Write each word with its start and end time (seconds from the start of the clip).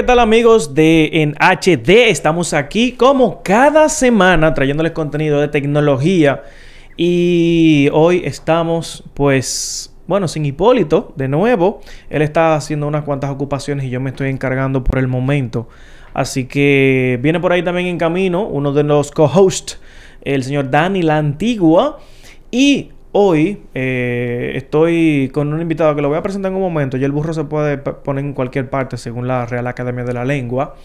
¿qué 0.00 0.06
tal 0.06 0.18
amigos 0.18 0.72
de 0.72 1.10
En 1.12 1.34
HD? 1.34 2.08
Estamos 2.08 2.54
aquí 2.54 2.92
como 2.92 3.42
cada 3.42 3.90
semana 3.90 4.54
trayéndoles 4.54 4.92
contenido 4.92 5.42
de 5.42 5.48
tecnología 5.48 6.42
y 6.96 7.90
hoy 7.92 8.22
estamos 8.24 9.04
pues, 9.12 9.94
bueno, 10.06 10.26
sin 10.26 10.46
Hipólito 10.46 11.12
de 11.16 11.28
nuevo. 11.28 11.82
Él 12.08 12.22
está 12.22 12.54
haciendo 12.54 12.86
unas 12.86 13.04
cuantas 13.04 13.30
ocupaciones 13.30 13.84
y 13.84 13.90
yo 13.90 14.00
me 14.00 14.08
estoy 14.08 14.30
encargando 14.30 14.82
por 14.82 14.98
el 14.98 15.06
momento. 15.06 15.68
Así 16.14 16.46
que 16.46 17.18
viene 17.20 17.38
por 17.38 17.52
ahí 17.52 17.62
también 17.62 17.88
en 17.88 17.98
camino 17.98 18.46
uno 18.46 18.72
de 18.72 18.84
los 18.84 19.10
co-hosts, 19.10 19.82
el 20.22 20.44
señor 20.44 20.70
Dani 20.70 21.02
La 21.02 21.18
Antigua. 21.18 21.98
Y 22.50 22.92
Hoy 23.12 23.62
eh, 23.74 24.52
estoy 24.54 25.30
con 25.34 25.52
un 25.52 25.60
invitado 25.60 25.96
que 25.96 26.02
lo 26.02 26.08
voy 26.08 26.18
a 26.18 26.22
presentar 26.22 26.52
en 26.52 26.56
un 26.56 26.62
momento. 26.62 26.96
Y 26.96 27.04
el 27.04 27.10
burro 27.10 27.34
se 27.34 27.44
puede 27.44 27.78
poner 27.78 28.24
en 28.24 28.34
cualquier 28.34 28.70
parte 28.70 28.96
según 28.96 29.26
la 29.26 29.46
Real 29.46 29.66
Academia 29.66 30.04
de 30.04 30.12
la 30.12 30.24
Lengua. 30.24 30.76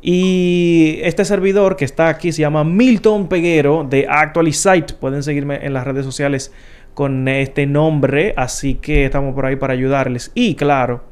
Y 0.00 1.00
este 1.02 1.24
servidor 1.24 1.76
que 1.76 1.84
está 1.84 2.08
aquí 2.08 2.30
se 2.30 2.42
llama 2.42 2.62
Milton 2.62 3.28
Peguero 3.28 3.84
de 3.88 4.06
Actualizite. 4.08 4.94
Pueden 4.94 5.22
seguirme 5.24 5.66
en 5.66 5.72
las 5.72 5.84
redes 5.84 6.04
sociales 6.04 6.52
con 6.94 7.26
este 7.26 7.66
nombre. 7.66 8.34
Así 8.36 8.74
que 8.74 9.06
estamos 9.06 9.34
por 9.34 9.46
ahí 9.46 9.56
para 9.56 9.72
ayudarles. 9.72 10.30
Y 10.34 10.54
claro, 10.54 11.02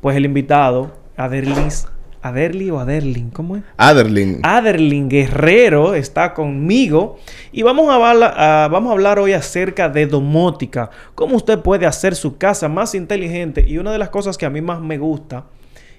pues 0.00 0.16
el 0.16 0.24
invitado, 0.24 0.96
Aderlis 1.16 1.88
Aderly 2.28 2.70
o 2.70 2.80
Aderlin, 2.80 3.30
¿cómo 3.30 3.56
es? 3.56 3.62
Aderlin. 3.76 4.40
Aderlin 4.42 5.08
Guerrero 5.08 5.94
está 5.94 6.34
conmigo 6.34 7.18
y 7.52 7.62
vamos 7.62 7.88
a, 7.88 7.94
hablar, 7.94 8.70
vamos 8.70 8.90
a 8.90 8.92
hablar 8.92 9.18
hoy 9.18 9.32
acerca 9.32 9.88
de 9.88 10.06
domótica, 10.06 10.90
cómo 11.14 11.36
usted 11.36 11.60
puede 11.60 11.86
hacer 11.86 12.14
su 12.14 12.38
casa 12.38 12.68
más 12.68 12.94
inteligente 12.94 13.64
y 13.66 13.78
una 13.78 13.92
de 13.92 13.98
las 13.98 14.10
cosas 14.10 14.38
que 14.38 14.46
a 14.46 14.50
mí 14.50 14.60
más 14.60 14.80
me 14.80 14.98
gusta 14.98 15.44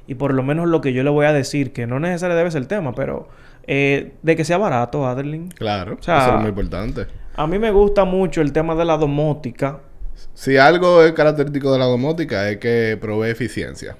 y 0.07 0.15
por 0.15 0.33
lo 0.33 0.41
menos 0.41 0.67
lo 0.67 0.81
que 0.81 0.93
yo 0.93 1.03
le 1.03 1.09
voy 1.09 1.25
a 1.25 1.33
decir, 1.33 1.73
que 1.73 1.85
no 1.85 1.99
necesariamente 1.99 2.37
debe 2.37 2.51
ser 2.51 2.61
el 2.61 2.67
tema, 2.67 2.93
pero 2.93 3.27
eh, 3.67 4.13
de 4.21 4.35
que 4.35 4.45
sea 4.45 4.57
barato, 4.57 5.05
Aderlin. 5.05 5.49
Claro, 5.49 5.97
eso 5.99 6.35
es 6.35 6.39
muy 6.39 6.49
importante. 6.49 7.07
A 7.35 7.45
mí 7.45 7.59
me 7.59 7.71
gusta 7.71 8.05
mucho 8.05 8.41
el 8.41 8.53
tema 8.53 8.73
de 8.73 8.85
la 8.85 8.97
domótica. 8.97 9.79
Si 10.33 10.57
algo 10.57 11.03
es 11.03 11.11
característico 11.11 11.71
de 11.73 11.79
la 11.79 11.85
domótica 11.85 12.49
es 12.49 12.57
que 12.57 12.97
provee 12.99 13.29
eficiencia. 13.29 13.97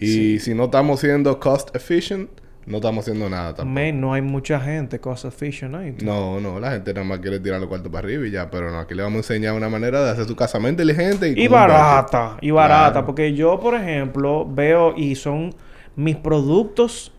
Y 0.00 0.38
si 0.40 0.54
no 0.54 0.64
estamos 0.64 1.00
siendo 1.00 1.38
cost 1.40 1.74
efficient, 1.74 2.30
no 2.66 2.76
estamos 2.76 3.04
haciendo 3.04 3.30
nada 3.30 3.54
tampoco. 3.54 3.80
no 3.94 4.12
hay 4.12 4.20
mucha 4.22 4.60
gente 4.60 5.00
cost 5.00 5.24
efficient 5.24 5.74
ahí. 5.74 5.96
No, 6.02 6.40
no, 6.40 6.60
la 6.60 6.72
gente 6.72 6.92
nada 6.92 7.06
más 7.06 7.20
quiere 7.20 7.40
tirar 7.40 7.60
los 7.60 7.68
cuartos 7.68 7.90
para 7.90 8.06
arriba 8.06 8.26
y 8.26 8.30
ya, 8.30 8.50
pero 8.50 8.70
no, 8.70 8.78
aquí 8.78 8.94
le 8.94 9.02
vamos 9.02 9.16
a 9.16 9.18
enseñar 9.34 9.54
una 9.54 9.68
manera 9.68 10.04
de 10.04 10.10
hacer 10.10 10.26
su 10.26 10.36
casa 10.36 10.58
más 10.58 10.70
inteligente 10.70 11.32
y, 11.34 11.42
y 11.42 11.48
barata, 11.48 12.36
y 12.40 12.50
barata, 12.50 13.06
porque 13.06 13.34
yo, 13.34 13.58
por 13.58 13.74
ejemplo, 13.74 14.46
veo 14.46 14.94
y 14.96 15.14
son 15.14 15.54
mis 15.96 16.16
productos, 16.16 17.12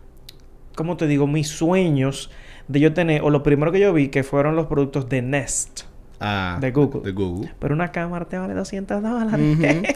¿cómo 0.76 0.98
te 0.98 1.08
digo? 1.08 1.26
Mis 1.26 1.48
sueños 1.50 2.30
de 2.68 2.80
yo 2.80 2.94
tener, 2.94 3.24
o 3.24 3.32
lo 3.32 3.42
primero 3.42 3.72
que 3.72 3.80
yo 3.80 3.92
vi 3.92 4.10
que 4.10 4.24
fueron 4.24 4.56
los 4.56 4.68
productos 4.68 5.10
de 5.10 5.22
Nest. 5.24 5.82
Ah, 6.20 6.58
de 6.62 6.72
Google. 6.72 7.02
De 7.02 7.12
Google. 7.12 7.52
Pero 7.60 7.74
una 7.74 7.92
cámara 7.92 8.26
te 8.26 8.38
vale 8.38 8.54
200 8.54 9.02
dólares. 9.02 9.58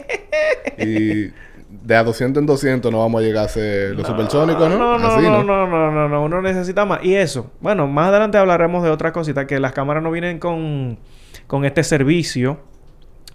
y 0.78 1.30
de 1.84 1.94
a 1.94 2.02
200 2.02 2.40
en 2.40 2.46
200 2.46 2.90
no 2.90 3.00
vamos 3.00 3.20
a 3.20 3.24
llegar 3.24 3.44
a 3.44 3.48
ser 3.48 3.94
los 3.94 4.06
supersónicos, 4.06 4.70
¿no? 4.70 4.78
No, 4.78 4.98
no, 4.98 5.20
no, 5.20 5.44
no, 5.44 5.66
no, 5.66 5.90
no, 5.90 6.08
no, 6.08 6.24
uno 6.24 6.40
necesita 6.40 6.86
más. 6.86 7.04
Y 7.04 7.14
eso, 7.14 7.50
bueno, 7.60 7.86
más 7.86 8.08
adelante 8.08 8.38
hablaremos 8.38 8.82
de 8.82 8.90
otra 8.90 9.12
cosita, 9.12 9.46
que 9.46 9.60
las 9.60 9.72
cámaras 9.72 10.02
no 10.02 10.10
vienen 10.10 10.38
con, 10.38 10.98
con 11.46 11.66
este 11.66 11.84
servicio 11.84 12.58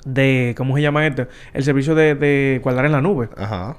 de, 0.04 0.56
¿cómo 0.58 0.76
se 0.76 0.82
llama 0.82 1.06
este? 1.06 1.28
El 1.54 1.64
servicio 1.64 1.94
de, 1.94 2.16
de 2.16 2.60
guardar 2.64 2.86
en 2.86 2.92
la 2.92 3.02
nube. 3.02 3.30
Ajá. 3.38 3.78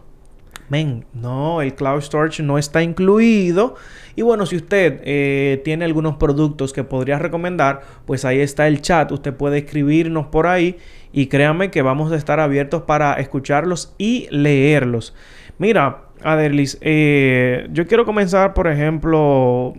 Men, 0.70 1.04
no, 1.12 1.62
el 1.62 1.74
cloud 1.74 2.00
storage 2.00 2.42
no 2.42 2.56
está 2.56 2.82
incluido. 2.82 3.74
Y 4.14 4.22
bueno, 4.22 4.46
si 4.46 4.56
usted 4.56 5.00
eh, 5.04 5.60
tiene 5.64 5.84
algunos 5.84 6.16
productos 6.16 6.72
que 6.72 6.84
podría 6.84 7.18
recomendar, 7.18 7.82
pues 8.06 8.24
ahí 8.24 8.40
está 8.40 8.68
el 8.68 8.80
chat. 8.80 9.10
Usted 9.10 9.34
puede 9.34 9.58
escribirnos 9.58 10.26
por 10.28 10.46
ahí 10.46 10.78
y 11.12 11.26
créanme 11.26 11.72
que 11.72 11.82
vamos 11.82 12.12
a 12.12 12.16
estar 12.16 12.38
abiertos 12.38 12.82
para 12.82 13.14
escucharlos 13.14 13.94
y 13.98 14.28
leerlos. 14.30 15.12
Mira, 15.58 16.04
Aderlis, 16.22 16.78
eh, 16.80 17.68
yo 17.72 17.86
quiero 17.88 18.04
comenzar, 18.04 18.54
por 18.54 18.68
ejemplo, 18.68 19.74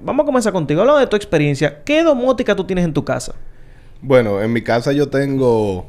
vamos 0.00 0.22
a 0.22 0.26
comenzar 0.26 0.52
contigo. 0.52 0.82
Habla 0.82 1.00
de 1.00 1.08
tu 1.08 1.16
experiencia. 1.16 1.82
¿Qué 1.84 2.04
domótica 2.04 2.54
tú 2.54 2.64
tienes 2.64 2.84
en 2.84 2.92
tu 2.92 3.04
casa? 3.04 3.34
Bueno, 4.00 4.40
en 4.40 4.52
mi 4.52 4.62
casa 4.62 4.92
yo 4.92 5.08
tengo 5.08 5.86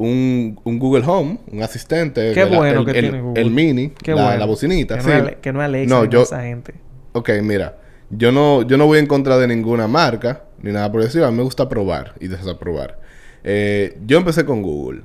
un, 0.00 0.78
Google 0.78 1.04
Home, 1.06 1.38
un 1.52 1.62
asistente. 1.62 2.32
Qué 2.32 2.44
bueno 2.44 2.84
que 2.84 2.92
tiene 2.92 3.20
Google. 3.20 3.40
El 3.40 3.50
mini, 3.50 3.92
la, 4.06 4.44
bocinita. 4.46 4.98
Que, 4.98 5.04
no 5.04 5.28
es, 5.28 5.36
que 5.36 5.52
no 5.52 5.60
Alexa 5.60 5.94
no, 5.94 6.22
esa 6.22 6.42
gente. 6.42 6.74
Ok, 7.12 7.30
mira. 7.42 7.76
Yo 8.08 8.32
no, 8.32 8.62
yo 8.62 8.76
no 8.76 8.86
voy 8.86 8.98
en 8.98 9.06
contra 9.06 9.38
de 9.38 9.46
ninguna 9.46 9.86
marca, 9.86 10.44
ni 10.62 10.72
nada 10.72 10.90
por 10.90 11.02
decir. 11.02 11.22
A 11.22 11.30
mí 11.30 11.36
me 11.36 11.42
gusta 11.42 11.68
probar 11.68 12.14
y 12.18 12.28
desaprobar. 12.28 12.98
Eh, 13.44 13.98
yo 14.06 14.18
empecé 14.18 14.44
con 14.44 14.62
Google. 14.62 15.02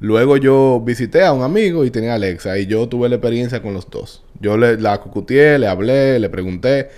Luego 0.00 0.36
yo 0.36 0.82
visité 0.84 1.24
a 1.24 1.32
un 1.32 1.42
amigo 1.42 1.84
y 1.84 1.90
tenía 1.90 2.14
Alexa. 2.14 2.58
Y 2.58 2.66
yo 2.66 2.88
tuve 2.88 3.08
la 3.08 3.14
experiencia 3.14 3.62
con 3.62 3.72
los 3.72 3.88
dos. 3.88 4.24
Yo 4.40 4.56
le, 4.56 4.78
la 4.78 5.00
cucuteé, 5.00 5.58
le 5.58 5.68
hablé, 5.68 6.18
le 6.18 6.28
pregunté. 6.28 6.90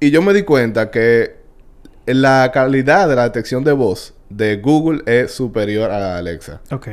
Y 0.00 0.10
yo 0.10 0.20
me 0.20 0.34
di 0.34 0.42
cuenta 0.42 0.90
que 0.90 1.36
la 2.06 2.50
calidad 2.52 3.08
de 3.08 3.14
la 3.14 3.22
detección 3.22 3.62
de 3.64 3.72
voz 3.72 4.13
de 4.30 4.56
Google 4.56 5.02
es 5.06 5.32
superior 5.32 5.90
a 5.90 5.98
la 5.98 6.12
de 6.14 6.18
Alexa. 6.18 6.60
Ok. 6.70 6.88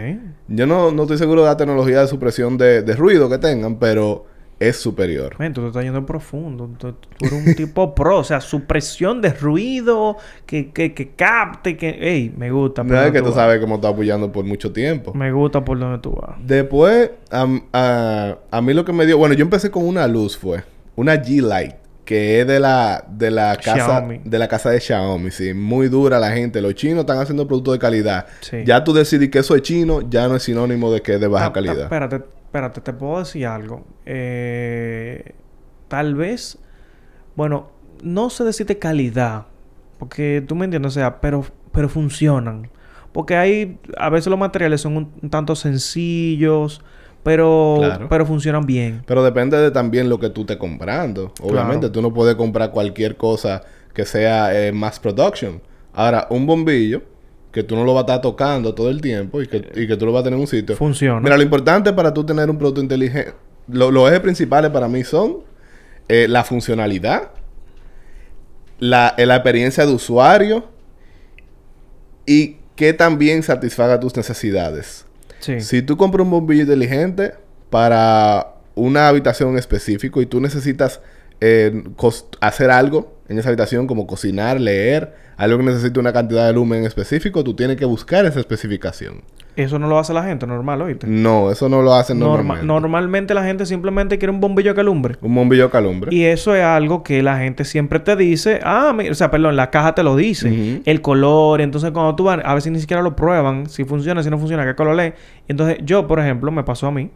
Yo 0.47 0.67
no, 0.67 0.91
no 0.91 1.03
estoy 1.03 1.17
seguro 1.17 1.41
de 1.41 1.47
la 1.47 1.57
tecnología 1.57 2.01
de 2.01 2.07
supresión 2.07 2.57
de, 2.57 2.81
de 2.81 2.95
ruido 2.95 3.29
que 3.29 3.37
tengan, 3.37 3.77
pero 3.77 4.25
es 4.61 4.77
superior. 4.77 5.35
Men, 5.39 5.53
tú 5.53 5.61
te 5.61 5.67
estás 5.67 5.83
yendo 5.83 5.97
en 5.97 6.05
profundo. 6.05 6.69
Tú, 6.77 6.93
eres 7.19 7.33
un 7.33 7.55
tipo 7.55 7.95
pro. 7.95 8.19
O 8.19 8.23
sea, 8.23 8.39
supresión 8.41 9.19
de 9.19 9.33
ruido, 9.33 10.17
que, 10.45 10.71
que, 10.71 10.93
que 10.93 11.09
capte, 11.09 11.75
que... 11.75 11.89
Ey, 11.89 12.31
me 12.37 12.51
gusta. 12.51 12.83
No 12.83 13.01
es 13.01 13.11
que 13.11 13.23
tú, 13.23 13.31
sabes 13.31 13.59
cómo 13.59 13.75
está 13.75 13.89
apoyando 13.89 14.31
por 14.31 14.45
mucho 14.45 14.71
tiempo. 14.71 15.13
Me 15.15 15.31
gusta 15.31 15.65
por 15.65 15.79
donde 15.79 15.97
tú 15.97 16.11
vas. 16.11 16.37
Después, 16.45 17.09
a, 17.31 18.37
a 18.51 18.61
mí 18.61 18.73
lo 18.73 18.85
que 18.85 18.93
me 18.93 19.07
dio... 19.07 19.17
Bueno, 19.17 19.33
yo 19.33 19.43
empecé 19.43 19.71
con 19.71 19.85
una 19.85 20.07
luz, 20.07 20.37
fue. 20.37 20.63
Una 20.95 21.15
G-Light 21.15 21.80
que 22.11 22.41
es 22.41 22.45
de 22.45 22.59
la, 22.59 23.05
de 23.07 23.31
la 23.31 23.55
casa 23.55 24.05
de 24.05 24.37
la 24.37 24.49
casa 24.49 24.69
de 24.69 24.81
Xiaomi, 24.81 25.31
sí, 25.31 25.53
muy 25.53 25.87
dura 25.87 26.19
la 26.19 26.31
gente. 26.31 26.61
Los 26.61 26.75
chinos 26.75 26.99
están 26.99 27.19
haciendo 27.19 27.47
productos 27.47 27.75
de 27.75 27.79
calidad. 27.79 28.27
Ya 28.65 28.83
tú 28.83 28.91
decidís 28.91 29.29
que 29.29 29.39
eso 29.39 29.55
es 29.55 29.61
chino, 29.61 30.01
ya 30.09 30.27
no 30.27 30.35
es 30.35 30.43
sinónimo 30.43 30.91
de 30.91 31.01
que 31.01 31.13
es 31.13 31.21
de 31.21 31.27
baja 31.27 31.53
calidad. 31.53 31.83
espérate, 31.83 32.17
espérate, 32.17 32.81
te 32.81 32.91
puedo 32.91 33.19
decir 33.19 33.45
algo. 33.45 33.85
Eh, 34.05 35.35
tal 35.87 36.15
vez, 36.15 36.57
bueno, 37.37 37.71
no 38.03 38.29
sé 38.29 38.43
decirte 38.43 38.77
calidad, 38.77 39.45
porque 39.97 40.43
tú 40.45 40.57
me 40.57 40.65
entiendes, 40.65 40.91
o 40.91 40.93
sea, 40.99 41.21
pero, 41.21 41.45
pero 41.71 41.87
funcionan. 41.87 42.69
Porque 43.13 43.37
hay, 43.37 43.79
a 43.97 44.09
veces 44.09 44.27
los 44.27 44.37
materiales 44.37 44.81
son 44.81 44.97
un 44.97 45.29
tanto 45.29 45.55
sencillos, 45.55 46.83
pero, 47.23 48.07
pero 48.09 48.25
funcionan 48.25 48.65
bien. 48.65 49.03
Pero 49.05 49.23
depende 49.23 49.57
de 49.57 49.71
también 49.71 50.09
lo 50.09 50.19
que 50.19 50.29
tú 50.29 50.41
estés 50.41 50.57
comprando. 50.57 51.33
Obviamente, 51.41 51.89
tú 51.89 52.01
no 52.01 52.13
puedes 52.13 52.35
comprar 52.35 52.71
cualquier 52.71 53.15
cosa 53.15 53.63
que 53.93 54.05
sea 54.05 54.57
eh, 54.57 54.71
mass 54.71 54.99
production. 54.99 55.61
Ahora, 55.93 56.27
un 56.29 56.47
bombillo 56.47 57.03
que 57.51 57.63
tú 57.63 57.75
no 57.75 57.83
lo 57.83 57.93
vas 57.93 58.03
a 58.03 58.05
estar 58.05 58.21
tocando 58.21 58.73
todo 58.73 58.89
el 58.89 59.01
tiempo 59.01 59.41
y 59.41 59.47
que, 59.47 59.57
y 59.75 59.87
que 59.87 59.97
tú 59.97 60.05
lo 60.05 60.13
vas 60.13 60.21
a 60.21 60.23
tener 60.23 60.37
en 60.37 60.41
un 60.41 60.47
sitio. 60.47 60.75
Funciona. 60.75 61.19
Mira, 61.19 61.35
lo 61.35 61.43
importante 61.43 61.91
para 61.93 62.13
tú 62.13 62.25
tener 62.25 62.49
un 62.49 62.57
producto 62.57 62.81
inteligente, 62.81 63.33
los 63.67 64.09
ejes 64.09 64.21
principales 64.21 64.71
para 64.71 64.87
mí 64.87 65.03
son 65.03 65.39
eh, 66.07 66.27
la 66.27 66.43
funcionalidad, 66.43 67.31
la, 68.79 69.13
eh, 69.17 69.25
la 69.25 69.35
experiencia 69.35 69.85
de 69.85 69.93
usuario 69.93 70.65
y 72.25 72.57
que 72.75 72.93
también 72.93 73.43
satisfaga 73.43 73.99
tus 73.99 74.15
necesidades. 74.15 75.05
Si 75.41 75.81
tú 75.81 75.97
compras 75.97 76.23
un 76.23 76.31
bombillo 76.31 76.61
inteligente 76.61 77.33
para 77.69 78.55
una 78.75 79.07
habitación 79.07 79.57
específica 79.57 80.21
y 80.21 80.25
tú 80.25 80.39
necesitas 80.39 81.01
eh, 81.39 81.83
hacer 82.39 82.71
algo 82.71 83.17
en 83.31 83.39
esa 83.39 83.49
habitación 83.49 83.87
como 83.87 84.05
cocinar, 84.05 84.59
leer, 84.59 85.13
algo 85.37 85.57
que 85.57 85.63
necesite 85.63 85.99
una 85.99 86.11
cantidad 86.11 86.45
de 86.45 86.53
lumen 86.53 86.83
específico, 86.83 87.43
tú 87.43 87.55
tienes 87.55 87.77
que 87.77 87.85
buscar 87.85 88.25
esa 88.25 88.39
especificación. 88.39 89.21
Eso 89.55 89.79
no 89.79 89.87
lo 89.87 89.99
hace 89.99 90.13
la 90.13 90.23
gente 90.23 90.45
normal, 90.47 90.81
oíste. 90.81 91.07
No, 91.07 91.51
eso 91.51 91.67
no 91.67 91.81
lo 91.81 91.93
hacen 91.93 92.19
normalmente. 92.19 92.65
normalmente 92.65 93.33
la 93.33 93.43
gente 93.43 93.65
simplemente 93.65 94.17
quiere 94.17 94.31
un 94.31 94.39
bombillo 94.39 94.73
que 94.75 94.81
alumbre. 94.81 95.15
Un 95.21 95.33
bombillo 95.33 95.69
que 95.69 95.77
alumbre. 95.77 96.13
Y 96.13 96.23
eso 96.23 96.55
es 96.55 96.63
algo 96.63 97.03
que 97.03 97.21
la 97.21 97.37
gente 97.37 97.65
siempre 97.65 97.99
te 97.99 98.15
dice. 98.15 98.59
Ah, 98.63 98.95
o 99.09 99.13
sea, 99.13 99.31
perdón, 99.31 99.55
la 99.55 99.69
caja 99.69 99.95
te 99.95 100.03
lo 100.03 100.15
dice. 100.15 100.81
El 100.85 101.01
color. 101.01 101.59
Entonces, 101.59 101.91
cuando 101.91 102.15
tú 102.15 102.25
vas, 102.25 102.39
a 102.43 102.53
veces 102.53 102.71
ni 102.71 102.79
siquiera 102.79 103.01
lo 103.01 103.15
prueban. 103.15 103.69
Si 103.69 103.83
funciona, 103.83 104.23
si 104.23 104.29
no 104.29 104.37
funciona, 104.37 104.65
qué 104.65 104.75
color 104.75 104.99
es. 105.01 105.13
Entonces, 105.47 105.79
yo, 105.83 106.07
por 106.07 106.19
ejemplo, 106.19 106.51
me 106.51 106.63
pasó 106.63 106.87
a 106.87 106.91
mí. 106.91 107.09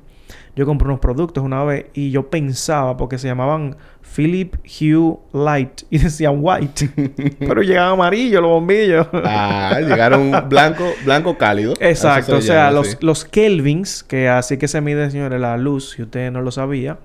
Yo 0.55 0.65
compré 0.65 0.87
unos 0.87 0.99
productos 0.99 1.43
una 1.43 1.63
vez 1.63 1.87
y 1.93 2.11
yo 2.11 2.29
pensaba, 2.29 2.95
porque 2.95 3.17
se 3.17 3.27
llamaban 3.27 3.75
Philip 4.15 4.55
Hue 4.63 5.17
Light 5.33 5.81
y 5.89 5.97
decían 6.03 6.37
white, 6.39 6.89
pero 7.39 7.61
llegaban 7.61 7.93
amarillos 7.93 8.41
los 8.41 8.51
bombillos. 8.51 9.07
ah, 9.13 9.79
llegaron 9.81 10.31
blanco, 10.47 10.85
blanco 11.03 11.37
cálido. 11.37 11.73
Exacto, 11.79 12.37
o 12.37 12.41
sea, 12.41 12.71
los, 12.71 13.01
los 13.03 13.25
Kelvins, 13.25 14.03
que 14.03 14.29
así 14.29 14.57
que 14.57 14.67
se 14.67 14.79
mide, 14.81 15.11
señores, 15.11 15.41
la 15.41 15.57
luz, 15.57 15.91
si 15.91 16.03
usted 16.03 16.31
no 16.31 16.41
lo 16.41 16.51
sabía, 16.51 16.99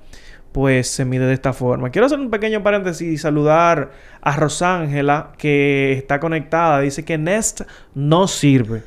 pues 0.53 0.89
se 0.89 1.05
mide 1.05 1.27
de 1.27 1.35
esta 1.35 1.53
forma. 1.53 1.91
Quiero 1.91 2.07
hacer 2.07 2.19
un 2.19 2.31
pequeño 2.31 2.63
paréntesis 2.63 3.09
y 3.09 3.19
saludar 3.19 3.91
a 4.21 4.37
Rosángela 4.37 5.33
que 5.39 5.93
está 5.93 6.21
conectada. 6.21 6.81
Dice 6.81 7.05
que 7.05 7.19
Nest 7.19 7.63
no 7.95 8.27
sirve. 8.27 8.83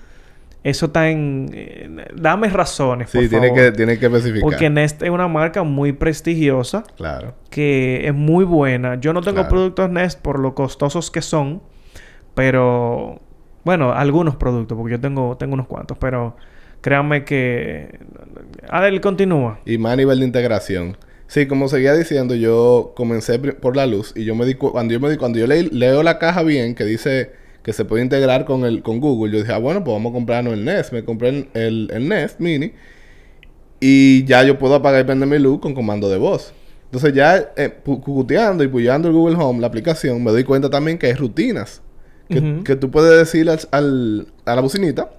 Eso 0.63 0.86
está 0.86 1.10
en... 1.10 1.50
eh, 1.54 1.89
dame 2.15 2.48
razones, 2.48 3.10
Sí, 3.10 3.18
por 3.19 3.27
tiene 3.30 3.48
favor. 3.50 3.63
que, 3.63 3.71
tiene 3.74 4.00
que 4.00 4.06
especificar. 4.06 4.42
Porque 4.42 4.69
Nest 4.69 5.04
es 5.04 5.10
una 5.10 5.27
marca 5.27 5.63
muy 5.63 5.92
prestigiosa 5.92 6.83
Claro. 6.95 7.36
que 7.50 8.07
es 8.07 8.13
muy 8.13 8.45
buena. 8.45 8.95
Yo 9.00 9.12
no 9.12 9.19
tengo 9.21 9.36
Claro. 9.36 9.50
productos 9.50 9.89
Nest 9.89 10.21
por 10.21 10.39
lo 10.39 10.56
costosos 10.56 11.12
que 11.12 11.21
son, 11.21 11.62
pero 12.33 13.19
bueno, 13.63 13.94
algunos 13.94 14.36
productos, 14.36 14.77
porque 14.77 14.94
yo 14.94 15.00
tengo, 15.00 15.38
tengo 15.38 15.54
unos 15.54 15.68
cuantos, 15.68 15.98
pero 15.98 16.36
créanme 16.81 17.24
que 17.24 18.00
Adel 18.69 19.01
continúa. 19.01 19.60
Y 19.65 19.77
más 19.77 19.94
a 19.94 19.95
nivel 19.98 20.19
de 20.19 20.25
integración. 20.25 20.98
Sí, 21.27 21.48
como 21.48 21.68
seguía 21.68 21.94
diciendo, 21.94 22.36
yo 22.36 22.94
comencé 22.95 23.39
por 23.39 23.75
la 23.75 23.86
luz 23.88 24.13
y 24.15 24.24
yo 24.25 24.36
me 24.36 24.45
di 24.45 24.56
cu- 24.56 24.71
cuando 24.71 24.94
yo 24.94 25.00
me 25.00 25.10
di 25.10 25.18
cuando 25.18 25.39
yo 25.39 25.48
leí- 25.48 25.69
leo 25.71 26.04
la 26.04 26.19
caja 26.19 26.44
bien 26.44 26.75
que 26.75 26.83
dice 26.83 27.31
que 27.63 27.74
se 27.74 27.86
puede 27.86 28.04
integrar 28.04 28.45
con 28.45 28.65
el 28.65 28.83
con 28.83 29.00
Google, 29.00 29.31
yo 29.33 29.39
dije, 29.39 29.54
ah, 29.54 29.57
bueno, 29.57 29.83
pues 29.83 29.95
vamos 29.95 30.12
a 30.12 30.13
comprarnos 30.13 30.54
el 30.54 30.65
Nest. 30.65 30.92
Me 30.94 31.04
compré 31.06 31.30
el, 31.30 31.48
el, 31.54 31.89
el 31.94 32.07
Nest 32.10 32.39
Mini 32.39 32.74
y 33.80 34.24
ya 34.25 34.44
yo 34.44 34.57
puedo 34.57 34.75
apagar 34.75 35.01
y 35.01 35.04
prender 35.06 35.27
mi 35.27 35.39
luz 35.39 35.60
con 35.60 35.74
comando 35.74 36.10
de 36.10 36.18
voz. 36.18 36.54
Entonces 36.86 37.13
ya 37.13 37.51
eh, 37.56 37.74
cucuteando 37.83 38.63
y 38.63 38.68
puyando 38.68 39.07
el 39.07 39.13
Google 39.13 39.36
Home, 39.38 39.60
la 39.62 39.68
aplicación, 39.68 40.24
me 40.24 40.31
doy 40.31 40.44
cuenta 40.44 40.69
también 40.69 40.98
que 40.98 41.07
hay 41.07 41.13
rutinas. 41.13 41.81
Que, 42.30 42.39
Ujú. 42.39 42.63
que 42.63 42.75
tú 42.77 42.89
puedes 42.89 43.18
decirle 43.18 43.51
al, 43.51 43.60
al- 43.71 44.27
a 44.45 44.56
la 44.56 44.62
bocinita, 44.62 45.10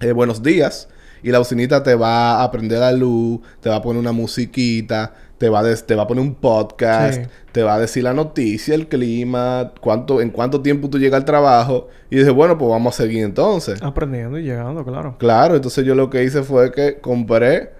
eh, 0.00 0.12
buenos 0.12 0.42
días. 0.42 0.88
Y 1.24 1.30
la 1.30 1.38
bocinita 1.38 1.82
te 1.82 1.94
va 1.94 2.42
a 2.42 2.50
prender 2.50 2.80
la 2.80 2.92
luz, 2.92 3.40
te 3.60 3.68
va 3.70 3.76
a 3.76 3.82
poner 3.82 4.00
una 4.00 4.12
musiquita, 4.12 5.14
te 5.42 5.48
va 5.48 5.58
a, 5.58 5.74
te 5.74 5.96
va 5.96 6.04
a 6.04 6.06
poner 6.06 6.22
un 6.22 6.36
podcast, 6.36 7.20
Sí. 7.20 7.28
te 7.50 7.64
va 7.64 7.74
a 7.74 7.80
decir 7.80 8.04
la 8.04 8.14
noticia, 8.14 8.76
el 8.76 8.86
clima, 8.86 9.72
cuánto, 9.80 10.20
en 10.20 10.30
cuánto 10.30 10.62
tiempo 10.62 10.88
tú 10.88 11.00
llegas 11.00 11.18
al 11.18 11.24
trabajo. 11.24 11.88
Y 12.10 12.18
dije, 12.18 12.30
bueno, 12.30 12.56
pues 12.56 12.70
vamos 12.70 12.94
a 12.94 13.02
seguir 13.02 13.24
entonces. 13.24 13.82
Aprendiendo 13.82 14.38
y 14.38 14.44
llegando, 14.44 14.84
claro. 14.84 15.16
Claro, 15.18 15.56
entonces 15.56 15.84
yo 15.84 15.96
lo 15.96 16.10
que 16.10 16.22
hice 16.22 16.44
fue 16.44 16.70
que 16.70 17.00
compré 17.00 17.70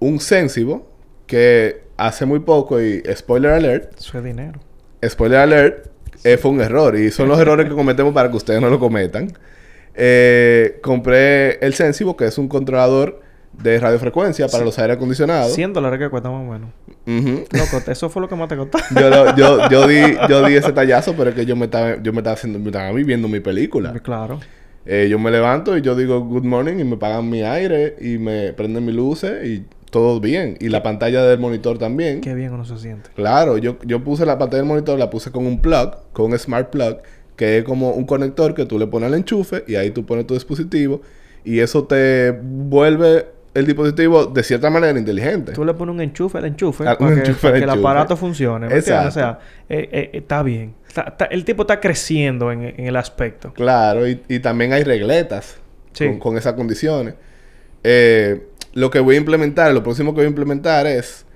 un 0.00 0.18
Sensibo 0.18 0.90
que 1.28 1.84
hace 1.96 2.26
muy 2.26 2.40
poco 2.40 2.80
y 2.80 3.00
spoiler 3.14 3.52
alert, 3.52 3.96
Eso 3.96 4.18
es 4.18 4.24
dinero. 4.24 4.58
spoiler 5.08 5.38
alert, 5.38 5.86
eh, 6.24 6.36
fue 6.38 6.50
un 6.50 6.60
error. 6.60 6.96
Y 6.96 7.12
son 7.12 7.28
los 7.28 7.38
errores 7.38 7.68
que 7.68 7.74
cometemos 7.76 8.12
para 8.12 8.32
que 8.32 8.36
ustedes 8.36 8.60
no 8.60 8.68
lo 8.68 8.80
cometan. 8.80 9.32
Eh, 9.94 10.80
compré 10.82 11.64
el 11.64 11.72
Sensibo, 11.74 12.16
que 12.16 12.24
es 12.26 12.36
un 12.36 12.48
controlador 12.48 13.20
de 13.62 13.78
radiofrecuencia 13.78 14.48
para 14.48 14.64
los 14.64 14.78
aire 14.78 14.94
acondicionados. 14.94 15.52
100 15.52 15.72
dólares 15.72 15.98
que 15.98 16.08
cuesta 16.08 16.30
más 16.30 16.40
o 16.40 16.52
menos. 16.52 16.70
Loco, 17.52 17.90
eso 17.90 18.08
fue 18.10 18.22
lo 18.22 18.28
que 18.28 18.34
más 18.36 18.48
te 18.48 18.56
costó. 18.56 18.78
yo, 18.98 19.10
lo- 19.10 19.36
yo, 19.36 19.68
yo, 19.68 19.86
di, 19.86 20.00
yo 20.28 20.46
di 20.46 20.54
ese 20.54 20.72
tallazo, 20.72 21.14
pero 21.16 21.30
es 21.30 21.36
que 21.36 21.44
yo 21.46 21.56
me 21.56 21.66
estaba, 21.66 22.02
yo 22.02 22.12
me 22.12 22.18
estaba 22.18 22.34
haciendo, 22.34 22.58
me 22.58 22.66
estaba 22.66 22.92
viviendo 22.92 23.28
mi 23.28 23.40
película. 23.40 23.92
claro. 24.02 24.40
Eh, 24.84 25.06
yo 25.08 25.16
me 25.20 25.30
levanto 25.30 25.78
y 25.78 25.80
yo 25.82 25.94
digo 25.94 26.20
good 26.24 26.42
morning 26.42 26.78
y 26.80 26.82
me 26.84 26.96
pagan 26.96 27.30
mi 27.30 27.42
aire 27.42 27.94
y 28.00 28.18
me 28.18 28.52
prenden 28.52 28.84
mis 28.84 28.96
luces 28.96 29.46
y 29.46 29.64
todo 29.90 30.18
bien. 30.18 30.56
Y 30.58 30.70
la 30.70 30.82
pantalla 30.82 31.22
del 31.22 31.38
monitor 31.38 31.78
también. 31.78 32.20
Qué 32.20 32.34
bien 32.34 32.52
uno 32.52 32.64
se 32.64 32.76
siente. 32.78 33.10
Claro, 33.14 33.58
yo, 33.58 33.76
yo 33.84 34.02
puse 34.02 34.26
la 34.26 34.38
pantalla 34.38 34.62
del 34.62 34.66
monitor, 34.68 34.98
la 34.98 35.08
puse 35.08 35.30
con 35.30 35.46
un 35.46 35.60
plug, 35.60 35.92
con 36.12 36.32
un 36.32 36.38
smart 36.38 36.70
plug, 36.70 36.96
que 37.36 37.58
es 37.58 37.64
como 37.64 37.90
un 37.92 38.04
conector 38.06 38.54
que 38.54 38.66
tú 38.66 38.76
le 38.76 38.88
pones 38.88 39.06
al 39.06 39.14
enchufe 39.14 39.62
y 39.68 39.76
ahí 39.76 39.92
tú 39.92 40.04
pones 40.04 40.26
tu 40.26 40.34
dispositivo 40.34 41.00
y 41.44 41.60
eso 41.60 41.84
te 41.84 42.32
vuelve 42.42 43.26
el 43.54 43.66
dispositivo 43.66 44.26
de 44.26 44.42
cierta 44.42 44.70
manera 44.70 44.98
inteligente. 44.98 45.52
Tú 45.52 45.64
le 45.64 45.74
pones 45.74 45.94
un 45.94 46.00
enchufe 46.00 46.38
al 46.38 46.46
enchufe 46.46 46.84
Ah, 46.86 46.96
para, 46.96 47.14
que, 47.14 47.20
enchufe 47.20 47.40
para 47.40 47.54
al 47.54 47.60
que 47.60 47.64
el 47.64 47.70
aparato 47.70 48.16
funcione. 48.16 48.66
¿me 48.68 48.74
entiendes? 48.76 48.88
O 49.04 49.08
Exacto. 49.08 49.14
sea, 49.14 49.38
eh, 49.68 49.88
eh, 49.92 50.10
está 50.14 50.42
bien. 50.42 50.74
Está- 50.88 51.02
está- 51.02 51.24
el 51.26 51.44
tipo 51.44 51.62
está 51.62 51.78
creciendo 51.80 52.50
en, 52.50 52.62
en 52.62 52.86
el 52.86 52.96
aspecto. 52.96 53.52
Claro, 53.52 54.08
y, 54.08 54.22
y 54.28 54.38
también 54.40 54.72
hay 54.72 54.84
regletas 54.84 55.58
Sí. 55.92 56.06
con, 56.06 56.18
con 56.18 56.36
esas 56.38 56.54
condiciones. 56.54 57.14
Eh, 57.84 58.46
lo 58.74 58.90
que 58.90 59.00
voy 59.00 59.16
a 59.16 59.18
implementar, 59.18 59.72
lo 59.74 59.82
próximo 59.82 60.12
que 60.12 60.16
voy 60.20 60.24
a 60.26 60.28
implementar 60.28 60.86
es 60.86 61.26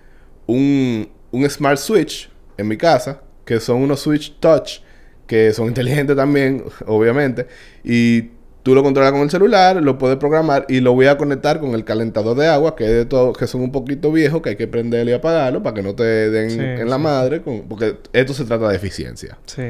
un, 0.47 1.09
un 1.31 1.51
Smart 1.51 1.79
Switch 1.79 2.31
en 2.57 2.69
mi 2.69 2.77
casa, 2.79 3.21
que 3.45 3.61
son 3.61 3.83
unos 3.83 4.01
Switch 4.01 4.39
Touch, 4.41 4.79
que 5.27 5.53
son 5.53 5.67
inteligentes 5.69 6.17
también, 6.17 6.65
obviamente, 6.87 7.47
y 7.85 8.31
tú 8.67 8.75
lo 8.75 8.83
controlas 8.83 9.13
con 9.13 9.21
el 9.21 9.31
celular, 9.31 9.77
lo 9.81 9.97
puedes 9.97 10.17
programar 10.17 10.67
y 10.69 10.81
lo 10.81 10.93
voy 10.93 11.07
a 11.07 11.17
conectar 11.17 11.61
con 11.61 11.71
el 11.77 11.85
calentador 11.85 12.37
de 12.37 12.49
agua, 12.49 12.75
que 12.75 12.83
es 12.83 12.91
de 12.91 13.05
todo, 13.07 13.33
que 13.33 13.47
son 13.47 13.61
un 13.61 13.71
poquito 13.71 14.11
viejos, 14.11 14.43
que 14.43 14.49
hay 14.49 14.57
que 14.57 14.67
prenderlo 14.67 15.13
y 15.13 15.15
apagarlo 15.15 15.63
para 15.63 15.75
que 15.75 15.83
no 15.85 15.95
te 15.95 16.03
den 16.03 16.51
Sí, 16.51 16.59
en 16.59 16.91
la 16.91 16.99
madre, 16.99 17.43
con- 17.43 17.61
porque 17.69 17.95
esto 18.13 18.35
se 18.35 18.45
trata 18.45 18.69
de 18.69 18.75
eficiencia. 18.75 19.39
Sí. 19.47 19.63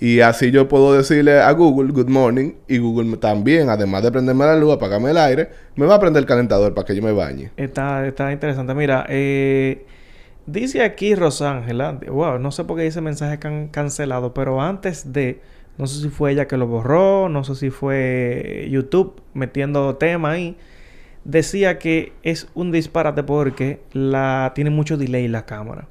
Y 0.00 0.18
así 0.18 0.50
yo 0.50 0.66
puedo 0.66 0.94
decirle 0.94 1.38
a 1.40 1.52
Google 1.52 1.92
good 1.92 2.08
morning 2.08 2.54
y 2.66 2.78
Google 2.78 3.16
también, 3.18 3.68
además 3.68 4.02
de 4.02 4.10
prenderme 4.10 4.44
la 4.46 4.56
luz, 4.56 4.72
apagarme 4.74 5.10
el 5.12 5.18
aire, 5.18 5.50
me 5.76 5.86
va 5.86 5.94
a 5.94 6.00
prender 6.00 6.20
el 6.22 6.26
calentador 6.26 6.74
para 6.74 6.84
que 6.84 6.96
yo 6.96 7.02
me 7.04 7.12
bañe. 7.12 7.52
Está, 7.56 8.04
está 8.04 8.32
interesante. 8.32 8.74
Mira, 8.74 9.06
eh, 9.08 9.84
dice 10.46 10.82
aquí 10.82 11.14
Rosángela, 11.14 12.00
wow, 12.08 12.38
no 12.40 12.50
sé 12.50 12.64
por 12.64 12.76
qué 12.78 12.82
dice 12.82 13.00
mensaje 13.00 13.38
can- 13.38 13.68
cancelado, 13.68 14.34
pero 14.34 14.60
antes 14.60 15.12
de, 15.12 15.40
no 15.78 15.86
sé 15.86 16.00
si 16.02 16.08
fue 16.08 16.32
ella 16.32 16.46
que 16.46 16.56
lo 16.56 16.66
borró, 16.66 17.28
no 17.28 17.44
sé 17.44 17.54
si 17.54 17.70
fue 17.70 18.68
YouTube 18.70 19.20
metiendo 19.34 19.96
tema 19.96 20.32
ahí, 20.32 20.56
decía 21.24 21.78
que 21.78 22.12
es 22.22 22.48
un 22.54 22.70
disparate 22.72 23.22
porque 23.22 23.80
la 23.92 24.52
tiene 24.54 24.70
mucho 24.70 24.96
delay 24.96 25.28
la 25.28 25.46
cámara. 25.46 25.88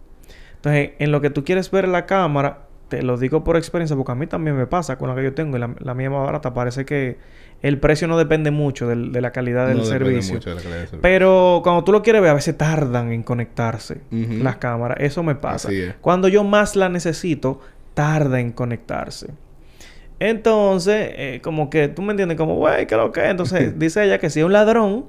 Entonces, 0.56 0.92
en 1.00 1.12
lo 1.12 1.22
que 1.22 1.30
tú 1.30 1.44
quieres 1.44 1.72
ver 1.72 1.88
la 1.88 2.06
cámara, 2.06 2.66
te 2.90 3.02
lo 3.04 3.18
digo 3.18 3.44
por 3.44 3.56
experiencia, 3.56 3.96
porque 3.96 4.12
a 4.12 4.16
mí 4.16 4.28
también 4.28 4.58
me 4.58 4.68
pasa 4.68 4.98
con 4.98 5.10
la 5.10 5.16
que 5.16 5.24
yo 5.24 5.34
tengo 5.34 5.56
y 5.58 5.60
la, 5.60 5.74
la 5.80 5.94
mía 5.94 6.10
más 6.10 6.26
barata. 6.26 6.54
Parece 6.54 6.86
que 6.86 7.18
el 7.62 7.78
precio 7.80 8.08
no 8.08 8.18
depende 8.18 8.52
mucho 8.52 8.88
de 8.88 9.22
la 9.22 9.32
calidad 9.32 9.68
del 9.68 9.78
No 9.78 9.84
servicio. 9.86 10.34
mucho 10.36 10.50
de 10.50 10.56
la 10.56 10.62
calidad 10.62 10.80
del 10.80 10.88
servicio. 10.88 11.02
Pero 11.02 11.62
cuando 11.64 11.84
tú 11.84 11.92
lo 11.92 12.02
quieres 12.02 12.22
ver, 12.22 12.32
a 12.32 12.34
veces 12.34 12.58
tardan 12.58 13.12
en 13.12 13.24
conectarse 13.24 14.02
las 14.12 14.58
cámaras. 14.58 14.98
Eso 15.00 15.24
me 15.24 15.36
pasa. 15.36 15.70
Cuando 16.02 16.28
yo 16.28 16.44
más 16.44 16.76
la 16.76 16.90
necesito, 16.90 17.62
tarda 17.94 18.40
en 18.40 18.52
conectarse. 18.52 19.28
Entonces, 20.20 21.12
eh, 21.16 21.40
como 21.44 21.70
que 21.70 21.88
tú 21.88 22.02
me 22.02 22.12
entiendes, 22.12 22.38
como, 22.38 22.56
güey, 22.56 22.88
¿qué 22.88 22.96
lo 22.96 23.12
que? 23.12 23.22
es?". 23.26 23.32
Entonces, 23.32 23.78
dice 23.80 24.04
ella 24.04 24.18
que 24.20 24.30
si 24.30 24.40
es 24.40 24.46
un 24.46 24.54
ladrón, 24.54 25.06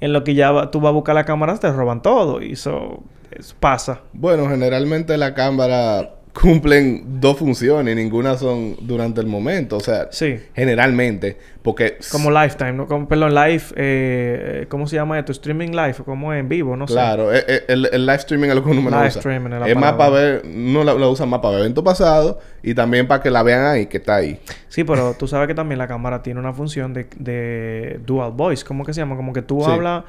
en 0.00 0.12
lo 0.12 0.24
que 0.24 0.34
ya 0.34 0.50
va- 0.52 0.70
tú 0.70 0.80
vas 0.80 0.90
a 0.90 0.92
buscar 0.92 1.14
la 1.14 1.24
cámara, 1.24 1.56
te 1.58 1.70
roban 1.72 2.02
todo. 2.02 2.42
Y 2.42 2.52
eso, 2.52 3.02
eso 3.30 3.54
pasa. 3.60 4.00
Bueno, 4.12 4.48
generalmente 4.48 5.16
la 5.18 5.34
cámara 5.34 6.10
cumplen 6.40 7.20
dos 7.20 7.36
funciones 7.38 7.92
y 7.92 7.96
ninguna 7.96 8.36
son 8.36 8.76
durante 8.80 9.20
el 9.20 9.26
momento. 9.26 9.76
O 9.76 9.80
sea, 9.80 10.08
Sí. 10.10 10.36
generalmente, 10.54 11.36
porque... 11.62 11.98
Como 12.12 12.30
Lifetime, 12.30 12.72
¿no? 12.72 12.86
Como, 12.86 13.08
perdón, 13.08 13.34
Live, 13.34 13.62
eh, 13.76 14.66
¿cómo 14.68 14.86
se 14.86 14.96
llama 14.96 15.18
esto? 15.18 15.32
Streaming 15.32 15.70
Live, 15.70 15.94
como 16.04 16.32
en 16.32 16.48
vivo, 16.48 16.76
no 16.76 16.86
sé. 16.86 16.94
Claro, 16.94 17.34
eh, 17.34 17.44
eh, 17.46 17.64
el, 17.68 17.88
el 17.92 18.06
live 18.06 18.16
streaming 18.18 18.48
es 18.48 18.54
lo 18.54 18.64
que 18.64 18.70
uno 18.70 18.82
menos 18.82 19.00
usa. 19.00 19.08
streaming 19.20 19.52
es 19.52 19.60
la 19.60 19.68
es 19.68 19.76
más 19.76 19.92
para 19.94 20.10
ver, 20.10 20.42
no 20.44 20.84
la, 20.84 20.94
la 20.94 21.08
usan 21.08 21.28
más 21.28 21.40
para 21.40 21.52
ver 21.54 21.60
eventos 21.60 21.84
pasados 21.84 22.36
y 22.62 22.74
también 22.74 23.06
para 23.08 23.22
que 23.22 23.30
la 23.30 23.42
vean 23.42 23.64
ahí, 23.66 23.86
que 23.86 23.96
está 23.98 24.16
ahí. 24.16 24.38
Sí, 24.68 24.84
pero 24.84 25.14
tú 25.18 25.26
sabes 25.26 25.48
que 25.48 25.54
también 25.54 25.78
la 25.78 25.88
cámara 25.88 26.22
tiene 26.22 26.38
una 26.40 26.52
función 26.52 26.94
de, 26.94 27.06
de 27.18 28.00
dual 28.06 28.32
voice. 28.32 28.64
¿Cómo 28.64 28.84
que 28.84 28.92
se 28.94 29.00
llama? 29.00 29.16
Como 29.16 29.32
que 29.32 29.42
tú 29.42 29.60
Sí. 29.64 29.70
hablas... 29.70 30.04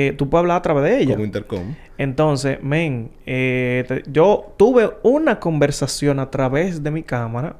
eh, 0.00 0.12
tú 0.12 0.28
puedes 0.30 0.42
hablar 0.42 0.58
a 0.58 0.62
través 0.62 0.84
de 0.84 1.00
ella. 1.00 1.14
Como 1.14 1.24
intercom. 1.24 1.74
Entonces, 1.98 2.62
men, 2.62 3.10
eh, 3.26 3.84
te- 3.88 4.02
yo 4.10 4.54
tuve 4.56 4.90
una 5.02 5.40
conversación 5.40 6.20
a 6.20 6.30
través 6.30 6.82
de 6.82 6.90
mi 6.90 7.02
cámara 7.02 7.56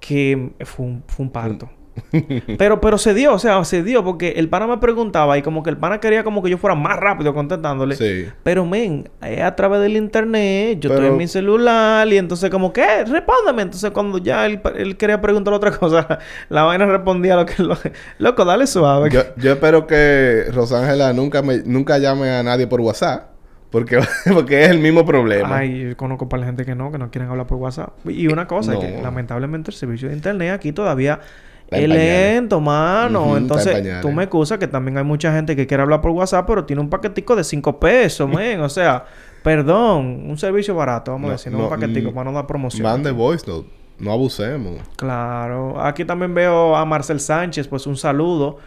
que 0.00 0.50
fue 0.60 0.86
un, 0.86 1.02
fue 1.08 1.26
un 1.26 1.32
parto. 1.32 1.68
pero, 2.58 2.80
pero 2.80 2.98
se 2.98 3.14
dio, 3.14 3.32
o 3.34 3.38
sea, 3.38 3.64
se 3.64 3.82
dio 3.82 4.04
porque 4.04 4.32
el 4.36 4.48
pana 4.48 4.66
me 4.66 4.78
preguntaba 4.78 5.38
y 5.38 5.42
como 5.42 5.62
que 5.62 5.70
el 5.70 5.76
pana 5.76 6.00
quería 6.00 6.24
como 6.24 6.42
que 6.42 6.50
yo 6.50 6.58
fuera 6.58 6.74
más 6.74 6.98
rápido 6.98 7.34
contestándole. 7.34 7.96
Sí. 7.96 8.26
Pero, 8.42 8.64
men, 8.66 9.08
es 9.22 9.42
a 9.42 9.54
través 9.56 9.80
del 9.80 9.96
internet, 9.96 10.78
yo 10.80 10.90
estoy 10.90 11.04
Pero- 11.04 11.12
en 11.14 11.18
mi 11.18 11.28
celular 11.28 12.08
y 12.08 12.18
entonces 12.18 12.50
como 12.50 12.72
que, 12.72 13.04
respóndeme. 13.04 13.62
Entonces 13.62 13.90
cuando 13.90 14.18
ya 14.18 14.46
él, 14.46 14.60
él 14.76 14.96
quería 14.96 15.20
preguntar 15.20 15.54
otra 15.54 15.70
cosa, 15.78 16.18
la 16.48 16.62
vaina 16.62 16.86
respondía 16.86 17.36
lo 17.36 17.46
que... 17.46 17.62
Lo, 17.62 17.76
loco, 18.18 18.44
dale 18.44 18.66
suave. 18.66 19.10
Yo, 19.10 19.22
yo 19.36 19.52
espero 19.52 19.86
que 19.86 20.44
Rosángela 20.52 21.12
nunca 21.12 21.42
me 21.42 21.58
nunca 21.64 21.98
llame 21.98 22.30
a 22.30 22.42
nadie 22.42 22.66
por 22.66 22.80
WhatsApp. 22.80 23.30
Porque, 23.70 24.00
porque 24.32 24.64
es 24.64 24.70
el 24.70 24.78
mismo 24.78 25.04
problema. 25.04 25.58
Ay, 25.58 25.90
yo 25.90 25.96
conozco 25.96 26.28
para 26.28 26.40
la 26.40 26.46
gente 26.46 26.64
que 26.64 26.74
no, 26.74 26.90
que 26.90 26.98
no 26.98 27.10
quieren 27.10 27.30
hablar 27.30 27.46
por 27.46 27.58
WhatsApp. 27.58 27.90
Y 28.08 28.26
una 28.28 28.46
cosa, 28.46 28.74
es 28.74 28.78
que 28.78 29.02
lamentablemente 29.02 29.70
el 29.70 29.76
servicio 29.76 30.08
de 30.08 30.14
internet 30.14 30.52
aquí 30.52 30.72
todavía 30.72 31.20
Está 31.70 31.76
es 31.76 31.88
lento, 31.88 32.60
mano. 32.62 33.36
Entonces, 33.36 34.00
tú 34.00 34.10
me 34.10 34.24
excusas 34.24 34.58
que 34.58 34.66
también 34.66 34.96
hay 34.96 35.04
mucha 35.04 35.32
gente 35.34 35.54
que 35.54 35.66
quiere 35.66 35.82
hablar 35.82 36.00
por 36.00 36.12
WhatsApp, 36.12 36.46
pero 36.46 36.64
tiene 36.64 36.80
un 36.80 36.88
paquetico 36.88 37.36
de 37.36 37.44
5 37.44 37.78
pesos, 37.78 38.26
men. 38.34 38.60
O 38.60 38.70
sea, 38.70 39.04
perdón, 39.42 40.30
un 40.30 40.38
servicio 40.38 40.74
barato, 40.74 41.12
vamos 41.12 41.28
a 41.28 41.32
decir, 41.32 41.52
no, 41.52 41.58
no, 41.58 41.64
un 41.64 41.70
paquetico 41.70 42.10
mm, 42.10 42.14
para 42.14 42.30
no 42.30 42.34
dar 42.34 42.46
promoción. 42.46 42.84
Mande 42.84 43.10
voice 43.10 43.46
note. 43.46 43.68
No 43.98 44.12
abusemos. 44.12 44.80
Claro. 44.96 45.78
Aquí 45.82 46.04
también 46.06 46.32
veo 46.32 46.74
a 46.74 46.84
Marcel 46.86 47.20
Sánchez, 47.20 47.68
pues 47.68 47.86
un 47.86 47.96
saludo. 47.96 48.58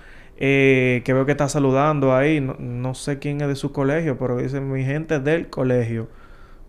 eh, 0.44 1.02
que 1.06 1.14
veo 1.14 1.26
que 1.26 1.32
está 1.32 1.48
saludando 1.50 2.16
ahí. 2.16 2.40
No, 2.42 2.56
no 2.60 2.94
sé 2.94 3.20
quién 3.20 3.42
es 3.42 3.48
de 3.48 3.56
su 3.56 3.72
colegio, 3.72 4.18
pero 4.18 4.38
dice 4.38 4.60
mi 4.62 4.84
gente 4.84 5.20
del 5.20 5.50
colegio. 5.50 6.08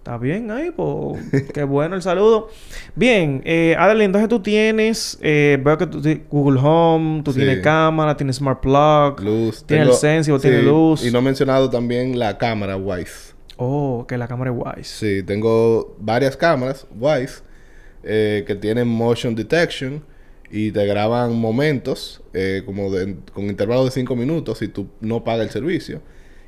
Está 0.02 0.18
bien 0.18 0.50
ahí, 0.50 0.72
pues 0.72 1.22
qué 1.54 1.62
bueno 1.62 1.94
el 1.94 2.02
saludo. 2.02 2.48
Bien, 2.96 3.40
eh, 3.44 3.76
Adeline, 3.78 4.06
entonces 4.06 4.28
tú 4.28 4.40
tienes, 4.42 5.16
eh, 5.22 5.60
veo 5.64 5.78
que 5.78 5.86
tú 5.86 6.02
tienes 6.02 6.28
Google 6.28 6.58
Home, 6.60 7.22
tú 7.22 7.30
Sí. 7.32 7.38
tienes 7.38 7.60
cámara, 7.62 8.16
tienes 8.16 8.34
Smart 8.36 8.60
Plug, 8.60 9.20
Luz. 9.20 9.62
tienes 9.64 9.86
el 9.88 9.94
Sensible, 9.94 10.40
sí, 10.40 10.48
tienes 10.48 10.64
luz. 10.64 11.06
Y 11.06 11.12
no 11.12 11.20
he 11.20 11.22
mencionado 11.22 11.70
también 11.70 12.18
la 12.18 12.36
cámara 12.36 12.76
Wise. 12.76 13.34
Oh, 13.58 14.04
que 14.08 14.18
la 14.18 14.26
cámara 14.26 14.50
es 14.50 14.56
Wise. 14.58 14.90
Sí, 14.92 15.22
tengo 15.22 15.94
varias 16.00 16.36
cámaras 16.36 16.84
Wise 16.98 17.42
eh, 18.02 18.42
que 18.44 18.56
tienen 18.56 18.88
motion 18.88 19.36
detection 19.36 20.02
y 20.50 20.72
te 20.72 20.84
graban 20.84 21.38
momentos 21.38 22.22
eh, 22.34 22.62
como 22.66 22.90
de- 22.90 23.18
con 23.32 23.44
intervalos 23.44 23.84
de 23.84 23.90
5 23.92 24.16
minutos 24.16 24.58
si 24.58 24.66
tú 24.66 24.88
no 25.00 25.22
pagas 25.22 25.46
el 25.46 25.52
servicio. 25.52 26.00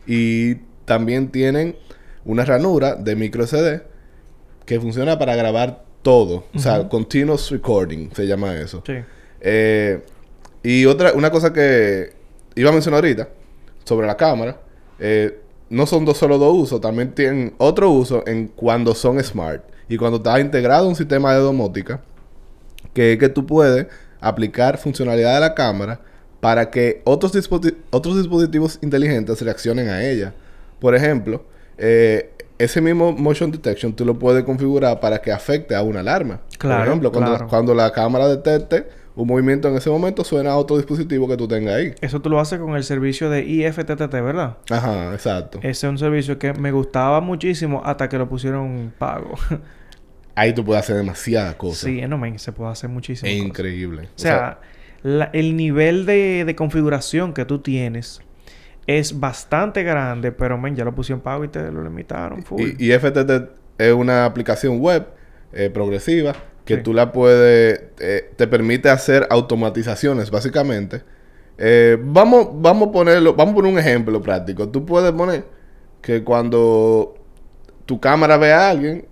Y 0.08 0.56
también 0.86 1.28
tienen 1.28 1.76
una 2.24 2.44
ranura 2.44 2.94
de 2.94 3.16
micro 3.16 3.46
SD 3.46 3.82
que 4.66 4.80
funciona 4.80 5.18
para 5.18 5.34
grabar 5.36 5.84
todo. 6.02 6.44
O 6.54 6.58
sea, 6.58 6.88
continuous 6.88 7.50
recording 7.50 8.10
se 8.14 8.26
llama 8.26 8.56
eso. 8.56 8.82
Sí. 8.86 8.94
Eh, 9.40 10.02
y 10.62 10.86
otra, 10.86 11.12
una 11.12 11.30
cosa 11.30 11.52
que 11.52 12.12
iba 12.54 12.70
a 12.70 12.72
mencionar 12.72 12.98
ahorita 12.98 13.28
sobre 13.84 14.06
la 14.06 14.16
cámara, 14.16 14.60
eh, 14.98 15.38
no 15.68 15.86
son 15.86 16.04
dos, 16.04 16.16
solo 16.16 16.38
dos 16.38 16.54
usos, 16.56 16.80
también 16.80 17.12
tienen 17.14 17.54
otro 17.58 17.90
uso 17.90 18.22
en 18.26 18.48
cuando 18.48 18.94
son 18.94 19.22
smart 19.22 19.62
y 19.88 19.96
cuando 19.96 20.18
está 20.18 20.38
integrado 20.40 20.88
un 20.88 20.94
sistema 20.96 21.34
de 21.34 21.40
domótica, 21.40 22.00
que 22.94 23.12
es 23.14 23.18
que 23.18 23.28
tú 23.28 23.44
puedes 23.46 23.86
aplicar 24.20 24.78
funcionalidad 24.78 25.34
de 25.34 25.40
la 25.40 25.54
cámara 25.54 26.00
para 26.40 26.70
que 26.70 27.02
otros, 27.04 27.34
disposi- 27.34 27.74
otros 27.90 28.16
dispositivos 28.16 28.78
inteligentes 28.82 29.40
reaccionen 29.42 29.88
a 29.88 30.04
ella. 30.04 30.32
Por 30.78 30.94
ejemplo, 30.94 31.44
eh, 31.78 32.30
ese 32.58 32.80
mismo 32.80 33.12
motion 33.12 33.50
detection 33.50 33.92
tú 33.94 34.04
lo 34.04 34.18
puedes 34.18 34.44
configurar 34.44 35.00
para 35.00 35.20
que 35.20 35.32
afecte 35.32 35.74
a 35.74 35.82
una 35.82 36.00
alarma. 36.00 36.40
Claro, 36.58 36.78
Por 36.80 36.86
ejemplo, 36.88 37.12
cuando, 37.12 37.30
claro. 37.32 37.48
cuando 37.48 37.74
la 37.74 37.92
cámara 37.92 38.28
detecte 38.28 38.86
un 39.16 39.28
movimiento 39.28 39.68
en 39.68 39.76
ese 39.76 39.90
momento, 39.90 40.24
suena 40.24 40.50
a 40.52 40.56
otro 40.56 40.76
dispositivo 40.76 41.28
que 41.28 41.36
tú 41.36 41.46
tengas 41.46 41.74
ahí. 41.74 41.94
Eso 42.00 42.20
tú 42.20 42.30
lo 42.30 42.40
haces 42.40 42.58
con 42.58 42.74
el 42.74 42.82
servicio 42.84 43.30
de 43.30 43.44
IFTTT, 43.44 44.10
¿verdad? 44.12 44.56
Ajá, 44.70 45.12
exacto. 45.12 45.58
Ese 45.58 45.70
es 45.70 45.90
un 45.90 45.98
servicio 45.98 46.38
que 46.38 46.52
me 46.52 46.72
gustaba 46.72 47.20
muchísimo 47.20 47.80
hasta 47.84 48.08
que 48.08 48.18
lo 48.18 48.28
pusieron 48.28 48.92
pago. 48.98 49.34
Ahí 50.36 50.52
tú 50.52 50.64
puedes 50.64 50.82
hacer 50.82 50.96
demasiadas 50.96 51.54
cosas. 51.54 51.78
sí, 51.90 52.00
no, 52.08 52.20
se 52.38 52.50
puede 52.52 52.72
hacer 52.72 52.90
muchísimo. 52.90 53.30
Es 53.30 53.36
increíble. 53.36 54.08
O 54.16 54.18
sea, 54.18 54.58
la- 55.04 55.30
el 55.32 55.56
nivel 55.56 56.06
de, 56.06 56.44
de 56.44 56.56
configuración 56.56 57.32
que 57.34 57.44
tú 57.44 57.60
tienes 57.60 58.20
es 58.86 59.18
bastante 59.20 59.82
grande, 59.82 60.32
pero 60.32 60.58
men, 60.58 60.76
ya 60.76 60.84
lo 60.84 60.94
pusieron 60.94 61.20
pago 61.22 61.44
y 61.44 61.48
te 61.48 61.70
lo 61.70 61.82
limitaron 61.82 62.42
full. 62.44 62.74
y, 62.78 62.92
y 62.92 62.92
FTT 62.98 63.30
es 63.78 63.92
una 63.92 64.24
aplicación 64.26 64.80
web 64.80 65.06
eh, 65.52 65.70
progresiva 65.70 66.34
que 66.64 66.76
Sí. 66.76 66.82
tú 66.82 66.92
la 66.94 67.12
puedes... 67.12 67.82
eh, 68.00 68.32
te 68.36 68.46
permite 68.46 68.88
hacer 68.90 69.26
automatizaciones, 69.30 70.30
básicamente. 70.30 71.02
Eh, 71.58 71.98
vamos, 72.02 72.48
vamos 72.54 72.88
a 72.88 72.92
ponerlo... 72.92 73.34
Vamos 73.34 73.52
a 73.52 73.56
poner 73.56 73.72
un 73.72 73.78
ejemplo 73.78 74.20
práctico. 74.22 74.68
Tú 74.68 74.84
puedes 74.86 75.12
poner 75.12 75.44
que 76.00 76.24
cuando 76.24 77.14
tu 77.86 78.00
cámara 78.00 78.36
ve 78.38 78.52
a 78.52 78.70
alguien... 78.70 79.06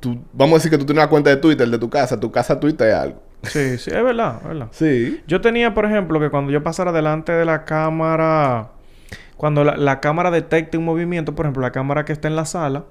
tú, 0.00 0.18
vamos 0.32 0.54
a 0.54 0.58
decir 0.58 0.70
que 0.70 0.78
tú 0.78 0.84
tienes 0.86 1.02
una 1.02 1.10
cuenta 1.10 1.30
de 1.30 1.36
Twitter 1.36 1.68
de 1.68 1.78
tu 1.78 1.88
casa. 1.90 2.18
Tu 2.18 2.30
casa 2.30 2.58
tuitea 2.58 3.02
algo. 3.02 3.22
Sí, 3.42 3.78
sí, 3.78 3.90
es 3.90 4.02
verdad, 4.04 4.36
es 4.42 4.48
verdad. 4.48 4.68
Sí. 4.70 5.20
Yo 5.26 5.40
tenía, 5.40 5.74
por 5.74 5.84
ejemplo, 5.84 6.20
que 6.20 6.30
cuando 6.30 6.52
yo 6.52 6.62
pasara 6.62 6.92
delante 6.92 7.32
de 7.32 7.44
la 7.44 7.64
cámara, 7.64 8.68
cuando 9.36 9.64
la, 9.64 9.76
la 9.76 10.00
cámara 10.00 10.30
detecte 10.30 10.78
un 10.78 10.84
movimiento, 10.84 11.34
por 11.34 11.46
ejemplo, 11.46 11.62
la 11.62 11.72
cámara 11.72 12.04
que 12.04 12.12
está 12.12 12.28
en 12.28 12.36
la 12.36 12.44
sala, 12.44 12.84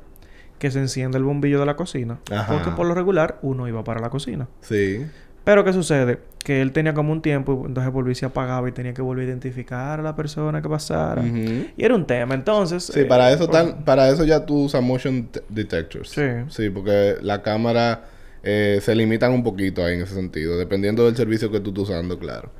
que 0.60 0.70
se 0.70 0.80
enciende 0.80 1.18
el 1.18 1.24
bombillo 1.24 1.60
de 1.60 1.66
la 1.66 1.76
cocina. 1.76 2.20
Ajá. 2.32 2.52
Porque 2.54 2.70
por 2.72 2.86
lo 2.86 2.94
regular 2.94 3.40
uno 3.42 3.68
iba 3.68 3.84
para 3.84 4.00
la 4.02 4.10
cocina. 4.10 4.48
Sí. 4.62 5.06
Pero 5.44 5.64
¿qué 5.64 5.74
sucede? 5.74 6.20
Que 6.44 6.62
él 6.62 6.72
tenía 6.72 6.94
como 6.94 7.12
un 7.12 7.24
tiempo, 7.24 7.64
entonces 7.66 7.92
volvía 7.92 8.12
y 8.12 8.16
se 8.16 8.28
apagaba 8.28 8.70
y 8.70 8.72
tenía 8.74 8.94
que 8.94 9.02
volver 9.02 9.26
a 9.26 9.28
identificar 9.30 10.00
a 10.00 10.04
la 10.04 10.16
persona 10.16 10.62
que 10.62 10.70
pasara. 10.70 11.22
Ujú. 11.24 11.66
Y 11.76 11.84
era 11.84 11.96
un 11.96 12.06
tema. 12.06 12.36
Entonces... 12.36 12.84
Sí, 12.94 13.00
eh, 13.00 13.06
para 13.06 13.32
eso 13.32 13.48
por- 13.48 13.56
tan, 13.56 13.84
para 13.84 14.10
eso 14.10 14.24
ya 14.24 14.46
tú 14.46 14.66
usas 14.66 14.84
motion 14.84 15.24
te- 15.32 15.42
detectors. 15.50 16.10
Sí. 16.12 16.22
Sí, 16.50 16.70
porque 16.70 17.16
la 17.22 17.42
cámara 17.42 18.04
eh, 18.44 18.80
se 18.82 18.96
limitan 18.96 19.32
un 19.32 19.44
poquito 19.44 19.84
ahí 19.86 19.96
en 19.96 20.02
ese 20.02 20.16
sentido, 20.16 20.58
dependiendo 20.58 21.06
del 21.06 21.16
servicio 21.16 21.52
que 21.52 21.60
tú 21.60 21.70
estés 21.72 21.84
usando, 21.90 22.18
claro. 22.20 22.52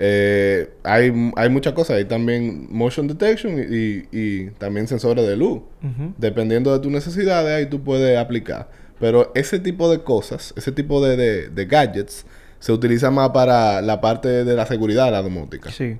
Eh, 0.00 0.70
hay, 0.84 1.12
hay 1.36 1.48
muchas 1.48 1.72
cosas, 1.72 1.96
hay 1.96 2.04
también 2.04 2.68
motion 2.70 3.08
detection 3.08 3.58
y, 3.58 3.62
y- 3.76 4.08
y 4.12 4.50
también 4.58 4.86
sensores 4.86 5.26
de 5.26 5.36
luz. 5.36 5.60
Dependiendo 6.18 6.72
de 6.72 6.78
tus 6.80 6.92
necesidades, 6.92 7.50
ahí 7.52 7.66
tú 7.66 7.82
puedes 7.82 8.16
aplicar. 8.16 8.70
Pero 9.00 9.32
ese 9.34 9.58
tipo 9.58 9.90
de 9.90 10.00
cosas, 10.02 10.54
ese 10.56 10.70
tipo 10.72 11.04
de, 11.04 11.16
de- 11.16 11.48
de 11.48 11.66
gadgets, 11.66 12.24
se 12.60 12.72
utiliza 12.72 13.10
más 13.10 13.30
para 13.30 13.80
la 13.82 14.00
parte 14.00 14.28
de 14.44 14.54
la 14.54 14.66
seguridad 14.66 15.06
de 15.06 15.10
la 15.12 15.22
domótica. 15.22 15.70
Sí. 15.70 15.96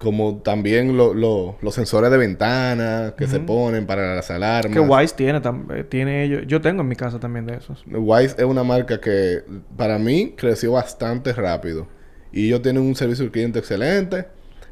Como 0.00 0.38
también 0.38 0.96
lo- 0.96 1.12
lo- 1.12 1.56
los 1.60 1.74
sensores 1.74 2.10
de 2.10 2.16
ventana 2.16 3.14
que 3.18 3.26
se 3.26 3.38
ponen 3.38 3.86
para 3.86 4.14
las 4.16 4.30
alarmas. 4.30 4.72
Que 4.72 4.80
Wise 4.80 5.14
tiene 5.14 5.40
también. 5.42 5.86
Tiene 5.90 6.24
ellos. 6.24 6.42
Yo 6.46 6.60
tengo 6.62 6.80
en 6.80 6.88
mi 6.88 6.96
casa 6.96 7.20
también 7.20 7.44
de 7.44 7.54
esos. 7.56 7.84
Wise 7.86 8.34
es 8.38 8.44
una 8.44 8.64
marca 8.64 8.98
que 8.98 9.42
para 9.76 9.98
mí 9.98 10.32
creció 10.36 10.72
bastante 10.72 11.32
rápido. 11.34 11.86
Y 12.32 12.46
ellos 12.46 12.62
tienen 12.62 12.82
un 12.82 12.94
servicio 12.94 13.24
al 13.26 13.30
cliente 13.30 13.58
excelente. 13.58 14.26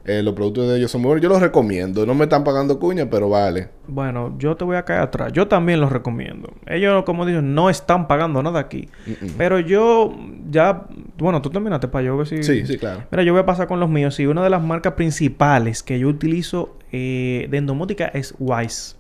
Eh, 0.09 0.23
los 0.23 0.33
productos 0.33 0.67
de 0.67 0.79
ellos 0.79 0.91
son 0.91 1.03
muy 1.03 1.09
buenos. 1.09 1.23
Yo 1.23 1.29
los 1.29 1.43
recomiendo. 1.43 2.07
No 2.07 2.15
me 2.15 2.25
están 2.25 2.43
pagando 2.43 2.79
cuña, 2.79 3.11
pero 3.11 3.29
vale. 3.29 3.69
Bueno, 3.87 4.35
yo 4.39 4.57
te 4.57 4.65
voy 4.65 4.77
a 4.79 4.85
caer 4.87 5.03
atrás. 5.03 5.35
Yo 5.35 5.49
también 5.49 5.83
los 5.83 5.93
recomiendo. 5.93 6.51
Ellos, 6.67 7.05
como 7.05 7.27
digo, 7.27 7.43
no 7.43 7.69
están 7.69 8.09
pagando 8.09 8.43
nada 8.43 8.59
aquí. 8.59 8.89
Pero 9.37 9.61
yo 9.61 10.15
ya... 10.49 10.87
Bueno, 11.19 11.43
tú 11.43 11.51
terminaste 11.51 11.89
para 11.89 12.07
yo 12.07 12.17
ver 12.17 12.27
si... 12.27 12.43
Sí, 12.43 12.65
sí, 12.65 12.79
claro. 12.79 13.05
Mira, 13.11 13.23
yo 13.23 13.35
voy 13.35 13.43
a 13.43 13.45
pasar 13.45 13.69
con 13.69 13.81
los 13.81 13.91
míos. 13.91 14.19
Y 14.19 14.25
una 14.25 14.43
de 14.43 14.49
las 14.49 14.63
marcas 14.63 14.95
principales 14.95 15.83
que 15.83 15.99
yo 15.99 16.09
utilizo 16.09 16.79
eh, 16.91 17.47
de 17.51 17.59
endomótica 17.59 18.07
es 18.07 18.35
Wise. 18.39 18.97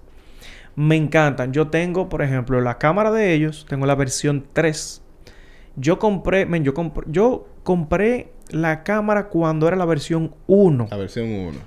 Me 0.76 0.96
encantan. 0.96 1.54
Yo 1.54 1.68
tengo, 1.68 2.10
por 2.10 2.20
ejemplo, 2.20 2.60
la 2.60 2.76
cámara 2.76 3.10
de 3.12 3.32
ellos. 3.32 3.64
Tengo 3.66 3.86
la 3.86 3.94
versión 3.94 4.44
3. 4.52 5.02
Yo 5.76 5.98
compré... 5.98 6.44
Men, 6.44 6.64
yo, 6.64 6.74
compré 6.74 7.06
yo 7.10 7.46
compré 7.62 8.32
la 8.50 8.82
cámara 8.82 9.28
cuando 9.28 9.66
era 9.68 9.76
la 9.76 9.84
versión 9.84 10.34
1. 10.46 10.88
La 10.90 10.96
versión 10.96 11.28
1. 11.30 11.58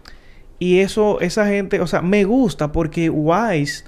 Y 0.60 0.80
eso, 0.80 1.20
esa 1.22 1.48
gente, 1.48 1.80
o 1.82 1.88
sea, 1.88 2.02
me 2.02 2.24
gusta 2.24 2.72
porque 2.72 3.10
Wise 3.10 3.86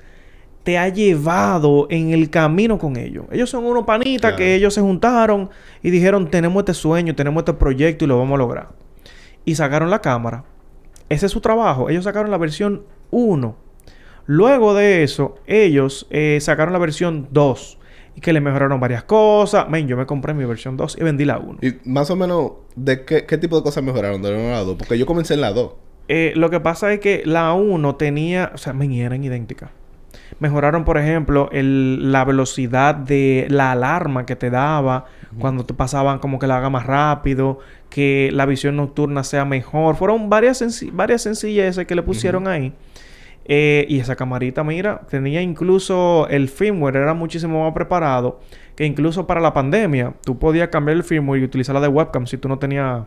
te 0.63 0.77
ha 0.77 0.87
llevado 0.89 1.87
en 1.89 2.11
el 2.11 2.29
camino 2.29 2.77
con 2.77 2.95
ellos. 2.97 3.25
Ellos 3.31 3.49
son 3.49 3.65
unos 3.65 3.85
panitas 3.85 4.21
Claro. 4.31 4.37
que 4.37 4.55
ellos 4.55 4.73
se 4.73 4.81
juntaron 4.81 5.49
y 5.81 5.89
dijeron, 5.91 6.29
tenemos 6.31 6.61
este 6.61 6.73
sueño, 6.73 7.15
tenemos 7.15 7.41
este 7.41 7.53
proyecto 7.53 8.05
y 8.05 8.07
lo 8.07 8.17
vamos 8.17 8.35
a 8.35 8.37
lograr. 8.39 8.69
Y 9.45 9.55
sacaron 9.55 9.89
la 9.89 9.99
cámara. 9.99 10.45
Ese 11.09 11.25
es 11.25 11.31
su 11.31 11.41
trabajo. 11.41 11.89
Ellos 11.89 12.05
sacaron 12.05 12.31
la 12.31 12.37
versión 12.37 12.83
1. 13.11 13.55
Luego 14.25 14.73
de 14.73 15.03
eso, 15.03 15.35
ellos 15.47 16.07
eh, 16.09 16.37
sacaron 16.41 16.71
la 16.73 16.79
versión 16.79 17.27
2. 17.31 17.77
Y 18.15 18.21
que 18.21 18.31
le 18.33 18.41
mejoraron 18.41 18.79
varias 18.79 19.03
cosas. 19.03 19.67
Men, 19.69 19.87
yo 19.87 19.97
me 19.97 20.05
compré 20.05 20.33
mi 20.33 20.45
versión 20.45 20.77
2 20.77 20.97
y 20.99 21.03
vendí 21.03 21.25
la 21.25 21.39
1. 21.39 21.59
Y 21.61 21.75
más 21.89 22.09
o 22.11 22.15
menos, 22.15 22.51
¿de 22.75 23.03
qué, 23.05 23.25
qué 23.25 23.37
tipo 23.37 23.57
de 23.57 23.63
cosas 23.63 23.83
mejoraron 23.83 24.21
de 24.21 24.31
la 24.31 24.37
1 24.37 24.47
a 24.49 24.51
la 24.51 24.63
2? 24.63 24.75
Porque 24.77 24.97
yo 24.99 25.05
comencé 25.05 25.33
en 25.33 25.41
la 25.41 25.51
2. 25.51 25.71
Eh, 26.09 26.33
lo 26.35 26.49
que 26.49 26.59
pasa 26.59 26.91
es 26.93 26.99
que 26.99 27.23
la 27.25 27.53
1 27.53 27.95
tenía, 27.95 28.51
o 28.53 28.57
sea, 28.57 28.73
men, 28.73 28.91
eran 28.91 29.23
idénticas. 29.23 29.69
Mejoraron, 30.39 30.83
por 30.83 30.97
ejemplo, 30.97 31.49
el- 31.51 32.11
la 32.11 32.25
velocidad 32.25 32.95
de 32.95 33.45
la 33.49 33.71
alarma 33.71 34.25
que 34.25 34.35
te 34.35 34.49
daba 34.49 35.05
cuando 35.39 35.65
te 35.65 35.73
pasaban 35.73 36.19
como 36.19 36.37
que 36.39 36.45
la 36.47 36.57
haga 36.57 36.69
más 36.69 36.85
rápido, 36.85 37.59
que 37.89 38.29
la 38.33 38.45
visión 38.45 38.75
nocturna 38.75 39.23
sea 39.23 39.45
mejor. 39.45 39.95
Fueron 39.95 40.29
varias, 40.29 40.61
senci- 40.61 40.91
varias 40.91 41.21
sencilleces 41.23 41.85
que 41.87 41.95
le 41.95 42.03
pusieron 42.03 42.47
ahí. 42.47 42.73
Eh, 43.45 43.85
y 43.89 43.99
esa 43.99 44.15
camarita, 44.15 44.63
mira, 44.63 45.01
tenía 45.09 45.41
incluso 45.41 46.27
el 46.29 46.47
firmware, 46.47 46.95
era 46.97 47.13
muchísimo 47.13 47.63
más 47.65 47.73
preparado 47.73 48.39
que 48.75 48.85
incluso 48.85 49.27
para 49.27 49.41
la 49.41 49.53
pandemia. 49.53 50.13
Tú 50.25 50.39
podías 50.39 50.69
cambiar 50.69 50.97
el 50.97 51.03
firmware 51.03 51.41
y 51.41 51.43
utilizarla 51.45 51.81
de 51.81 51.89
webcam 51.89 52.25
si 52.25 52.37
tú 52.37 52.47
no 52.47 52.57
tenías 52.57 53.03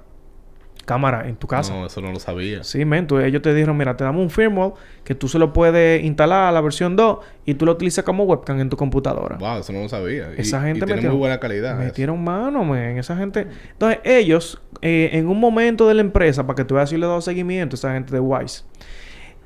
cámara 0.85 1.27
en 1.29 1.35
tu 1.37 1.49
casa. 1.49 1.75
No, 1.75 1.87
eso 1.87 2.01
no 2.01 2.13
lo 2.13 2.21
sabía. 2.21 2.63
Sí, 2.63 2.85
men, 2.85 3.09
ellos 3.25 3.43
te 3.43 3.53
dijeron, 3.53 3.77
mira, 3.77 3.97
te 3.97 4.05
damos 4.05 4.23
un 4.23 4.31
firmware 4.31 4.73
que 5.03 5.17
tú 5.17 5.27
se 5.27 5.39
lo 5.39 5.53
puedes 5.53 6.05
instalar 6.05 6.45
a 6.49 6.53
la 6.53 6.61
versión 6.61 6.95
2 6.95 7.19
y 7.45 7.55
tú 7.55 7.67
lo 7.67 7.73
utilizas 7.73 8.05
como 8.05 8.23
webcam 8.25 8.61
en 8.61 8.69
tu 8.71 8.77
computadora. 8.77 9.37
Wow, 9.39 9.59
eso 9.59 9.73
no 9.73 9.83
lo 9.83 9.89
sabía. 9.89 10.29
Y- 10.37 10.43
Esa 10.43 10.63
gente 10.63 10.85
y 10.85 10.87
tiene 10.87 11.09
muy 11.09 11.19
buena 11.19 11.41
calidad. 11.41 11.73
eso. 11.73 11.85
Metieron 11.87 12.23
mano, 12.23 12.65
men. 12.65 12.99
Esa 12.99 13.17
gente... 13.17 13.49
Entonces, 13.73 13.99
ellos, 14.05 14.63
eh, 14.81 15.11
en 15.15 15.27
un 15.29 15.41
momento 15.41 15.89
de 15.89 15.95
la 15.95 16.03
empresa, 16.03 16.47
para 16.47 16.55
que 16.57 16.65
tú 16.65 16.77
veas 16.77 16.89
si 16.91 16.97
le 16.97 17.05
he 17.05 17.09
dado 17.09 17.21
seguimiento, 17.21 17.75
esa 17.75 17.93
gente 17.93 18.13
de 18.15 18.21
Wise, 18.21 18.63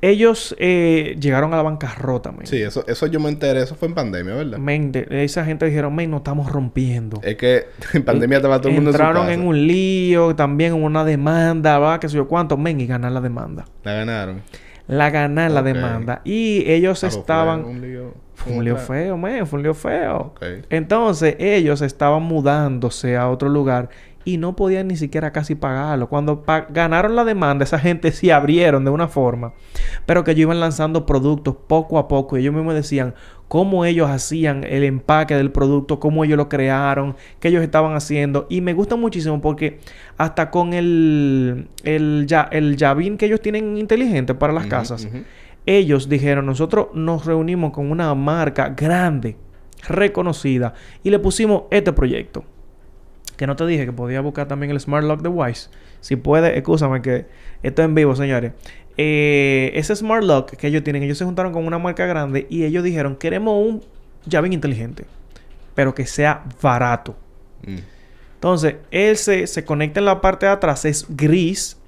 ellos 0.02 0.56
eh, 0.58 1.16
llegaron 1.20 1.52
a 1.52 1.56
la 1.56 1.62
bancarrota, 1.62 2.32
men. 2.32 2.46
Sí, 2.46 2.60
eso, 2.62 2.84
eso 2.86 3.06
yo 3.06 3.20
me 3.20 3.28
enteré. 3.28 3.62
Eso 3.62 3.74
fue 3.74 3.88
en 3.88 3.94
pandemia, 3.94 4.34
¿verdad? 4.34 4.58
Men, 4.58 4.92
de- 4.92 5.06
esa 5.24 5.44
gente 5.44 5.66
dijeron, 5.66 5.94
men, 5.94 6.10
nos 6.10 6.20
estamos 6.20 6.50
rompiendo. 6.50 7.20
Es 7.22 7.36
que 7.36 7.66
en 7.92 8.02
pandemia 8.04 8.38
estaba 8.38 8.58
todo 8.60 8.68
el 8.70 8.76
mundo 8.76 8.90
Entraron 8.90 9.26
en 9.26 9.32
en, 9.32 9.34
su 9.36 9.40
casa. 9.42 9.48
un 9.50 9.66
lío, 9.66 10.36
también 10.36 10.74
en 10.74 10.82
una 10.82 11.04
demanda, 11.04 11.78
va, 11.78 12.00
qué 12.00 12.08
sé 12.08 12.16
yo 12.16 12.26
cuánto, 12.28 12.56
men, 12.56 12.80
y 12.80 12.86
ganar 12.86 13.12
la 13.12 13.20
demanda. 13.20 13.64
La 13.84 13.92
ganaron. 13.92 14.42
la 14.88 15.10
ganar 15.10 15.50
la 15.50 15.60
Ok. 15.60 15.66
demanda. 15.66 16.20
Y 16.24 16.64
ellos 16.70 17.00
pues 17.00 17.12
fue 17.12 17.20
estaban... 17.20 17.64
un 17.64 17.80
lío. 17.80 18.14
Fue 18.34 18.54
un 18.54 18.64
lío 18.64 18.76
feo, 18.78 19.18
man, 19.18 19.46
fue 19.46 19.58
un 19.58 19.62
lío 19.64 19.74
feo. 19.74 20.32
Entonces 20.70 21.36
ellos 21.38 21.82
estaban 21.82 22.22
mudándose 22.22 23.14
a 23.18 23.28
otro 23.28 23.50
lugar 23.50 23.90
y 24.24 24.36
no 24.36 24.54
podían 24.54 24.88
ni 24.88 24.96
siquiera 24.96 25.32
casi 25.32 25.54
pagarlo. 25.54 26.08
Cuando 26.08 26.42
pa- 26.42 26.66
ganaron 26.68 27.16
la 27.16 27.24
demanda, 27.24 27.64
esa 27.64 27.78
gente 27.78 28.12
sí 28.12 28.30
abrieron 28.30 28.84
de 28.84 28.90
una 28.90 29.08
forma, 29.08 29.54
pero 30.06 30.24
que 30.24 30.32
ellos 30.32 30.42
iban 30.42 30.60
lanzando 30.60 31.06
productos 31.06 31.56
poco 31.66 31.98
a 31.98 32.06
poco 32.06 32.36
y 32.36 32.42
ellos 32.42 32.52
mismos 32.54 32.74
decían 32.74 33.14
cómo 33.48 33.84
ellos 33.84 34.08
hacían 34.10 34.62
el 34.62 34.84
empaque 34.84 35.34
del 35.34 35.50
producto, 35.50 35.98
cómo 35.98 36.22
ellos 36.24 36.36
lo 36.36 36.48
crearon, 36.48 37.16
qué 37.40 37.48
ellos 37.48 37.62
estaban 37.62 37.94
haciendo. 37.94 38.46
Y 38.50 38.60
me 38.60 38.74
gusta 38.74 38.94
muchísimo 38.96 39.40
porque 39.40 39.80
hasta 40.18 40.50
con 40.50 40.72
el, 40.74 41.68
el, 41.82 42.26
ya, 42.28 42.42
el 42.52 42.76
Yavin 42.76 43.16
que 43.16 43.26
ellos 43.26 43.40
tienen 43.40 43.76
inteligente 43.78 44.34
para 44.34 44.52
las 44.52 44.66
casas, 44.66 45.08
ellos 45.66 46.08
dijeron, 46.08 46.46
nosotros 46.46 46.88
nos 46.94 47.24
reunimos 47.26 47.72
con 47.72 47.90
una 47.90 48.14
marca 48.14 48.68
grande, 48.76 49.36
reconocida, 49.88 50.74
y 51.02 51.10
le 51.10 51.18
pusimos 51.18 51.62
este 51.70 51.92
proyecto. 51.92 52.44
Que 53.40 53.46
no 53.46 53.56
te 53.56 53.66
dije 53.66 53.86
que 53.86 53.92
podía 53.94 54.20
buscar 54.20 54.48
también 54.48 54.70
el 54.70 54.78
Smart 54.78 55.02
Lock 55.02 55.22
de 55.22 55.30
Wise. 55.30 55.70
Si 56.02 56.16
puede, 56.16 56.58
escúchame 56.58 57.00
que 57.00 57.24
esto 57.62 57.80
es 57.80 57.88
en 57.88 57.94
vivo, 57.94 58.14
señores. 58.14 58.52
Eh, 58.98 59.72
ese 59.76 59.96
Smart 59.96 60.22
Lock 60.22 60.50
que 60.50 60.66
ellos 60.66 60.84
tienen, 60.84 61.02
ellos 61.04 61.16
se 61.16 61.24
juntaron 61.24 61.50
con 61.50 61.66
una 61.66 61.78
marca 61.78 62.04
grande 62.04 62.46
y 62.50 62.64
ellos 62.64 62.84
dijeron, 62.84 63.16
queremos 63.16 63.66
un 63.66 63.82
llave 64.26 64.50
inteligente, 64.52 65.06
pero 65.74 65.94
que 65.94 66.04
sea 66.04 66.44
barato. 66.60 67.16
Mm. 67.66 67.78
Entonces, 68.34 68.74
él 68.90 69.16
se, 69.16 69.46
se 69.46 69.64
conecta 69.64 70.00
en 70.00 70.04
la 70.04 70.20
parte 70.20 70.44
de 70.44 70.52
atrás, 70.52 70.84
es 70.84 71.06
gris. 71.08 71.78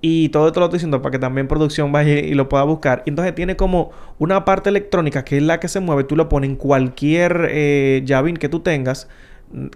Y 0.00 0.30
todo 0.30 0.48
esto 0.48 0.58
lo 0.58 0.66
estoy 0.66 0.78
diciendo 0.78 1.00
para 1.00 1.12
que 1.12 1.20
también 1.20 1.46
producción 1.46 1.92
vaya 1.92 2.14
y 2.14 2.34
lo 2.34 2.48
pueda 2.48 2.64
buscar. 2.64 3.04
Y 3.06 3.10
entonces 3.10 3.36
tiene 3.36 3.54
como 3.54 3.92
una 4.18 4.44
parte 4.44 4.68
electrónica 4.70 5.24
que 5.24 5.36
es 5.36 5.44
la 5.44 5.60
que 5.60 5.68
se 5.68 5.78
mueve. 5.78 6.02
Tú 6.02 6.16
lo 6.16 6.28
pones 6.28 6.50
en 6.50 6.56
cualquier 6.56 7.46
eh, 7.52 8.02
llavín 8.04 8.36
que 8.36 8.48
tú 8.48 8.58
tengas 8.58 9.08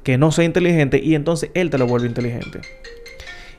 que 0.03 0.19
no 0.19 0.33
sea 0.33 0.45
inteligente 0.45 1.01
y 1.03 1.15
entonces 1.15 1.51
él 1.55 1.71
te 1.71 1.79
lo 1.79 1.87
vuelve 1.87 2.07
inteligente. 2.07 2.61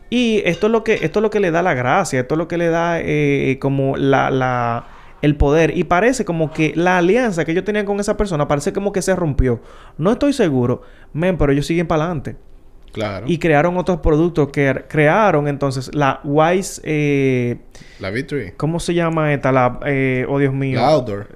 Y 0.10 0.42
esto 0.46 0.68
es 0.68 0.72
lo 0.72 0.84
que, 0.84 0.94
esto 1.02 1.20
es 1.20 1.24
lo 1.24 1.30
que 1.30 1.40
le 1.40 1.50
da 1.52 1.62
la 1.64 1.74
gracia, 1.74 2.20
esto 2.20 2.36
es 2.36 2.38
lo 2.38 2.48
que 2.48 2.58
le 2.58 2.68
da 2.68 3.00
eh, 3.02 3.58
como 3.60 3.98
la, 3.98 4.30
la- 4.30 4.88
el 5.24 5.36
poder. 5.38 5.76
Y 5.78 5.86
parece 5.86 6.26
como 6.26 6.52
que 6.52 6.74
la 6.76 6.98
alianza 6.98 7.46
que 7.46 7.54
yo 7.54 7.64
tenía 7.64 7.86
con 7.86 8.00
esa 8.00 8.16
persona 8.18 8.48
parece 8.48 8.74
como 8.74 8.92
que 8.92 9.02
se 9.02 9.16
rompió. 9.16 9.62
No 9.98 10.12
estoy 10.12 10.34
seguro, 10.34 10.82
men, 11.14 11.38
pero 11.38 11.52
ellos 11.52 11.66
siguen 11.66 11.88
para 11.88 12.04
adelante. 12.04 12.36
Claro. 12.92 13.26
Y 13.28 13.40
crearon 13.40 13.76
otros 13.78 14.02
productos 14.02 14.50
que 14.50 14.70
er- 14.70 14.86
crearon 14.88 15.48
entonces 15.48 15.96
la 15.96 16.20
Wise, 16.24 16.80
eh, 16.84 17.58
La 18.00 18.12
Victory. 18.12 18.52
¿cómo 18.56 18.80
se 18.80 18.94
llama 18.94 19.34
esta? 19.34 19.52
La, 19.52 19.80
eh, 19.88 20.28
oh 20.30 20.38
Dios 20.38 20.54
mío. 20.54 20.80
La 20.80 20.90
Outdoor. 20.90 21.28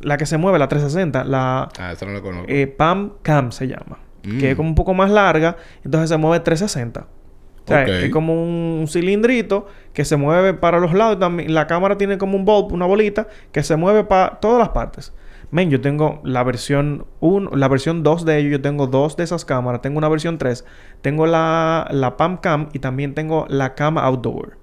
La 0.00 0.16
que 0.16 0.26
se 0.26 0.38
mueve, 0.38 0.58
la 0.58 0.66
360, 0.66 1.22
la 1.22 1.68
Ah, 1.78 1.94
no 2.04 2.12
la 2.12 2.20
conozco. 2.20 2.46
eh, 2.48 2.66
Pam 2.66 3.12
Cam 3.22 3.52
se 3.52 3.68
llama. 3.68 4.00
Mm. 4.24 4.38
Que 4.38 4.50
es 4.50 4.56
como 4.56 4.68
un 4.68 4.74
poco 4.74 4.94
más 4.94 5.10
larga, 5.10 5.56
entonces 5.84 6.08
se 6.10 6.16
mueve 6.16 6.40
360. 6.40 7.00
O 7.00 7.68
sea, 7.68 7.82
es 7.84 8.10
como 8.10 8.32
un, 8.32 8.78
un 8.80 8.88
cilindrito 8.88 9.66
que 9.92 10.06
se 10.06 10.16
mueve 10.16 10.54
para 10.54 10.80
los 10.80 10.94
lados. 10.94 11.18
También, 11.18 11.52
la 11.52 11.66
cámara 11.66 11.98
tiene 11.98 12.16
como 12.16 12.36
un 12.36 12.46
bulb, 12.46 12.72
una 12.72 12.86
bolita, 12.86 13.28
que 13.52 13.62
se 13.62 13.76
mueve 13.76 14.04
para 14.04 14.40
todas 14.40 14.58
las 14.58 14.70
partes. 14.70 15.12
Men, 15.50 15.70
yo 15.70 15.80
tengo 15.80 16.20
la 16.24 16.42
versión 16.44 17.06
1, 17.20 17.50
la 17.54 17.68
versión 17.68 18.02
2 18.02 18.24
de 18.24 18.38
ellos. 18.38 18.52
Yo 18.52 18.60
tengo 18.62 18.86
dos 18.86 19.16
de 19.16 19.24
esas 19.24 19.44
cámaras. 19.44 19.82
Tengo 19.82 19.98
una 19.98 20.08
versión 20.08 20.38
3. 20.38 20.64
Tengo 21.00 21.26
la, 21.26 21.88
la 21.90 22.16
Pam 22.16 22.38
Cam 22.38 22.68
y 22.72 22.78
también 22.78 23.14
tengo 23.14 23.46
la 23.48 23.74
Cam 23.74 23.98
Outdoor. 23.98 24.56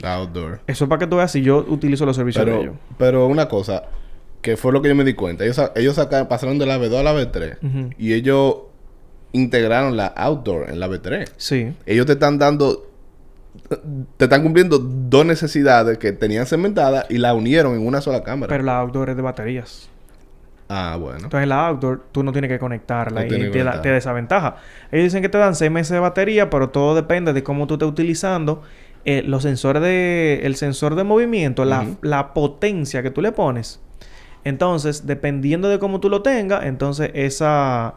La 0.00 0.14
Outdoor. 0.14 0.60
Eso 0.66 0.84
es 0.84 0.88
para 0.88 0.98
que 0.98 1.06
tú 1.06 1.16
veas 1.16 1.32
si 1.32 1.42
yo 1.42 1.64
utilizo 1.68 2.04
los 2.04 2.16
servicios 2.16 2.44
de 2.44 2.60
ellos. 2.60 2.74
Pero, 2.98 3.26
una 3.26 3.48
cosa, 3.48 3.84
que 4.42 4.56
fue 4.56 4.72
lo 4.72 4.82
que 4.82 4.88
yo 4.88 4.94
me 4.94 5.04
di 5.04 5.14
cuenta. 5.14 5.44
Ellos, 5.44 5.60
ellos 5.76 5.94
sacaron, 5.96 6.28
pasaron 6.28 6.58
de 6.58 6.66
la 6.66 6.78
B2 6.78 6.98
a 6.98 7.02
la 7.02 7.14
B3 7.14 7.58
Ujú. 7.62 7.90
y 7.96 8.12
ellos 8.12 8.56
integraron 9.32 9.96
la 9.96 10.06
Outdoor 10.06 10.70
en 10.70 10.78
la 10.80 10.88
B3. 10.88 11.28
Sí. 11.36 11.72
Ellos 11.86 12.06
te 12.06 12.12
están 12.12 12.38
dando, 12.38 12.90
te 14.16 14.24
están 14.24 14.42
cumpliendo 14.42 14.78
dos 14.78 15.24
necesidades 15.26 15.98
que 15.98 16.12
tenían 16.12 16.46
cementadas 16.46 17.06
y 17.10 17.18
la 17.18 17.34
unieron 17.34 17.74
en 17.74 17.86
una 17.86 18.00
sola 18.00 18.22
cámara. 18.22 18.48
Pero 18.48 18.62
la 18.64 18.78
Outdoor 18.78 19.10
es 19.10 19.16
de 19.16 19.22
baterías. 19.22 19.88
ah, 20.68 20.96
bueno. 20.98 21.24
Entonces 21.24 21.46
la 21.48 21.66
outdoor 21.68 22.02
tú 22.12 22.22
no 22.22 22.32
tienes 22.32 22.48
que 22.50 22.58
conectarla 22.58 23.20
No 23.20 23.26
y 23.26 23.50
te, 23.50 23.88
desaventaja. 23.90 24.56
Ellos 24.90 25.04
dicen 25.04 25.22
que 25.22 25.28
te 25.28 25.38
dan 25.38 25.54
6 25.54 25.70
meses 25.70 25.90
de 25.92 25.98
batería, 25.98 26.48
pero 26.48 26.70
todo 26.70 26.94
depende 26.94 27.32
de 27.32 27.42
cómo 27.42 27.66
tú 27.66 27.74
estés 27.74 27.88
utilizando 27.88 28.62
eh, 29.04 29.22
los 29.26 29.42
sensores 29.42 29.82
de... 29.82 30.40
El 30.44 30.54
sensor 30.56 30.94
de 30.94 31.04
movimiento, 31.04 31.64
la, 31.64 31.86
la 32.02 32.32
potencia 32.34 33.02
que 33.02 33.10
tú 33.10 33.20
le 33.20 33.32
pones. 33.32 33.80
Entonces, 34.44 35.06
dependiendo 35.06 35.68
de 35.68 35.78
cómo 35.78 36.00
tú 36.00 36.08
lo 36.08 36.22
tengas, 36.22 36.64
entonces 36.64 37.10
esa... 37.14 37.94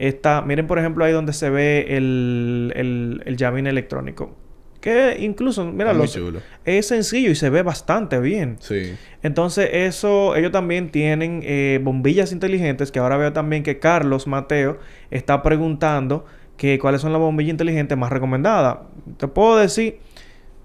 Esta, 0.00 0.40
miren 0.42 0.66
por 0.66 0.78
ejemplo 0.78 1.04
ahí 1.04 1.12
donde 1.12 1.32
se 1.34 1.50
ve 1.50 1.84
el, 1.96 2.72
el, 2.74 3.22
el 3.26 3.36
llavín 3.36 3.66
electrónico. 3.66 4.34
Que 4.80 5.18
incluso, 5.20 5.62
mira, 5.66 5.92
los- 5.92 6.18
es 6.64 6.86
sencillo 6.86 7.30
y 7.30 7.34
se 7.34 7.50
ve 7.50 7.62
bastante 7.62 8.18
bien. 8.18 8.56
Sí. 8.60 8.94
Entonces, 9.22 9.68
eso, 9.72 10.34
ellos 10.36 10.52
también 10.52 10.90
tienen 10.90 11.42
eh, 11.44 11.78
bombillas 11.82 12.32
inteligentes, 12.32 12.90
que 12.90 12.98
ahora 12.98 13.18
veo 13.18 13.34
también 13.34 13.62
que 13.62 13.78
Carlos 13.78 14.26
Mateo 14.26 14.78
está 15.10 15.42
preguntando 15.42 16.24
que 16.56 16.78
cuáles 16.78 17.02
son 17.02 17.12
las 17.12 17.20
bombillas 17.20 17.50
inteligentes 17.50 17.98
más 17.98 18.10
recomendadas. 18.10 18.78
Te 19.18 19.28
puedo 19.28 19.58
decir, 19.58 19.98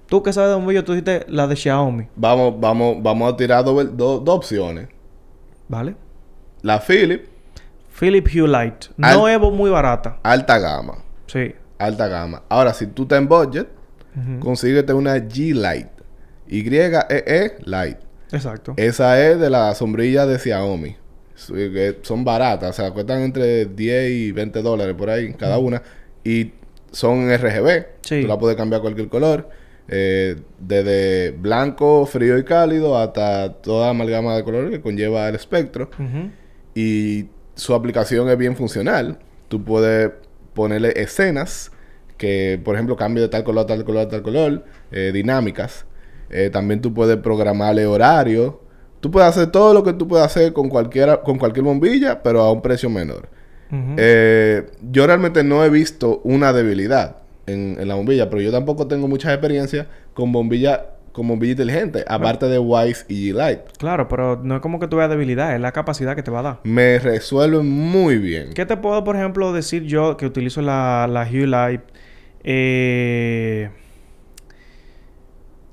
tú 0.08 0.24
que 0.24 0.32
sabes 0.32 0.50
de 0.52 0.56
bombillas, 0.56 0.86
tú 0.86 0.94
dijiste 0.94 1.26
la 1.28 1.46
de 1.48 1.58
Xiaomi, 1.58 2.08
Vamos, 2.16 2.54
vamos, 2.58 3.04
vamos 3.04 3.34
a 3.34 3.36
tirar 3.36 3.66
dos 3.66 3.98
dos- 3.98 4.24
dos 4.24 4.36
opciones. 4.38 4.88
¿vale? 5.68 5.94
La 6.62 6.80
Philips, 6.80 7.28
Philip 8.00 8.28
Hue 8.28 8.48
Light. 8.48 8.86
Al- 9.02 9.16
No 9.18 9.28
es 9.28 9.40
bo- 9.40 9.52
muy 9.52 9.70
barata. 9.70 10.20
alta 10.24 10.60
gama. 10.60 10.98
Sí. 11.28 11.54
Alta 11.80 12.08
gama. 12.08 12.44
Ahora, 12.50 12.74
si 12.74 12.88
tú 12.88 13.04
estás 13.04 13.20
en 13.20 13.28
budget, 13.28 13.68
consíguete 14.40 14.94
una 14.94 15.16
G 15.18 15.54
Light. 15.54 15.88
Y-E-E 16.48 17.56
Light. 17.66 17.98
Exacto. 18.32 18.74
Esa 18.78 19.22
es 19.26 19.40
de 19.40 19.50
la 19.50 19.74
sombrilla 19.76 20.26
de 20.26 20.40
Xiaomi. 20.40 20.96
Son 22.02 22.24
baratas, 22.24 22.70
o 22.70 22.74
sea, 22.74 22.92
cuestan 22.92 23.22
entre 23.22 23.66
10 23.66 24.12
y 24.12 24.32
20 24.32 24.62
dólares 24.62 24.96
por 24.98 25.10
ahí 25.10 25.34
cada 25.34 25.58
una. 25.58 25.82
Y 26.24 26.54
son 26.92 27.30
RGB. 27.30 27.86
Sí. 28.02 28.22
Tú 28.22 28.28
la 28.28 28.38
puedes 28.40 28.56
cambiar 28.58 28.82
cualquier 28.82 29.10
color. 29.10 29.50
eh, 29.88 30.36
desde 30.58 31.30
blanco, 31.32 32.08
frío 32.08 32.40
y 32.40 32.44
cálido 32.44 32.98
hasta 32.98 33.54
toda 33.54 33.90
amalgama 33.92 34.36
de 34.36 34.44
colores 34.44 34.72
que 34.72 34.82
conlleva 34.82 35.30
el 35.30 35.36
espectro. 35.36 35.90
Y 36.74 37.26
su 37.56 37.74
aplicación 37.74 38.30
es 38.30 38.38
bien 38.38 38.56
funcional. 38.56 39.18
Tú 39.48 39.64
puedes 39.64 40.12
ponerle 40.54 40.94
escenas 40.96 41.72
que, 42.18 42.60
por 42.64 42.76
ejemplo, 42.76 42.96
cambio 42.96 43.24
de 43.24 43.30
tal 43.30 43.44
color, 43.44 43.66
tal 43.66 43.84
color, 43.84 44.08
tal 44.08 44.22
color, 44.22 44.66
eh, 44.92 45.12
dinámicas. 45.14 45.86
Eh, 46.30 46.50
también 46.52 46.82
tú 46.82 46.94
puedes 46.94 47.18
programarle 47.18 47.86
horario. 47.86 48.62
Tú 49.00 49.12
puedes 49.12 49.30
hacer 49.30 49.52
todo 49.52 49.74
lo 49.74 49.84
que 49.84 49.94
tú 49.94 50.08
puedes 50.08 50.26
hacer 50.26 50.54
con 50.54 50.70
cualquiera, 50.70 51.22
con 51.22 51.38
cualquier 51.38 51.66
bombilla, 51.66 52.24
pero 52.24 52.42
a 52.42 52.52
un 52.52 52.62
precio 52.62 52.90
menor. 52.90 53.30
Eh, 53.98 54.68
yo 54.90 55.06
realmente 55.06 55.44
no 55.44 55.66
he 55.66 55.70
visto 55.70 56.22
una 56.24 56.54
debilidad 56.54 57.18
en, 57.46 57.76
en 57.78 57.88
la 57.90 57.96
bombilla, 57.96 58.30
pero 58.30 58.42
yo 58.42 58.50
tampoco 58.50 58.88
tengo 58.88 59.10
mucha 59.10 59.34
experiencia 59.34 59.88
con 60.14 60.32
bombilla, 60.32 60.86
bombilla 61.24 61.52
inteligente, 61.52 62.04
aparte 62.08 62.48
de 62.48 62.60
Wise 62.60 63.06
y 63.08 63.32
G-Light. 63.32 63.60
Claro, 63.78 64.08
pero 64.08 64.40
no 64.44 64.56
es 64.56 64.62
como 64.62 64.80
que 64.80 64.88
tú 64.88 64.98
veas 64.98 65.10
debilidad, 65.10 65.56
es 65.56 65.62
la 65.62 65.72
capacidad 65.72 66.16
que 66.16 66.24
te 66.24 66.32
va 66.32 66.40
a 66.40 66.44
dar. 66.44 66.60
Me 66.64 67.00
resuelven 67.00 67.70
muy 67.70 68.18
bien. 68.18 68.54
¿Qué 68.54 68.66
te 68.66 68.78
puedo, 68.78 69.04
por 69.04 69.16
ejemplo, 69.16 69.54
decir 69.54 69.84
yo 69.84 70.18
que 70.18 70.26
utilizo 70.26 70.62
la, 70.62 71.08
la 71.10 71.24
Hue 71.24 71.48
Light? 71.48 71.82
Eh, 72.44 73.70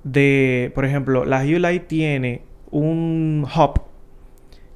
de, 0.05 0.72
por 0.74 0.85
ejemplo, 0.85 1.24
la 1.24 1.42
Hue 1.42 1.59
Light 1.59 1.87
tiene 1.87 2.42
un 2.70 3.46
hub 3.55 3.83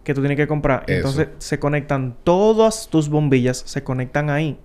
que 0.04 0.14
tú 0.14 0.20
tienes 0.20 0.36
que 0.36 0.46
comprar. 0.46 0.84
Eso. 0.86 0.96
Entonces 0.96 1.28
se 1.38 1.58
conectan 1.58 2.16
todas 2.22 2.88
tus 2.88 3.08
bombillas, 3.08 3.58
se 3.58 3.82
conectan 3.82 4.30
ahí. 4.30 4.58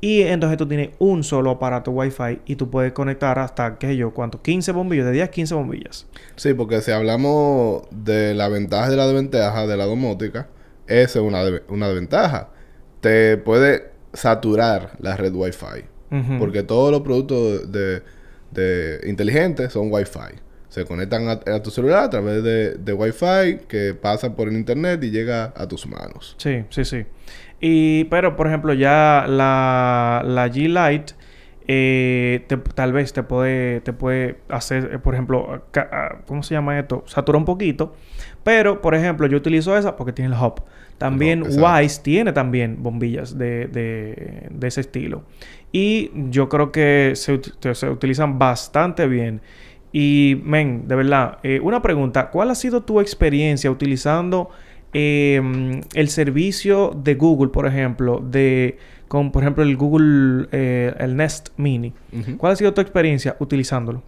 Y 0.00 0.22
entonces 0.22 0.58
tú 0.58 0.66
tienes 0.68 0.90
un 0.98 1.24
solo 1.24 1.50
aparato 1.52 1.90
Wi-Fi 1.90 2.40
y 2.46 2.56
tú 2.56 2.70
puedes 2.70 2.92
conectar 2.92 3.38
hasta, 3.38 3.78
qué 3.78 3.86
sé 3.88 3.96
yo, 3.96 4.12
¿cuánto? 4.12 4.42
15 4.42 4.72
bombillas, 4.72 5.06
de 5.06 5.12
10 5.12 5.24
a 5.28 5.30
15 5.30 5.54
bombillas. 5.54 6.06
Sí, 6.36 6.52
porque 6.54 6.82
si 6.82 6.90
hablamos 6.92 7.82
de 7.90 8.34
la 8.34 8.48
ventaja 8.48 8.88
y 8.88 8.90
de 8.90 8.96
la 8.96 9.06
desventaja 9.06 9.66
de 9.66 9.76
la 9.76 9.86
domótica, 9.86 10.48
esa 10.86 11.18
es 11.18 11.24
una, 11.24 11.42
de- 11.44 11.62
una 11.68 11.86
desventaja. 11.88 12.50
Te 13.00 13.36
puede 13.38 13.90
saturar 14.12 14.92
la 15.00 15.16
red 15.16 15.32
Wi-Fi. 15.34 15.84
Porque 16.38 16.62
todos 16.62 16.92
los 16.92 17.00
productos 17.00 17.72
de, 17.72 18.02
de 18.52 19.00
inteligentes 19.08 19.72
son 19.72 19.88
Wi-Fi. 19.92 20.40
Se 20.76 20.84
conectan 20.84 21.26
a, 21.26 21.40
a 21.54 21.62
tu 21.62 21.70
celular 21.70 22.04
a 22.04 22.10
través 22.10 22.42
de, 22.42 22.74
de 22.74 22.92
Wi-Fi 22.92 23.60
que 23.66 23.94
pasa 23.94 24.36
por 24.36 24.46
el 24.46 24.56
internet 24.56 25.02
y 25.04 25.10
llega 25.10 25.54
a 25.56 25.66
tus 25.66 25.86
manos. 25.86 26.34
Sí, 26.36 26.64
sí, 26.68 26.84
sí. 26.84 27.06
Y, 27.62 28.04
pero, 28.04 28.36
por 28.36 28.46
ejemplo, 28.46 28.74
ya 28.74 29.24
la, 29.26 30.22
la 30.22 30.48
G 30.48 30.68
Lite 30.68 31.14
eh, 31.66 32.44
te- 32.46 32.58
tal 32.58 32.92
vez 32.92 33.14
te 33.14 33.22
puede, 33.22 33.80
te 33.80 33.94
puede 33.94 34.36
hacer, 34.50 34.90
eh, 34.92 34.98
por 34.98 35.14
ejemplo, 35.14 35.62
ah, 35.74 36.18
¿cómo 36.26 36.42
se 36.42 36.52
llama 36.52 36.78
esto? 36.78 37.04
Satura 37.06 37.38
un 37.38 37.46
poquito. 37.46 37.94
Pero, 38.44 38.82
por 38.82 38.94
ejemplo, 38.94 39.26
yo 39.28 39.38
utilizo 39.38 39.78
esa 39.78 39.96
porque 39.96 40.12
tiene 40.12 40.34
el 40.34 40.38
hub. 40.38 40.62
También. 40.98 41.42
Wise 41.42 42.02
tiene 42.02 42.34
también 42.34 42.82
bombillas 42.82 43.38
de, 43.38 43.66
de, 43.68 44.48
de 44.50 44.68
ese 44.68 44.82
estilo. 44.82 45.24
Y 45.72 46.10
yo 46.28 46.50
creo 46.50 46.70
que 46.70 47.12
se, 47.14 47.40
se 47.74 47.88
utilizan 47.88 48.38
bastante 48.38 49.06
bien. 49.06 49.40
Y, 49.92 50.40
men, 50.44 50.88
de 50.88 50.94
verdad, 50.96 51.38
eh, 51.42 51.60
una 51.60 51.80
pregunta. 51.82 52.30
¿Cuál 52.30 52.50
ha 52.50 52.54
sido 52.54 52.82
tu 52.82 53.00
experiencia 53.00 53.70
utilizando 53.70 54.50
eh, 54.92 55.40
el 55.94 56.08
servicio 56.08 56.90
de 57.02 57.14
Google, 57.14 57.48
por 57.50 57.66
ejemplo, 57.66 58.22
de 58.22 58.78
con, 59.08 59.30
por 59.32 59.42
ejemplo, 59.42 59.62
el 59.62 59.76
Google, 59.76 60.48
eh, 60.52 60.92
el 60.98 61.16
Nest 61.16 61.50
Mini? 61.56 61.92
¿Cuál 62.36 62.52
ha 62.52 62.56
sido 62.56 62.74
tu 62.74 62.80
experiencia 62.80 63.36
utilizándolo? 63.38 64.02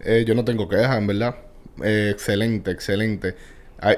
Eh, 0.00 0.24
yo 0.26 0.34
no 0.34 0.44
tengo 0.44 0.68
quejas, 0.68 0.98
en 0.98 1.06
verdad. 1.06 1.36
Eh, 1.82 2.10
excelente, 2.12 2.70
excelente. 2.70 3.34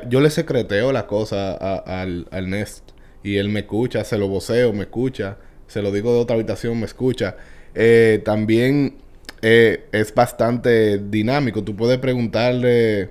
Yo 0.09 0.21
le 0.21 0.31
secreteo 0.31 0.93
la 0.93 1.07
cosa 1.07 1.53
a- 1.55 2.03
al, 2.03 2.27
al 2.31 2.51
Nest 2.51 2.91
y 3.23 3.37
él 3.37 3.49
me 3.49 3.61
escucha, 3.61 4.05
se 4.05 4.19
lo 4.19 4.29
voceo, 4.29 4.73
me 4.73 4.83
escucha, 4.83 5.39
se 5.67 5.81
lo 5.83 5.91
digo 5.91 6.13
de 6.13 6.21
otra 6.21 6.37
habitación, 6.37 6.79
me 6.79 6.87
escucha. 6.87 7.37
Eh, 7.75 8.21
también 8.25 8.97
eh, 9.43 9.89
es 9.93 10.15
bastante 10.15 10.99
dinámico. 10.99 11.63
Tú 11.65 11.77
puedes 11.77 11.99
preguntarle, 11.99 13.11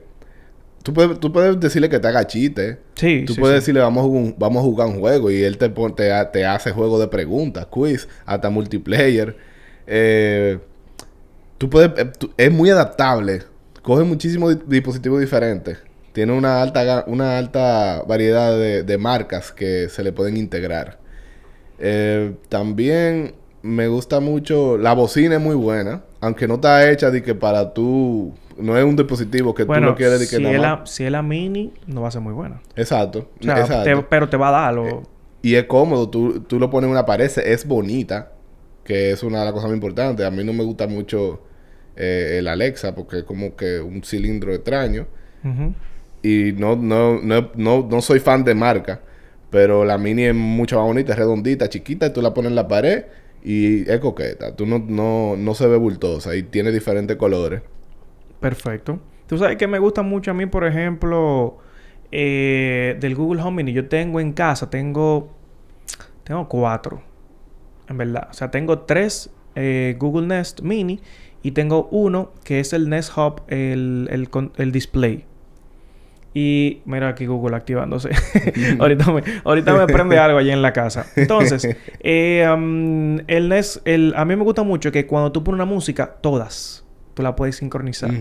tú 0.84 0.94
puedes, 0.94 1.20
tú 1.20 1.32
puedes 1.32 1.60
decirle 1.60 1.90
que 1.90 2.00
te 2.00 2.08
haga 2.08 2.28
chiste. 2.28 2.80
Sí, 2.96 3.24
Tú 3.26 3.34
sí, 3.36 3.40
puedes 3.42 3.56
sí. 3.56 3.62
decirle, 3.62 3.82
vamos 3.82 4.02
a, 4.04 4.08
jugar 4.08 4.24
un, 4.24 4.36
vamos 4.38 4.60
a 4.62 4.64
jugar 4.66 4.88
un 4.88 5.00
juego 5.00 5.32
y 5.32 5.44
él 5.44 5.58
te, 5.58 5.70
te, 5.70 6.12
ha- 6.14 6.32
te 6.32 6.46
hace 6.46 6.72
juego 6.72 7.00
de 7.00 7.08
preguntas, 7.08 7.66
quiz, 7.68 8.08
hasta 8.26 8.50
multiplayer. 8.50 9.38
Eh, 9.88 10.60
tú 11.58 11.70
puedes, 11.70 11.92
eh, 11.98 12.12
tú- 12.18 12.32
es 12.38 12.52
muy 12.52 12.70
adaptable. 12.70 13.44
Coge 13.82 14.04
muchísimos 14.04 14.58
di- 14.60 14.66
dispositivos 14.68 15.20
diferentes. 15.20 15.78
Tiene 16.14 16.34
una 16.34 16.62
alta, 16.62 17.04
una 17.08 17.38
alta 17.38 18.04
variedad 18.08 18.58
de, 18.58 18.84
de 18.84 18.98
marcas 18.98 19.52
que 19.52 19.90
se 19.90 20.04
le 20.04 20.12
pueden 20.12 20.38
integrar. 20.38 21.00
Eh, 21.80 22.34
también 22.50 23.36
me 23.62 23.88
gusta 23.88 24.20
mucho, 24.20 24.78
la 24.78 24.94
bocina 24.94 25.36
es 25.36 25.42
muy 25.42 25.56
buena, 25.56 26.04
aunque 26.22 26.48
no 26.48 26.56
está 26.56 26.90
hecha 26.92 27.10
de 27.12 27.22
que 27.24 27.34
para 27.36 27.74
tú, 27.74 28.34
no 28.58 28.78
es 28.78 28.84
un 28.84 28.96
dispositivo 28.96 29.54
que 29.56 29.66
tú 29.66 29.74
lo 29.74 29.96
quieres 29.96 30.20
de 30.20 30.28
que 30.28 30.36
si, 30.38 30.44
nada 30.44 30.56
es 30.56 30.62
la, 30.62 30.82
si 30.86 31.04
es 31.06 31.12
la 31.12 31.22
Mini, 31.22 31.74
no 31.88 32.02
va 32.02 32.10
a 32.10 32.12
ser 32.12 32.22
muy 32.22 32.34
buena. 32.34 32.62
Exacto, 32.76 33.30
O 33.40 33.44
sea, 33.44 33.60
exacto. 33.62 33.84
te- 33.84 34.04
pero 34.10 34.28
te 34.30 34.38
va 34.38 34.50
a 34.50 34.52
dar 34.52 34.74
lo... 34.74 35.04
Y 35.42 35.56
es 35.56 35.64
cómodo, 35.66 36.10
tú, 36.10 36.42
tú 36.42 36.60
lo 36.60 36.70
pones 36.70 36.88
en 36.88 36.92
una 36.92 37.06
pared, 37.06 37.32
es 37.46 37.66
bonita, 37.66 38.34
que 38.84 39.12
es 39.12 39.24
una 39.24 39.40
de 39.40 39.46
las 39.46 39.54
cosas 39.54 39.70
más 39.70 39.76
importantes. 39.76 40.26
A 40.26 40.32
mí 40.32 40.44
no 40.44 40.52
me 40.52 40.64
gusta 40.66 40.86
mucho 40.88 41.42
eh, 41.96 42.36
el 42.40 42.48
Alexa 42.50 42.94
porque 42.94 43.20
es 43.20 43.24
como 43.24 43.56
que 43.56 43.80
un 43.80 44.04
cilindro 44.04 44.54
extraño. 44.54 45.08
Y 46.22 46.52
no, 46.58 46.76
no, 46.76 47.22
no, 47.22 47.50
no, 47.56 47.88
no 47.90 48.02
soy 48.02 48.20
fan 48.20 48.44
de 48.44 48.54
marca, 48.54 49.00
pero 49.50 49.86
la 49.86 49.98
Mini 49.98 50.26
es 50.26 50.36
mucho 50.36 50.76
más 50.78 50.86
bonita, 50.86 51.14
es 51.14 51.18
redondita, 51.20 51.70
chiquita, 51.70 52.08
y 52.08 52.14
tú 52.14 52.22
la 52.22 52.34
pones 52.34 52.50
en 52.50 52.56
la 52.56 52.68
pared 52.68 53.06
y 53.44 53.90
es 53.90 54.00
coqueta. 54.00 54.56
Tú 54.56 54.66
no, 54.66 54.80
no, 54.80 55.36
no 55.38 55.54
se 55.54 55.68
ve 55.68 55.78
bultosa 55.78 56.36
y 56.36 56.44
tiene 56.44 56.72
diferentes 56.72 57.18
colores. 57.18 57.62
Perfecto. 58.40 59.00
Tú 59.28 59.38
sabes 59.38 59.58
que 59.58 59.68
me 59.68 59.80
gusta 59.80 60.02
mucho 60.02 60.32
a 60.32 60.34
mí, 60.34 60.46
por 60.46 60.66
ejemplo, 60.66 61.58
eh, 62.12 62.98
del 63.00 63.16
Google 63.16 63.42
Home 63.42 63.58
Mini. 63.58 63.74
Yo 63.74 63.88
tengo 63.88 64.20
en 64.20 64.34
casa, 64.34 64.70
tengo, 64.70 65.32
tengo 66.24 66.48
cuatro, 66.48 67.02
en 67.88 67.98
verdad. 67.98 68.28
O 68.32 68.34
sea, 68.34 68.50
tengo 68.50 68.80
tres 68.80 69.30
eh, 69.56 69.96
Google 70.00 70.28
Nest 70.28 70.62
Mini 70.62 71.00
y 71.44 71.52
tengo 71.52 71.88
uno 71.92 72.32
que 72.44 72.60
es 72.60 72.74
el 72.74 72.90
Nest 72.90 73.16
Hub, 73.18 73.44
el, 73.48 74.08
el, 74.12 74.30
el 74.58 74.72
display. 74.72 75.26
Y 76.34 76.82
mira 76.86 77.10
aquí 77.10 77.26
Google 77.26 77.56
activándose. 77.56 78.10
ahorita, 78.80 79.12
me, 79.12 79.24
ahorita 79.44 79.74
me 79.74 79.88
prende 79.88 80.18
algo 80.20 80.38
allá 80.38 80.54
en 80.54 80.62
la 80.62 80.74
casa. 80.74 81.08
Entonces, 81.16 81.68
eh, 82.02 82.48
um, 82.54 83.20
el 83.28 83.50
Nest, 83.50 83.86
el, 83.88 84.14
a 84.16 84.26
mí 84.26 84.36
me 84.36 84.44
gusta 84.44 84.64
mucho 84.64 84.92
que 84.92 85.06
cuando 85.08 85.32
tú 85.32 85.44
pones 85.44 85.58
una 85.58 85.66
música, 85.66 86.18
todas, 86.22 86.86
tú 87.14 87.24
la 87.24 87.36
puedes 87.36 87.56
sincronizar. 87.58 88.12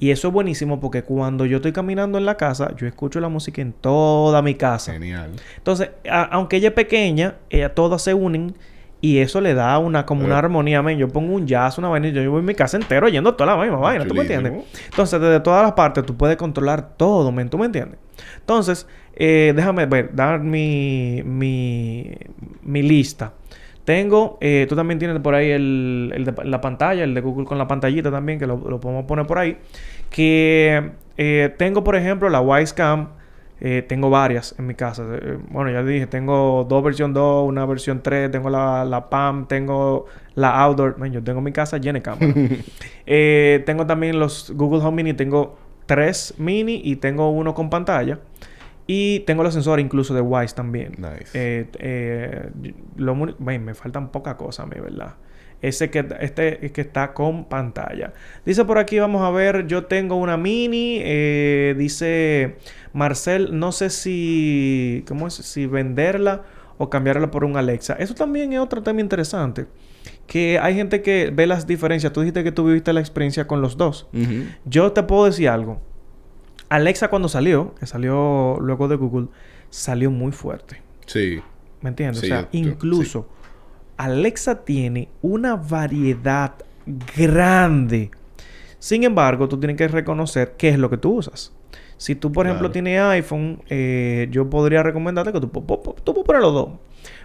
Y 0.00 0.10
eso 0.12 0.28
es 0.28 0.34
buenísimo 0.34 0.78
porque 0.78 1.02
cuando 1.02 1.44
yo 1.44 1.56
estoy 1.56 1.72
caminando 1.72 2.18
en 2.18 2.26
la 2.26 2.36
casa, 2.36 2.72
yo 2.76 2.86
escucho 2.86 3.18
la 3.20 3.28
música 3.28 3.60
en 3.62 3.72
toda 3.72 4.42
mi 4.42 4.54
casa. 4.54 4.92
Genial. 4.92 5.32
Entonces, 5.56 5.90
a- 6.08 6.22
aunque 6.24 6.56
ella 6.56 6.68
es 6.68 6.74
pequeña, 6.74 7.34
ellas 7.50 7.72
todas 7.74 8.02
se 8.02 8.14
unen 8.14 8.54
y 9.00 9.18
eso 9.18 9.40
le 9.40 9.54
da 9.54 9.78
una 9.78 10.04
como 10.06 10.24
una 10.24 10.34
Eh. 10.34 10.38
armonía. 10.38 10.82
Men. 10.82 10.98
Yo 10.98 11.08
pongo 11.08 11.34
un 11.34 11.46
jazz, 11.46 11.78
una 11.78 11.88
vaina, 11.88 12.08
y 12.08 12.12
yo 12.12 12.30
voy 12.30 12.40
en 12.40 12.46
mi 12.46 12.54
casa 12.54 12.76
entero 12.76 13.06
oyendo 13.06 13.34
toda 13.34 13.54
la 13.56 13.62
misma 13.62 13.78
vaina. 13.78 14.04
¿Tú 14.06 14.14
me 14.14 14.22
entiendes? 14.22 14.52
Entonces, 14.90 15.20
desde 15.20 15.40
todas 15.40 15.62
las 15.62 15.72
partes 15.72 16.04
tú 16.04 16.16
puedes 16.16 16.36
controlar 16.36 16.96
todo, 16.96 17.30
men. 17.32 17.48
¿Tú 17.48 17.58
me 17.58 17.66
entiendes? 17.66 17.98
Entonces, 18.40 18.86
eh, 19.14 19.52
déjame 19.54 19.86
ver, 19.86 20.10
dar 20.14 20.40
mi, 20.40 21.22
mi, 21.24 22.10
mi 22.62 22.82
lista. 22.82 23.32
Tengo, 23.84 24.36
eh, 24.42 24.66
tú 24.68 24.76
también 24.76 24.98
tienes 24.98 25.18
por 25.20 25.34
ahí 25.34 25.50
el, 25.50 26.12
el 26.14 26.24
de 26.24 26.34
la 26.44 26.60
pantalla, 26.60 27.04
el 27.04 27.14
de 27.14 27.20
Google 27.22 27.46
con 27.46 27.56
la 27.56 27.66
pantallita 27.66 28.10
también, 28.10 28.38
que 28.38 28.46
lo, 28.46 28.56
lo 28.68 28.80
podemos 28.80 29.06
poner 29.06 29.26
por 29.26 29.38
ahí. 29.38 29.56
Que 30.10 30.90
eh, 31.16 31.54
tengo, 31.56 31.84
por 31.84 31.96
ejemplo, 31.96 32.28
la 32.28 32.40
Wisecam. 32.40 33.08
Eh, 33.60 33.82
tengo 33.82 34.10
varias 34.10 34.54
en 34.58 34.66
mi 34.66 34.74
casa. 34.74 35.04
Eh, 35.10 35.38
bueno, 35.50 35.70
ya 35.70 35.82
dije, 35.82 36.06
tengo 36.06 36.64
dos 36.68 36.82
versión 36.82 37.12
2, 37.12 37.48
una 37.48 37.66
versión 37.66 38.02
3, 38.02 38.30
tengo 38.30 38.50
la, 38.50 38.84
la 38.84 39.10
PAM, 39.10 39.46
tengo 39.48 40.06
la 40.34 40.50
Outdoor. 40.62 40.98
Man, 40.98 41.12
yo 41.12 41.22
tengo 41.22 41.40
mi 41.40 41.52
casa 41.52 41.78
llena 41.78 41.98
de 41.98 42.02
cámaras. 42.02 42.34
Eh, 43.10 43.62
tengo 43.64 43.86
también 43.86 44.18
los 44.18 44.52
Google 44.54 44.80
Home 44.80 45.02
Mini, 45.02 45.14
tengo 45.14 45.56
tres 45.86 46.34
mini 46.36 46.82
y 46.84 46.96
tengo 46.96 47.30
uno 47.30 47.54
con 47.54 47.70
pantalla. 47.70 48.20
Y 48.86 49.20
tengo 49.20 49.42
los 49.42 49.52
sensores 49.52 49.84
incluso 49.84 50.14
de 50.14 50.20
Wise 50.20 50.54
también. 50.54 50.92
Nice. 50.98 51.30
Eh, 51.34 51.68
eh, 51.78 52.50
lo 52.96 53.14
me 53.14 53.74
faltan 53.74 54.08
pocas 54.08 54.34
cosas 54.36 54.64
a 54.64 54.66
mí, 54.66 54.80
¿verdad? 54.80 55.14
Ese 55.60 55.90
que, 55.90 56.06
este 56.20 56.64
es 56.66 56.72
que 56.72 56.80
está 56.82 57.12
con 57.14 57.44
pantalla. 57.46 58.12
Dice 58.46 58.64
por 58.64 58.78
aquí, 58.78 58.98
vamos 58.98 59.22
a 59.22 59.30
ver, 59.30 59.66
yo 59.66 59.86
tengo 59.86 60.14
una 60.16 60.36
mini. 60.36 60.98
eh, 61.02 61.74
dice 61.76 62.56
Marcel, 62.92 63.58
no 63.58 63.72
sé 63.72 63.90
si, 63.90 65.04
¿cómo 65.08 65.26
es? 65.26 65.34
Si 65.34 65.66
venderla 65.66 66.42
o 66.78 66.88
cambiarla 66.90 67.30
por 67.32 67.44
un 67.44 67.56
Alexa. 67.56 67.94
Eso 67.94 68.14
también 68.14 68.52
es 68.52 68.60
otro 68.60 68.82
tema 68.82 69.00
interesante. 69.00 69.66
Que 70.28 70.58
hay 70.60 70.74
gente 70.74 71.02
que 71.02 71.32
ve 71.34 71.46
las 71.46 71.66
diferencias. 71.66 72.12
Tú 72.12 72.20
dijiste 72.20 72.44
que 72.44 72.52
tú 72.52 72.64
viviste 72.66 72.92
la 72.92 73.00
experiencia 73.00 73.46
con 73.48 73.60
los 73.60 73.76
dos. 73.76 74.06
Yo 74.64 74.92
te 74.92 75.02
puedo 75.02 75.24
decir 75.24 75.48
algo. 75.48 75.80
Alexa 76.68 77.08
cuando 77.08 77.28
salió, 77.28 77.74
que 77.76 77.86
salió 77.86 78.58
luego 78.60 78.88
de 78.88 78.96
Google, 78.96 79.28
salió 79.70 80.10
muy 80.10 80.32
fuerte. 80.32 80.82
Sí. 81.06 81.40
¿Me 81.80 81.88
entiendes? 81.90 82.20
Sí, 82.20 82.26
o 82.26 82.28
sea, 82.28 82.42
yo- 82.42 82.48
yo- 82.52 82.58
incluso 82.70 83.28
Alexa 83.98 84.64
tiene 84.64 85.08
una 85.22 85.56
variedad 85.56 86.52
grande. 87.16 88.10
Sin 88.78 89.04
embargo, 89.04 89.48
tú 89.48 89.58
tienes 89.58 89.76
que 89.76 89.88
reconocer 89.88 90.54
qué 90.56 90.68
es 90.70 90.78
lo 90.78 90.88
que 90.88 90.96
tú 90.96 91.14
usas. 91.16 91.52
Si 91.96 92.14
tú, 92.14 92.30
por 92.30 92.46
ejemplo, 92.46 92.70
tienes 92.70 93.00
iPhone, 93.00 93.60
eh, 93.68 94.28
yo 94.30 94.48
podría 94.48 94.84
recomendarte 94.84 95.32
que 95.32 95.40
tú, 95.40 95.48
tú 95.48 96.14
puedes 96.14 96.24
poner 96.26 96.42
los 96.42 96.54
dos. 96.54 96.68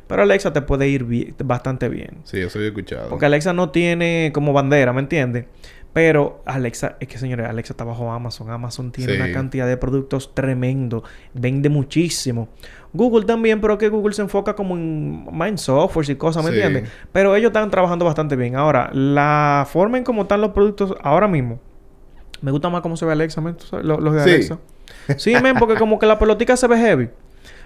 Pero 0.07 0.23
Alexa 0.23 0.51
te 0.51 0.62
puede 0.63 0.88
ir 0.89 1.03
bien- 1.03 1.36
bastante 1.45 1.89
bien. 1.89 2.17
Sí, 2.23 2.39
eso 2.39 2.59
he 2.59 2.67
escuchado. 2.67 3.09
Porque 3.09 3.25
Alexa 3.27 3.53
no 3.53 3.69
tiene 3.69 4.31
como 4.33 4.51
bandera, 4.51 4.91
¿me 4.91 5.01
entiendes? 5.01 5.45
Pero 5.93 6.41
Alexa, 6.45 6.97
es 6.99 7.08
que 7.08 7.19
señores, 7.19 7.47
Alexa 7.47 7.73
está 7.73 7.84
bajo 7.84 8.12
Amazon. 8.12 8.49
Amazon 8.49 8.91
tiene 8.91 9.13
Sí. 9.13 9.21
una 9.21 9.32
cantidad 9.32 9.67
de 9.67 9.77
productos 9.77 10.34
tremendo. 10.34 11.03
Vende 11.36 11.69
muchísimo. 11.69 12.49
Google 12.93 13.25
también, 13.25 13.62
pero 13.62 13.77
que 13.77 13.89
Google 13.89 14.13
se 14.15 14.23
enfoca 14.23 14.56
como 14.56 14.75
en, 14.75 15.27
en 15.45 15.58
software 15.60 16.10
y 16.10 16.15
cosas, 16.15 16.43
¿me 16.43 16.49
Sí. 16.51 16.58
entiendes? 16.60 16.89
Pero 17.12 17.36
ellos 17.36 17.49
están 17.49 17.69
trabajando 17.69 18.06
bastante 18.06 18.36
bien. 18.36 18.56
Ahora, 18.56 18.89
la 18.93 19.67
forma 19.69 19.99
en 19.99 20.03
cómo 20.03 20.23
están 20.23 20.41
los 20.41 20.51
productos 20.51 20.95
ahora 21.03 21.27
mismo. 21.27 21.60
Me 22.41 22.49
gusta 22.51 22.69
más 22.69 22.82
cómo 22.82 22.97
se 22.97 23.06
ve 23.06 23.12
Alexa, 23.12 23.39
men, 23.39 23.56
¿tú 23.56 23.65
sabes? 23.67 23.86
Los, 23.86 23.99
los 24.01 24.13
de 24.15 24.23
Sí. 24.23 24.29
Alexa. 24.32 24.58
Sí, 25.17 25.34
men, 25.41 25.56
porque 25.58 25.75
como 25.75 25.99
que 25.99 26.06
la 26.08 26.17
pelotica 26.17 26.58
se 26.58 26.67
ve 26.67 26.77
heavy. 26.77 27.10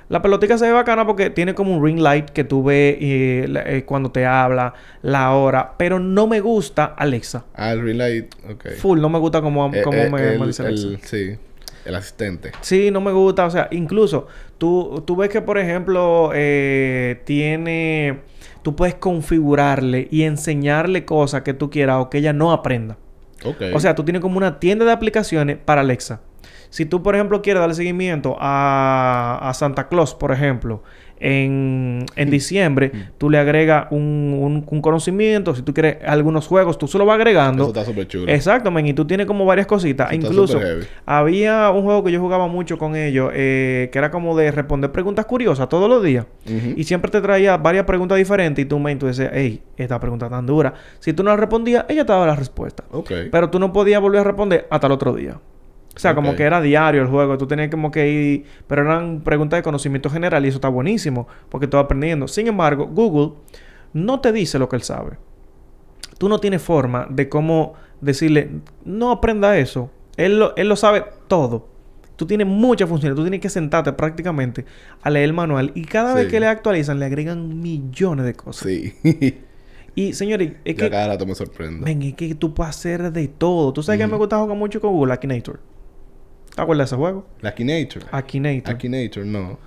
La 0.09 0.21
pelotica 0.21 0.57
se 0.57 0.65
ve 0.65 0.71
bacana 0.71 1.05
porque 1.05 1.29
tiene 1.29 1.53
como 1.53 1.75
un 1.75 1.83
ring 1.83 1.99
light 1.99 2.29
que 2.29 2.43
tú 2.45 2.63
ves 2.63 2.95
eh, 3.01 3.45
eh, 3.65 3.83
cuando 3.85 4.09
te 4.11 4.25
habla, 4.25 4.73
la 5.01 5.31
hora. 5.33 5.73
Pero 5.77 5.99
no 5.99 6.27
me 6.27 6.39
gusta 6.39 6.85
Alexa. 6.85 7.43
Ah, 7.53 7.73
el 7.73 7.81
Relight, 7.81 8.33
ok. 8.49 8.65
Full, 8.77 9.01
no 9.01 9.09
me 9.09 9.19
gusta 9.19 9.41
como, 9.41 9.69
Eh, 9.73 9.81
como 9.81 9.97
eh, 9.97 10.09
me, 10.09 10.33
el, 10.33 10.39
me 10.39 10.47
dice 10.47 10.61
Alexa. 10.63 10.87
el- 10.87 10.99
sí, 11.01 11.37
el 11.83 11.95
asistente. 11.95 12.51
Sí, 12.61 12.89
no 12.89 13.01
me 13.01 13.11
gusta. 13.11 13.45
O 13.45 13.49
sea, 13.49 13.67
incluso 13.71 14.27
tú, 14.57 15.03
tú 15.05 15.15
ves 15.17 15.29
que, 15.29 15.41
por 15.41 15.57
ejemplo, 15.57 16.31
tiene... 17.25 18.19
Tú 18.63 18.75
puedes 18.75 18.95
configurarle 18.95 20.07
y 20.11 20.23
enseñarle 20.23 21.05
cosas 21.05 21.43
que 21.43 21.53
tú 21.53 21.69
quieras 21.69 21.97
o 21.99 22.09
que 22.09 22.17
ella 22.17 22.33
no 22.33 22.51
aprenda. 22.51 22.97
Ok. 23.45 23.61
O 23.73 23.79
sea, 23.79 23.95
tú 23.95 24.03
tienes 24.03 24.21
como 24.21 24.37
una 24.37 24.59
tienda 24.59 24.83
de 24.83 24.91
aplicaciones 24.91 25.57
para 25.63 25.81
Alexa. 25.81 26.19
Si 26.69 26.85
tú, 26.85 27.01
por 27.03 27.15
ejemplo, 27.15 27.41
quieres 27.41 27.59
darle 27.61 27.75
seguimiento 27.75 28.35
a, 28.39 29.39
a 29.41 29.53
Santa 29.53 29.87
Claus, 29.87 30.13
por 30.15 30.31
ejemplo, 30.31 30.83
en, 31.19 32.05
en 32.15 32.29
diciembre, 32.29 32.91
tú 33.17 33.29
le 33.31 33.39
agregas 33.39 33.87
un, 33.89 34.37
un- 34.39 34.65
un 34.69 34.81
conocimiento. 34.81 35.55
Si 35.55 35.63
tú 35.63 35.73
quieres 35.73 35.97
algunos 36.05 36.45
juegos, 36.45 36.77
tú 36.77 36.87
se 36.87 36.97
lo 36.99 37.05
vas 37.05 37.15
agregando. 37.15 37.63
Eso 37.63 37.69
está 37.79 37.85
súper 37.85 38.07
chulo. 38.07 38.31
Exacto. 38.31 38.71
Y 38.79 38.93
tú 38.93 39.05
tienes 39.07 39.25
como 39.25 39.43
varias 39.45 39.65
cositas. 39.65 40.11
Eso 40.11 40.15
Incluso 40.15 40.59
había 41.07 41.71
un 41.71 41.83
juego 41.83 42.03
que 42.03 42.11
yo 42.11 42.19
jugaba 42.19 42.47
mucho 42.47 42.77
con 42.77 42.95
ellos, 42.95 43.31
eh, 43.33 43.89
que 43.91 43.97
era 43.97 44.11
como 44.11 44.37
de 44.37 44.51
responder 44.51 44.91
preguntas 44.91 45.25
curiosas 45.25 45.67
todos 45.69 45.89
los 45.89 46.03
días. 46.03 46.25
Y 46.77 46.83
siempre 46.83 47.09
te 47.09 47.19
traía 47.21 47.57
varias 47.57 47.85
preguntas 47.85 48.17
diferentes. 48.17 48.63
Y 48.63 48.67
tú, 48.67 48.77
men, 48.77 48.99
tú 48.99 49.07
decías, 49.07 49.31
hey, 49.33 49.63
esta 49.75 49.99
pregunta 49.99 50.29
tan 50.29 50.45
dura. 50.45 50.73
Si 50.99 51.13
tú 51.13 51.23
no 51.23 51.31
la 51.31 51.37
respondías, 51.37 51.85
ella 51.89 52.05
te 52.05 52.11
daba 52.13 52.27
la 52.27 52.35
respuesta. 52.35 52.83
Pero 53.31 53.49
tú 53.49 53.57
no 53.57 53.73
podías 53.73 53.99
volver 54.01 54.19
a 54.21 54.23
responder 54.23 54.67
hasta 54.69 54.85
el 54.85 54.93
otro 54.93 55.13
día. 55.13 55.39
O 55.97 55.99
sea, 55.99 56.15
como 56.15 56.35
que 56.35 56.43
era 56.43 56.61
diario 56.61 57.01
el 57.01 57.07
juego. 57.09 57.37
Tú 57.37 57.47
tenías 57.47 57.69
como 57.69 57.91
que 57.91 58.07
ir... 58.09 58.45
Pero 58.67 58.83
eran 58.83 59.21
preguntas 59.21 59.57
de 59.57 59.63
conocimiento 59.63 60.09
general 60.09 60.45
y 60.45 60.47
eso 60.47 60.57
está 60.57 60.69
buenísimo. 60.69 61.27
Porque 61.49 61.67
tú 61.67 61.75
vas 61.75 61.83
aprendiendo. 61.85 62.27
Sin 62.27 62.47
embargo, 62.47 62.85
Google 62.87 63.33
no 63.93 64.19
te 64.21 64.31
dice 64.31 64.59
lo 64.59 64.69
que 64.69 64.75
él 64.77 64.83
sabe. 64.83 65.17
Tú 66.17 66.29
no 66.29 66.39
tienes 66.39 66.61
forma 66.61 67.07
de 67.09 67.27
cómo 67.27 67.73
decirle... 67.99 68.49
No 68.85 69.11
aprenda 69.11 69.57
eso. 69.57 69.89
Él 70.15 70.39
lo, 70.39 70.55
él 70.55 70.69
lo 70.69 70.75
sabe 70.75 71.03
todo. 71.27 71.67
Tú 72.15 72.25
tienes 72.25 72.47
muchas 72.47 72.87
funciones. 72.89 73.15
Tú 73.15 73.23
tienes 73.23 73.39
que 73.41 73.49
sentarte 73.49 73.93
prácticamente 73.93 74.65
a 75.01 75.09
leer 75.09 75.25
el 75.25 75.33
manual. 75.33 75.71
Y 75.75 75.83
cada 75.85 76.13
vez 76.13 76.27
que 76.27 76.39
le 76.39 76.47
actualizan, 76.47 76.99
le 76.99 77.05
agregan 77.05 77.61
millones 77.61 78.25
de 78.25 78.33
cosas. 78.33 78.67
Sí. 78.67 78.93
Y, 79.95 80.13
señores, 80.13 80.53
es 80.63 80.75
Ya 80.75 80.85
que... 80.85 80.89
cada 80.91 81.07
rato 81.07 81.25
me 81.25 81.33
sorprende. 81.33 81.83
Ven, 81.83 82.03
es 82.03 82.13
que 82.13 82.35
tú 82.35 82.53
puedes 82.53 82.69
hacer 82.75 83.11
de 83.11 83.27
todo. 83.27 83.73
¿Tú 83.73 83.81
sabes 83.81 83.97
que 83.97 84.05
Ujú. 84.05 84.11
me 84.11 84.17
gusta 84.19 84.37
jugar 84.37 84.55
mucho 84.55 84.79
con 84.79 84.91
Google? 84.91 85.13
Akinator. 85.13 85.59
¿Te 86.57 86.63
acuerdas 86.63 86.89
de 86.89 86.95
ese 86.95 86.99
juego? 86.99 87.23
Akinator. 87.43 88.03
Akinator. 88.11 88.73
Akinator, 88.73 89.25
no. 89.27 89.59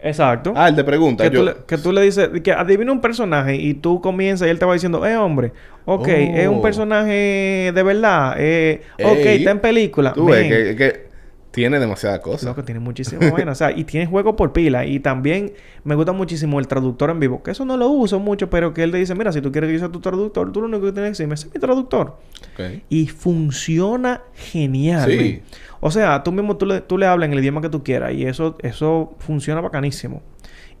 Exacto. 0.00 0.52
Ah, 0.56 0.68
el 0.68 0.74
de 0.76 0.82
pregunta. 0.82 1.22
que, 1.22 1.30
yo. 1.34 1.40
tú 1.40 1.46
le, 1.46 1.54
que 1.66 1.78
tú 1.78 1.92
le 1.92 2.02
dices... 2.02 2.30
Que 2.42 2.50
adivina 2.52 2.90
un 2.90 3.00
personaje 3.00 3.54
y 3.54 3.74
tú 3.74 4.00
comienzas 4.00 4.48
y 4.48 4.50
él 4.50 4.58
te 4.58 4.64
va 4.64 4.72
diciendo... 4.74 5.06
Eh, 5.06 5.16
hombre. 5.16 5.52
Ok. 5.84 6.08
Es 6.08 6.48
un 6.48 6.56
Oh. 6.56 6.62
personaje 6.62 7.70
de 7.72 7.82
verdad. 7.84 8.34
Eh, 8.38 8.82
ok. 9.02 9.16
Ey, 9.18 9.38
Está 9.38 9.52
en 9.52 9.60
película. 9.60 10.12
Tú 10.14 10.26
ves 10.26 10.48
que, 10.48 10.76
que 10.76 11.08
tiene 11.50 11.80
demasiadas 11.80 12.20
cosas. 12.20 12.44
Loco, 12.44 12.62
tiene 12.62 12.78
muchísimas 12.78 13.32
vainas. 13.32 13.56
O 13.56 13.64
sea, 13.66 13.76
y 13.76 13.82
tiene 13.84 14.06
juego 14.06 14.36
por 14.36 14.52
pila. 14.52 14.84
Y 14.86 15.00
también 15.00 15.52
me 15.82 15.96
gusta 15.96 16.12
muchísimo 16.12 16.60
el 16.60 16.68
traductor 16.68 17.10
en 17.10 17.18
vivo. 17.18 17.42
Que 17.42 17.50
eso 17.50 17.64
no 17.64 17.76
lo 17.76 17.88
uso 17.88 18.20
mucho, 18.20 18.48
pero 18.50 18.72
que 18.74 18.84
él 18.84 18.92
te 18.92 18.98
dice, 18.98 19.16
mira, 19.16 19.32
si 19.32 19.40
tú 19.40 19.50
quieres 19.50 19.66
que 19.68 19.74
yo 19.74 19.78
sea 19.80 19.88
tu 19.88 19.98
traductor, 20.00 20.52
tú 20.52 20.60
lo 20.60 20.68
único 20.68 20.86
que 20.86 20.92
tienes 20.92 21.08
que 21.18 21.24
decirme, 21.24 21.34
es 21.34 21.46
mi 21.52 21.58
traductor. 21.60 22.18
Ok. 22.54 22.82
Y 22.88 23.08
funciona 23.08 24.20
genial. 24.34 25.10
Sí. 25.10 25.42
O 25.80 25.90
sea, 25.90 26.22
tú 26.22 26.32
mismo 26.32 26.56
tú 26.56 26.66
le, 26.66 26.80
tú 26.80 26.98
le 26.98 27.06
hablas 27.06 27.26
en 27.28 27.32
el 27.34 27.40
idioma 27.40 27.60
que 27.60 27.68
tú 27.68 27.82
quieras 27.84 28.12
y 28.12 28.24
eso, 28.26 28.56
eso 28.62 29.14
funciona 29.18 29.60
bacanísimo. 29.60 30.22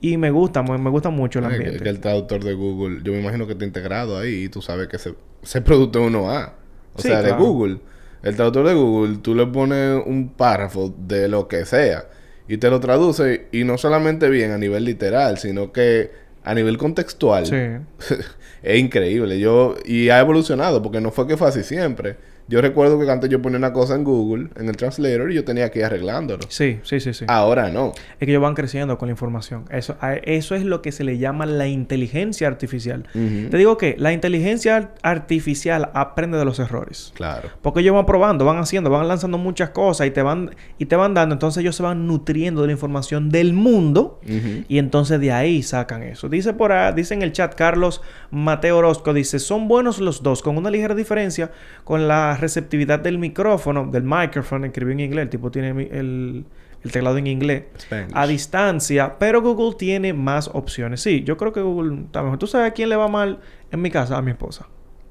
Y 0.00 0.16
me 0.16 0.30
gusta, 0.30 0.62
me, 0.62 0.78
me 0.78 0.90
gusta 0.90 1.10
mucho 1.10 1.40
el 1.40 1.46
ambiente. 1.46 1.78
que 1.80 1.88
el 1.88 2.00
traductor 2.00 2.42
de 2.44 2.54
Google, 2.54 3.00
yo 3.02 3.12
me 3.12 3.20
imagino 3.20 3.46
que 3.46 3.52
está 3.52 3.64
integrado 3.64 4.16
ahí 4.18 4.44
y 4.44 4.48
tú 4.48 4.62
sabes 4.62 4.88
que 4.88 4.96
ese, 4.96 5.14
ese 5.42 5.60
producto 5.60 6.00
es 6.00 6.06
uno 6.06 6.30
A. 6.30 6.54
O 6.94 7.00
Sí, 7.00 7.08
sea, 7.08 7.22
de. 7.22 7.32
Google. 7.32 7.78
El 8.22 8.34
traductor 8.36 8.66
de 8.66 8.74
Google, 8.74 9.18
tú 9.18 9.34
le 9.34 9.46
pones 9.46 10.02
un 10.04 10.30
párrafo 10.30 10.92
de 10.98 11.28
lo 11.28 11.46
que 11.48 11.64
sea 11.64 12.06
y 12.48 12.56
te 12.58 12.70
lo 12.70 12.80
traduce 12.80 13.46
y 13.52 13.62
no 13.64 13.78
solamente 13.78 14.28
bien 14.28 14.50
a 14.50 14.58
nivel 14.58 14.84
literal, 14.84 15.38
sino 15.38 15.70
que 15.72 16.10
a 16.42 16.54
nivel 16.54 16.78
contextual. 16.78 17.46
Sí. 17.46 18.14
es 18.62 18.78
increíble. 18.78 19.38
Yo 19.38 19.76
y 19.84 20.08
ha 20.08 20.18
evolucionado 20.20 20.82
porque 20.82 21.00
no 21.00 21.10
fue 21.10 21.26
que 21.26 21.36
fue 21.36 21.48
así 21.48 21.62
siempre. 21.62 22.16
Yo 22.48 22.60
recuerdo 22.62 22.98
que 22.98 23.10
antes 23.10 23.28
yo 23.30 23.42
ponía 23.42 23.58
una 23.58 23.72
cosa 23.72 23.94
en 23.94 24.04
Google, 24.04 24.48
en 24.56 24.68
el 24.68 24.76
translator 24.76 25.30
y 25.30 25.34
yo 25.34 25.44
tenía 25.44 25.70
que 25.70 25.80
ir 25.80 25.84
arreglándolo. 25.84 26.42
Sí, 26.48 26.80
sí, 26.82 26.98
sí, 27.00 27.12
sí. 27.12 27.24
Ahora 27.28 27.70
no. 27.70 27.92
Es 28.18 28.24
que 28.26 28.30
ellos 28.30 28.42
van 28.42 28.54
creciendo 28.54 28.96
con 28.98 29.08
la 29.08 29.12
información. 29.12 29.64
Eso, 29.70 29.96
a- 30.00 30.14
eso 30.14 30.54
es 30.54 30.64
lo 30.64 30.80
que 30.80 30.90
se 30.90 31.04
le 31.04 31.18
llama 31.18 31.44
la 31.46 31.66
inteligencia 31.66 32.48
artificial. 32.48 33.04
Te 33.12 33.56
digo 33.56 33.76
que 33.76 33.96
la 33.98 34.12
inteligencia 34.12 34.76
ar- 34.76 34.94
artificial 35.02 35.90
aprende 35.94 36.38
de 36.38 36.44
los 36.44 36.58
errores. 36.58 37.12
Claro. 37.14 37.50
Porque 37.60 37.80
ellos 37.80 37.94
van 37.94 38.06
probando, 38.06 38.44
van 38.44 38.58
haciendo, 38.58 38.88
van 38.88 39.06
lanzando 39.08 39.36
muchas 39.36 39.70
cosas 39.70 40.06
y 40.06 40.10
te 40.10 40.22
van, 40.22 40.50
y 40.78 40.86
te 40.86 40.96
van 40.96 41.12
dando. 41.14 41.34
Entonces 41.34 41.60
ellos 41.60 41.76
se 41.76 41.82
van 41.82 42.06
nutriendo 42.06 42.62
de 42.62 42.68
la 42.68 42.72
información 42.72 43.28
del 43.28 43.52
mundo. 43.52 44.20
Y 44.68 44.78
entonces 44.78 45.20
de 45.20 45.32
ahí 45.32 45.62
sacan 45.62 46.02
eso. 46.02 46.28
Dice 46.28 46.54
por 46.54 46.72
ahí, 46.72 46.94
dice 46.94 47.12
en 47.14 47.22
el 47.22 47.32
chat 47.32 47.54
Carlos 47.54 48.00
Mateo 48.30 48.78
Orozco, 48.78 49.12
dice, 49.12 49.38
son 49.38 49.68
buenos 49.68 49.98
los 49.98 50.22
dos, 50.22 50.42
con 50.42 50.56
una 50.56 50.70
ligera 50.70 50.94
diferencia 50.94 51.50
con 51.84 52.08
la 52.08 52.37
receptividad 52.38 53.00
del 53.00 53.18
micrófono, 53.18 53.86
del 53.86 54.04
micrófono, 54.04 54.66
escribió 54.66 54.92
en 54.92 55.00
inglés, 55.00 55.22
el 55.24 55.30
tipo 55.30 55.50
tiene 55.50 55.70
el, 55.70 56.44
el 56.82 56.92
teclado 56.92 57.18
en 57.18 57.26
inglés, 57.26 57.64
Spanish. 57.78 58.12
a 58.14 58.26
distancia, 58.26 59.18
pero 59.18 59.42
Google 59.42 59.76
tiene 59.76 60.12
más 60.12 60.48
opciones. 60.52 61.00
Sí, 61.00 61.22
yo 61.24 61.36
creo 61.36 61.52
que 61.52 61.60
Google 61.60 62.02
está 62.04 62.22
mejor. 62.22 62.38
¿Tú 62.38 62.46
sabes 62.46 62.70
a 62.70 62.74
quién 62.74 62.88
le 62.88 62.96
va 62.96 63.08
mal 63.08 63.40
en 63.70 63.82
mi 63.82 63.90
casa? 63.90 64.16
A 64.16 64.22
mi 64.22 64.30
esposa. 64.30 64.66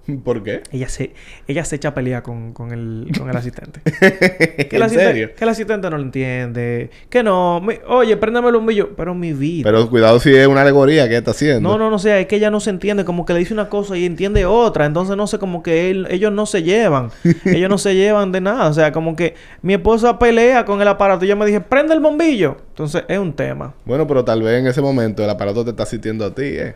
¿Por 0.23 0.43
qué? 0.43 0.61
Ella 0.71 0.89
se, 0.89 1.13
ella 1.47 1.63
se 1.65 1.75
echa 1.75 1.89
a 1.89 1.93
pelear 1.93 2.23
con, 2.23 2.53
con, 2.53 2.71
el, 2.71 3.07
con 3.17 3.29
el 3.29 3.35
asistente. 3.37 3.81
que, 3.83 4.67
el 4.71 4.77
¿En 4.77 4.83
asistente 4.83 5.11
serio? 5.11 5.29
que 5.35 5.43
el 5.43 5.49
asistente 5.49 5.89
no 5.89 5.97
lo 5.97 6.03
entiende. 6.03 6.89
Que 7.09 7.23
no. 7.23 7.59
mi- 7.61 7.79
oye, 7.87 8.15
préndame 8.17 8.47
el 8.47 8.55
bombillo. 8.55 8.95
Pero 8.95 9.13
mi 9.13 9.33
vida. 9.33 9.63
Pero 9.69 9.89
cuidado 9.89 10.19
si 10.19 10.33
es 10.35 10.47
una 10.47 10.61
alegoría 10.61 11.07
que 11.09 11.17
está 11.17 11.31
haciendo. 11.31 11.69
No, 11.69 11.77
no, 11.77 11.89
no 11.89 11.99
sé, 11.99 12.21
es 12.21 12.27
que 12.27 12.37
ella 12.37 12.49
no 12.49 12.59
se 12.59 12.69
entiende, 12.69 13.03
como 13.05 13.25
que 13.25 13.33
le 13.33 13.39
dice 13.39 13.53
una 13.53 13.69
cosa 13.69 13.97
y 13.97 14.05
entiende 14.05 14.45
otra, 14.45 14.85
entonces 14.85 15.15
no 15.17 15.27
sé, 15.27 15.39
como 15.39 15.61
que 15.63 15.89
él- 15.91 16.07
ellos 16.09 16.31
no 16.31 16.45
se 16.45 16.63
llevan, 16.63 17.09
ellos 17.45 17.69
no 17.69 17.77
se 17.77 17.95
llevan 17.95 18.31
de 18.31 18.41
nada, 18.41 18.67
o 18.69 18.73
sea, 18.73 18.91
como 18.91 19.15
que 19.15 19.35
mi 19.61 19.73
esposa 19.73 20.17
pelea 20.19 20.65
con 20.65 20.81
el 20.81 20.87
aparato 20.87 21.25
y 21.25 21.27
yo 21.27 21.35
me 21.35 21.45
dije, 21.45 21.61
prende 21.61 21.93
el 21.93 21.99
bombillo, 21.99 22.57
entonces 22.69 23.03
es 23.07 23.17
un 23.19 23.33
tema. 23.33 23.73
Bueno, 23.85 24.07
pero 24.07 24.23
tal 24.23 24.41
vez 24.41 24.59
en 24.59 24.67
ese 24.67 24.81
momento 24.81 25.23
el 25.23 25.29
aparato 25.29 25.63
te 25.63 25.71
está 25.71 25.83
asistiendo 25.83 26.25
a 26.25 26.33
ti, 26.33 26.43
¿eh? 26.43 26.75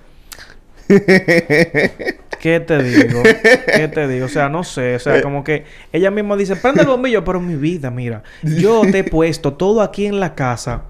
¿Qué 2.41 2.59
te 2.59 2.81
digo? 2.81 3.21
¿Qué 3.23 3.87
te 3.87 4.07
digo? 4.07 4.25
O 4.25 4.29
sea, 4.29 4.49
no 4.49 4.63
sé. 4.63 4.95
O 4.95 4.99
sea, 4.99 5.21
como 5.21 5.43
que 5.43 5.63
ella 5.93 6.09
misma 6.11 6.35
dice, 6.35 6.55
prende 6.55 6.81
el 6.81 6.87
bombillo, 6.87 7.23
pero 7.23 7.39
mi 7.39 7.55
vida, 7.55 7.91
mira, 7.91 8.23
yo 8.41 8.81
te 8.91 8.99
he 8.99 9.03
puesto 9.03 9.53
todo 9.53 9.81
aquí 9.81 10.05
en 10.07 10.19
la 10.19 10.33
casa. 10.35 10.83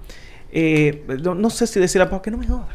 Eh, 0.50 1.02
no, 1.22 1.34
no 1.34 1.50
sé 1.50 1.66
si 1.66 1.78
decirla, 1.80 2.08
¿por 2.10 2.22
qué 2.22 2.30
no 2.30 2.38
me 2.38 2.46
jodas? 2.46 2.68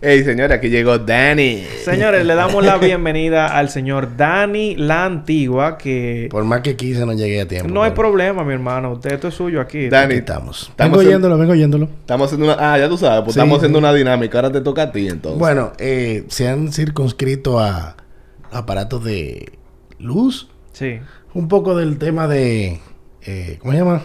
Ey, 0.00 0.24
señora, 0.24 0.56
aquí 0.56 0.68
llegó 0.68 0.98
Danny. 0.98 1.64
Señores, 1.84 2.26
le 2.26 2.34
damos 2.34 2.64
la 2.64 2.76
bienvenida 2.78 3.46
al 3.56 3.68
señor 3.70 4.16
Dani 4.16 4.74
La 4.74 5.04
Antigua, 5.04 5.78
que 5.78 6.26
Por 6.28 6.42
más 6.44 6.60
que 6.62 6.74
quise, 6.74 7.06
no 7.06 7.12
llegué 7.12 7.40
a 7.42 7.46
tiempo. 7.46 7.72
no 7.72 7.84
hay 7.84 7.92
problema, 7.92 8.42
mi 8.42 8.52
hermano. 8.52 8.94
Usted, 8.94 9.12
esto 9.12 9.28
es 9.28 9.34
suyo 9.34 9.60
aquí. 9.60 9.88
Dani, 9.88 10.06
Aquí 10.14 10.18
estamos. 10.18 10.62
Estamos 10.70 10.90
vengo 10.90 11.02
en- 11.02 11.06
oyéndolo, 11.06 11.38
vengo 11.38 11.52
oyéndolo. 11.52 11.84
Estamos 12.00 12.26
haciendo 12.26 12.52
una... 12.52 12.72
Ah, 12.74 12.78
ya 12.78 12.88
tú 12.88 12.98
sabes. 12.98 13.20
Pues 13.22 13.34
Sí, 13.34 13.38
estamos 13.38 13.58
haciendo 13.58 13.78
sí. 13.78 13.84
una 13.84 13.94
dinámica. 13.94 14.38
Ahora 14.38 14.50
te 14.50 14.60
toca 14.60 14.82
a 14.82 14.90
ti, 14.90 15.06
entonces. 15.06 15.38
Bueno, 15.38 15.72
eh, 15.78 16.24
se 16.28 16.48
han 16.48 16.72
circunscrito 16.72 17.60
a 17.60 17.94
aparatos 18.52 19.02
de 19.04 19.58
luz. 19.98 20.48
Sí. 20.72 21.00
Un 21.34 21.48
poco 21.48 21.74
del 21.76 21.98
tema 21.98 22.28
de... 22.28 22.80
eh, 23.24 23.56
¿Cómo 23.60 23.72
se 23.72 23.78
llama? 23.78 24.02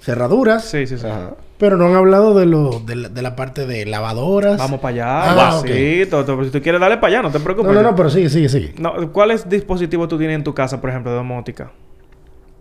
Cerraduras. 0.00 0.64
Sí, 0.64 0.86
sí, 0.86 0.98
sí. 0.98 1.06
Ajá. 1.06 1.34
Pero 1.58 1.76
no 1.76 1.86
han 1.86 1.94
hablado 1.94 2.34
de, 2.34 2.44
lo, 2.46 2.80
de, 2.80 2.96
la, 2.96 3.08
de 3.08 3.22
la 3.22 3.36
parte 3.36 3.66
de 3.66 3.86
lavadoras. 3.86 4.58
Vamos 4.58 4.80
para 4.80 4.94
allá. 4.94 5.48
Ah, 5.50 5.58
ok. 5.60 5.66
Sí, 5.66 6.02
todo, 6.10 6.24
todo. 6.24 6.42
Si 6.44 6.50
tú 6.50 6.60
quieres 6.60 6.80
darle 6.80 6.96
para 6.96 7.06
allá, 7.08 7.22
no 7.22 7.30
te 7.30 7.38
preocupes. 7.38 7.68
No, 7.72 7.80
no, 7.80 7.90
no, 7.90 7.94
pero 7.94 8.10
sigue, 8.10 8.28
sigue, 8.28 8.48
sigue. 8.48 8.74
No, 8.78 9.12
¿Cuáles 9.12 9.48
dispositivos 9.48 10.08
tú 10.08 10.18
tienes 10.18 10.34
en 10.34 10.42
tu 10.44 10.54
casa, 10.54 10.80
por 10.80 10.90
ejemplo, 10.90 11.12
de 11.12 11.18
domótica? 11.18 11.70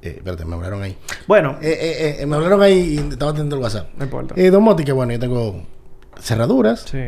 Eh, 0.04 0.16
espérate, 0.18 0.46
me 0.46 0.54
hablaron 0.56 0.84
ahí. 0.84 0.96
Bueno, 1.28 1.58
Eh, 1.62 1.78
eh, 1.82 2.18
eh, 2.22 2.26
me 2.28 2.36
hablaron 2.36 2.62
ahí 2.62 2.96
y 2.96 2.98
estaba 3.14 3.32
atendiendo 3.32 3.56
el 3.56 3.64
WhatsApp. 3.64 3.88
no 3.98 4.04
importa. 4.04 4.36
Eh, 4.38 4.52
domótica, 4.52 4.94
bueno, 4.94 5.14
yo 5.14 5.20
tengo 5.20 5.64
cerraduras. 6.20 6.82
sí. 6.82 7.00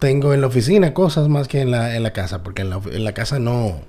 Tengo 0.00 0.34
en 0.34 0.40
la 0.40 0.48
oficina 0.48 0.92
cosas 0.92 1.28
más 1.28 1.46
que 1.46 1.60
en 1.60 1.70
la, 1.70 1.94
en 1.94 2.02
la 2.02 2.12
casa, 2.12 2.42
porque 2.42 2.62
en 2.62 2.70
la, 2.70 2.80
en 2.90 3.04
la 3.04 3.12
casa 3.12 3.38
no 3.38 3.80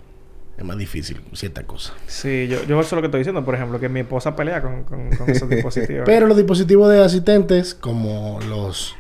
es 0.58 0.64
más 0.64 0.78
difícil 0.78 1.22
cierta 1.34 1.64
cosa. 1.64 1.94
Sí, 2.06 2.48
yo, 2.48 2.64
yo 2.66 2.80
eso 2.80 2.88
es 2.88 2.92
lo 2.92 3.02
que 3.02 3.08
estoy 3.08 3.22
diciendo, 3.22 3.44
por 3.44 3.56
ejemplo, 3.56 3.80
que 3.80 3.90
mi 3.90 4.02
esposa 4.02 4.36
pelea 4.36 4.62
con, 4.62 4.84
con, 4.84 5.10
con 5.16 5.30
esos 5.30 5.50
dispositivos. 5.50 6.04
Pero 6.06 6.28
los 6.28 6.38
dispositivos 6.38 6.92
de 6.92 7.04
asistentes, 7.04 7.74
como 7.74 8.40
los 8.48 8.96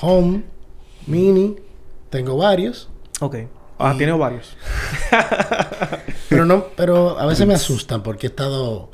Home, 0.00 0.42
Mini, 1.06 1.56
tengo 2.10 2.36
varios. 2.36 2.88
Ok. 3.20 3.36
Ah, 3.78 3.94
tiene 3.96 4.12
varios. 4.12 4.56
Pero 6.28 6.46
no, 6.46 6.66
pero 6.76 7.18
a 7.18 7.26
veces 7.26 7.46
me 7.46 7.54
asustan 7.54 8.02
porque 8.02 8.26
he 8.26 8.30
estado 8.30 8.90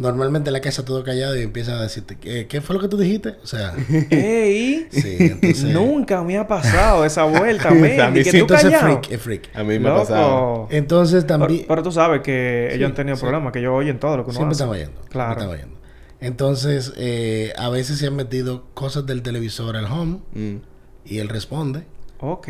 normalmente 0.00 0.48
en 0.48 0.54
la 0.54 0.60
casa 0.60 0.84
todo 0.84 1.04
callado 1.04 1.38
y 1.38 1.42
empiezan 1.42 1.76
a 1.78 1.82
decirte, 1.82 2.16
¿qué, 2.16 2.46
qué 2.46 2.60
fue 2.60 2.74
lo 2.74 2.80
que 2.80 2.88
tú 2.88 2.96
dijiste? 2.96 3.36
O 3.42 3.46
sea, 3.46 3.74
¡Ey! 4.10 4.88
sí, 4.90 5.16
entonces. 5.20 5.64
Nunca 5.64 6.22
me 6.24 6.38
ha 6.38 6.46
pasado 6.48 7.04
esa 7.04 7.24
vuelta, 7.24 7.70
mí 7.72 7.86
Y 7.88 8.24
que 8.24 8.24
sí, 8.24 8.30
tú 8.30 8.36
entonces 8.38 8.64
es 8.66 8.72
callado. 8.78 9.00
freak, 9.02 9.12
es 9.12 9.20
freak. 9.22 9.50
A 9.56 9.62
mí 9.62 9.78
me 9.78 9.88
ha 9.90 9.94
pasado. 9.94 10.66
Entonces 10.70 11.24
Pero, 11.24 11.38
también. 11.38 11.64
pero 11.68 11.82
tú 11.82 11.92
sabes 11.92 12.22
que 12.22 12.66
ellos 12.68 12.78
Sí, 12.78 12.84
han 12.84 12.94
tenido 12.94 13.16
sí. 13.16 13.20
problemas, 13.22 13.52
que 13.52 13.58
ellos 13.60 13.72
oyen 13.74 13.98
todo 14.00 14.16
lo 14.16 14.24
que 14.24 14.30
uno 14.30 14.36
Siempre 14.38 14.52
hace. 14.54 14.62
están 14.64 14.68
oyendo. 14.70 15.00
Claro. 15.10 15.40
Siempre 15.40 15.44
están 15.56 15.68
oyendo. 15.70 15.80
Entonces, 16.20 16.92
eh, 16.96 17.52
a 17.56 17.68
veces 17.70 17.98
se 17.98 18.06
han 18.06 18.16
metido 18.16 18.64
cosas 18.74 19.06
del 19.06 19.22
televisor 19.22 19.76
al 19.76 19.86
home 19.86 20.18
Mm. 20.34 20.56
y 21.04 21.18
él 21.18 21.28
responde. 21.28 21.84
Ok. 22.20 22.48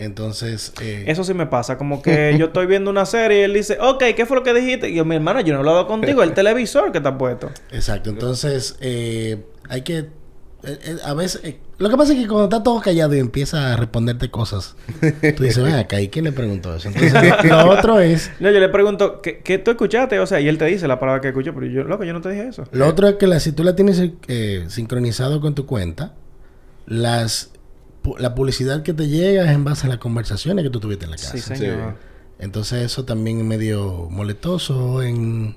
Entonces, 0.00 0.72
eh, 0.82 1.04
Eso 1.06 1.24
sí 1.24 1.34
me 1.34 1.46
pasa. 1.46 1.78
Como 1.78 2.02
que 2.02 2.34
yo 2.38 2.46
estoy 2.46 2.66
viendo 2.66 2.90
una 2.90 3.06
serie 3.06 3.40
y 3.40 3.42
él 3.42 3.54
dice, 3.54 3.78
ok, 3.80 4.02
¿qué 4.16 4.26
fue 4.26 4.36
lo 4.36 4.42
que 4.42 4.54
dijiste? 4.54 4.88
Y 4.90 4.94
yo, 4.94 5.04
mi 5.04 5.14
hermano, 5.14 5.40
yo 5.40 5.52
no 5.52 5.58
he 5.58 5.60
hablado 5.60 5.86
contigo. 5.86 6.22
El 6.22 6.32
televisor 6.34 6.90
que 6.92 6.98
está 6.98 7.16
puesto. 7.18 7.50
exacto. 7.70 8.10
Entonces, 8.10 8.76
eh, 8.80 9.44
hay 9.68 9.82
que... 9.82 9.98
eh, 9.98 10.08
eh, 10.64 10.96
a 11.04 11.14
veces... 11.14 11.42
eh, 11.44 11.58
lo 11.78 11.88
que 11.88 11.96
pasa 11.96 12.12
es 12.12 12.18
que 12.18 12.26
cuando 12.28 12.44
está 12.44 12.62
todo 12.62 12.78
callado 12.82 13.14
y 13.14 13.18
empieza 13.20 13.72
a 13.72 13.76
responderte 13.76 14.30
cosas, 14.30 14.76
tú 15.00 15.42
dices, 15.44 15.62
ven 15.64 15.74
acá, 15.76 15.98
¿y 15.98 16.08
quién 16.08 16.26
le 16.26 16.32
preguntó 16.32 16.74
eso? 16.76 16.88
Entonces, 16.88 17.14
lo 17.44 17.70
otro 17.70 18.00
es... 18.00 18.30
No, 18.38 18.50
yo 18.50 18.60
le 18.60 18.68
pregunto, 18.68 19.22
¿qué, 19.22 19.38
qué 19.38 19.56
tú 19.56 19.70
escuchaste? 19.70 20.18
O 20.18 20.26
sea, 20.26 20.40
y 20.40 20.48
él 20.48 20.58
te 20.58 20.66
dice 20.66 20.86
la 20.86 21.00
palabra 21.00 21.22
que 21.22 21.28
escuchó, 21.28 21.54
pero 21.54 21.64
yo, 21.66 21.84
loco, 21.84 22.04
yo 22.04 22.12
no 22.12 22.20
te 22.20 22.28
dije 22.28 22.48
eso. 22.48 22.64
Lo 22.72 22.86
otro 22.86 23.08
es 23.08 23.14
que 23.14 23.26
la, 23.26 23.40
si 23.40 23.52
tú 23.52 23.64
la 23.64 23.74
tienes 23.76 24.02
sincronizado 24.68 25.40
con 25.40 25.54
tu 25.54 25.64
cuenta, 25.64 26.12
las 26.86 27.50
la 28.18 28.34
publicidad 28.34 28.82
que 28.82 28.92
te 28.92 29.08
llega 29.08 29.44
es 29.44 29.50
en 29.50 29.64
base 29.64 29.86
a 29.86 29.90
las 29.90 29.98
conversaciones 29.98 30.64
que 30.64 30.70
tú 30.70 30.80
tuviste 30.80 31.04
en 31.04 31.10
la 31.12 31.16
casa. 31.16 31.32
Sí, 31.32 31.40
señor. 31.40 31.96
Entonces 32.38 32.82
eso 32.82 33.04
también 33.04 33.38
es 33.38 33.44
medio 33.44 34.08
moletoso 34.10 35.02
en... 35.02 35.56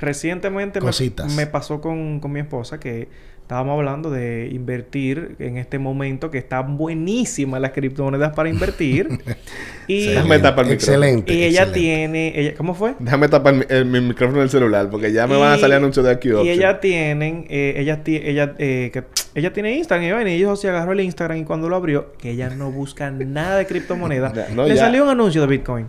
Recientemente 0.00 0.80
me, 0.80 0.86
Cositas. 0.86 1.34
me 1.34 1.46
pasó 1.46 1.80
con, 1.80 2.20
con 2.20 2.32
mi 2.32 2.40
esposa 2.40 2.80
que 2.80 3.08
estábamos 3.50 3.78
hablando 3.78 4.10
de 4.10 4.48
invertir 4.52 5.34
en 5.40 5.56
este 5.56 5.80
momento 5.80 6.30
que 6.30 6.38
están 6.38 6.76
buenísimas 6.76 7.60
las 7.60 7.72
criptomonedas 7.72 8.32
para 8.32 8.48
invertir. 8.48 9.08
y, 9.88 10.06
Déjame 10.06 10.38
tapar 10.38 10.66
el 10.66 10.70
micrófono. 10.70 10.72
Excelente. 10.74 11.34
y 11.34 11.42
ella 11.42 11.62
excelente. 11.64 11.80
tiene... 11.80 12.32
Ella, 12.40 12.54
¿Cómo 12.56 12.74
fue? 12.74 12.94
Déjame 13.00 13.26
tapar 13.28 13.54
mi, 13.54 13.64
el- 13.68 13.86
mi 13.86 14.00
micrófono 14.00 14.38
del 14.38 14.50
celular 14.50 14.88
porque 14.88 15.12
ya 15.12 15.26
me 15.26 15.36
van 15.36 15.54
a 15.54 15.58
salir 15.58 15.74
anuncios 15.74 16.06
de 16.06 16.12
aquí. 16.12 16.28
Y 16.30 16.48
ella 16.48 16.78
tienen, 16.78 17.46
eh, 17.50 17.74
ella, 17.78 18.04
ti- 18.04 18.20
ella, 18.22 18.54
eh, 18.58 18.90
que, 18.92 19.02
ella 19.34 19.52
tiene 19.52 19.74
Instagram 19.74 20.28
y, 20.28 20.30
y 20.30 20.34
ella 20.44 20.54
se 20.54 20.68
agarró 20.68 20.92
el 20.92 21.00
Instagram 21.00 21.38
y 21.38 21.44
cuando 21.44 21.68
lo 21.68 21.74
abrió, 21.74 22.12
que 22.18 22.30
ella 22.30 22.50
no 22.50 22.70
busca 22.70 23.10
nada 23.10 23.56
de 23.56 23.66
criptomonedas, 23.66 24.32
No, 24.54 24.64
le 24.64 24.76
ya. 24.76 24.82
salió 24.82 25.02
un 25.02 25.08
anuncio 25.10 25.40
de 25.40 25.48
Bitcoin. 25.48 25.86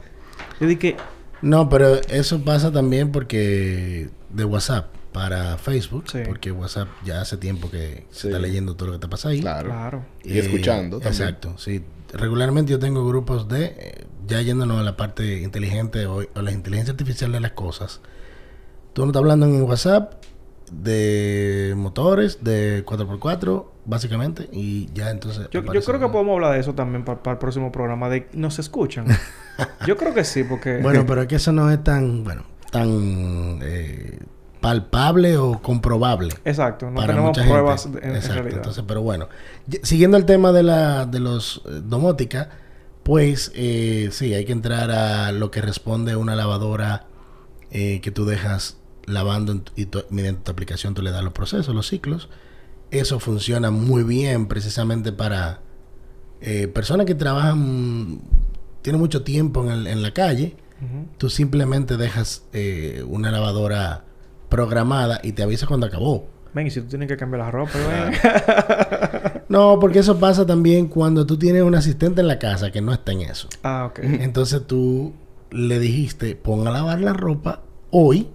Yo 0.59 0.65
dije, 0.65 0.95
No, 1.43 1.69
pero 1.69 2.01
eso 2.09 2.43
pasa 2.43 2.71
también 2.71 3.11
porque 3.11 4.07
de 4.31 4.45
WhatsApp 4.45 4.87
para 5.11 5.57
Facebook, 5.57 6.05
Sí. 6.09 6.19
porque 6.25 6.51
WhatsApp 6.51 6.87
ya 7.03 7.21
hace 7.21 7.37
tiempo 7.37 7.69
que 7.69 8.05
se 8.11 8.21
Sí. 8.21 8.27
está 8.27 8.39
leyendo 8.39 8.75
todo 8.75 8.87
lo 8.87 8.93
que 8.93 8.99
te 8.99 9.07
pasa 9.07 9.29
ahí. 9.29 9.41
Claro. 9.41 9.69
claro. 9.69 10.05
Y 10.23 10.37
escuchando 10.37 10.99
también. 10.99 11.23
Exacto, 11.23 11.57
sí. 11.57 11.83
Regularmente 12.13 12.71
yo 12.71 12.79
tengo 12.79 13.07
grupos 13.07 13.47
de, 13.47 13.65
eh, 13.77 14.05
ya 14.27 14.41
yéndonos 14.41 14.79
a 14.79 14.83
la 14.83 14.97
parte 14.97 15.41
inteligente 15.41 16.05
o, 16.05 16.23
o 16.33 16.41
la 16.41 16.51
inteligencia 16.51 16.91
artificial 16.91 17.31
de 17.31 17.39
las 17.39 17.51
cosas. 17.51 18.01
Tú 18.93 19.03
no 19.03 19.07
estás 19.07 19.21
hablando 19.21 19.45
en 19.45 19.61
WhatsApp 19.63 20.13
de 20.71 21.73
motores, 21.75 22.43
de 22.43 22.83
4x4, 22.85 23.65
básicamente, 23.85 24.49
y 24.51 24.87
ya 24.93 25.09
entonces... 25.09 25.49
Yo, 25.51 25.61
yo 25.61 25.81
creo 25.81 25.99
que 25.99 26.07
podemos 26.07 26.33
hablar 26.35 26.53
de 26.53 26.59
eso 26.59 26.73
también 26.73 27.03
para, 27.03 27.19
el 27.31 27.37
próximo 27.37 27.71
programa, 27.71 28.09
de 28.09 28.27
nos 28.33 28.57
escuchan. 28.59 29.05
yo 29.87 29.97
creo 29.97 30.13
que 30.13 30.23
sí, 30.23 30.43
porque... 30.43 30.77
Bueno, 30.81 31.05
pero 31.05 31.21
es 31.23 31.27
que 31.27 31.35
eso 31.35 31.51
no 31.51 31.69
es 31.69 31.83
tan, 31.83 32.23
bueno, 32.23 32.43
tan 32.71 33.59
eh, 33.61 34.19
palpable 34.61 35.37
o 35.37 35.61
comprobable. 35.61 36.33
Exacto, 36.45 36.89
no 36.89 36.95
para 36.95 37.07
tenemos 37.07 37.29
mucha 37.29 37.43
pruebas 37.43 37.83
gente. 37.83 37.99
en, 37.99 38.09
en 38.11 38.15
Exacto. 38.15 38.33
realidad. 38.35 38.57
Entonces, 38.57 38.83
pero 38.87 39.01
bueno, 39.01 39.27
siguiendo 39.83 40.17
el 40.17 40.25
tema 40.25 40.51
de 40.51 40.63
la 40.63 41.05
de 41.05 41.19
los 41.19 41.63
eh, 41.65 41.81
domótica, 41.83 42.49
pues 43.03 43.51
eh, 43.55 44.09
sí, 44.11 44.33
hay 44.33 44.45
que 44.45 44.51
entrar 44.51 44.91
a 44.91 45.31
lo 45.31 45.49
que 45.51 45.61
responde 45.61 46.15
una 46.15 46.35
lavadora 46.35 47.07
eh, 47.71 47.99
que 48.01 48.11
tú 48.11 48.25
dejas 48.25 48.77
lavando 49.05 49.51
en 49.51 49.63
y 49.75 49.87
tu- 49.87 50.03
mediante 50.11 50.43
tu 50.43 50.51
aplicación 50.51 50.93
tú 50.93 51.01
le 51.01 51.09
das 51.11 51.23
los 51.23 51.33
procesos, 51.33 51.73
los 51.73 51.87
ciclos. 51.87 52.29
Eso 52.91 53.19
funciona 53.19 53.71
muy 53.71 54.03
bien 54.03 54.47
precisamente 54.47 55.11
para 55.11 55.59
personas 56.73 57.05
que 57.05 57.13
trabajan, 57.15 58.19
tienen 58.81 58.99
mucho 58.99 59.23
tiempo 59.23 59.63
en, 59.63 59.71
el- 59.71 59.87
en 59.87 60.01
la 60.01 60.11
calle. 60.13 60.55
Tú 61.19 61.29
simplemente 61.29 61.95
dejas 61.97 62.43
una 63.07 63.31
lavadora 63.31 64.05
programada 64.51 65.19
y 65.23 65.31
te 65.31 65.41
avisa 65.41 65.65
cuando 65.65 65.87
acabó. 65.87 66.27
Ven, 66.53 66.67
y 66.67 66.69
si 66.69 66.81
tú 66.81 66.87
tienes 66.89 67.07
que 67.07 67.17
cambiar 67.17 67.45
la 67.45 67.49
ropa, 67.51 67.71
ven. 67.73 68.13
No, 69.49 69.79
porque 69.79 69.99
eso 69.99 70.17
pasa 70.19 70.45
también 70.45 70.87
cuando 70.87 71.25
tú 71.25 71.37
tienes 71.37 71.63
un 71.63 71.75
asistente 71.75 72.21
en 72.21 72.27
la 72.27 72.39
casa 72.39 72.71
que 72.71 72.79
no 72.81 72.93
está 72.93 73.11
en 73.11 73.21
eso. 73.21 73.49
ah, 73.63 73.87
ok. 73.89 73.99
Entonces 74.03 74.65
tú 74.65 75.13
le 75.49 75.79
dijiste, 75.79 76.35
pon 76.37 76.65
a 76.67 76.71
lavar 76.71 77.01
la 77.01 77.11
ropa 77.13 77.61
hoy, 77.89 78.29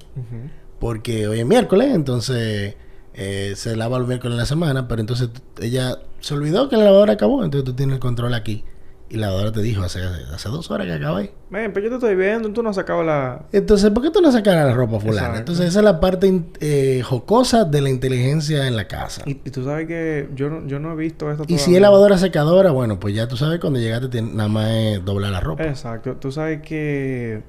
porque 0.78 1.26
hoy 1.26 1.40
es 1.40 1.46
miércoles, 1.46 1.94
entonces 1.94 2.74
eh, 3.14 3.52
se 3.56 3.76
lava 3.76 3.96
el 3.96 4.06
miércoles 4.06 4.34
en 4.34 4.38
la 4.38 4.46
semana, 4.46 4.88
pero 4.88 5.00
entonces 5.00 5.30
ella 5.60 5.98
se 6.20 6.34
olvidó 6.34 6.68
que 6.68 6.76
la 6.76 6.84
lavadora 6.84 7.14
acabó, 7.14 7.42
entonces 7.44 7.64
tú 7.64 7.72
tienes 7.74 7.94
el 7.94 8.00
control 8.00 8.34
aquí. 8.34 8.64
Y 9.08 9.18
la 9.18 9.28
lavadora 9.28 9.52
te 9.52 9.62
dijo, 9.62 9.82
hace, 9.82 10.00
hace 10.02 10.48
dos 10.48 10.68
horas 10.70 10.86
que 10.86 10.94
acabé. 10.94 11.32
Ven, 11.48 11.72
pero 11.72 11.84
yo 11.84 11.90
te 11.90 11.94
estoy 11.96 12.16
viendo, 12.16 12.52
tú 12.52 12.60
no 12.62 12.70
has 12.70 12.76
sacado 12.76 13.04
la... 13.04 13.46
Entonces, 13.52 13.90
¿por 13.90 14.02
qué 14.02 14.10
tú 14.10 14.20
no 14.20 14.32
sacas 14.32 14.54
la 14.56 14.74
ropa 14.74 14.98
fulana? 14.98 15.18
Exacto. 15.18 15.38
Entonces, 15.38 15.66
esa 15.68 15.78
es 15.78 15.84
la 15.84 16.00
parte 16.00 16.42
eh, 16.58 17.02
jocosa 17.04 17.64
de 17.64 17.82
la 17.82 17.88
inteligencia 17.88 18.66
en 18.66 18.74
la 18.74 18.88
casa. 18.88 19.22
Y, 19.24 19.40
y 19.44 19.50
tú 19.50 19.62
sabes 19.62 19.86
que 19.86 20.28
yo 20.34 20.50
no, 20.50 20.66
yo 20.66 20.80
no 20.80 20.92
he 20.92 20.96
visto 20.96 21.30
esto 21.30 21.44
Y 21.46 21.58
si 21.58 21.76
es 21.76 21.80
lavadora 21.80 22.18
secadora, 22.18 22.72
bueno, 22.72 22.98
pues 22.98 23.14
ya 23.14 23.28
tú 23.28 23.36
sabes 23.36 23.60
cuando 23.60 23.78
llegaste 23.78 24.22
nada 24.22 24.48
más 24.48 24.70
es 24.72 25.04
doblar 25.04 25.30
la 25.30 25.40
ropa. 25.40 25.62
Exacto. 25.64 26.16
Tú 26.16 26.32
sabes 26.32 26.62
que, 26.62 27.42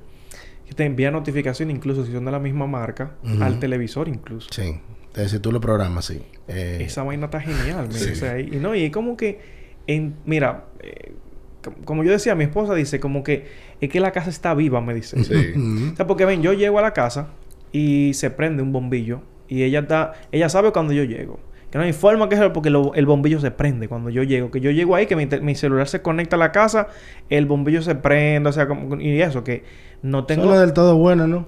que 0.67 0.73
te 0.75 0.85
envía 0.85 1.09
notificación 1.09 1.71
incluso 1.71 2.05
si 2.05 2.11
son 2.11 2.25
de 2.25 2.31
la 2.31 2.39
misma 2.39 2.67
marca 2.67 3.15
al 3.41 3.59
televisor 3.59 4.07
incluso. 4.09 4.49
Sí. 4.51 4.79
Entonces, 5.07 5.31
si 5.31 5.39
tú 5.39 5.51
lo 5.51 5.59
programas, 5.59 6.05
sí. 6.05 6.21
Eh, 6.47 6.77
Esa 6.81 7.01
vaina 7.01 7.25
está 7.25 7.41
genial. 7.41 7.87
Sí. 7.89 8.11
o 8.11 8.15
sea, 8.15 8.39
y, 8.39 8.51
no, 8.57 8.75
y 8.75 8.83
es 8.83 8.91
como 8.91 9.17
que... 9.17 9.57
En, 9.87 10.17
mira, 10.25 10.65
eh, 10.81 11.15
como 11.85 12.03
yo 12.03 12.11
decía, 12.11 12.35
mi 12.35 12.43
esposa 12.43 12.73
dice 12.73 12.99
como 12.99 13.23
que... 13.23 13.45
Es 13.81 13.89
que 13.89 13.99
la 13.99 14.11
casa 14.11 14.29
está 14.29 14.53
viva, 14.53 14.81
me 14.81 14.93
dice. 14.93 15.23
Sí. 15.23 15.53
O 15.93 15.95
sea, 15.95 16.07
porque 16.07 16.25
ven, 16.25 16.41
yo 16.41 16.53
llego 16.53 16.79
a 16.79 16.81
la 16.81 16.93
casa 16.93 17.29
y 17.71 18.13
se 18.13 18.29
prende 18.29 18.63
un 18.63 18.71
bombillo 18.71 19.21
y 19.47 19.63
ella 19.63 19.79
está, 19.79 20.13
ella 20.31 20.49
sabe 20.49 20.71
cuando 20.71 20.93
yo 20.93 21.03
llego. 21.03 21.39
Que 21.71 21.77
no 21.77 21.83
hay 21.83 21.93
forma 21.93 22.29
que 22.29 22.37
sea 22.37 22.53
porque 22.53 22.69
lo- 22.69 22.93
el 22.93 23.05
bombillo 23.05 23.39
se 23.41 23.51
prende 23.51 23.87
cuando 23.89 24.09
yo 24.09 24.23
llego. 24.23 24.51
Que 24.51 24.61
yo 24.61 24.71
llego 24.71 24.95
ahí, 24.95 25.05
que 25.05 25.15
mi, 25.15 25.55
celular 25.55 25.87
se 25.87 26.01
conecta 26.01 26.37
a 26.37 26.39
la 26.39 26.51
casa, 26.53 26.87
el 27.29 27.45
bombillo 27.45 27.81
se 27.81 27.95
prende, 27.95 28.49
o 28.49 28.53
sea, 28.53 28.67
como, 28.67 28.99
y 28.99 29.21
eso, 29.21 29.43
que 29.43 29.63
no 30.01 30.25
tengo. 30.25 30.43
Eso 30.43 30.49
no 30.49 30.55
es 30.55 30.61
del 30.61 30.73
todo 30.73 30.95
bueno, 30.97 31.27
¿no? 31.27 31.45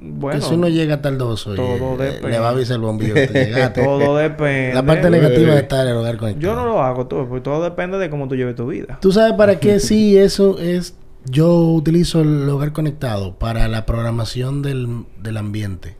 Bueno, 0.00 0.38
Eso 0.38 0.56
no 0.56 0.68
llega 0.68 1.00
tardoso. 1.02 1.52
y, 1.54 1.56
todo 1.56 1.94
eh, 2.02 2.06
depende. 2.06 2.30
le 2.30 2.38
va 2.38 2.48
a 2.48 2.50
avisar 2.50 2.76
el 2.76 2.82
bombillo 2.82 3.14
que 3.14 3.70
tú 3.74 3.80
todo 3.82 4.16
depende. 4.16 4.74
La 4.74 4.84
parte 4.84 5.10
negativa 5.10 5.54
de 5.54 5.60
estar 5.60 5.86
en 5.86 5.92
el 5.92 5.98
hogar 5.98 6.16
conectado. 6.16 6.42
Yo 6.42 6.54
no 6.54 6.64
lo 6.66 6.82
hago 6.82 7.06
todo, 7.06 7.28
porque 7.28 7.42
todo 7.42 7.62
depende 7.62 7.98
de 7.98 8.10
cómo 8.10 8.28
tú 8.28 8.34
lleves 8.36 8.54
tu 8.56 8.66
vida. 8.66 8.98
¿Tú 9.00 9.12
sabes 9.12 9.34
para 9.34 9.58
qué 9.60 9.78
sí 9.80 10.16
eso 10.18 10.58
es? 10.58 10.96
Yo 11.24 11.54
utilizo 11.68 12.20
el 12.20 12.48
hogar 12.48 12.72
conectado 12.72 13.38
para 13.38 13.68
la 13.68 13.86
programación 13.86 14.60
del, 14.62 15.04
del 15.22 15.36
ambiente, 15.36 15.96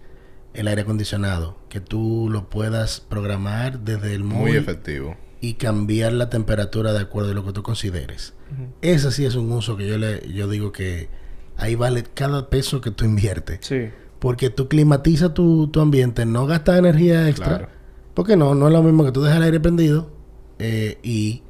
el 0.53 0.67
aire 0.67 0.83
acondicionado, 0.83 1.57
que 1.69 1.81
tú 1.81 2.29
lo 2.31 2.51
puedas 2.51 3.01
programar 3.01 3.81
desde 3.81 4.15
el 4.15 4.25
Muy 4.25 4.39
móvil 4.39 4.57
efectivo. 4.57 5.17
y 5.41 5.55
cambiar 5.55 6.13
la 6.13 6.29
temperatura 6.29 6.93
de 6.93 6.99
acuerdo 7.01 7.31
a 7.31 7.35
lo 7.35 7.45
que 7.45 7.53
tú 7.53 7.63
consideres. 7.63 8.35
Ujú. 8.53 8.73
Ese 8.83 9.13
sí 9.13 9.25
es 9.25 9.37
un 9.37 9.53
uso 9.53 9.77
que 9.77 9.87
yo 9.87 9.97
le 9.97 10.29
yo 10.33 10.49
digo 10.49 10.73
que 10.73 11.09
ahí 11.63 11.75
vale 11.75 12.05
cada 12.15 12.49
peso 12.51 12.81
que 12.81 12.91
tú 12.91 13.05
inviertes. 13.05 13.59
Sí. 13.63 13.89
Porque 14.19 14.51
tú 14.51 14.69
climatizas 14.69 15.35
tu, 15.35 15.69
tu 15.69 15.81
ambiente, 15.81 16.25
no 16.27 16.47
gastas 16.47 16.79
energía 16.79 17.29
extra. 17.29 17.47
Claro. 17.59 17.69
Porque 18.15 18.37
no, 18.37 18.55
no 18.55 18.67
es 18.67 18.73
lo 18.73 18.83
mismo 18.83 19.05
que 19.05 19.13
tú 19.13 19.23
dejas 19.23 19.39
el 19.39 19.45
aire 19.45 19.59
prendido 19.61 20.11
eh, 20.59 20.99
y 21.03 21.43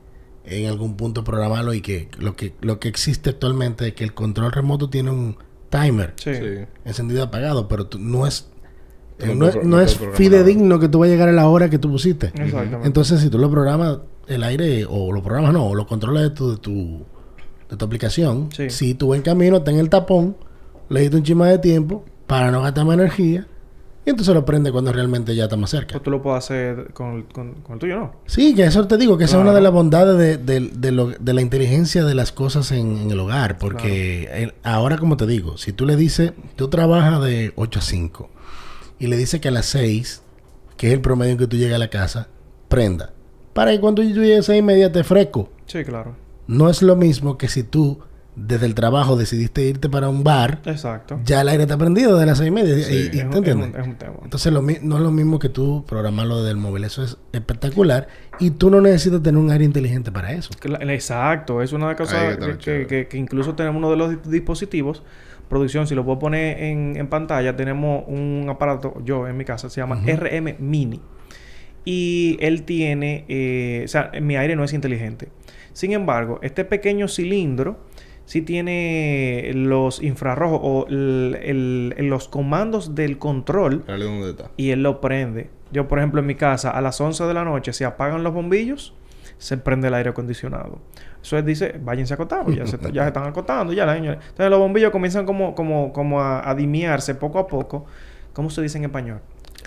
en 0.45 0.69
algún 0.69 0.97
punto 0.97 1.23
programarlo 1.25 1.75
y 1.75 1.81
que 1.83 2.09
lo 2.19 2.35
que 2.35 2.55
lo 2.63 2.81
que 2.81 2.89
existe 2.89 3.31
actualmente 3.31 3.89
es 3.89 3.95
que 3.95 4.05
el 4.05 4.13
control 4.15 4.53
remoto 4.53 4.89
tiene 4.91 5.11
un 5.11 5.37
timer 5.71 6.15
Sí. 6.17 6.31
Encendido 6.85 7.23
apagado, 7.25 7.69
pero 7.69 7.87
tú- 7.87 7.99
no 7.99 8.27
es 8.27 8.49
eh, 9.19 9.27
no 9.35 9.51
no, 9.63 9.79
es, 9.81 10.01
no 10.01 10.13
fidedigno 10.15 10.79
que 10.81 10.89
tú 10.89 10.99
vas 11.01 11.09
a 11.09 11.13
llegar 11.13 11.29
a 11.29 11.33
la 11.33 11.49
hora 11.49 11.69
que 11.71 11.79
tú 11.79 11.91
pusiste. 11.91 12.27
Exactamente. 12.35 12.87
Entonces, 12.87 13.21
si 13.21 13.29
tú 13.31 13.39
lo 13.39 13.51
programas 13.51 13.99
el 14.27 14.43
aire 14.43 14.85
o 14.89 15.13
lo 15.13 15.23
programas 15.23 15.53
no, 15.53 15.67
o 15.67 15.75
lo 15.75 15.87
controlas 15.87 16.23
de 16.25 16.31
tu 16.31 16.51
de 16.53 16.57
tu, 16.59 17.05
de 17.73 17.77
tu 17.79 17.85
aplicación, 17.87 18.51
Sí. 18.53 18.71
si 18.71 18.95
tú 18.95 19.15
en 19.15 19.23
camino, 19.23 19.57
está 19.57 19.71
en 19.71 19.79
el 19.79 19.89
tapón, 19.89 20.37
le 20.91 21.01
diste 21.01 21.17
un 21.17 21.23
chima 21.23 21.49
de 21.49 21.59
tiempo 21.59 22.05
para 22.27 22.51
no 22.51 22.61
gastar 22.63 22.85
más 22.85 22.95
energía 22.95 23.47
y 24.05 24.11
entonces 24.11 24.35
lo 24.35 24.45
prende 24.45 24.71
cuando 24.73 24.93
realmente 24.93 25.35
ya 25.35 25.45
está 25.45 25.57
más 25.57 25.71
cerca. 25.71 25.93
Pues 25.93 26.03
tú 26.03 26.11
lo 26.11 26.21
puedes 26.21 26.45
hacer 26.45 26.93
con, 26.93 27.13
el- 27.15 27.25
con, 27.25 27.55
con 27.63 27.75
el 27.75 27.79
tuyo, 27.79 27.97
¿no? 27.99 28.13
Sí, 28.27 28.55
que 28.55 28.65
eso 28.65 28.87
te 28.87 28.97
digo, 28.99 29.17
que 29.17 29.25
esa 29.25 29.37
es 29.39 29.43
una 29.43 29.55
de 29.55 29.61
las 29.63 29.73
bondades 29.73 30.19
de, 30.19 30.37
de- 30.37 30.69
de 30.71 30.93
lo- 30.93 31.11
de 31.19 31.33
la 31.33 31.41
inteligencia 31.41 32.05
de 32.05 32.15
las 32.15 32.31
cosas 32.33 32.73
en, 32.73 32.97
en 32.99 33.11
el 33.11 33.19
hogar. 33.21 33.57
Porque 33.59 34.29
el- 34.43 34.55
ahora, 34.65 34.99
como 34.99 35.17
te 35.17 35.27
digo, 35.27 35.57
si 35.57 35.73
tú 35.73 35.87
le 35.87 35.97
dices, 35.97 36.33
tú 36.57 36.69
trabajas 36.69 37.23
de 37.25 37.53
8 37.57 37.79
a 37.79 37.83
5 37.83 38.29
y 38.99 39.07
le 39.07 39.17
dices 39.17 39.41
que 39.41 39.49
a 39.49 39.53
las 39.53 39.67
6, 39.67 40.21
que 40.77 40.89
es 40.89 40.93
el 40.93 41.01
promedio 41.01 41.33
en 41.33 41.39
que 41.39 41.47
tú 41.47 41.57
llegas 41.57 41.77
a 41.77 41.79
la 41.79 41.89
casa, 41.89 42.29
prenda. 42.69 43.13
Para 43.55 43.71
que 43.71 43.81
cuando 43.81 44.03
tú 44.03 44.09
llegues 44.09 44.41
a 44.41 44.43
6 44.53 44.59
y 44.59 44.63
media 44.63 44.91
te 44.93 45.05
fresco. 45.05 45.49
Sí, 45.67 45.85
claro. 45.85 46.17
No 46.47 46.69
es 46.69 46.83
lo 46.83 46.97
mismo 46.97 47.39
que 47.39 47.49
si 47.49 47.63
tú 47.63 48.01
desde 48.35 48.65
el 48.65 48.75
trabajo 48.75 49.15
decidiste 49.17 49.63
irte 49.63 49.91
para 49.91 50.09
un 50.09 50.25
bar, 50.25 50.63
Exacto. 50.65 51.21
ya 51.23 51.43
el 51.43 51.49
aire 51.51 51.65
está 51.65 51.77
prendido 51.77 52.17
de 52.17 52.25
las 52.25 52.39
seis 52.39 52.49
y 52.49 52.51
media. 52.51 52.75
Sí. 52.83 52.93
y- 52.95 52.97
y- 52.97 52.99
Es 52.99 53.05
un- 53.05 53.11
¿te 53.11 53.19
es 53.19 53.25
un- 53.25 53.37
entiendes? 53.37 53.81
es 53.83 53.87
un 53.87 53.95
tema. 53.97 54.15
Entonces 54.25 54.53
lo 54.53 54.63
mi- 54.63 54.79
no 54.81 54.97
es 54.97 55.03
lo 55.03 55.11
mismo 55.11 55.39
que 55.39 55.51
tú 55.51 55.85
programarlo 55.87 56.39
desde 56.39 56.51
el 56.53 56.57
móvil. 56.57 56.85
Eso 56.85 57.05
es 57.05 57.19
espectacular. 57.33 58.09
Y 58.41 58.53
tú 58.53 58.71
no 58.71 58.81
necesitas 58.81 59.23
tener 59.23 59.39
un 59.39 59.51
aire 59.51 59.65
inteligente 59.67 60.11
para 60.11 60.33
eso. 60.33 60.51
Exacto, 60.89 61.61
es 61.63 61.73
una 61.75 61.89
de 61.89 61.93
las 61.93 61.99
cosas 61.99 62.37
que, 62.59 63.09
incluso 63.13 63.55
tenemos 63.55 63.79
uno 63.79 63.91
de 63.91 63.97
los 63.99 64.11
di- 64.23 64.31
dispositivos, 64.31 65.03
producción, 65.51 65.87
si 65.87 65.95
lo 65.95 66.03
puedo 66.03 66.19
poner 66.19 66.59
en, 66.63 66.97
en 66.97 67.09
pantalla, 67.09 67.55
tenemos 67.55 68.05
un 68.09 68.47
aparato, 68.49 68.95
yo 69.05 69.29
en 69.29 69.37
mi 69.37 69.45
casa, 69.45 69.69
se 69.69 69.83
llama 69.83 70.01
RM 70.07 70.57
Mini. 70.59 71.03
Y 71.85 72.39
él 72.41 72.63
tiene, 72.63 73.25
eh, 73.29 73.83
o 73.85 73.89
sea, 73.89 74.11
mi 74.23 74.37
aire 74.37 74.57
no 74.57 74.65
es 74.65 74.73
inteligente. 74.73 75.29
Sin 75.73 75.93
embargo, 75.93 76.39
este 76.43 76.65
pequeño 76.65 77.09
cilindro 77.09 77.79
sí 78.25 78.43
tiene 78.43 79.51
los 79.55 80.03
infrarrojos 80.03 80.61
o 80.63 80.87
el- 80.89 81.39
el- 81.43 81.95
el- 81.97 82.07
los 82.09 82.29
comandos 82.29 82.95
del 82.95 83.19
control 83.19 83.85
Dale 83.87 84.05
dónde 84.05 84.31
está. 84.31 84.51
y 84.57 84.71
él 84.71 84.83
lo 84.83 85.01
prende. 85.01 85.51
Yo, 85.73 85.89
por 85.89 85.99
ejemplo, 85.99 86.21
en 86.21 86.27
mi 86.27 86.35
casa, 86.35 86.71
a 86.71 86.81
las 86.81 87.01
11 87.01 87.25
de 87.25 87.35
la 87.35 87.45
noche, 87.45 87.73
se 87.73 87.85
apagan 87.85 88.23
los 88.23 88.33
bombillos, 88.35 88.95
se 89.39 89.57
prende 89.57 89.89
el 89.89 89.95
aire 89.95 90.11
acondicionado. 90.11 90.79
Eso 91.23 91.39
es, 91.39 91.45
dice, 91.45 91.81
váyanse 91.83 92.13
a 92.13 92.17
acotar, 92.17 92.45
pues 92.45 92.57
ya 92.57 92.67
se, 92.67 92.79
ya 92.93 93.03
se 93.03 93.09
están 93.09 93.25
acotando, 93.27 93.73
ya 93.73 93.87
la 93.87 93.95
señora. 93.95 94.15
Entonces 94.21 94.51
los 94.51 94.59
bombillos 94.59 94.91
comienzan 94.91 95.25
como, 95.27 95.55
como, 95.55 95.93
como 95.93 96.21
a, 96.21 96.49
a 96.49 96.55
dimiarse 96.55 97.15
poco 97.15 97.39
a 97.39 97.47
poco. 97.47 97.87
¿Cómo 98.35 98.51
se 98.51 98.63
dice 98.63 98.79
en 98.79 98.85
español? 98.85 99.21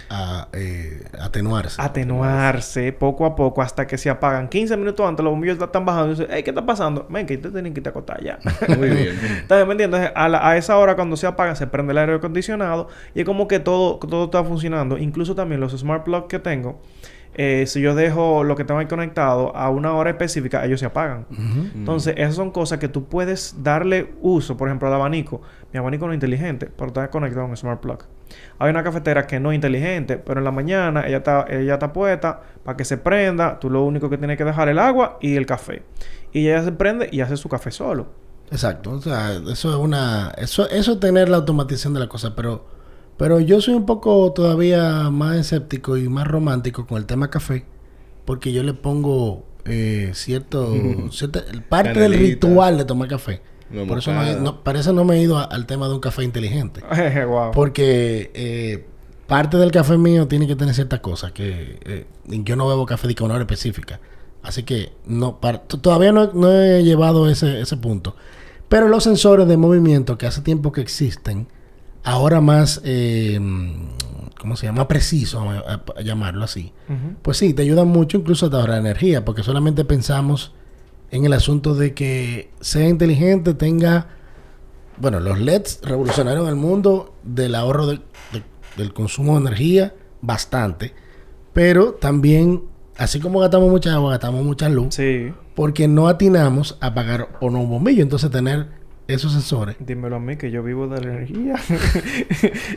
A 0.09 0.47
eh, 0.53 1.03
atenuarse. 1.19 1.81
Atenuarse 1.81 2.93
poco 2.93 3.25
a 3.25 3.35
poco 3.35 3.61
hasta 3.61 3.87
que 3.87 3.97
se 3.97 4.09
apagan. 4.09 4.47
15 4.49 4.77
minutos 4.77 5.07
antes 5.07 5.23
los 5.23 5.31
bombillos 5.31 5.59
están 5.61 5.85
bajando 5.85 6.07
y 6.07 6.11
dicen, 6.11 6.27
hey, 6.29 6.43
¿qué 6.43 6.51
está 6.51 6.65
pasando? 6.65 7.05
Ven, 7.09 7.25
que 7.25 7.37
te 7.37 7.49
tienen 7.49 7.73
que 7.73 7.79
irte 7.79 7.89
a 7.89 7.91
acotar 7.91 8.23
ya. 8.23 8.39
Muy 8.77 8.89
bien. 8.89 9.17
Entonces, 9.41 9.65
¿me 9.67 9.71
entiendes? 9.73 10.11
A, 10.15 10.29
la- 10.29 10.47
a 10.47 10.57
esa 10.57 10.77
hora 10.77 10.95
cuando 10.95 11.17
se 11.17 11.27
apaga, 11.27 11.55
se 11.55 11.67
prende 11.67 11.91
el 11.91 11.97
aire 11.97 12.13
acondicionado 12.15 12.87
y 13.13 13.19
es 13.21 13.25
como 13.25 13.47
que 13.47 13.59
todo, 13.59 13.97
todo 13.99 14.25
está 14.25 14.43
funcionando. 14.43 14.97
Incluso 14.97 15.35
también 15.35 15.59
los 15.61 15.71
smart 15.77 16.03
plugs 16.03 16.27
que 16.27 16.39
tengo, 16.39 16.81
eh, 17.37 17.65
si 17.67 17.81
yo 17.81 17.95
dejo 17.95 18.43
lo 18.45 18.55
que 18.55 18.63
tengo 18.63 18.79
ahí 18.79 18.85
conectado 18.85 19.55
a 19.57 19.69
una 19.69 19.93
hora 19.93 20.09
específica, 20.11 20.63
ellos 20.65 20.79
se 20.79 20.85
apagan. 20.85 21.25
Ujú. 21.31 21.67
Entonces, 21.75 22.13
esas 22.17 22.35
son 22.35 22.51
cosas 22.51 22.79
que 22.79 22.87
tú 22.87 23.05
puedes 23.05 23.61
darle 23.63 24.13
uso. 24.21 24.55
Por 24.55 24.69
ejemplo, 24.69 24.87
al 24.87 24.93
abanico. 24.93 25.41
Mi 25.73 25.79
abanico 25.79 26.05
no 26.05 26.13
es 26.13 26.15
inteligente, 26.17 26.69
pero 26.77 26.87
está 26.87 27.09
conectado 27.09 27.45
a 27.45 27.49
un 27.49 27.57
smart 27.57 27.81
plug. 27.81 28.03
Hay 28.59 28.69
una 28.69 28.83
cafetera 28.83 29.27
que 29.27 29.39
no 29.39 29.51
es 29.51 29.55
inteligente, 29.55 30.17
pero 30.17 30.39
en 30.39 30.45
la 30.45 30.51
mañana 30.51 31.07
ella 31.07 31.17
está, 31.17 31.45
ella 31.49 31.73
está 31.73 31.93
puesta 31.93 32.41
para 32.63 32.77
que 32.77 32.85
se 32.85 32.97
prenda. 32.97 33.59
Tú 33.59 33.69
lo 33.69 33.83
único 33.83 34.09
que 34.09 34.17
tienes 34.17 34.37
que 34.37 34.45
dejar 34.45 34.69
el 34.69 34.79
agua 34.79 35.17
y 35.21 35.35
el 35.35 35.45
café. 35.45 35.83
Y 36.31 36.47
ella 36.47 36.63
se 36.63 36.71
prende 36.71 37.09
y 37.11 37.21
hace 37.21 37.37
su 37.37 37.49
café 37.49 37.71
solo. 37.71 38.07
Exacto. 38.51 38.91
O 38.91 39.01
sea, 39.01 39.33
eso 39.33 39.69
es 39.69 39.75
una... 39.75 40.33
Eso, 40.37 40.69
eso 40.69 40.93
es 40.93 40.99
tener 40.99 41.29
la 41.29 41.37
automatización 41.37 41.93
de 41.93 41.99
la 41.99 42.07
cosa. 42.07 42.35
Pero, 42.35 42.65
pero 43.17 43.39
yo 43.39 43.61
soy 43.61 43.73
un 43.73 43.85
poco 43.85 44.31
todavía 44.33 45.09
más 45.09 45.37
escéptico 45.37 45.97
y 45.97 46.07
más 46.07 46.27
romántico 46.27 46.85
con 46.87 46.97
el 46.97 47.05
tema 47.05 47.29
café. 47.29 47.65
Porque 48.25 48.53
yo 48.53 48.63
le 48.63 48.73
pongo 48.73 49.45
eh, 49.65 50.11
cierto... 50.13 50.73
cierta, 51.11 51.43
parte 51.69 51.99
del 51.99 52.13
ritual 52.13 52.77
de 52.77 52.85
tomar 52.85 53.07
café. 53.07 53.41
Por 53.87 53.97
eso 53.99 54.11
no, 54.41 54.63
para 54.63 54.79
eso 54.79 54.93
no 54.93 55.03
me 55.03 55.15
he 55.17 55.21
ido 55.21 55.37
a- 55.37 55.43
al 55.43 55.65
tema 55.65 55.87
de 55.87 55.93
un 55.95 55.99
café 55.99 56.23
inteligente. 56.23 56.81
wow. 57.27 57.51
Porque 57.51 58.31
eh, 58.33 58.85
parte 59.27 59.57
del 59.57 59.71
café 59.71 59.97
mío 59.97 60.27
tiene 60.27 60.47
que 60.47 60.55
tener 60.55 60.73
ciertas 60.75 60.99
cosas 61.01 61.31
que 61.31 61.79
eh, 61.85 62.05
yo 62.27 62.55
no 62.55 62.67
bebo 62.67 62.85
café 62.85 63.07
de 63.07 63.15
una 63.23 63.33
hora 63.35 63.43
específica. 63.43 63.99
Así 64.43 64.63
que 64.63 64.93
no 65.05 65.39
para- 65.39 65.59
todavía 65.63 66.11
no, 66.11 66.31
no 66.33 66.51
he 66.51 66.83
llevado 66.83 67.29
ese, 67.29 67.59
ese 67.61 67.77
punto. 67.77 68.15
Pero 68.69 68.87
los 68.87 69.03
sensores 69.03 69.47
de 69.47 69.57
movimiento 69.57 70.17
que 70.17 70.25
hace 70.27 70.41
tiempo 70.41 70.71
que 70.71 70.81
existen, 70.81 71.47
ahora 72.03 72.41
más, 72.41 72.81
eh, 72.83 73.39
¿cómo 74.39 74.55
se 74.55 74.65
llama? 74.67 74.79
Más 74.79 74.87
preciso, 74.87 75.39
a, 75.49 75.83
a 75.97 76.01
llamarlo 76.01 76.43
así. 76.43 76.71
Pues 77.21 77.37
sí, 77.37 77.53
te 77.53 77.61
ayudan 77.63 77.87
mucho 77.87 78.17
incluso 78.17 78.47
a 78.47 78.59
ahorrar 78.59 78.79
energía, 78.79 79.25
porque 79.25 79.43
solamente 79.43 79.85
pensamos 79.85 80.53
en 81.11 81.25
el 81.25 81.33
asunto 81.33 81.73
de 81.75 81.93
que 81.93 82.49
sea 82.61 82.87
inteligente, 82.87 83.53
tenga... 83.53 84.07
Bueno, 84.97 85.19
los 85.19 85.39
LEDs 85.39 85.81
revolucionaron 85.83 86.47
el 86.47 86.55
mundo 86.55 87.13
del 87.23 87.53
ahorro 87.55 87.85
de- 87.87 87.99
de- 88.31 88.43
del 88.77 88.93
consumo 88.93 89.33
de 89.33 89.41
energía 89.41 89.93
bastante, 90.21 90.93
pero 91.53 91.93
también, 91.93 92.63
así 92.97 93.19
como 93.19 93.39
gastamos 93.39 93.69
mucha 93.69 93.93
agua, 93.93 94.11
gastamos 94.11 94.43
mucha 94.45 94.69
luz, 94.69 94.95
Sí. 94.95 95.33
porque 95.53 95.87
no 95.89 96.07
atinamos 96.07 96.77
a 96.79 96.93
pagar 96.93 97.27
o 97.41 97.49
no 97.49 97.59
un 97.61 97.69
bombillo. 97.69 98.01
Entonces, 98.03 98.31
tener 98.31 98.67
esos 99.07 99.33
sensores 99.33 99.75
Dímelo 99.79 100.15
a 100.15 100.19
mí 100.19 100.35
que 100.35 100.49
yo 100.49 100.63
vivo 100.63 100.87
de 100.87 100.99
la 101.01 101.13
energía. 101.13 101.55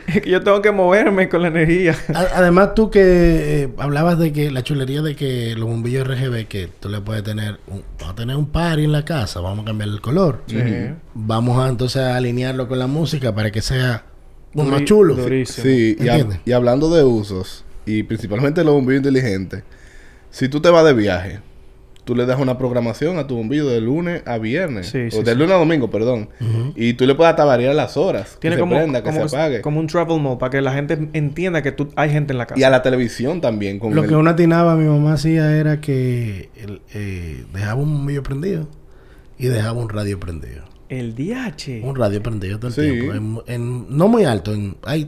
es 0.07 0.20
que 0.22 0.31
yo 0.31 0.43
tengo 0.43 0.61
que 0.61 0.72
moverme 0.72 1.29
con 1.29 1.43
la 1.43 1.49
energía. 1.49 1.97
Además, 2.35 2.74
tú 2.74 2.91
que 2.91 3.01
eh, 3.62 3.68
hablabas 3.79 4.18
de 4.18 4.33
que 4.33 4.51
la 4.51 4.62
chulería 4.62 5.01
de 5.03 5.16
que 5.16 5.55
los 5.57 5.68
bombillos 5.68 6.07
RGB, 6.07 6.47
que 6.47 6.68
tú 6.81 6.89
le 6.89 7.01
puedes 7.01 7.22
tener, 7.24 7.59
un, 7.66 7.83
vamos 7.99 8.12
a 8.12 8.16
tener 8.16 8.37
un 8.37 8.47
party 8.47 8.85
en 8.85 8.93
la 8.93 9.05
casa, 9.05 9.41
vamos 9.41 9.62
a 9.62 9.66
cambiar 9.66 9.89
el 9.89 10.01
color. 10.01 10.43
Sí. 10.47 10.59
Vamos 11.14 11.59
a 11.64 11.68
entonces 11.68 12.03
a 12.03 12.16
alinearlo 12.16 12.68
con 12.68 12.79
la 12.79 12.87
música 12.87 13.35
para 13.35 13.51
que 13.51 13.62
sea 13.62 14.05
Duri- 14.55 14.70
más 14.70 14.85
chulo. 14.85 15.14
durísimo. 15.14 15.64
Sí, 15.64 15.97
y, 15.99 16.51
y 16.51 16.53
hablando 16.53 16.91
de 16.95 17.05
usos, 17.05 17.64
y 17.87 18.03
principalmente 18.03 18.62
los 18.64 18.74
bombillos 18.74 18.99
inteligentes, 18.99 19.62
si 20.31 20.49
tú 20.51 20.61
te 20.61 20.68
vas 20.68 20.85
de 20.85 20.93
viaje, 20.93 21.41
tú 22.09 22.16
le 22.16 22.24
das 22.24 22.40
una 22.40 22.56
programación 22.56 23.18
a 23.18 23.26
tu 23.26 23.36
bombillo 23.36 23.68
de 23.68 23.82
lunes 23.82 24.22
a 24.24 24.38
viernes, 24.38 24.86
Sí, 24.86 24.96
o 25.14 25.22
de 25.22 25.32
sí. 25.32 25.38
lunes 25.38 25.50
a 25.50 25.59
domingo, 25.59 25.90
perdón, 25.90 26.30
y 26.74 26.94
tú 26.94 27.04
le 27.06 27.14
puedes 27.14 27.28
hasta 27.32 27.44
variar 27.44 27.74
las 27.74 27.98
horas, 27.98 28.38
Tiene 28.40 28.56
que 28.56 28.61
como, 28.61 28.76
se 28.76 28.80
prenda, 28.80 29.02
que 29.02 29.12
se 29.12 29.20
apague, 29.20 29.61
como 29.61 29.78
un 29.78 29.88
travel 29.88 30.18
mode 30.18 30.38
para 30.38 30.48
que 30.48 30.62
la 30.62 30.72
gente 30.72 31.11
entienda 31.12 31.61
que 31.61 31.70
tú, 31.72 31.88
hay 31.96 32.09
gente 32.09 32.32
en 32.32 32.38
la 32.38 32.46
casa. 32.46 32.59
y 32.59 32.62
a 32.64 32.70
la 32.70 32.80
televisión 32.80 33.42
también, 33.42 33.78
con 33.78 33.94
Lo 33.94 34.04
el- 34.04 34.09
que 34.09 34.14
uno 34.16 34.30
atinaba, 34.30 34.74
mi 34.74 34.86
mamá 34.86 35.12
hacía 35.12 35.54
era 35.54 35.82
que 35.82 36.48
el- 36.56 36.80
eh, 36.94 37.44
dejaba 37.52 37.82
un 37.82 37.92
bombillo 37.92 38.22
prendido 38.22 38.68
y 39.36 39.48
dejaba 39.48 39.78
un 39.78 39.90
radio 39.90 40.18
prendido. 40.18 40.62
El 40.88 41.14
DH. 41.14 41.82
Un 41.84 41.94
radio 41.94 42.22
prendido 42.22 42.59
todo 42.59 42.68
el 42.68 42.72
Sí. 42.74 42.80
tiempo. 42.80 43.42
En, 43.46 43.54
en- 43.54 43.86
no 43.94 44.09
muy 44.09 44.24
alto, 44.24 44.54
en, 44.54 44.76
ahí 44.84 45.04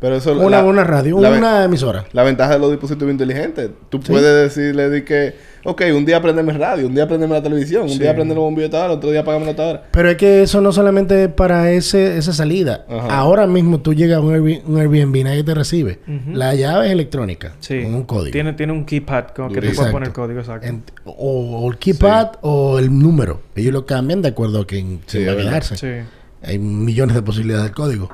pero 0.00 0.16
eso 0.16 0.32
una, 0.32 0.48
la- 0.62 0.64
una 0.64 0.82
radio, 0.84 1.20
la 1.20 1.30
una 1.30 1.64
emisora. 1.64 2.06
La 2.12 2.22
ventaja 2.22 2.54
de 2.54 2.58
los 2.58 2.70
dispositivos 2.70 3.12
inteligentes. 3.12 3.70
Tú 3.90 4.00
Sí. 4.02 4.10
puedes 4.12 4.54
decirle 4.54 4.88
de 4.88 5.04
que, 5.04 5.34
ok, 5.64 5.82
un 5.94 6.06
día 6.06 6.22
prendeme 6.22 6.52
radio, 6.54 6.86
un 6.86 6.94
día 6.94 7.06
prendeme 7.06 7.34
la 7.34 7.42
televisión, 7.42 7.82
un 7.82 7.88
Sí. 7.90 7.98
día 7.98 8.14
prendeme 8.14 8.34
los 8.36 8.44
bombillos 8.44 8.70
de 8.70 8.78
tal, 8.78 8.90
otro 8.92 9.10
día 9.10 9.20
apagame 9.20 9.44
la 9.46 9.54
tal. 9.54 9.82
Pero 9.90 10.10
es 10.10 10.16
que 10.16 10.42
eso 10.42 10.60
no 10.62 10.72
solamente 10.72 11.24
es 11.24 11.28
para 11.30 11.70
ese, 11.70 12.16
esa 12.16 12.32
salida. 12.32 12.86
Ajá. 12.88 13.14
Ahora 13.18 13.46
mismo 13.46 13.80
tú 13.80 13.92
llegas 13.92 14.18
a 14.18 14.20
un, 14.22 14.32
Airbnb, 14.32 14.62
un 14.68 14.78
Airbnb, 14.80 15.24
nadie 15.24 15.44
te 15.44 15.54
recibe. 15.54 15.98
La 16.32 16.54
llave 16.54 16.86
es 16.86 16.92
electrónica. 16.92 17.52
Sí. 17.60 17.82
Con 17.82 17.94
un 17.94 18.04
código. 18.04 18.32
Tiene, 18.32 18.54
tiene 18.54 18.72
un 18.72 18.86
keypad 18.86 19.28
con 19.36 19.48
que 19.48 19.54
tú 19.56 19.60
Durísimo. 19.66 19.76
puedes 19.82 19.92
poner 19.92 20.08
Exacto. 20.08 20.22
código 20.22 20.40
exacto. 20.40 20.66
En- 20.66 20.82
o, 21.04 21.58
o 21.60 21.70
el 21.70 21.76
keypad 21.78 22.30
o 22.40 22.78
el 22.78 22.98
número. 22.98 23.42
Ellos 23.54 23.74
lo 23.74 23.84
cambian 23.84 24.22
de 24.22 24.28
acuerdo 24.28 24.60
a 24.60 24.66
quién 24.66 25.00
va 25.14 25.32
a 25.32 25.36
quedarse. 25.36 25.76
Sí. 25.76 26.08
Hay 26.42 26.58
millones 26.58 27.14
de 27.16 27.22
posibilidades 27.22 27.64
del 27.66 27.74
código. 27.74 28.08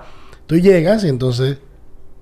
Tú 0.48 0.56
llegas 0.56 1.04
y 1.04 1.08
entonces 1.08 1.58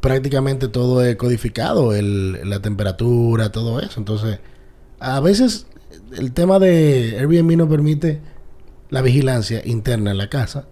prácticamente 0.05 0.69
todo 0.69 1.03
es 1.03 1.17
codificado, 1.17 1.95
el, 1.95 2.47
la 2.47 2.61
temperatura, 2.61 3.51
todo 3.51 3.81
eso. 3.81 3.99
Entonces, 3.99 4.39
a 5.01 5.19
veces 5.21 5.67
el 6.19 6.33
tema 6.33 6.59
de 6.59 7.17
Airbnb 7.19 7.57
no 7.57 7.71
permite 7.71 8.21
la 8.91 9.01
vigilancia 9.01 9.63
interna 9.65 10.11
en 10.11 10.19
la 10.19 10.29
casa. 10.29 10.67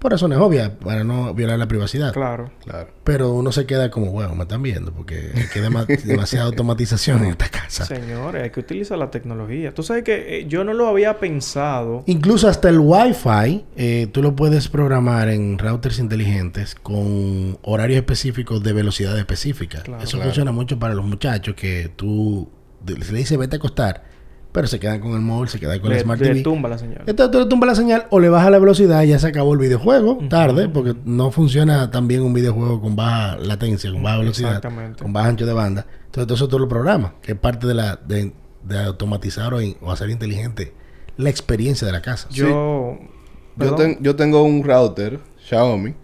Por 0.00 0.10
razones 0.12 0.38
obvias, 0.38 0.70
para 0.82 1.04
no 1.04 1.34
violar 1.34 1.58
la 1.58 1.68
privacidad. 1.68 2.12
Claro. 2.12 2.50
Claro. 2.64 2.88
Pero 3.04 3.34
uno 3.34 3.52
se 3.52 3.66
queda 3.66 3.90
como, 3.90 4.10
bueno, 4.12 4.34
me 4.34 4.42
están 4.44 4.62
viendo, 4.62 4.92
porque 4.92 5.30
hay 5.34 5.44
que 5.52 5.62
dema- 5.62 5.86
demasiada 6.04 6.46
automatización 6.46 7.22
en 7.24 7.30
esta 7.32 7.48
casa. 7.50 7.84
Señores, 7.84 8.42
hay 8.42 8.50
que 8.50 8.60
utilizar 8.60 8.96
la 8.96 9.10
tecnología. 9.10 9.74
Tú 9.74 9.82
sabes 9.82 10.02
que 10.02 10.38
eh, 10.38 10.46
yo 10.48 10.64
no 10.64 10.72
lo 10.72 10.88
había 10.88 11.18
pensado. 11.18 12.02
Incluso 12.06 12.48
hasta 12.48 12.70
el 12.70 12.78
Wi-Fi, 12.80 13.64
eh, 13.76 14.08
tú 14.10 14.22
lo 14.22 14.34
puedes 14.34 14.68
programar 14.68 15.28
en 15.28 15.58
routers 15.58 15.98
inteligentes 15.98 16.74
con 16.74 17.58
horarios 17.62 17.98
específicos 17.98 18.62
de 18.62 18.72
velocidad 18.72 19.18
específica. 19.18 19.82
Claro. 19.82 20.02
Eso 20.02 20.16
Claro. 20.16 20.24
funciona 20.30 20.50
mucho 20.52 20.78
para 20.78 20.94
los 20.94 21.04
muchachos 21.04 21.54
que 21.54 21.90
tú 21.94 22.48
le 22.86 22.94
dice 23.18 23.36
vete 23.36 23.56
a 23.56 23.58
acostar, 23.58 24.04
pero 24.52 24.66
se 24.66 24.80
quedan 24.80 25.00
con 25.00 25.12
el 25.12 25.20
móvil, 25.20 25.48
se 25.48 25.60
quedan 25.60 25.78
con 25.80 25.90
Le, 25.90 25.96
la 25.96 26.02
Smart 26.02 26.20
le 26.20 26.28
TV. 26.28 26.40
tumba 26.42 26.68
la 26.68 26.78
señal. 26.78 27.02
Entonces 27.06 27.30
tú 27.30 27.38
le 27.38 27.46
tumbas 27.46 27.68
la 27.68 27.74
señal 27.74 28.06
o 28.10 28.18
le 28.20 28.28
bajas 28.28 28.50
la 28.50 28.58
velocidad 28.58 29.02
y 29.02 29.08
ya 29.08 29.18
se 29.18 29.28
acabó 29.28 29.52
el 29.54 29.58
videojuego 29.60 30.18
tarde, 30.28 30.68
porque 30.68 30.94
no 31.04 31.30
funciona 31.30 31.90
tan 31.90 32.08
bien 32.08 32.22
un 32.22 32.32
videojuego 32.34 32.80
con 32.80 32.96
baja 32.96 33.36
latencia, 33.38 33.92
con 33.92 34.02
baja 34.02 34.18
velocidad, 34.18 34.56
Exactamente. 34.56 35.02
con 35.02 35.12
bajo 35.12 35.28
ancho 35.28 35.46
de 35.46 35.52
banda. 35.52 35.86
Entonces 36.06 36.26
todo 36.26 36.34
eso 36.34 36.48
tú 36.48 36.58
lo 36.58 36.68
programas, 36.68 37.12
que 37.22 37.32
es 37.32 37.38
parte 37.38 37.66
de 37.66 37.74
la 37.74 37.96
de, 37.96 38.32
de 38.64 38.78
automatizar 38.78 39.54
o, 39.54 39.60
in- 39.60 39.76
o 39.80 39.92
hacer 39.92 40.10
inteligente 40.10 40.74
la 41.16 41.30
experiencia 41.30 41.86
de 41.86 41.92
la 41.92 42.02
casa. 42.02 42.28
Yo. 42.30 42.48
Yo, 42.48 42.98
Perdón. 43.56 43.76
ten- 43.76 43.98
yo 44.00 44.16
tengo 44.16 44.42
un 44.42 44.64
router 44.64 45.20
Xiaomi 45.46 45.94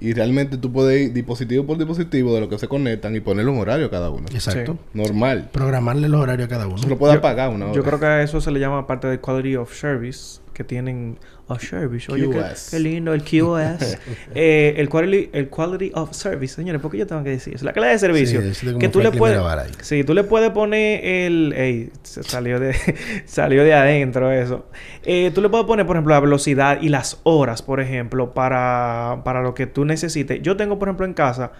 y 0.00 0.12
realmente 0.12 0.56
tú 0.58 0.72
puedes 0.72 1.06
ir 1.08 1.12
dispositivo 1.12 1.64
por 1.64 1.78
dispositivo 1.78 2.34
de 2.34 2.40
lo 2.40 2.48
que 2.48 2.58
se 2.58 2.68
conectan 2.68 3.14
y 3.16 3.20
ponerle 3.20 3.50
un 3.50 3.58
horario 3.58 3.86
a 3.86 3.90
cada 3.90 4.10
uno. 4.10 4.26
Exacto. 4.32 4.76
Normal. 4.92 5.48
Programarle 5.52 6.08
los 6.08 6.20
horarios 6.20 6.46
a 6.46 6.50
cada 6.50 6.66
uno. 6.66 6.76
Eso 6.76 6.88
lo 6.88 6.98
puedes 6.98 7.14
Yo- 7.14 7.18
apagar 7.20 7.50
una 7.50 7.66
hora. 7.66 7.74
Yo 7.74 7.82
creo 7.84 8.00
que 8.00 8.06
a 8.06 8.22
eso 8.22 8.40
se 8.40 8.50
le 8.50 8.60
llama 8.60 8.86
parte 8.86 9.06
de 9.06 9.20
quality 9.20 9.56
of 9.56 9.72
service 9.74 10.40
que 10.52 10.64
tienen 10.64 11.18
of 11.48 11.62
Service. 11.62 12.10
Oye, 12.10 12.28
qué, 12.70 12.78
lindo 12.78 13.12
el 13.12 13.22
QoS. 13.22 13.98
eh, 14.34 14.74
el, 14.76 14.88
quality, 14.88 15.30
el 15.32 15.48
Quality 15.48 15.92
of 15.94 16.12
Service, 16.12 16.54
señores, 16.54 16.80
¿por 16.80 16.90
qué 16.90 16.98
yo 16.98 17.06
tengo 17.06 17.22
que 17.22 17.30
decir 17.30 17.54
eso? 17.54 17.64
La 17.64 17.72
calidad 17.72 17.92
de 17.92 17.98
servicio. 17.98 18.54
Sí, 18.54 18.78
que 18.78 18.88
tú 18.88 19.00
le 19.00 19.10
puedes... 19.10 19.40
Sí, 19.82 20.04
tú 20.04 20.14
le 20.14 20.24
puedes 20.24 20.50
poner 20.50 21.04
el... 21.04 21.52
Ey, 21.52 21.90
salió 22.02 22.60
de, 22.60 22.74
salió 23.26 23.64
de 23.64 23.74
adentro 23.74 24.30
eso. 24.32 24.66
Eh, 25.04 25.30
tú 25.34 25.40
le 25.40 25.48
puedes 25.48 25.66
poner, 25.66 25.86
por 25.86 25.96
ejemplo, 25.96 26.14
la 26.14 26.20
velocidad 26.20 26.80
y 26.80 26.88
las 26.88 27.20
horas, 27.24 27.62
por 27.62 27.80
ejemplo, 27.80 28.34
para, 28.34 29.22
para 29.24 29.42
lo 29.42 29.54
que 29.54 29.66
tú 29.66 29.84
necesites. 29.84 30.40
Yo 30.42 30.56
tengo, 30.56 30.78
por 30.78 30.88
ejemplo, 30.88 31.06
en 31.06 31.14
casa 31.14 31.52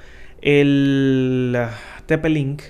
el 0.45 1.57
TP-Link, 2.07 2.63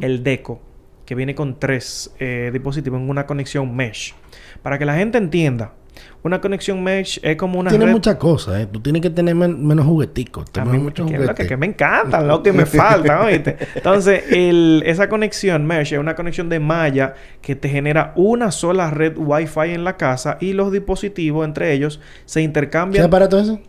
el 0.00 0.22
Deco, 0.22 0.62
que 1.04 1.14
viene 1.14 1.34
con 1.34 1.58
tres 1.60 2.14
eh, 2.18 2.48
dispositivos 2.52 3.00
en 3.00 3.10
una 3.10 3.26
conexión 3.26 3.76
mesh. 3.76 4.14
Para 4.62 4.78
que 4.78 4.86
la 4.86 4.94
gente 4.94 5.18
entienda, 5.18 5.74
una 6.22 6.40
conexión 6.40 6.82
mesh 6.82 7.20
es 7.22 7.36
como 7.36 7.60
una 7.60 7.70
Tiene 7.70 7.86
red... 7.86 7.92
muchas 7.92 8.16
cosas, 8.16 8.60
¿eh? 8.60 8.66
Tú 8.70 8.80
tienes 8.80 9.02
que 9.02 9.10
tener 9.10 9.34
men- 9.34 9.64
menos 9.66 9.86
jugueticos. 9.86 10.46
A 10.58 10.64
mí, 10.64 10.78
muchos 10.78 11.10
que, 11.10 11.18
lo 11.18 11.34
que, 11.34 11.46
que 11.46 11.56
me 11.56 11.66
encantan, 11.66 12.26
lo 12.26 12.42
que 12.42 12.52
me 12.52 12.66
faltan, 12.66 13.26
¿oíste? 13.26 13.56
Entonces, 13.74 14.24
el, 14.30 14.82
esa 14.86 15.08
conexión 15.08 15.66
mesh 15.66 15.92
es 15.92 15.98
una 15.98 16.14
conexión 16.14 16.48
de 16.48 16.60
malla 16.60 17.14
que 17.40 17.54
te 17.56 17.68
genera 17.68 18.12
una 18.16 18.50
sola 18.50 18.90
red 18.90 19.16
Wi-Fi 19.16 19.70
en 19.74 19.84
la 19.84 19.96
casa 19.96 20.38
y 20.40 20.52
los 20.52 20.72
dispositivos 20.72 21.46
entre 21.46 21.72
ellos 21.72 22.00
se 22.24 22.40
¿Qué 22.40 22.44
intercambian. 22.44 23.04
aparato 23.06 23.38
es 23.38 23.48
ese? 23.48 23.60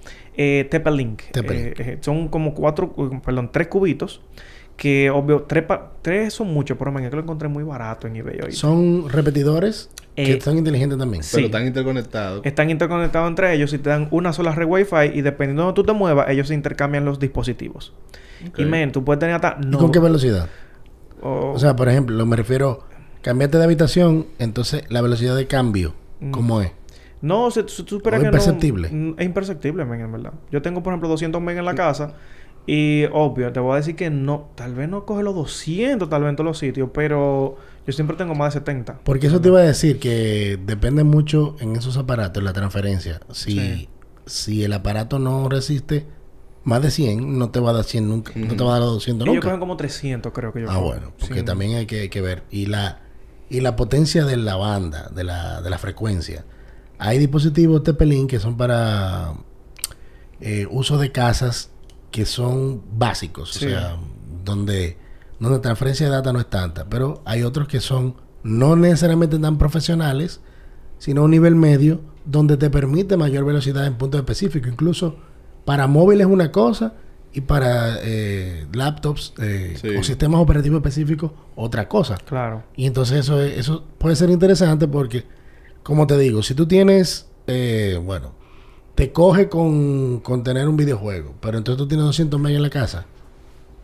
Eh. 0.41 0.67
TP-Link. 0.71 1.21
Eh, 1.35 1.73
eh, 1.77 1.97
son 2.01 2.29
como 2.29 2.53
cuatro, 2.53 2.93
perdón, 3.23 3.49
tres 3.51 3.67
cubitos. 3.67 4.21
Que 4.79 5.09
obvio, 5.09 5.41
tres, 5.43 5.63
pa- 5.65 5.91
tres 6.01 6.33
son 6.33 6.53
muchos, 6.53 6.77
pero 6.77 6.89
man, 6.89 7.03
es 7.03 7.09
que 7.09 7.15
lo 7.17 7.21
encontré 7.21 7.49
muy 7.49 7.63
barato 7.63 8.07
en 8.07 8.15
eBay 8.15 8.39
hoy. 8.45 8.51
Son 8.53 9.09
repetidores 9.09 9.89
que 10.15 10.33
Eh, 10.35 10.41
son 10.41 10.57
inteligentes 10.57 10.97
también. 10.97 11.21
sí. 11.21 11.31
Pero 11.35 11.47
están 11.47 11.67
interconectados. 11.67 12.41
Están 12.45 12.69
interconectados 12.69 13.27
entre 13.27 13.53
ellos 13.53 13.73
y 13.73 13.77
te 13.77 13.89
dan 13.89 14.07
una 14.11 14.31
sola 14.31 14.53
red 14.55 14.65
Wi-Fi 14.67 15.11
y 15.17 15.21
dependiendo 15.21 15.63
de 15.63 15.65
donde 15.67 15.75
tú 15.75 15.83
te 15.85 15.91
muevas, 15.91 16.29
ellos 16.29 16.47
se 16.47 16.53
intercambian 16.53 17.03
los 17.03 17.19
dispositivos. 17.19 17.91
Y 18.57 18.63
men, 18.63 18.93
tú 18.93 19.03
puedes 19.03 19.19
tener 19.19 19.35
hasta... 19.35 19.57
¿Y 19.61 19.65
No, 19.65 19.79
con 19.79 19.91
qué 19.91 19.99
velocidad? 19.99 20.47
o- 21.21 21.51
O 21.55 21.59
sea, 21.59 21.75
por 21.75 21.89
ejemplo, 21.89 22.25
me 22.25 22.35
refiero... 22.37 22.83
Cambiaste 23.21 23.57
de 23.57 23.65
habitación, 23.65 24.27
entonces 24.39 24.83
la 24.87 25.01
velocidad 25.01 25.35
de 25.35 25.45
cambio, 25.45 25.93
Mm. 26.21 26.31
¿cómo 26.31 26.61
es? 26.61 26.71
No, 27.21 27.51
se, 27.51 27.67
se- 27.67 27.83
tú 27.83 27.97
esperas 27.97 28.19
¿O 28.19 28.21
que 28.21 28.27
imperceptible? 28.27 28.89
no... 28.89 29.11
mm, 29.11 29.15
Es 29.19 29.25
imperceptible, 29.25 29.83
men, 29.83 29.99
en 29.99 30.11
verdad. 30.13 30.31
Yo 30.53 30.61
tengo, 30.61 30.81
por 30.81 30.93
ejemplo, 30.93 31.09
200 31.09 31.41
megas 31.41 31.59
en 31.59 31.65
la 31.65 31.75
casa. 31.75 32.13
Y, 32.71 33.05
obvio, 33.11 33.51
te 33.51 33.59
voy 33.59 33.73
a 33.73 33.75
decir 33.77 33.95
que 33.95 34.09
no... 34.11 34.49
Tal 34.55 34.75
vez 34.75 34.87
no 34.89 35.05
coge 35.05 35.23
los 35.23 35.33
200, 35.33 36.07
tal 36.07 36.21
vez 36.21 36.29
en 36.29 36.35
todos 36.35 36.45
los 36.47 36.57
sitios. 36.59 36.89
Pero 36.93 37.57
yo 37.87 37.93
siempre 37.93 38.15
tengo 38.15 38.35
más 38.35 38.53
de 38.53 38.59
70. 38.59 38.99
Porque 39.03 39.25
eso 39.27 39.41
te 39.41 39.47
iba 39.47 39.59
a 39.59 39.63
decir 39.63 39.97
que 39.99 40.59
depende 40.65 41.03
mucho 41.03 41.55
en 41.61 41.75
esos 41.75 41.97
aparatos 41.97 42.43
la 42.43 42.53
transferencia. 42.53 43.21
Si, 43.31 43.51
Sí. 43.59 43.89
si 44.27 44.63
el 44.63 44.73
aparato 44.73 45.17
no 45.17 45.49
resiste 45.49 46.05
más 46.63 46.83
de 46.83 46.91
100, 46.91 47.39
no 47.39 47.49
te 47.49 47.59
va 47.59 47.71
a 47.71 47.73
dar 47.73 47.85
100 47.85 48.07
nunca. 48.07 48.33
No 48.35 48.55
te 48.55 48.63
va 48.63 48.71
a 48.71 48.73
dar 48.73 48.81
los 48.83 48.93
200 48.93 49.25
Ellos 49.25 49.35
nunca. 49.37 49.47
cogen 49.47 49.59
como 49.59 49.75
300, 49.75 50.31
creo 50.31 50.53
que 50.53 50.61
yo 50.61 50.69
Ah, 50.69 50.77
bueno, 50.77 51.11
porque 51.19 51.39
Sí. 51.39 51.45
también 51.45 51.75
hay 51.75 51.87
que, 51.87 52.01
hay 52.01 52.09
que 52.09 52.21
ver. 52.21 52.43
Y 52.51 52.67
la, 52.67 52.99
y 53.49 53.61
la 53.61 53.75
potencia 53.75 54.25
de 54.25 54.37
la 54.37 54.57
banda, 54.57 55.09
de 55.15 55.23
la, 55.23 55.61
de 55.63 55.69
la 55.71 55.79
frecuencia. 55.79 56.45
Hay 56.99 57.17
dispositivos 57.17 57.81
TP-Link 57.81 58.29
que 58.29 58.39
son 58.39 58.57
para 58.57 59.33
eh, 60.41 60.67
uso 60.69 60.99
de 60.99 61.11
casas 61.11 61.71
que 62.11 62.25
son 62.25 62.81
básicos, 62.97 63.51
Sí. 63.53 63.65
o 63.65 63.69
sea, 63.69 63.97
donde, 64.43 64.97
donde 65.39 65.59
transferencia 65.59 66.07
de 66.07 66.11
data 66.13 66.33
no 66.33 66.39
es 66.39 66.49
tanta. 66.49 66.85
Pero 66.89 67.21
hay 67.25 67.43
otros 67.43 67.67
que 67.67 67.79
son 67.79 68.15
no 68.43 68.75
necesariamente 68.75 69.37
tan 69.39 69.57
profesionales, 69.57 70.39
sino 70.97 71.21
a 71.21 71.25
un 71.25 71.31
nivel 71.31 71.55
medio, 71.55 72.01
donde 72.25 72.57
te 72.57 72.69
permite 72.69 73.17
mayor 73.17 73.45
velocidad 73.45 73.85
en 73.85 73.95
puntos 73.95 74.19
específicos. 74.19 74.71
Incluso 74.71 75.17
para 75.65 75.87
móviles 75.87 76.27
una 76.27 76.51
cosa 76.51 76.93
y 77.31 77.41
para 77.41 77.97
eh, 78.01 78.65
laptops 78.73 79.33
eh, 79.39 79.75
Sí. 79.79 79.89
o 79.95 80.03
sistemas 80.03 80.41
operativos 80.41 80.77
específicos 80.77 81.31
otra 81.55 81.87
cosa. 81.87 82.17
Claro. 82.17 82.63
Y 82.75 82.85
entonces 82.85 83.19
eso, 83.19 83.39
es- 83.41 83.57
eso 83.59 83.83
puede 83.99 84.15
ser 84.15 84.29
interesante 84.31 84.87
porque, 84.87 85.25
como 85.83 86.07
te 86.07 86.17
digo, 86.17 86.41
si 86.43 86.55
tú 86.55 86.65
tienes, 86.67 87.27
eh, 87.47 87.99
bueno, 88.03 88.33
te 88.99 89.11
coge 89.11 89.47
con, 89.49 90.19
con 90.19 90.43
tener 90.43 90.67
un 90.67 90.75
videojuego, 90.77 91.33
pero 91.41 91.57
entonces 91.57 91.77
tú 91.77 91.87
tienes 91.87 92.05
200 92.05 92.39
megas 92.39 92.57
en 92.57 92.63
la 92.63 92.69
casa, 92.69 93.05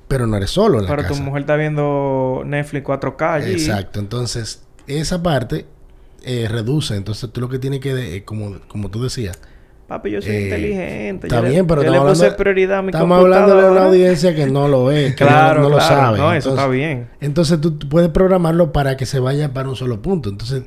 pero 0.07 0.27
no 0.27 0.35
eres 0.37 0.49
solo 0.51 0.77
en 0.79 0.83
la 0.85 0.89
Pero 0.89 1.03
casa. 1.03 1.15
tu 1.15 1.21
mujer 1.23 1.41
está 1.41 1.55
viendo 1.55 2.43
Netflix 2.45 2.85
4K 2.85 3.33
allí. 3.33 3.51
Exacto, 3.53 3.99
entonces 3.99 4.63
esa 4.87 5.23
parte 5.23 5.65
eh, 6.23 6.47
reduce, 6.49 6.95
entonces 6.95 7.29
tú 7.31 7.39
lo 7.41 7.49
que 7.49 7.59
tienes 7.59 7.79
que, 7.79 8.17
eh, 8.17 8.23
como, 8.25 8.57
como 8.67 8.89
tú 8.89 9.01
decías, 9.03 9.39
Papi, 9.87 10.09
yo 10.09 10.19
soy 10.21 10.31
Eh, 10.35 10.43
inteligente. 10.45 11.27
está 11.27 11.37
yo 11.37 11.43
le- 11.43 11.49
bien, 11.51 11.67
pero 11.67 11.83
yo 11.83 11.91
le 11.91 11.95
estamos 11.97 12.13
puse 12.13 12.25
hablando- 12.25 12.37
prioridad 12.43 12.77
a 12.79 12.81
mi 12.81 12.89
estamos 12.89 13.19
hablando 13.19 13.55
de 13.61 13.69
una 13.69 13.85
audiencia 13.85 14.33
que 14.35 14.47
no 14.47 14.67
lo 14.67 14.89
es, 14.89 15.15
que 15.15 15.23
no- 15.23 15.29
Claro, 15.29 15.61
no, 15.61 15.69
lo 15.69 15.77
claro. 15.77 15.95
sabe. 15.95 16.17
No, 16.17 16.33
eso 16.33 16.49
Entonces- 16.49 16.53
está 16.59 16.67
bien. 16.67 17.07
Entonces 17.21 17.61
tú 17.61 17.77
puedes 17.87 18.09
programarlo 18.09 18.71
para 18.73 18.97
que 18.97 19.05
se 19.05 19.19
vaya 19.19 19.53
para 19.53 19.69
un 19.69 19.75
solo 19.75 20.01
punto. 20.01 20.29
Entonces, 20.29 20.63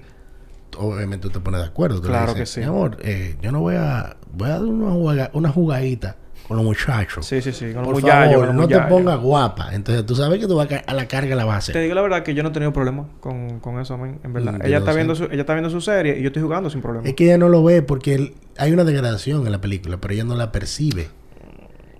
obviamente 0.76 1.22
tú 1.28 1.30
te 1.30 1.40
pones 1.40 1.60
de 1.60 1.66
acuerdo. 1.66 1.96
Tú 2.00 2.04
le 2.04 2.08
Claro 2.10 2.34
dices, 2.34 2.54
que 2.54 2.54
sí. 2.54 2.60
Mi 2.60 2.66
amor, 2.66 2.96
eh, 3.00 3.36
yo 3.40 3.52
no 3.52 3.60
voy 3.60 3.76
a... 3.76 4.16
Voy 4.32 4.48
a 4.48 4.52
dar 4.52 4.62
una, 4.64 4.90
juega- 4.92 5.30
una 5.32 5.48
jugadita 5.50 6.16
con 6.46 6.56
los 6.56 6.64
muchachos. 6.64 7.26
Sí, 7.26 7.40
sí, 7.42 7.52
sí. 7.52 7.72
Con 7.72 7.84
Por 7.84 7.92
los 7.94 8.02
muchachos, 8.02 8.30
favor, 8.30 8.46
con 8.46 8.56
los 8.56 8.68
no 8.68 8.68
te 8.68 8.88
pongas 8.88 9.20
guapa. 9.20 9.74
Entonces 9.74 10.04
tú 10.06 10.14
sabes 10.14 10.38
que 10.38 10.46
tú 10.46 10.56
vas 10.56 10.68
a, 10.86 10.94
la 10.94 11.06
carga 11.08 11.34
la 11.34 11.44
vas 11.44 11.68
a 11.68 11.72
Te 11.72 11.80
digo 11.80 11.94
la 11.94 12.02
verdad 12.02 12.22
que 12.22 12.34
yo 12.34 12.42
no 12.42 12.50
he 12.50 12.52
tenido 12.52 12.72
problema 12.72 13.06
con, 13.20 13.60
con 13.60 13.80
eso, 13.80 13.94
en 13.94 14.32
verdad. 14.32 14.54
Mm, 14.54 14.66
ella, 14.66 14.78
está 14.78 14.92
viendo 14.92 15.14
su, 15.14 15.24
ella 15.24 15.40
está 15.40 15.54
viendo 15.54 15.70
su 15.70 15.80
serie 15.80 16.18
y 16.18 16.22
yo 16.22 16.28
estoy 16.28 16.42
jugando 16.42 16.70
sin 16.70 16.80
problema. 16.80 17.06
Es 17.08 17.14
que 17.14 17.24
ella 17.24 17.38
no 17.38 17.48
lo 17.48 17.62
ve 17.64 17.82
porque 17.82 18.14
el- 18.14 18.34
hay 18.56 18.72
una 18.72 18.84
degradación 18.84 19.44
en 19.46 19.52
la 19.52 19.60
película, 19.60 19.98
pero 19.98 20.14
ella 20.14 20.24
no 20.24 20.34
la 20.36 20.52
percibe. 20.52 21.08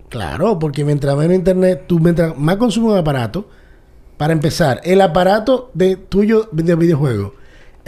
Claro, 0.09 0.57
porque 0.57 0.83
mientras 0.85 1.15
menos 1.15 1.35
internet, 1.35 1.83
tú 1.87 1.99
mientras 1.99 2.35
más 2.37 2.57
consumes 2.57 2.93
un 2.93 2.97
aparato, 2.97 3.47
para 4.17 4.33
empezar, 4.33 4.81
el 4.83 5.01
aparato 5.01 5.69
de 5.73 5.95
tuyo 5.95 6.49
de 6.51 6.75
videojuego 6.75 7.35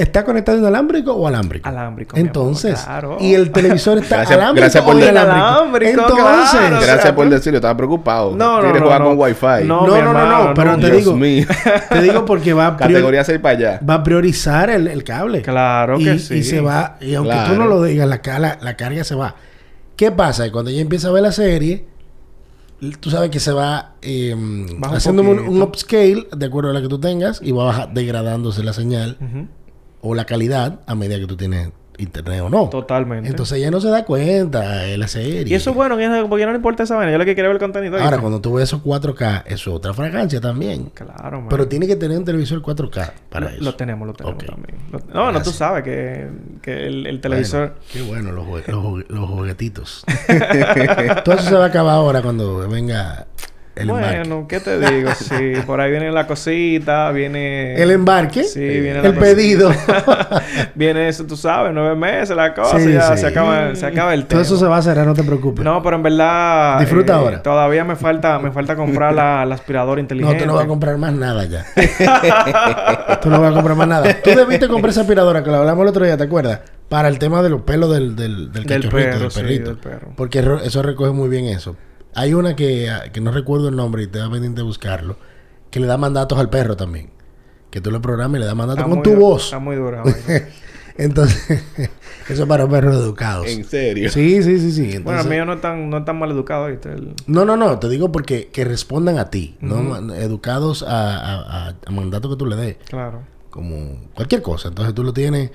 ¿está 0.02 0.24
conectado 0.26 0.58
inalámbrico 0.58 1.14
o 1.14 1.28
alámbrico? 1.28 1.68
Alámbrico, 1.68 2.18
Entonces, 2.18 2.74
amor, 2.86 2.86
claro. 3.02 3.18
y 3.20 3.34
el 3.34 3.52
televisor 3.52 3.98
está 4.00 4.16
Gracias- 4.18 4.38
alámbrico 4.38 4.62
gracias 4.64 4.84
por 4.84 4.96
o 4.96 5.00
inalámbrico. 5.00 5.38
Inalámbrico, 5.38 5.92
Entonces, 5.92 6.16
claro. 6.60 6.76
O 6.78 6.80
Gracias 6.82 7.02
sea, 7.02 7.16
por 7.16 7.30
decirlo, 7.30 7.58
estaba 7.58 7.78
preocupado. 7.78 8.36
No, 8.36 8.56
no, 8.58 8.62
Quiere 8.64 8.80
no, 8.80 8.86
jugar 8.86 9.02
no. 9.02 9.08
con 9.10 9.20
Wi-Fi. 9.20 9.64
No, 9.66 9.88
no, 9.88 10.02
no, 10.14 10.14
no, 10.48 10.54
pero 10.54 10.78
no. 10.78 10.80
te 10.80 10.92
digo, 10.92 11.16
mío. 11.16 11.46
te 11.90 12.02
digo 12.02 12.26
porque 12.26 12.54
va 12.54 12.68
a 12.68 12.78
Categoría 12.78 13.24
6 13.24 13.40
para 13.40 13.58
allá. 13.58 13.80
va 13.88 13.94
a 13.96 14.04
priorizar 14.04 14.70
el, 14.70 14.88
el 14.88 15.04
cable. 15.04 15.42
Claro 15.42 16.00
y, 16.00 16.04
que 16.06 16.20
sí. 16.20 16.36
Y 16.36 16.44
se 16.44 16.62
va, 16.62 16.98
y 17.02 17.16
aunque 17.16 17.36
tú 17.48 17.56
no 17.56 17.66
lo 17.68 17.84
digas, 17.84 18.08
la, 18.08 18.22
ca- 18.22 18.40
la, 18.40 18.58
la 18.62 18.76
carga 18.76 19.04
se 19.04 19.16
va. 19.16 19.36
¿Qué 19.96 20.12
pasa? 20.12 20.46
Que 20.46 20.52
Cuando 20.52 20.72
ella 20.72 20.82
empieza 20.82 21.10
a 21.10 21.12
ver 21.12 21.22
la 21.24 21.32
serie, 21.32 21.86
tú 23.00 23.12
sabes 23.12 23.30
que 23.30 23.40
se 23.40 23.52
va 23.52 23.92
eh, 24.02 24.34
un 24.34 24.82
haciendo 24.84 25.22
un, 25.22 25.62
upscale 25.62 26.26
de 26.36 26.46
acuerdo 26.48 26.72
a 26.72 26.74
la 26.74 26.82
que 26.82 26.88
tú 26.88 27.00
tengas 27.00 27.40
y 27.44 27.52
va 27.52 27.66
baja- 27.66 27.88
degradándose 27.94 28.64
la 28.64 28.74
señal 28.74 29.18
Ujú. 29.22 29.48
O 30.02 30.16
la 30.16 30.26
calidad 30.26 30.80
a 30.88 30.96
medida 30.96 31.18
que 31.20 31.28
tú 31.28 31.38
tienes 31.38 31.70
internet 31.98 32.42
o 32.42 32.50
no. 32.50 32.68
Totalmente. 32.70 33.30
Entonces 33.30 33.60
ella 33.60 33.70
no 33.70 33.80
se 33.80 33.90
da 33.90 34.06
cuenta 34.06 34.78
de 34.80 34.98
la 34.98 35.08
serie. 35.08 35.44
y 35.46 35.54
eso 35.54 35.70
es 35.70 35.76
bueno, 35.76 35.98
que- 35.98 36.26
porque 36.28 36.46
no 36.46 36.52
le 36.52 36.56
importa 36.58 36.82
esa 36.82 36.96
vaina. 36.96 37.12
Yo 37.12 37.20
lo 37.20 37.26
que 37.26 37.36
quiero 37.36 37.50
ver 37.50 37.58
el 37.58 37.60
contenido. 37.62 38.00
Ahora, 38.00 38.18
cuando 38.18 38.42
tú 38.42 38.54
ves 38.54 38.64
esos 38.70 38.82
4K, 38.82 39.44
eso 39.46 39.70
es 39.70 39.76
otra 39.76 39.94
fragancia 39.94 40.42
también. 40.42 40.86
Claro, 40.96 41.42
man. 41.42 41.50
Pero 41.50 41.68
tiene 41.68 41.86
que 41.86 41.96
tener 41.96 42.18
un 42.18 42.26
televisor 42.26 42.60
4K 42.64 43.12
para 43.30 43.50
lo, 43.50 43.52
eso. 43.56 43.64
lo 43.64 43.76
tenemos, 43.76 44.08
lo 44.08 44.14
tenemos 44.16 44.44
también. 44.44 44.78
Lo- 44.92 45.00
no, 45.14 45.32
no, 45.32 45.44
tú 45.44 45.52
sabes 45.52 45.84
que, 45.84 46.28
que 46.64 46.88
el, 46.88 47.06
el 47.06 47.22
televisor... 47.22 47.76
Bueno, 47.76 47.82
qué 47.94 48.02
bueno 48.02 48.32
los, 48.32 48.68
los, 48.68 49.10
los 49.10 49.30
juguetitos. 49.30 50.04
Todo 51.24 51.36
eso 51.36 51.50
se 51.50 51.56
va 51.56 51.66
a 51.66 51.68
acabar 51.68 51.94
ahora 51.96 52.24
cuando 52.24 52.68
venga 52.68 53.28
el 53.76 53.90
embarque. 53.90 54.18
bueno, 54.28 54.46
¿qué 54.48 54.60
te 54.60 54.80
digo? 54.80 55.10
Sí, 55.18 55.54
por 55.66 55.80
ahí 55.82 55.92
viene 55.92 56.12
la 56.12 56.28
cosita, 56.28 57.12
viene... 57.12 57.76
El 57.82 57.92
embarque, 57.92 58.44
Sí, 58.44 58.60
viene 58.60 59.02
la 59.02 59.08
el 59.10 59.16
cosita. 59.16 59.22
pedido. 59.22 59.72
viene 60.76 61.08
eso, 61.08 61.26
tú 61.26 61.36
sabes, 61.38 61.72
nueve 61.74 61.96
meses 61.96 62.36
la 62.36 62.54
cosa, 62.54 62.80
Sí, 62.80 62.92
ya 62.92 63.16
sí. 63.16 63.22
se 63.22 63.28
acaba, 63.28 63.74
se 63.76 63.86
acaba 63.86 64.14
el 64.14 64.22
Todo 64.22 64.28
tema. 64.30 64.42
eso 64.42 64.58
se 64.58 64.66
va 64.66 64.78
a 64.78 64.82
cerrar, 64.82 65.06
no 65.08 65.14
te 65.14 65.24
preocupes. 65.24 65.64
No, 65.64 65.82
pero 65.82 65.96
en 65.96 66.04
verdad... 66.04 66.80
Disfruta 66.80 67.14
eh, 67.14 67.16
ahora. 67.16 67.44
Todavía 67.44 67.84
me 67.86 67.96
falta, 67.96 68.40
me 68.40 68.52
falta 68.52 68.76
comprar 68.76 69.14
la, 69.14 69.46
la 69.46 69.56
aspiradora 69.56 69.96
No, 69.96 70.02
inteligente. 70.02 70.40
tú 70.44 70.46
no 70.48 70.56
vas 70.56 70.66
a 70.66 70.68
comprar 70.68 70.98
más 70.98 71.14
nada 71.14 71.46
ya. 71.46 71.66
tú 73.22 73.30
no 73.30 73.40
vas 73.42 73.52
a 73.52 73.54
comprar 73.54 73.76
más 73.78 73.88
nada. 73.88 74.22
Tú 74.24 74.30
debiste 74.32 74.68
comprar 74.68 74.92
esa 74.92 75.02
aspiradora 75.02 75.44
que 75.44 75.50
lo 75.50 75.58
hablamos 75.58 75.84
el 75.84 75.90
otro 75.90 76.06
día, 76.06 76.18
¿te 76.18 76.24
acuerdas? 76.24 76.60
Para 76.90 77.08
el 77.08 77.20
tema 77.20 77.42
de 77.42 77.50
los 77.50 77.62
pelos 77.62 77.92
del, 77.94 78.16
del, 78.16 78.52
del 78.52 78.66
Del 78.66 78.90
perro, 78.90 79.20
del 79.20 79.32
sí, 79.32 79.40
perrito. 79.42 79.70
del 79.70 79.78
perro. 79.78 80.08
Porque 80.16 80.44
eso 80.64 80.82
recoge 80.82 81.12
muy 81.12 81.30
bien 81.30 81.46
eso. 81.46 81.76
Hay 82.16 82.34
una 82.34 82.56
que, 82.56 82.90
que 83.14 83.22
no 83.22 83.32
recuerdo 83.32 83.70
el 83.70 83.76
nombre 83.76 84.04
y 84.04 84.08
te 84.08 84.20
da 84.20 84.30
pendiente 84.30 84.62
de 84.62 84.64
buscarlo, 84.66 85.16
que 85.70 85.80
le 85.80 85.88
da 85.88 85.98
mandatos 85.98 86.38
al 86.40 86.50
perro 86.50 86.76
también. 86.76 87.10
Que 87.70 87.80
tú 87.80 87.90
le 87.92 88.00
programas 88.02 88.38
y 88.38 88.40
le 88.42 88.46
das 88.46 88.56
mandatos 88.56 88.84
Está 88.84 88.94
con 88.94 89.02
tu 89.04 89.16
voz. 89.16 89.46
Está 89.46 89.60
muy 89.60 89.76
dura. 89.78 90.04
Entonces, 90.98 91.64
eso 92.30 92.44
es 92.44 92.48
para 92.50 92.68
perros 92.68 92.96
educados. 92.96 93.48
En 93.48 93.64
serio. 93.64 94.10
Sí, 94.12 94.44
sí, 94.44 94.60
sí, 94.60 94.72
sí. 94.74 94.82
bueno, 94.82 94.98
Entonces, 94.98 95.26
el 95.26 95.32
mío 95.32 95.46
no 95.46 95.54
es 95.54 95.62
tan, 95.62 95.90
no 95.90 95.98
es 96.00 96.06
tan 96.06 96.20
mal 96.20 96.30
educado, 96.32 96.68
¿viste? 96.68 96.90
El- 96.92 97.14
no, 97.28 97.46
no, 97.46 97.56
no. 97.56 97.80
Te 97.80 97.88
digo 97.88 98.12
porque 98.12 98.50
que 98.52 98.66
respondan 98.66 99.18
a 99.18 99.30
ti. 99.30 99.56
¿no? 99.62 100.14
Educados 100.14 100.84
a, 100.84 101.16
a, 101.18 101.68
a- 101.70 101.76
a 101.86 101.92
mandatos 101.92 102.32
que 102.32 102.38
tú 102.38 102.46
le 102.46 102.58
des. 102.58 102.78
Claro. 102.90 103.22
Como 103.50 104.02
cualquier 104.14 104.42
cosa. 104.42 104.68
Entonces 104.68 104.94
tú 104.94 105.04
lo 105.04 105.14
tienes 105.14 105.52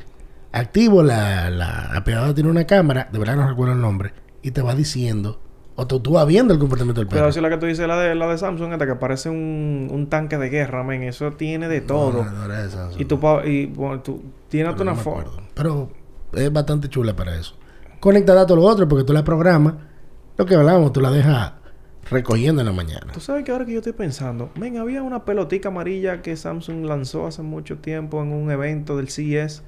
activo, 0.52 1.02
la, 1.02 1.50
la 1.50 1.80
aspiradora 1.92 2.34
tiene 2.34 2.48
una 2.48 2.64
cámara, 2.66 3.08
de 3.12 3.18
verdad 3.18 3.36
no 3.36 3.46
recuerdo 3.46 3.74
el 3.74 3.80
nombre, 3.80 4.12
y 4.42 4.52
te 4.52 4.62
va 4.62 4.74
diciendo, 4.74 5.38
o 5.78 5.86
tú, 5.86 6.00
tú 6.00 6.12
vas 6.12 6.26
viendo 6.26 6.54
el 6.54 6.58
comportamiento 6.58 7.00
del 7.00 7.08
perro. 7.08 7.20
Pero 7.20 7.32
si 7.32 7.40
la 7.40 7.50
que 7.50 7.58
tú 7.58 7.66
dices, 7.66 7.86
la 7.86 7.98
de, 7.98 8.14
la 8.14 8.26
de 8.26 8.38
Samsung, 8.38 8.72
esta 8.72 8.86
que 8.86 8.94
parece 8.94 9.28
un, 9.28 9.88
un 9.92 10.06
tanque 10.08 10.38
de 10.38 10.48
guerra, 10.48 10.82
men. 10.82 11.02
Eso 11.02 11.32
tiene 11.32 11.68
de 11.68 11.82
todo. 11.82 12.24
No, 12.24 12.30
no 12.30 12.48
de 12.48 12.70
Samsung. 12.70 13.00
y 13.00 13.04
tú, 13.04 13.20
y, 13.44 13.66
bueno, 13.66 14.00
tú 14.00 14.22
tienes 14.48 14.74
una 14.80 14.92
no 14.92 14.96
foto. 14.96 15.20
acuerdo. 15.20 15.42
Pero 15.54 15.90
es 16.32 16.50
bastante 16.50 16.88
chula 16.88 17.14
para 17.14 17.36
eso. 17.38 17.56
Conecta 18.00 18.32
datos 18.34 18.56
lo 18.56 18.64
otro 18.64 18.88
porque 18.88 19.04
tú 19.04 19.12
la 19.12 19.22
programas. 19.22 19.74
Lo 20.38 20.46
que 20.46 20.54
hablábamos, 20.54 20.92
tú 20.92 21.00
la 21.00 21.10
dejas 21.10 21.52
recogiendo 22.10 22.62
en 22.62 22.66
la 22.66 22.72
mañana. 22.72 23.12
Tú 23.12 23.20
sabes 23.20 23.44
que 23.44 23.52
ahora 23.52 23.66
que 23.66 23.72
yo 23.72 23.78
estoy 23.78 23.92
pensando, 23.92 24.50
men, 24.58 24.78
había 24.78 25.02
una 25.02 25.24
pelotica 25.24 25.68
amarilla 25.68 26.22
que 26.22 26.36
Samsung 26.36 26.84
lanzó 26.84 27.26
hace 27.26 27.42
mucho 27.42 27.78
tiempo 27.78 28.22
en 28.22 28.32
un 28.32 28.50
evento 28.50 28.96
del 28.96 29.08
CES. 29.08 29.62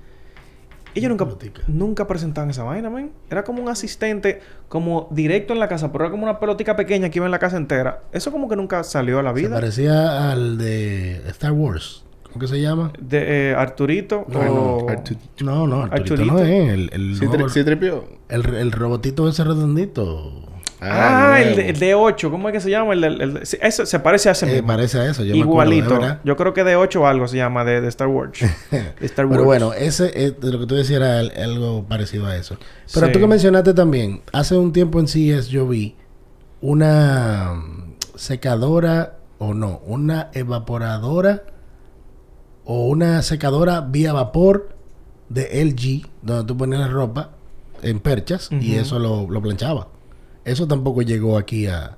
Ellos 0.98 1.08
nunca, 1.10 1.24
pelotica. 1.24 1.62
nunca 1.66 2.06
presentaban 2.06 2.50
esa 2.50 2.62
vaina, 2.64 2.90
men. 2.90 3.10
Era 3.30 3.44
como 3.44 3.62
un 3.62 3.68
asistente, 3.68 4.40
como 4.68 5.08
directo 5.10 5.52
en 5.52 5.58
la 5.60 5.68
casa, 5.68 5.90
pero 5.92 6.04
era 6.04 6.10
como 6.10 6.24
una 6.24 6.38
pelotica 6.40 6.76
pequeña 6.76 7.08
que 7.10 7.18
iba 7.18 7.26
en 7.26 7.32
la 7.32 7.38
casa 7.38 7.56
entera. 7.56 8.02
Eso 8.12 8.30
como 8.32 8.48
que 8.48 8.56
nunca 8.56 8.82
salió 8.84 9.18
a 9.18 9.22
la 9.22 9.30
Se 9.34 9.40
vida. 9.40 9.54
parecía 9.54 10.30
al 10.30 10.58
de 10.58 11.22
Star 11.28 11.52
Wars. 11.52 12.04
¿Cómo 12.24 12.40
que 12.40 12.48
se 12.48 12.60
llama? 12.60 12.92
De 13.00 13.50
eh, 13.50 13.54
Arturito 13.54 14.26
No, 14.28 14.38
o... 14.40 14.42
no, 14.82 14.86
Artu- 14.86 15.16
No, 15.40 15.66
no, 15.66 15.82
Arturito, 15.84 16.12
Arturito. 16.14 16.34
no 16.34 16.38
es. 16.40 16.68
El, 16.74 16.90
el, 16.92 17.16
¿Sí, 17.16 17.24
nuevo- 17.24 18.04
el, 18.28 18.54
el 18.54 18.72
robotito 18.72 19.26
ese 19.28 19.44
redondito. 19.44 20.42
Ah, 20.80 21.40
el, 21.42 21.56
de, 21.56 21.70
el 21.70 21.78
de 21.78 21.94
8. 21.94 22.30
¿Cómo 22.30 22.48
es 22.48 22.52
que 22.52 22.60
se 22.60 22.70
llama? 22.70 22.92
El, 22.92 23.02
el 23.04 23.36
ese 23.42 23.84
se 23.86 23.98
parece 24.00 24.28
a 24.28 24.32
ese 24.32 24.46
Eh, 24.46 24.52
mismo. 24.54 24.68
parece 24.68 24.98
a 25.00 25.10
eso. 25.10 25.24
Yo 25.24 25.32
me 25.34 25.40
Igualito. 25.40 25.90
verdad. 25.98 26.20
Yo 26.24 26.36
creo 26.36 26.54
que 26.54 26.62
de 26.64 26.76
8 26.76 27.00
o 27.02 27.06
algo 27.06 27.26
se 27.26 27.36
llama 27.36 27.64
de, 27.64 27.80
de 27.80 27.88
Star 27.88 28.06
Wars. 28.08 28.38
De 28.70 29.06
Star 29.06 29.26
Wars. 29.26 29.36
Pero 29.36 29.44
bueno, 29.44 29.72
ese 29.72 30.10
es 30.24 30.40
de 30.40 30.52
lo 30.52 30.60
que 30.60 30.66
tú 30.66 30.74
decías 30.76 31.00
era 31.00 31.20
el- 31.20 31.32
algo 31.42 31.84
parecido 31.88 32.26
a 32.26 32.36
eso. 32.36 32.56
Pero 32.94 33.06
Sí. 33.08 33.12
tú 33.12 33.18
que 33.18 33.26
mencionaste 33.26 33.74
también, 33.74 34.22
hace 34.32 34.56
un 34.56 34.72
tiempo 34.72 35.00
en 35.00 35.08
CES 35.08 35.48
yo 35.48 35.66
vi 35.66 35.96
una 36.60 37.54
mm, 37.54 37.94
secadora 38.16 39.16
o 39.38 39.54
no, 39.54 39.80
una 39.86 40.30
evaporadora 40.34 41.42
o 42.64 42.86
una 42.88 43.22
secadora 43.22 43.80
vía 43.80 44.12
vapor 44.12 44.70
de 45.28 45.64
LG, 45.64 46.08
donde 46.22 46.44
tú 46.46 46.56
ponías 46.56 46.80
la 46.80 46.88
ropa 46.88 47.30
en 47.82 48.00
perchas 48.00 48.48
y 48.52 48.74
eso 48.76 48.98
lo, 48.98 49.28
lo 49.30 49.40
planchaba. 49.40 49.88
Eso 50.48 50.66
tampoco 50.66 51.02
llegó 51.02 51.36
aquí 51.38 51.66
a, 51.66 51.96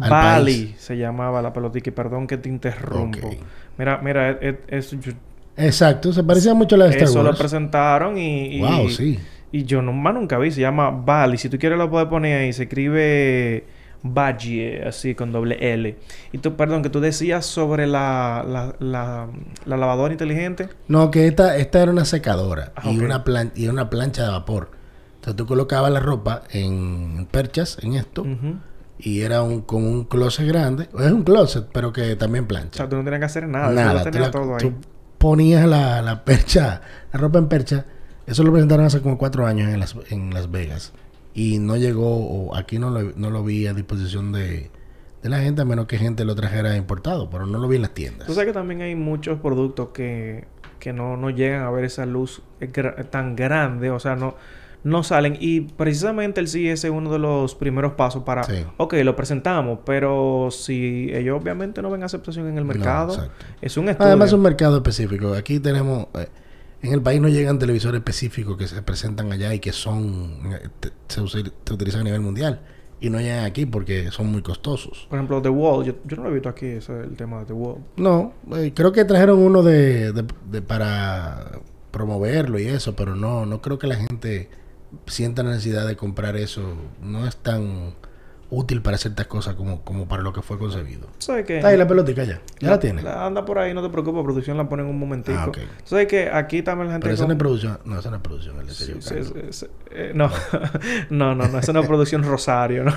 al 0.00 0.10
Bali 0.10 0.52
país. 0.66 0.74
se 0.78 0.96
llamaba 0.96 1.42
la 1.42 1.52
pelotica. 1.52 1.90
Y 1.90 1.92
perdón 1.92 2.26
que 2.26 2.36
te 2.38 2.48
interrumpo. 2.48 3.30
Mira, 3.78 3.98
mira, 4.02 4.30
es, 4.30 4.56
es- 4.68 4.90
yo- 5.00 5.12
Exacto, 5.56 6.12
se 6.12 6.24
parecía 6.24 6.54
mucho 6.54 6.76
a 6.76 6.78
la 6.78 6.84
de 6.86 6.90
Star 6.92 7.04
eso 7.08 7.22
lo 7.22 7.34
presentaron 7.34 8.16
y, 8.16 8.56
y- 8.56 8.60
Wow, 8.60 8.88
sí. 8.88 9.18
y 9.52 9.64
yo 9.64 9.82
no, 9.82 9.92
más 9.92 10.14
nunca 10.14 10.38
vi. 10.38 10.50
Se 10.50 10.60
llama 10.62 10.90
Bali. 10.90 11.36
Si 11.38 11.48
tú 11.50 11.58
quieres 11.58 11.76
lo 11.78 11.90
puedes 11.90 12.08
poner 12.08 12.40
ahí. 12.40 12.52
Se 12.54 12.62
escribe 12.64 13.64
Bagie, 14.02 14.82
así 14.84 15.14
con 15.14 15.30
doble 15.30 15.58
L. 15.74 15.96
Y 16.32 16.38
tú, 16.38 16.56
perdón, 16.56 16.82
que 16.82 16.88
tú 16.90 17.00
decías 17.00 17.44
sobre 17.46 17.86
la, 17.86 18.44
la, 18.48 18.74
la, 18.80 19.28
la 19.66 19.76
lavadora 19.76 20.12
inteligente. 20.12 20.68
No, 20.88 21.10
que 21.10 21.26
esta, 21.26 21.56
esta 21.56 21.82
era 21.82 21.92
una 21.92 22.04
secadora 22.04 22.72
Ah, 22.74 22.90
y, 22.90 22.96
ok. 22.98 23.02
una 23.04 23.22
plan- 23.24 23.52
y 23.54 23.68
una 23.68 23.90
plancha 23.90 24.24
de 24.24 24.30
vapor. 24.30 24.70
Entonces 25.22 25.36
tú 25.36 25.46
colocabas 25.46 25.92
la 25.92 26.00
ropa 26.00 26.42
en 26.50 27.28
perchas, 27.30 27.78
en 27.80 27.94
esto, 27.94 28.26
y 28.98 29.20
era 29.20 29.42
un, 29.42 29.60
como 29.62 29.88
un 29.88 30.02
closet 30.04 30.48
grande. 30.48 30.88
Es 30.98 31.12
un 31.12 31.22
closet, 31.22 31.68
pero 31.72 31.92
que 31.92 32.16
también 32.16 32.44
O 32.44 32.48
plancha. 32.48 32.78
sea, 32.78 32.88
tú 32.88 32.96
no 32.96 33.04
tenías 33.04 33.20
que 33.20 33.26
hacer 33.26 33.46
nada. 33.46 33.70
Nada, 33.70 34.02
Tú 34.10 34.18
la- 34.18 34.30
todo 34.32 34.56
ahí. 34.56 34.58
tú 34.60 34.72
ponías 35.18 35.64
la, 35.68 36.02
la 36.02 36.24
percha, 36.24 36.80
la 37.12 37.20
ropa 37.20 37.38
en 37.38 37.46
percha. 37.46 37.84
Eso 38.26 38.42
lo 38.42 38.50
presentaron 38.50 38.84
hace 38.84 39.00
como 39.00 39.16
cuatro 39.16 39.46
años 39.46 39.72
en 39.72 39.78
Las, 39.78 39.94
en 40.10 40.34
Las 40.34 40.50
Vegas. 40.50 40.92
Y 41.34 41.60
no 41.60 41.76
llegó, 41.76 42.16
o 42.16 42.56
aquí 42.56 42.80
no 42.80 42.90
lo, 42.90 43.12
no 43.14 43.30
lo 43.30 43.44
vi 43.44 43.68
a 43.68 43.74
disposición 43.74 44.32
de, 44.32 44.70
de 45.22 45.28
la 45.28 45.38
gente, 45.38 45.62
a 45.62 45.64
menos 45.64 45.86
que 45.86 45.98
gente 45.98 46.24
lo 46.24 46.34
trajera 46.34 46.76
importado, 46.76 47.30
pero 47.30 47.46
no 47.46 47.58
lo 47.60 47.68
vi 47.68 47.76
en 47.76 47.82
las 47.82 47.94
tiendas. 47.94 48.26
Tú 48.26 48.34
sabes 48.34 48.48
que 48.48 48.52
también 48.54 48.80
hay 48.82 48.96
muchos 48.96 49.38
productos 49.40 49.90
que, 49.94 50.46
que 50.80 50.92
no, 50.92 51.16
no 51.16 51.30
llegan 51.30 51.62
a 51.62 51.70
ver 51.70 51.84
esa 51.84 52.06
luz 52.06 52.42
tan 53.10 53.36
grande, 53.36 53.90
o 53.90 54.00
sea, 54.00 54.16
no, 54.16 54.34
no 54.84 55.02
salen. 55.02 55.36
Y 55.40 55.60
precisamente 55.60 56.40
el 56.40 56.48
CES 56.48 56.84
es 56.84 56.90
uno 56.90 57.10
de 57.12 57.18
los 57.18 57.54
primeros 57.54 57.92
pasos 57.92 58.22
para, 58.24 58.42
Sí. 58.44 58.64
ok, 58.78 58.94
lo 59.04 59.14
presentamos, 59.16 59.80
pero 59.86 60.48
si 60.50 61.10
ellos 61.12 61.40
obviamente 61.40 61.82
no 61.82 61.90
ven 61.90 62.02
aceptación 62.02 62.48
en 62.48 62.58
el 62.58 62.64
mercado, 62.64 63.28
es 63.60 63.76
un 63.76 63.88
estudio. 63.88 64.08
Además 64.08 64.28
es 64.28 64.32
un 64.34 64.42
mercado 64.42 64.76
específico. 64.76 65.34
Aquí 65.34 65.60
tenemos... 65.60 66.06
eh, 66.14 66.28
en 66.82 66.92
el 66.92 67.00
país 67.00 67.20
no 67.20 67.28
llegan 67.28 67.60
televisores 67.60 68.00
específicos 68.00 68.56
que 68.56 68.66
se 68.66 68.82
presentan 68.82 69.30
allá 69.30 69.54
y 69.54 69.60
que 69.60 69.72
son... 69.72 70.52
eh, 70.52 70.68
te- 70.80 70.90
se, 71.06 71.20
se 71.28 71.72
utilizan 71.74 72.00
a 72.00 72.04
nivel 72.04 72.20
mundial. 72.20 72.60
Y 73.00 73.08
no 73.10 73.20
llegan 73.20 73.44
aquí 73.44 73.66
porque 73.66 74.10
son 74.12 74.30
muy 74.32 74.42
costosos. 74.42 75.06
Por 75.08 75.18
ejemplo, 75.18 75.40
The 75.42 75.48
Wall, 75.48 75.84
yo, 75.84 75.94
yo 76.04 76.16
no 76.16 76.24
lo 76.24 76.30
he 76.30 76.32
visto 76.34 76.48
aquí, 76.48 76.66
ese 76.66 76.98
es 77.00 77.04
el 77.08 77.16
tema 77.16 77.40
de 77.40 77.46
The 77.46 77.52
Wall. 77.52 77.76
No, 77.96 78.32
eh, 78.56 78.72
creo 78.74 78.90
que 78.92 79.04
trajeron 79.04 79.38
uno 79.40 79.62
de, 79.62 80.12
de- 80.12 80.24
de- 80.50 80.62
para 80.62 81.50
promoverlo 81.92 82.58
y 82.58 82.66
eso, 82.66 82.94
pero 82.96 83.14
no, 83.14 83.44
no 83.46 83.60
creo 83.60 83.78
que 83.78 83.86
la 83.86 83.96
gente 83.96 84.48
sienta 85.06 85.42
la 85.42 85.50
necesidad 85.50 85.86
de 85.86 85.96
comprar 85.96 86.36
eso. 86.36 86.74
No 87.00 87.26
es 87.26 87.36
tan 87.36 87.94
útil 88.52 88.82
para 88.82 88.98
ciertas 88.98 89.26
cosas 89.26 89.54
como, 89.54 89.80
como 89.82 90.06
para 90.06 90.22
lo 90.22 90.34
que 90.34 90.42
fue 90.42 90.58
concebido. 90.58 91.06
¿Tú 91.06 91.26
sabes 91.26 91.46
que... 91.46 91.56
Está 91.56 91.68
ahí 91.68 91.78
la 91.78 91.88
pelotica 91.88 92.22
ya. 92.22 92.42
Ya 92.60 92.70
la, 92.70 92.78
tiene. 92.78 93.00
Anda 93.08 93.46
por 93.46 93.58
ahí, 93.58 93.72
no 93.72 93.82
te 93.82 93.88
preocupes, 93.88 94.22
producción 94.22 94.58
la 94.58 94.68
ponen 94.68 94.84
un 94.84 94.98
momentico. 94.98 95.38
Ah, 95.38 95.46
ok. 95.48 95.56
¿Tú 95.56 95.86
sabes 95.86 96.06
que 96.06 96.28
aquí 96.28 96.62
también 96.62 96.88
la 96.88 96.92
gente... 96.94 97.04
Pero 97.04 97.14
esa 97.14 97.26
no 97.26 97.32
es 97.32 97.38
producción. 97.38 97.78
No, 97.86 97.98
esa 97.98 98.10
no 98.10 98.16
es 98.16 98.22
producción. 98.22 98.60
El 98.60 98.70
Sí. 98.70 98.92
Eh, 99.90 100.12
no, 100.14 100.30
no, 101.10 101.34
no, 101.34 101.48
no, 101.48 101.58
es 101.58 101.68
una 101.68 101.82
producción 101.82 102.24
Rosario, 102.24 102.84
¿no? 102.84 102.92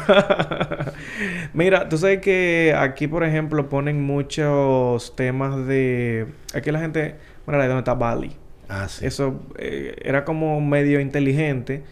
Mira, 1.53 1.87
tú 1.87 1.97
sabes 1.97 2.19
que 2.19 2.75
aquí, 2.77 3.07
por 3.07 3.23
ejemplo, 3.23 3.69
ponen 3.69 4.03
muchos 4.03 5.15
temas 5.15 5.65
de... 5.65 6.27
Aquí 6.53 6.69
la 6.69 6.79
gente... 6.79 7.15
Bueno, 7.45 7.61
ahí 7.61 7.67
donde 7.69 7.79
está 7.79 7.93
Bali. 7.93 8.35
Ah, 8.69 8.87
sí. 8.89 9.05
Eso 9.05 9.39
eh, 9.57 9.95
era 10.03 10.25
como 10.25 10.59
medio 10.61 10.99
inteligente 10.99 11.83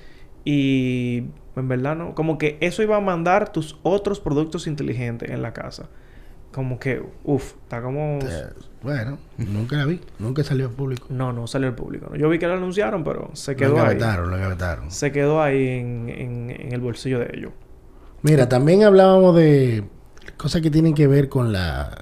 y 0.46 1.26
en 1.56 1.68
verdad 1.68 1.96
no, 1.96 2.16
como 2.16 2.38
que 2.38 2.58
eso 2.62 2.82
iba 2.84 2.98
a 2.98 3.02
mandar 3.02 3.52
tus 3.52 3.78
otros 3.84 4.20
productos 4.20 4.68
inteligentes 4.68 5.30
en 5.30 5.42
la 5.42 5.54
casa. 5.54 5.90
Como 6.52 6.78
que, 6.80 7.02
uff, 7.24 7.54
está 7.64 7.82
como... 7.82 8.20
Bueno, 8.84 9.18
nunca 9.38 9.76
la 9.78 9.86
vi. 9.86 10.00
Nunca 10.20 10.44
salió 10.44 10.68
al 10.68 10.72
público. 10.74 11.08
No, 11.10 11.34
no 11.34 11.48
salió 11.48 11.68
al 11.70 11.74
público. 11.76 12.10
¿no? 12.12 12.16
Yo 12.16 12.30
vi 12.30 12.38
que 12.38 12.46
lo 12.48 12.54
anunciaron, 12.54 13.04
pero 13.04 13.32
se 13.34 13.54
Lo 13.54 13.58
quedó 13.58 13.74
ahí. 13.78 13.82
engavetaron, 13.94 14.30
lo 14.30 14.36
engavetaron. 14.38 14.92
Se 14.92 15.12
quedó 15.12 15.42
ahí 15.42 15.68
en, 15.68 16.10
en, 16.10 16.50
en 16.52 16.72
el 16.74 16.80
bolsillo 16.82 17.20
de 17.20 17.32
ellos. 17.34 17.52
Mira, 18.22 18.48
también 18.48 18.84
hablábamos 18.84 19.36
de 19.36 19.84
cosas 20.38 20.62
que 20.62 20.70
tienen 20.70 20.94
que 20.94 21.08
ver 21.08 21.28
con 21.28 21.52
la, 21.52 21.98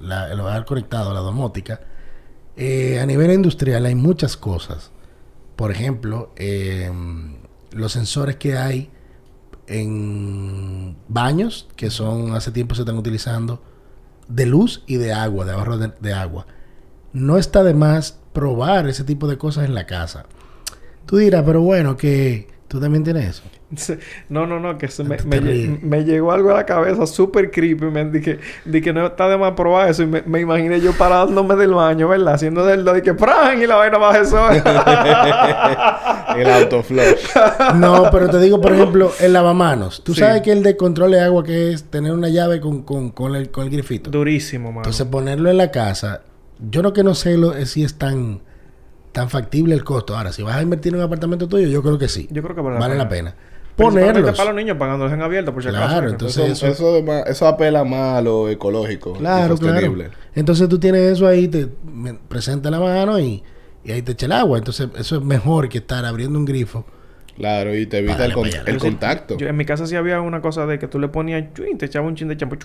la- 0.00 0.32
el 0.32 0.40
hogar 0.40 0.64
conectado, 0.64 1.12
la 1.12 1.20
domótica. 1.20 1.80
Eh, 2.56 3.00
a 3.00 3.06
nivel 3.06 3.32
industrial 3.32 3.86
hay 3.86 3.94
muchas 3.94 4.36
cosas. 4.36 4.90
Por 5.56 5.70
ejemplo, 5.70 6.32
eh, 6.36 6.90
los 7.72 7.92
sensores 7.92 8.36
que 8.36 8.56
hay 8.56 8.90
en 9.66 10.96
baños, 11.08 11.68
que 11.76 11.90
son 11.90 12.34
hace 12.34 12.50
tiempo 12.50 12.74
se 12.74 12.82
están 12.82 12.98
utilizando, 12.98 13.62
de 14.28 14.46
luz 14.46 14.82
y 14.86 14.96
de 14.96 15.12
agua, 15.12 15.44
de 15.44 15.52
ahorro 15.52 15.78
de, 15.78 15.92
de 16.00 16.12
agua. 16.12 16.46
No 17.12 17.38
está 17.38 17.62
de 17.62 17.74
más 17.74 18.18
probar 18.32 18.88
ese 18.88 19.04
tipo 19.04 19.28
de 19.28 19.38
cosas 19.38 19.64
en 19.64 19.74
la 19.74 19.86
casa. 19.86 20.26
Tú 21.06 21.18
dirás, 21.18 21.44
pero 21.44 21.60
bueno, 21.60 21.96
que 21.96 22.48
tú 22.74 22.80
también 22.80 23.04
tienes 23.04 23.40
eso. 23.40 23.42
No, 24.28 24.46
no, 24.46 24.60
no, 24.60 24.76
que 24.78 24.88
se 24.88 25.02
me, 25.04 25.16
Te 25.16 25.40
me, 25.40 25.78
me 25.82 26.04
llegó 26.04 26.30
algo 26.32 26.50
a 26.50 26.54
la 26.54 26.66
cabeza 26.66 27.06
súper 27.06 27.50
creepy, 27.50 27.86
man. 27.86 28.12
De 28.12 28.20
que, 28.20 28.38
de 28.64 28.82
que 28.82 28.92
no 28.92 29.06
está 29.06 29.28
de 29.28 29.36
más 29.36 29.52
probar 29.52 29.88
eso. 29.90 30.02
Y 30.02 30.06
me, 30.06 30.22
me 30.22 30.40
imaginé 30.40 30.80
yo 30.80 30.92
parándome 30.92 31.56
del 31.56 31.72
baño, 31.74 32.08
¿verdad? 32.08 32.34
Haciendo 32.34 32.64
del 32.64 32.84
do 32.84 32.96
y 32.96 33.02
que 33.02 33.14
¡pran! 33.14 33.60
Y 33.62 33.66
la 33.66 33.76
vaina 33.76 33.98
baja 33.98 34.18
eso. 34.20 34.38
El 36.36 36.50
autoflush. 36.50 37.04
No, 37.76 38.08
pero 38.10 38.28
te 38.28 38.38
digo, 38.40 38.60
por 38.60 38.72
ejemplo, 38.72 39.12
el 39.20 39.32
lavamanos. 39.32 40.02
Tú 40.04 40.14
Sí. 40.14 40.20
sabes 40.20 40.42
que 40.42 40.52
el 40.52 40.62
de 40.62 40.76
control 40.76 41.12
de 41.12 41.20
agua 41.20 41.42
que 41.44 41.72
es 41.72 41.84
tener 41.84 42.12
una 42.12 42.28
llave 42.28 42.60
con, 42.60 42.82
con, 42.82 43.10
con 43.10 43.34
el, 43.34 43.50
con 43.50 43.64
el 43.64 43.70
grifito. 43.70 44.10
Durísimo, 44.10 44.68
mano. 44.70 44.80
Entonces 44.80 45.06
ponerlo 45.06 45.50
en 45.50 45.56
la 45.58 45.70
casa, 45.70 46.22
yo 46.70 46.82
no 46.82 46.92
que 46.92 47.02
no 47.04 47.14
sé 47.14 47.36
lo, 47.36 47.54
eh, 47.54 47.66
si 47.66 47.82
es 47.84 47.96
tan, 47.98 48.40
tan 49.14 49.30
factible 49.30 49.74
el 49.74 49.82
costo. 49.84 50.14
Ahora, 50.16 50.32
si 50.32 50.42
vas 50.42 50.56
a 50.56 50.62
invertir 50.62 50.92
en 50.92 50.98
un 50.98 51.04
apartamento 51.06 51.48
tuyo, 51.48 51.66
yo 51.68 51.82
creo 51.82 51.96
que 51.98 52.08
sí. 52.08 52.28
Yo 52.30 52.42
creo 52.42 52.54
que 52.54 52.60
vale, 52.60 52.78
vale 52.78 52.94
la 52.96 53.04
la 53.04 53.08
pena. 53.08 53.34
Principalmente 53.76 54.12
Ponerlos. 54.12 54.36
para 54.36 54.50
los 54.52 54.56
niños 54.62 54.76
pagándolos 54.78 55.12
en 55.14 55.22
abierto, 55.22 55.52
por 55.52 55.62
si 55.62 55.68
Claro, 55.70 55.84
acaso. 55.86 56.08
entonces- 56.08 56.50
Eso, 56.50 56.66
eso- 56.68 56.98
eso, 56.98 57.24
eso 57.26 57.46
apela 57.48 57.82
más 57.84 58.18
a 58.18 58.20
lo 58.22 58.48
ecológico. 58.48 59.14
y 59.16 59.18
Claro, 59.20 59.56
claro. 59.56 59.94
Entonces 60.34 60.68
tú 60.68 60.78
tienes 60.78 61.00
eso 61.12 61.26
ahí, 61.26 61.48
te 61.48 61.68
me- 61.84 62.14
presenta 62.14 62.70
la 62.70 62.78
mano 62.78 63.18
y, 63.18 63.42
y 63.84 63.90
ahí 63.92 64.02
te 64.02 64.12
echa 64.12 64.26
el 64.26 64.32
agua. 64.32 64.58
Entonces 64.58 64.88
eso 64.96 65.16
es 65.16 65.22
mejor 65.24 65.68
que 65.68 65.78
estar 65.78 66.04
abriendo 66.04 66.38
un 66.38 66.44
grifo 66.44 66.84
Claro, 67.36 67.74
y 67.76 67.86
te 67.86 67.98
evita 67.98 68.24
el, 68.24 68.32
con- 68.32 68.48
el 68.48 68.78
contacto. 68.78 69.36
yo- 69.36 69.48
en 69.48 69.56
mi 69.56 69.64
casa 69.64 69.86
sí 69.86 69.96
había 69.96 70.20
una 70.20 70.40
cosa 70.40 70.66
de 70.66 70.78
que 70.78 70.86
tú 70.86 71.00
le 71.00 71.08
ponías 71.08 71.52
chuin, 71.52 71.76
te 71.78 71.86
echaba 71.86 72.06
un 72.06 72.14
chin 72.14 72.28
de 72.28 72.36
champú. 72.36 72.56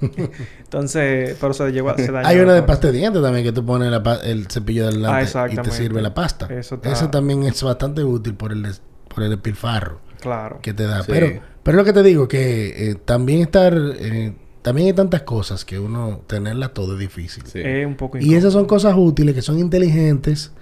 Entonces, 0.64 1.36
pero 1.40 1.52
se 1.54 1.70
llegó 1.72 1.90
a- 1.90 1.96
se 1.96 2.10
dañó 2.12 2.28
Hay 2.28 2.38
una 2.38 2.54
de 2.54 2.62
pasta 2.62 2.88
de 2.88 2.98
dientes 2.98 3.22
también 3.22 3.44
que 3.44 3.52
tú 3.52 3.64
pones 3.64 3.90
la 3.90 4.02
pa- 4.02 4.20
el 4.22 4.46
cepillo 4.48 4.82
de 4.88 5.06
Ah, 5.06 5.22
delante 5.24 5.54
y 5.54 5.56
te 5.56 5.70
sirve 5.70 6.02
la 6.02 6.14
pasta. 6.14 6.46
Eso 6.52 6.76
está- 6.82 7.10
también 7.10 7.42
es 7.44 7.62
bastante 7.62 8.04
útil 8.04 8.34
por 8.34 8.52
el, 8.52 8.62
des- 8.62 8.82
por 9.08 9.22
el 9.24 9.30
despilfarro 9.30 10.00
Claro. 10.20 10.58
que 10.62 10.72
te 10.74 10.84
da. 10.84 11.02
Sí. 11.02 11.06
Pero, 11.12 11.40
pero 11.62 11.76
lo 11.78 11.84
que 11.84 11.92
te 11.92 12.02
digo, 12.02 12.28
que 12.28 12.90
eh, 12.90 12.94
también 13.04 13.40
estar... 13.40 13.74
eh, 13.98 14.34
también 14.62 14.88
hay 14.88 14.92
tantas 14.92 15.22
cosas 15.22 15.64
que 15.64 15.78
uno 15.78 16.20
tenerla 16.26 16.68
todo 16.74 16.92
es 16.92 16.98
difícil. 17.00 17.44
Sí. 17.46 17.60
Es 17.64 17.86
un 17.86 17.96
poco 17.96 18.18
Y 18.18 18.34
esas 18.34 18.52
son 18.52 18.66
cosas 18.66 18.94
útiles, 18.94 19.34
que 19.34 19.40
son 19.40 19.58
inteligentes, 19.58 20.52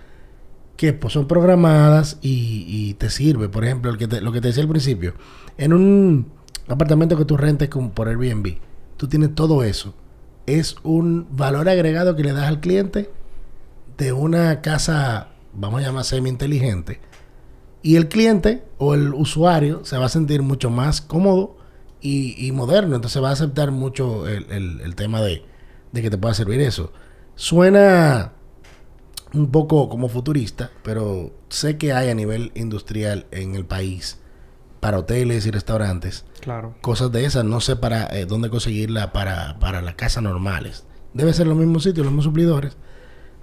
que 0.78 0.92
pues, 0.92 1.12
son 1.12 1.26
programadas 1.26 2.18
y, 2.22 2.94
te 2.94 3.10
sirve. 3.10 3.48
Por 3.48 3.64
ejemplo, 3.64 3.98
que 3.98 4.06
te- 4.06 4.20
lo 4.20 4.30
que 4.32 4.40
te 4.40 4.48
decía 4.48 4.62
al 4.62 4.68
principio. 4.68 5.12
En 5.58 5.72
un 5.72 6.30
apartamento 6.68 7.18
que 7.18 7.24
tú 7.24 7.36
rentes 7.36 7.68
con, 7.68 7.90
por 7.90 8.08
Airbnb, 8.08 8.58
tú 8.96 9.08
tienes 9.08 9.34
todo 9.34 9.64
eso. 9.64 9.92
Es 10.46 10.76
un 10.84 11.26
valor 11.32 11.68
agregado 11.68 12.14
que 12.14 12.22
le 12.22 12.32
das 12.32 12.46
al 12.46 12.60
cliente 12.60 13.10
de 13.98 14.12
una 14.12 14.60
casa, 14.60 15.30
vamos 15.52 15.82
a 15.82 15.86
llamar 15.86 16.04
semi-inteligente. 16.04 17.00
Y 17.82 17.96
el 17.96 18.06
cliente 18.08 18.62
o 18.78 18.94
el 18.94 19.14
usuario 19.14 19.84
se 19.84 19.98
va 19.98 20.06
a 20.06 20.08
sentir 20.08 20.42
mucho 20.42 20.70
más 20.70 21.00
cómodo 21.00 21.56
y, 22.00 22.52
moderno. 22.52 22.94
Entonces 22.94 23.20
va 23.20 23.30
a 23.30 23.32
aceptar 23.32 23.72
mucho 23.72 24.28
el 24.28 24.94
tema 24.94 25.20
de, 25.22 25.42
de 25.90 26.02
que 26.02 26.10
te 26.10 26.18
pueda 26.18 26.34
servir 26.34 26.60
eso. 26.60 26.92
Suena 27.34 28.32
un 29.34 29.50
poco 29.50 29.88
como 29.88 30.08
futurista, 30.08 30.70
pero 30.82 31.32
sé 31.48 31.76
que 31.78 31.92
hay 31.92 32.08
a 32.10 32.14
nivel 32.14 32.52
industrial 32.54 33.26
en 33.30 33.54
el 33.54 33.64
país 33.66 34.18
para 34.80 34.98
hoteles 34.98 35.44
y 35.46 35.50
restaurantes 35.50 36.24
Claro. 36.40 36.74
cosas 36.80 37.10
de 37.12 37.24
esas. 37.24 37.44
No 37.44 37.60
sé 37.60 37.76
para 37.76 38.06
eh, 38.16 38.26
dónde 38.26 38.48
conseguirla 38.50 39.12
para, 39.12 39.58
para 39.58 39.82
las 39.82 39.94
casas 39.96 40.22
normales. 40.22 40.84
Debe 41.14 41.32
ser 41.32 41.46
los 41.46 41.56
mismos 41.56 41.82
sitios, 41.82 42.04
los 42.04 42.12
mismos 42.12 42.24
suplidores. 42.26 42.76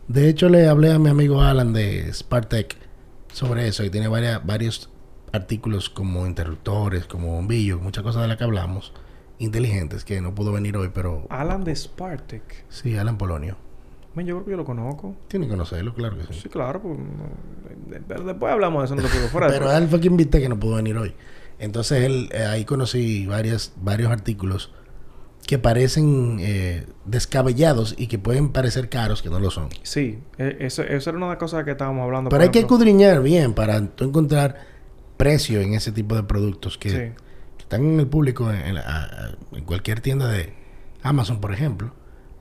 De 0.08 0.30
hecho, 0.30 0.50
le 0.50 0.68
hablé 0.68 0.92
a 0.94 1.00
mi 1.00 1.10
amigo 1.10 1.42
Alan 1.42 1.74
de 1.74 2.12
Spartec 2.14 2.78
sobre 3.34 3.68
eso 3.68 3.84
y 3.84 3.90
tiene 3.90 4.08
varias, 4.08 4.46
varios 4.46 4.90
artículos 5.34 5.90
como 5.90 6.26
interruptores, 6.26 7.06
como 7.06 7.34
bombillos, 7.34 7.82
muchas 7.82 8.04
cosas 8.04 8.22
de 8.22 8.28
las 8.30 8.38
que 8.38 8.44
hablamos, 8.46 8.94
inteligentes, 9.40 10.06
que 10.06 10.22
no 10.22 10.34
pudo 10.34 10.54
venir 10.54 10.78
hoy, 10.78 10.92
pero 10.94 11.26
Alan 11.30 11.64
de 11.66 11.76
Spartek. 11.76 12.66
sí, 12.70 12.96
Alan 12.96 13.18
Polonio. 13.18 13.58
Yo 14.16 14.36
creo 14.36 14.46
que 14.46 14.52
yo 14.52 14.58
lo 14.58 14.66
conozco. 14.66 15.16
Tiene 15.28 15.46
que 15.46 15.52
conocerlo, 15.52 15.94
claro 15.94 16.18
que 16.18 16.24
sí. 16.34 16.42
Sí, 16.44 16.50
claro. 16.50 16.82
pues, 16.82 16.98
no, 16.98 17.98
pero 18.08 18.24
después 18.24 18.54
hablamos 18.54 18.82
de 18.82 18.86
eso, 18.86 18.96
no 18.96 19.02
te 19.02 19.08
preocupes. 19.10 19.32
Fuera 19.32 19.48
Pero 19.48 19.72
él 19.72 19.88
fue 19.88 20.00
que 20.00 20.08
invité 20.08 20.40
que 20.40 20.48
no 20.50 20.60
pudo 20.60 20.76
venir 20.76 20.98
hoy. 20.98 21.14
Entonces 21.60 22.04
él, 22.04 22.30
eh, 22.32 22.44
ahí 22.46 22.66
conocí 22.66 23.26
varias, 23.26 23.74
varios 23.82 24.12
artículos 24.12 24.72
que 25.48 25.60
parecen 25.60 26.38
eh, 26.40 26.86
descabellados 27.06 27.94
y 27.98 28.08
que 28.08 28.18
pueden 28.18 28.50
parecer 28.50 28.90
caros, 28.90 29.22
que 29.22 29.30
no 29.30 29.40
lo 29.40 29.52
son. 29.52 29.70
Sí, 29.84 30.20
eh, 30.38 30.58
eso, 30.62 30.82
eso 30.84 31.10
era 31.10 31.18
una 31.18 31.28
de 31.28 31.32
las 31.34 31.40
cosas 31.40 31.64
que 31.66 31.72
estábamos 31.72 32.04
hablando. 32.04 32.30
Pero 32.30 32.44
hay 32.44 32.50
que 32.50 32.60
escudriñar 32.60 33.22
bien 33.22 33.54
para 33.54 33.86
tú 33.86 34.06
encontrar 34.06 34.56
precio 35.18 35.62
en 35.62 35.74
ese 35.74 35.92
tipo 35.92 36.16
de 36.16 36.24
productos 36.24 36.78
que, 36.78 36.90
Sí. 36.90 36.96
que 37.58 37.64
están 37.64 37.84
en 37.86 38.00
el 38.00 38.08
público 38.08 38.52
en, 38.52 38.78
en 38.78 38.78
en 39.54 39.64
cualquier 39.66 40.02
tienda 40.02 40.28
de 40.30 40.54
Amazon, 41.04 41.40
por 41.40 41.54
ejemplo. 41.54 41.94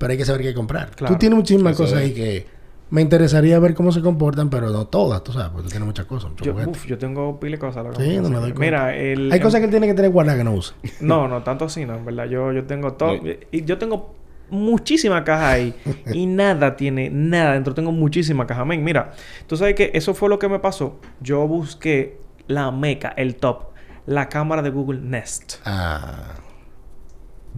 Pero 0.04 0.12
hay 0.12 0.18
que 0.18 0.26
saber 0.26 0.42
qué 0.42 0.52
comprar. 0.52 0.90
Claro. 0.90 1.14
Tú 1.14 1.18
tienes 1.18 1.34
muchísimas 1.34 1.72
Eso 1.72 1.84
cosas 1.84 2.00
es. 2.00 2.04
ahí 2.04 2.12
que 2.12 2.46
me 2.90 3.00
interesaría 3.00 3.58
ver 3.58 3.72
cómo 3.72 3.90
se 3.90 4.02
comportan, 4.02 4.50
pero 4.50 4.68
no 4.68 4.86
todas, 4.86 5.24
tú 5.24 5.32
sabes, 5.32 5.48
porque 5.48 5.62
tú 5.62 5.70
tienes 5.70 5.86
muchas 5.86 6.04
cosas. 6.04 6.28
muchos 6.28 6.46
Yo, 6.46 6.54
uf, 6.54 6.84
yo 6.84 6.98
tengo 6.98 7.40
pile 7.40 7.52
de 7.52 7.58
cosas. 7.58 7.86
Sí, 7.96 8.18
no 8.18 8.28
me 8.28 8.34
doy 8.36 8.52
cuenta. 8.52 8.60
Mira, 8.60 8.94
el... 8.94 9.32
Hay 9.32 9.40
cosas 9.40 9.60
que 9.60 9.64
él 9.64 9.70
tiene 9.70 9.86
que 9.86 9.94
tener 9.94 10.10
guardadas 10.10 10.36
que 10.36 10.44
no 10.44 10.52
usa. 10.52 10.76
No, 11.00 11.26
no, 11.26 11.42
tanto 11.42 11.64
así, 11.64 11.86
no, 11.86 11.94
en 11.96 12.04
verdad. 12.04 12.26
Yo, 12.26 12.52
yo 12.52 12.66
tengo 12.66 12.92
todo... 12.92 13.14
Y 13.50 13.64
yo 13.64 13.78
tengo 13.78 14.14
muchísima 14.50 15.24
caja 15.24 15.52
ahí. 15.52 15.74
y 16.12 16.26
nada 16.26 16.76
tiene... 16.76 17.08
Nada 17.08 17.54
dentro. 17.54 17.72
Tengo 17.72 17.90
muchísima 17.90 18.46
caja. 18.46 18.66
Men, 18.66 18.84
mira. 18.84 19.12
Tú 19.46 19.56
sabes 19.56 19.74
que 19.74 19.90
eso 19.94 20.12
fue 20.12 20.28
lo 20.28 20.38
que 20.38 20.50
me 20.50 20.58
pasó. 20.58 21.00
Yo 21.22 21.48
busqué 21.48 22.18
la 22.46 22.70
meca, 22.70 23.14
el 23.16 23.36
top. 23.36 23.68
La 24.04 24.28
cámara 24.28 24.60
de 24.60 24.68
Google 24.68 25.00
Nest. 25.00 25.54
Ah. 25.64 26.34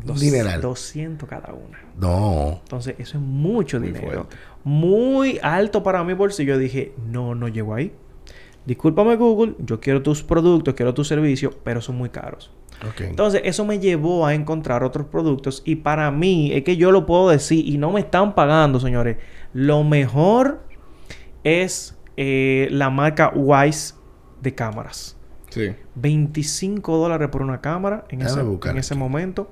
Dos- 0.05 0.21
Dineral. 0.21 0.61
200 0.61 1.29
cada 1.29 1.53
una. 1.55 1.79
No. 1.99 2.61
Entonces, 2.63 2.95
eso 2.99 3.19
es 3.19 3.25
mucho 3.25 3.79
Muy 3.79 3.89
dinero. 3.89 4.07
fuerte. 4.07 4.37
Muy 4.65 5.39
alto 5.43 5.83
para 5.83 6.05
mi 6.05 6.13
bolsillo. 6.13 6.55
Yo 6.55 6.59
dije, 6.59 6.93
no, 7.11 7.35
no 7.35 7.49
llego 7.49 7.75
ahí. 7.75 7.93
Discúlpame, 8.67 9.17
Google. 9.17 9.55
Yo 9.59 9.81
quiero 9.81 10.03
tus 10.03 10.23
productos, 10.23 10.75
quiero 10.75 10.93
tus 10.93 11.09
servicios, 11.09 11.57
pero 11.65 11.81
son 11.81 11.97
muy 11.97 12.09
caros. 12.11 12.51
Ok. 12.87 13.03
Entonces, 13.03 13.41
eso 13.45 13.65
me 13.65 13.79
llevó 13.79 14.27
a 14.27 14.35
encontrar 14.35 14.83
otros 14.85 15.07
productos. 15.07 15.63
Y 15.65 15.77
para 15.77 16.11
mí, 16.11 16.53
es 16.53 16.63
que 16.65 16.77
yo 16.77 16.91
lo 16.91 17.07
puedo 17.07 17.29
decir 17.31 17.67
y 17.67 17.79
no 17.79 17.93
me 17.93 18.01
están 18.01 18.35
pagando, 18.35 18.81
señores. 18.81 19.17
Lo 19.55 19.83
mejor 19.85 20.61
es 21.45 21.97
eh, 22.17 22.69
la 22.71 22.91
marca 22.91 23.33
Wise 23.35 23.95
de 24.43 24.55
cámaras. 24.55 25.17
Sí. 25.51 25.71
25 25.95 26.99
dólares 26.99 27.29
por 27.31 27.41
una 27.43 27.61
cámara 27.61 28.05
en, 28.11 28.21
ese, 28.23 28.41
en 28.41 28.77
ese 28.79 28.95
momento. 28.95 29.51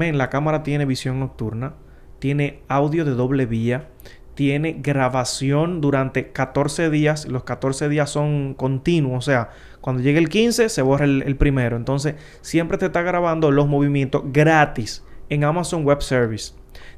Men, 0.00 0.18
la 0.18 0.30
cámara 0.30 0.62
tiene 0.62 0.84
visión 0.86 1.20
nocturna, 1.20 1.74
tiene 2.18 2.62
audio 2.68 3.04
de 3.04 3.12
doble 3.12 3.46
vía, 3.46 3.88
tiene 4.34 4.78
grabación 4.82 5.80
durante 5.80 6.32
14 6.32 6.88
días. 6.90 7.26
Los 7.28 7.44
14 7.44 7.88
días 7.88 8.08
son 8.10 8.54
continuos, 8.54 9.18
o 9.18 9.20
sea, 9.30 9.50
cuando 9.80 10.02
llegue 10.02 10.18
el 10.18 10.28
15 10.28 10.68
se 10.68 10.82
borra 10.82 11.04
el, 11.04 11.22
el 11.26 11.36
primero. 11.36 11.76
Entonces, 11.76 12.14
siempre 12.40 12.78
te 12.78 12.86
está 12.86 13.02
grabando 13.02 13.50
los 13.50 13.68
movimientos 13.68 14.22
gratis 14.32 15.04
en 15.28 15.44
Amazon 15.44 15.84
Web 15.84 16.00
Service. 16.02 16.54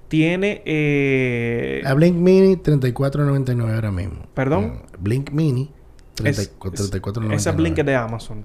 Tiene... 0.08 0.62
eh, 0.66 1.80
La 1.84 1.94
Blink 1.94 2.16
Mini 2.16 2.56
34.99 2.56 3.74
ahora 3.74 3.90
mismo. 3.90 4.26
¿Perdón? 4.34 4.82
Blink 4.98 5.30
Mini 5.30 5.70
es- 6.24 6.36
34, 6.36 6.84
es- 6.84 6.92
34.99. 6.92 7.34
esa 7.34 7.52
Blink 7.52 7.78
es 7.78 7.86
de 7.86 7.94
Amazon. 7.96 8.44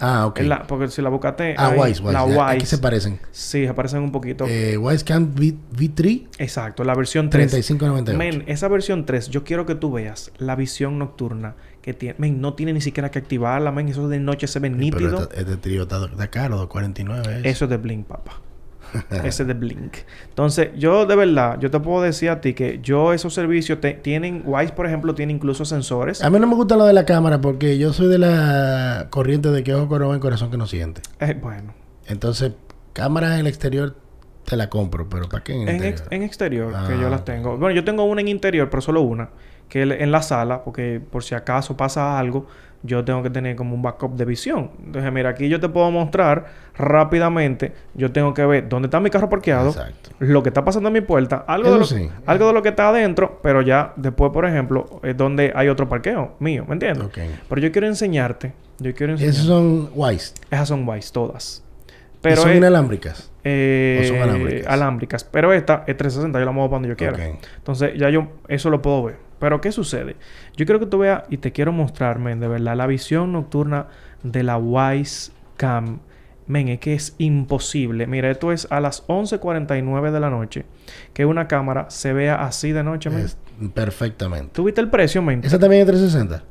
Ah, 0.00 0.26
ok. 0.26 0.40
La- 0.40 0.62
porque 0.66 0.88
si 0.88 1.02
la 1.02 1.08
buscaste... 1.10 1.54
ah, 1.58 1.70
Wise, 1.76 2.00
Wise. 2.02 2.12
La 2.12 2.26
ya, 2.26 2.48
Aquí 2.48 2.54
Wise. 2.60 2.66
se 2.66 2.78
parecen. 2.78 3.20
Sí, 3.30 3.66
aparecen 3.66 4.02
un 4.02 4.12
poquito. 4.12 4.46
Eh, 4.48 4.76
Wisecam 4.78 5.32
V, 5.34 5.54
V3 5.76 6.26
Exacto, 6.38 6.84
la 6.84 6.94
versión 6.94 7.28
3. 7.30 7.52
35.98. 7.70 8.16
Men, 8.16 8.44
esa 8.46 8.68
versión 8.68 9.04
3, 9.06 9.28
yo 9.28 9.44
quiero 9.44 9.66
que 9.66 9.74
tú 9.74 9.92
veas 9.92 10.32
la 10.38 10.56
visión 10.56 10.98
nocturna 10.98 11.54
que 11.82 11.94
tiene. 11.94 12.14
Men, 12.18 12.40
no 12.40 12.54
tiene 12.54 12.72
ni 12.72 12.80
siquiera 12.80 13.10
que 13.10 13.18
activarla, 13.18 13.72
men. 13.72 13.88
Eso 13.88 14.08
de 14.08 14.18
noche 14.20 14.46
se 14.46 14.58
ve 14.58 14.70
Pero 14.70 14.80
nítido. 14.80 15.22
este, 15.22 15.40
este 15.40 15.56
trío 15.56 15.82
está, 15.82 16.04
está 16.06 16.28
caro, 16.28 16.68
2.49 16.68 17.38
es. 17.40 17.44
Eso 17.46 17.64
es 17.66 17.70
de 17.70 17.76
Blink, 17.76 18.06
papá. 18.06 18.40
Ese 19.24 19.42
es 19.42 19.46
de 19.46 19.54
Blink. 19.54 19.96
Entonces, 20.28 20.70
yo 20.76 21.06
de 21.06 21.16
verdad, 21.16 21.58
yo 21.60 21.70
te 21.70 21.80
puedo 21.80 22.02
decir 22.02 22.30
a 22.30 22.40
ti 22.40 22.54
que 22.54 22.80
yo 22.82 23.12
esos 23.12 23.34
servicios 23.34 23.80
te- 23.80 23.94
tienen, 23.94 24.42
Wise, 24.46 24.72
por 24.72 24.86
ejemplo, 24.86 25.14
tiene 25.14 25.32
incluso 25.32 25.64
sensores. 25.64 26.22
A 26.22 26.30
mí 26.30 26.38
no 26.38 26.46
me 26.46 26.54
gusta 26.54 26.76
lo 26.76 26.84
de 26.84 26.92
la 26.92 27.04
cámara 27.04 27.40
porque 27.40 27.78
yo 27.78 27.92
soy 27.92 28.08
de 28.08 28.18
la 28.18 29.06
corriente 29.10 29.50
de 29.50 29.62
que 29.62 29.74
ojo 29.74 29.98
no 29.98 30.08
ven, 30.10 30.20
corazón 30.20 30.50
que 30.50 30.56
no 30.56 30.66
siente. 30.66 31.02
Eh, 31.20 31.38
bueno, 31.40 31.74
Entonces, 32.06 32.52
cámaras 32.92 33.34
en 33.34 33.40
el 33.40 33.46
exterior 33.46 33.96
te 34.44 34.56
la 34.56 34.68
compro, 34.68 35.08
pero 35.08 35.28
¿para 35.28 35.44
qué 35.44 35.52
en 35.54 35.62
el 35.62 35.68
en, 35.68 35.74
interior? 35.76 35.98
ex- 36.00 36.08
en 36.10 36.22
exterior, 36.22 36.72
Ah, 36.76 36.84
que 36.88 36.98
yo 36.98 37.08
las 37.08 37.20
ok. 37.20 37.26
tengo. 37.26 37.56
Bueno, 37.56 37.74
yo 37.74 37.84
tengo 37.84 38.04
una 38.04 38.20
en 38.20 38.28
interior, 38.28 38.68
pero 38.70 38.80
solo 38.80 39.02
una. 39.02 39.30
Que 39.68 39.82
es 39.84 39.90
en 40.00 40.10
la 40.10 40.22
sala, 40.22 40.64
porque 40.64 41.00
por 41.00 41.22
si 41.22 41.36
acaso 41.36 41.76
pasa 41.76 42.18
algo, 42.18 42.48
yo 42.82 43.04
tengo 43.04 43.22
que 43.22 43.30
tener 43.30 43.56
como 43.56 43.74
un 43.74 43.82
backup 43.82 44.14
de 44.16 44.24
visión. 44.24 44.70
Entonces, 44.84 45.12
mira, 45.12 45.30
aquí 45.30 45.48
yo 45.48 45.60
te 45.60 45.68
puedo 45.68 45.90
mostrar 45.90 46.46
rápidamente. 46.76 47.72
Yo 47.94 48.10
tengo 48.12 48.34
que 48.34 48.44
ver 48.44 48.68
dónde 48.68 48.86
está 48.86 49.00
mi 49.00 49.10
carro 49.10 49.28
parqueado, 49.28 49.68
Exacto. 49.70 50.10
lo 50.18 50.42
que 50.42 50.48
está 50.50 50.64
pasando 50.64 50.88
en 50.88 50.94
mi 50.94 51.00
puerta, 51.00 51.44
algo, 51.46 51.72
de 51.72 51.78
lo, 51.78 51.84
sí. 51.84 52.08
algo 52.26 52.46
de 52.48 52.52
lo 52.52 52.62
que 52.62 52.70
está 52.70 52.88
adentro, 52.88 53.38
pero 53.42 53.62
ya 53.62 53.92
después, 53.96 54.32
por 54.32 54.46
ejemplo, 54.46 55.00
es 55.02 55.16
donde 55.16 55.52
hay 55.54 55.68
otro 55.68 55.88
parqueo 55.88 56.34
mío, 56.40 56.64
¿me 56.66 56.74
entiendes? 56.74 57.08
Pero 57.48 57.60
yo 57.60 57.70
quiero 57.72 57.86
enseñarte, 57.86 58.52
yo 58.78 58.94
quiero 58.94 59.12
enseñarte. 59.12 59.36
Esos 59.40 59.46
son 59.48 59.90
Wise. 59.94 60.34
Esas 60.50 60.68
son 60.68 60.88
Wise 60.88 61.12
todas. 61.12 61.64
Pero 62.22 62.36
son 62.42 62.50
es- 62.50 62.56
inalámbricas. 62.58 63.30
eh, 63.44 64.00
¿O 64.04 64.08
son 64.08 64.18
alámbricas? 64.22 64.66
alámbricas. 64.66 65.24
Pero 65.24 65.52
esta 65.54 65.84
es 65.86 65.96
360, 65.96 66.38
yo 66.38 66.44
la 66.44 66.52
muevo 66.52 66.68
para 66.68 66.76
donde 66.76 66.88
yo 66.90 66.96
quiera. 66.96 67.16
Entonces, 67.56 67.92
ya 67.96 68.10
yo 68.10 68.28
eso 68.48 68.68
lo 68.68 68.82
puedo 68.82 69.04
ver. 69.04 69.16
Pero, 69.40 69.60
¿qué 69.60 69.72
sucede? 69.72 70.14
Yo 70.56 70.64
quiero 70.66 70.78
que 70.78 70.86
tú 70.86 70.98
veas 70.98 71.24
y 71.30 71.38
te 71.38 71.50
quiero 71.50 71.72
mostrar, 71.72 72.20
men, 72.20 72.38
de 72.38 72.46
verdad, 72.46 72.76
la 72.76 72.86
visión 72.86 73.32
nocturna 73.32 73.86
de 74.22 74.42
la 74.44 74.56
Wise 74.58 75.32
Cam. 75.56 75.98
Men, 76.46 76.68
es 76.68 76.78
que 76.80 76.94
es 76.94 77.14
imposible. 77.18 78.06
Mira, 78.06 78.30
esto 78.30 78.50
es 78.52 78.66
a 78.70 78.80
las 78.80 79.06
11.49 79.08 80.10
de 80.10 80.20
la 80.20 80.30
noche. 80.30 80.64
Que 81.14 81.24
una 81.24 81.46
cámara 81.48 81.86
se 81.90 82.12
vea 82.12 82.44
así 82.44 82.72
de 82.72 82.82
noche, 82.82 83.08
men. 83.10 83.20
Es- 83.24 83.38
perfectamente. 83.74 84.50
¿Tú 84.52 84.64
viste 84.64 84.80
el 84.80 84.88
precio, 84.90 85.22
men? 85.22 85.40
¿Esa 85.44 85.58
también 85.58 85.82
es 85.82 85.86
360? 85.86 86.42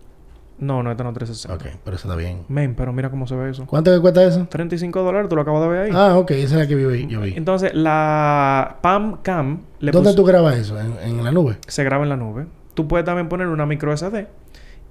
No, 0.59 0.83
no, 0.83 0.91
esta 0.91 1.03
no 1.03 1.09
es 1.11 1.15
360. 1.15 1.55
Ok, 1.55 1.79
pero 1.83 1.95
esa 1.95 2.07
está 2.07 2.15
bien. 2.17 2.43
Men, 2.49 2.75
pero 2.75 2.91
mira 2.93 3.09
cómo 3.09 3.27
se 3.27 3.35
ve 3.35 3.49
eso. 3.49 3.65
¿Cuánto 3.65 3.93
que 3.93 3.99
cuesta 4.01 4.23
eso? 4.23 4.45
35 4.49 5.03
dólares, 5.03 5.29
tú 5.29 5.35
lo 5.35 5.41
acabas 5.41 5.61
de 5.63 5.67
ver 5.69 5.79
ahí. 5.83 5.91
Ah, 5.93 6.17
ok, 6.17 6.31
esa 6.31 6.55
es 6.55 6.61
la 6.61 6.67
que 6.67 6.75
vi, 6.75 7.07
yo 7.07 7.21
vi. 7.21 7.33
Entonces, 7.35 7.73
la 7.73 8.77
Pam 8.81 9.17
Cam 9.21 9.61
le 9.79 9.91
¿Dónde 9.91 10.09
puso- 10.11 10.15
tú 10.17 10.23
grabas 10.25 10.57
eso? 10.57 10.79
¿En, 10.79 10.93
en 11.01 11.23
la 11.23 11.31
nube? 11.31 11.57
se 11.67 11.83
graba 11.83 12.03
en 12.03 12.09
la 12.09 12.17
nube. 12.17 12.45
Tú 12.79 12.87
puedes 12.87 13.03
también 13.05 13.27
poner 13.27 13.47
una 13.47 13.65
micro 13.65 13.91
SD 13.91 14.27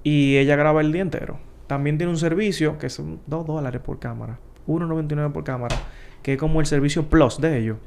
y 0.03 0.37
ella 0.37 0.55
graba 0.55 0.81
el 0.81 0.91
día 0.91 1.01
entero. 1.01 1.39
también 1.65 1.97
tiene 1.97 2.11
un 2.11 2.19
servicio 2.19 2.77
que 2.77 2.87
son 2.87 3.19
2 3.25 3.47
dólares 3.47 3.81
por 3.81 3.97
cámara, 3.97 4.37
1.99 4.67 5.31
por 5.31 5.43
cámara, 5.43 5.75
que 6.21 6.33
es 6.33 6.39
como 6.39 6.59
el 6.59 6.67
servicio 6.67 7.09
plus 7.09 7.41
de 7.41 7.57
ellos. 7.57 7.77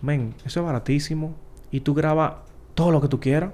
Men, 0.00 0.32
eso 0.46 0.60
es 0.60 0.66
baratísimo 0.66 1.34
y 1.72 1.80
tú 1.80 1.92
grabas 1.92 2.34
todo 2.74 2.92
lo 2.92 3.00
que 3.00 3.08
tú 3.08 3.18
quieras. 3.18 3.50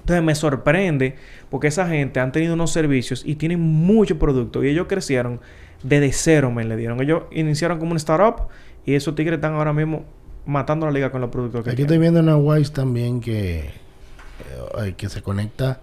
Entonces 0.00 0.24
me 0.24 0.34
sorprende 0.34 1.14
porque 1.50 1.68
esa 1.68 1.86
gente 1.86 2.18
han 2.18 2.32
tenido 2.32 2.54
unos 2.54 2.72
servicios 2.72 3.22
y 3.24 3.36
tienen 3.36 3.60
mucho 3.60 4.18
producto 4.18 4.64
y 4.64 4.70
ellos 4.70 4.88
crecieron 4.88 5.38
desde 5.84 6.10
cero, 6.10 6.50
me 6.50 6.64
le 6.64 6.76
dieron. 6.76 7.00
Ellos 7.00 7.22
iniciaron 7.30 7.78
como 7.78 7.92
un 7.92 7.96
startup 7.96 8.48
y 8.84 8.94
esos 8.94 9.14
tigres 9.14 9.36
están 9.36 9.54
ahora 9.54 9.72
mismo 9.72 10.02
matando 10.46 10.84
la 10.86 10.90
liga 10.90 11.12
con 11.12 11.20
los 11.20 11.30
productos 11.30 11.62
que 11.62 11.70
Aquí 11.70 11.82
estoy 11.82 11.98
tienen. 11.98 12.14
viendo 12.14 12.32
una 12.32 12.36
Wise 12.36 12.72
también 12.72 13.20
que, 13.20 13.70
eh, 14.78 14.94
que 14.96 15.08
se 15.08 15.22
conecta. 15.22 15.80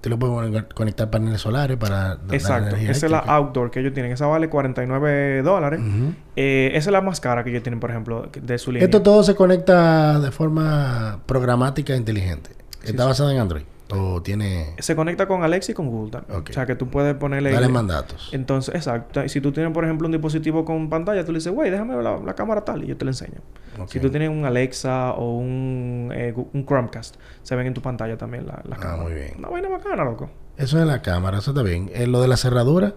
Te 0.00 0.08
lo 0.08 0.18
puedes 0.18 0.64
conectar 0.74 1.10
paneles 1.10 1.42
solares 1.42 1.76
para 1.76 2.18
Exacto. 2.30 2.76
Esa 2.76 3.06
es 3.06 3.12
la 3.12 3.18
outdoor 3.18 3.70
que 3.70 3.80
ellos 3.80 3.92
tienen. 3.92 4.12
Esa 4.12 4.26
vale 4.26 4.48
49 4.48 5.42
dólares. 5.42 5.80
Ujú. 5.80 6.14
Eh, 6.36 6.70
esa 6.74 6.88
es 6.88 6.92
la 6.92 7.02
más 7.02 7.20
cara 7.20 7.44
que 7.44 7.50
ellos 7.50 7.62
tienen, 7.62 7.80
por 7.80 7.90
ejemplo, 7.90 8.30
de 8.40 8.58
su 8.58 8.72
línea. 8.72 8.86
Esto 8.86 9.02
todo 9.02 9.22
se 9.22 9.34
conecta 9.34 10.18
de 10.18 10.30
forma 10.30 11.20
programática 11.26 11.92
e 11.92 11.96
inteligente. 11.98 12.50
¿Está 12.82 13.02
sí. 13.02 13.08
basado 13.08 13.30
en 13.30 13.40
Android? 13.40 13.64
¿O 13.98 14.22
tiene...? 14.22 14.74
Se 14.78 14.94
conecta 14.96 15.26
con 15.26 15.42
Alexa 15.42 15.72
y 15.72 15.74
con 15.74 15.88
Google 15.88 16.10
también. 16.10 16.38
Ok. 16.40 16.50
O 16.50 16.52
sea, 16.52 16.66
que 16.66 16.74
tú 16.76 16.88
puedes 16.88 17.14
ponerle... 17.14 17.50
Dale 17.52 17.68
mandatos. 17.68 18.28
Entonces, 18.32 18.74
exacto. 18.74 19.24
Y 19.24 19.28
si 19.28 19.40
tú 19.40 19.52
tienes, 19.52 19.72
por 19.72 19.84
ejemplo, 19.84 20.06
un 20.06 20.12
dispositivo 20.12 20.64
con 20.64 20.88
pantalla, 20.90 21.24
tú 21.24 21.32
le 21.32 21.38
dices, 21.38 21.52
güey, 21.52 21.70
déjame 21.70 21.94
ver 21.94 22.04
la, 22.04 22.18
la 22.18 22.34
cámara 22.34 22.64
tal, 22.64 22.84
y 22.84 22.86
yo 22.88 22.96
te 22.96 23.04
la 23.04 23.10
enseño. 23.12 23.40
Si 23.86 23.98
tú 24.00 24.10
tienes 24.10 24.28
un 24.28 24.44
Alexa 24.44 25.12
o 25.12 25.36
un, 25.38 26.10
eh, 26.14 26.34
un 26.52 26.66
Chromecast, 26.66 27.16
se 27.42 27.56
ven 27.56 27.66
en 27.68 27.74
tu 27.74 27.80
pantalla 27.82 28.16
también 28.18 28.46
la, 28.46 28.60
la 28.68 28.76
Ah, 28.76 28.78
cámara. 28.80 29.02
muy 29.02 29.14
bien. 29.14 29.34
Una 29.38 29.48
vaina 29.48 29.68
bacana, 29.68 30.04
loco. 30.04 30.30
Eso 30.56 30.78
es 30.78 30.86
la 30.86 31.00
cámara, 31.02 31.38
eso 31.38 31.52
está 31.52 31.62
bien. 31.62 31.90
Eh, 31.94 32.06
lo 32.06 32.20
de 32.20 32.28
la 32.28 32.36
cerradura, 32.36 32.94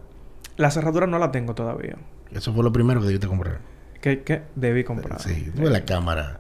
La 0.58 0.70
cerradura 0.72 1.08
no 1.08 1.18
la 1.20 1.32
tengo 1.32 1.56
todavía. 1.56 1.96
eso 2.32 2.54
fue 2.54 2.64
lo 2.64 2.72
primero 2.74 3.00
que 3.00 3.08
debiste 3.08 3.28
comprar. 3.28 3.60
Que, 4.02 4.24
que 4.24 4.42
debí 4.56 4.84
comprar. 4.84 5.22
Sí, 5.22 5.50
tú 5.56 5.62
ves 5.62 5.72
la 5.72 5.86
cámara. 5.86 6.40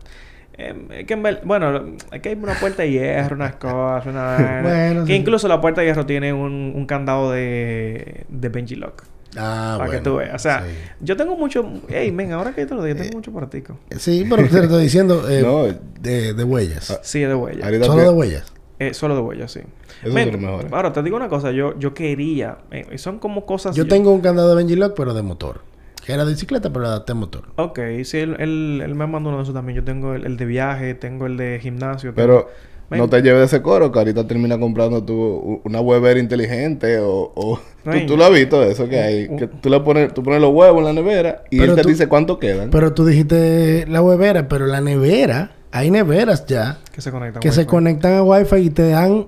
Eh, 0.58 0.76
es 1.00 1.06
que 1.08 1.14
en 1.14 1.24
bueno, 1.44 1.96
aquí 2.12 2.30
hay 2.30 2.36
una 2.36 2.54
puerta 2.54 2.84
de 2.84 2.92
hierro, 2.92 3.36
unas 3.36 3.56
cosas, 3.56 4.06
una 4.06 4.24
vaina. 4.38 4.62
Bueno, 4.62 5.06
que 5.06 5.14
sí. 5.14 5.20
incluso 5.20 5.48
la 5.48 5.60
puerta 5.60 5.82
de 5.82 5.88
hierro 5.88 6.06
tiene 6.06 6.32
un, 6.34 6.74
un 6.76 6.86
candado 6.86 7.32
de, 7.32 8.26
de 8.30 8.50
Benji 8.50 8.76
Lock. 8.76 9.04
Ah, 9.36 9.76
para 9.80 9.88
bueno. 9.90 9.92
que 9.92 10.00
tú 10.10 10.16
veas. 10.18 10.36
O 10.36 10.40
sea, 10.40 10.60
sí. 10.62 10.72
yo 11.02 11.18
tengo 11.18 11.36
mucho. 11.36 11.66
Ey, 11.90 12.12
men, 12.12 12.32
ahora 12.34 12.54
que 12.54 12.66
te 12.68 12.76
lo 12.76 12.84
digo, 12.84 12.98
yo 12.98 13.04
tengo 13.04 13.18
mucho 13.18 13.32
practico. 13.34 13.78
Sí, 13.98 14.28
pero 14.30 14.48
te 14.48 14.58
lo 14.58 14.64
estoy 14.64 14.84
diciendo 14.84 15.28
eh, 15.30 15.42
No. 15.42 15.64
de, 16.02 16.34
de 16.36 16.44
huellas. 16.44 17.00
Sí, 17.02 17.22
de 17.22 17.34
huella. 17.34 17.66
Ahorita 17.66 17.86
Solo 17.86 18.02
de 18.04 18.10
huellas. 18.10 18.54
Eh, 18.78 18.94
solo 18.94 19.16
de 19.16 19.22
huella, 19.22 19.48
sí. 19.48 19.62
Eso 20.04 20.14
Men, 20.14 20.28
es 20.30 20.34
lo 20.36 20.42
mejor. 20.42 20.68
Ahora, 20.72 20.94
te 20.94 21.02
digo 21.02 21.16
una 21.16 21.30
cosa. 21.30 21.52
Yo, 21.52 21.78
yo 21.80 21.94
quería... 21.94 22.58
eh, 22.72 22.98
son 22.98 23.18
como 23.20 23.46
cosas... 23.46 23.76
Yo 23.76 23.88
tengo 23.88 24.12
un 24.12 24.22
candado 24.22 24.50
de 24.50 24.56
Benji 24.56 24.76
Lock, 24.76 24.94
pero 24.96 25.14
de 25.14 25.22
motor. 25.24 25.62
Que 26.06 26.14
era 26.14 26.26
de 26.26 26.32
bicicleta, 26.34 26.72
pero 26.72 26.86
adapté 26.88 27.14
a 27.14 27.16
motor. 27.16 27.44
Ok. 27.56 27.80
Sí, 28.04 28.18
él, 28.18 28.36
él, 28.40 28.82
él 28.84 28.96
me 28.96 29.08
mandó 29.08 29.30
uno 29.30 29.38
de 29.38 29.44
esos 29.44 29.56
también. 29.56 29.78
Yo 29.78 29.84
tengo 29.84 30.14
el, 30.16 30.26
el 30.26 30.38
de 30.38 30.46
viaje. 30.46 30.94
Tengo 30.96 31.26
el 31.28 31.38
de 31.38 31.60
gimnasio. 31.62 32.14
Pero 32.14 32.50
no 32.90 33.10
te 33.10 33.22
lleves 33.22 33.40
de 33.40 33.46
ese 33.46 33.62
coro, 33.64 33.92
que 33.92 33.98
ahorita 34.00 34.28
termina 34.28 34.60
comprando 34.60 35.04
tú 35.04 35.14
u- 35.16 35.62
una 35.64 35.82
Weber 35.82 36.18
inteligente 36.18 37.00
o... 37.00 37.32
o- 37.36 37.60
tú, 38.08 38.18
lo 38.18 38.26
has 38.26 38.32
visto 38.34 38.62
eso 38.62 38.88
que 38.88 39.00
hay. 39.00 39.28
Que 39.36 39.48
tú 39.48 39.70
le 39.70 39.80
pones, 39.80 40.14
tú 40.14 40.22
pones 40.22 40.40
los 40.42 40.54
huevos 40.54 40.80
en 40.80 40.86
la 40.86 40.94
nevera 40.94 41.44
y 41.50 41.58
Pero 41.58 41.72
él 41.72 41.76
te 41.78 41.84
tú- 41.84 41.90
dice 41.90 42.08
cuánto 42.08 42.38
quedan. 42.38 42.70
Pero 42.70 42.94
tú 42.94 43.06
dijiste 43.06 43.86
la 43.88 44.02
huevera, 44.02 44.48
pero 44.48 44.68
la 44.68 44.80
nevera, 44.82 45.54
hay 45.72 45.90
neveras 45.90 46.46
ya 46.46 46.80
Que 46.94 47.02
se 47.02 47.12
conecta. 47.12 47.40
que 47.40 47.52
se 47.52 47.66
conectan 47.66 48.14
a 48.14 48.24
Wi-Fi 48.24 48.58
y 48.58 48.70
te 48.70 48.90
dan. 48.90 49.26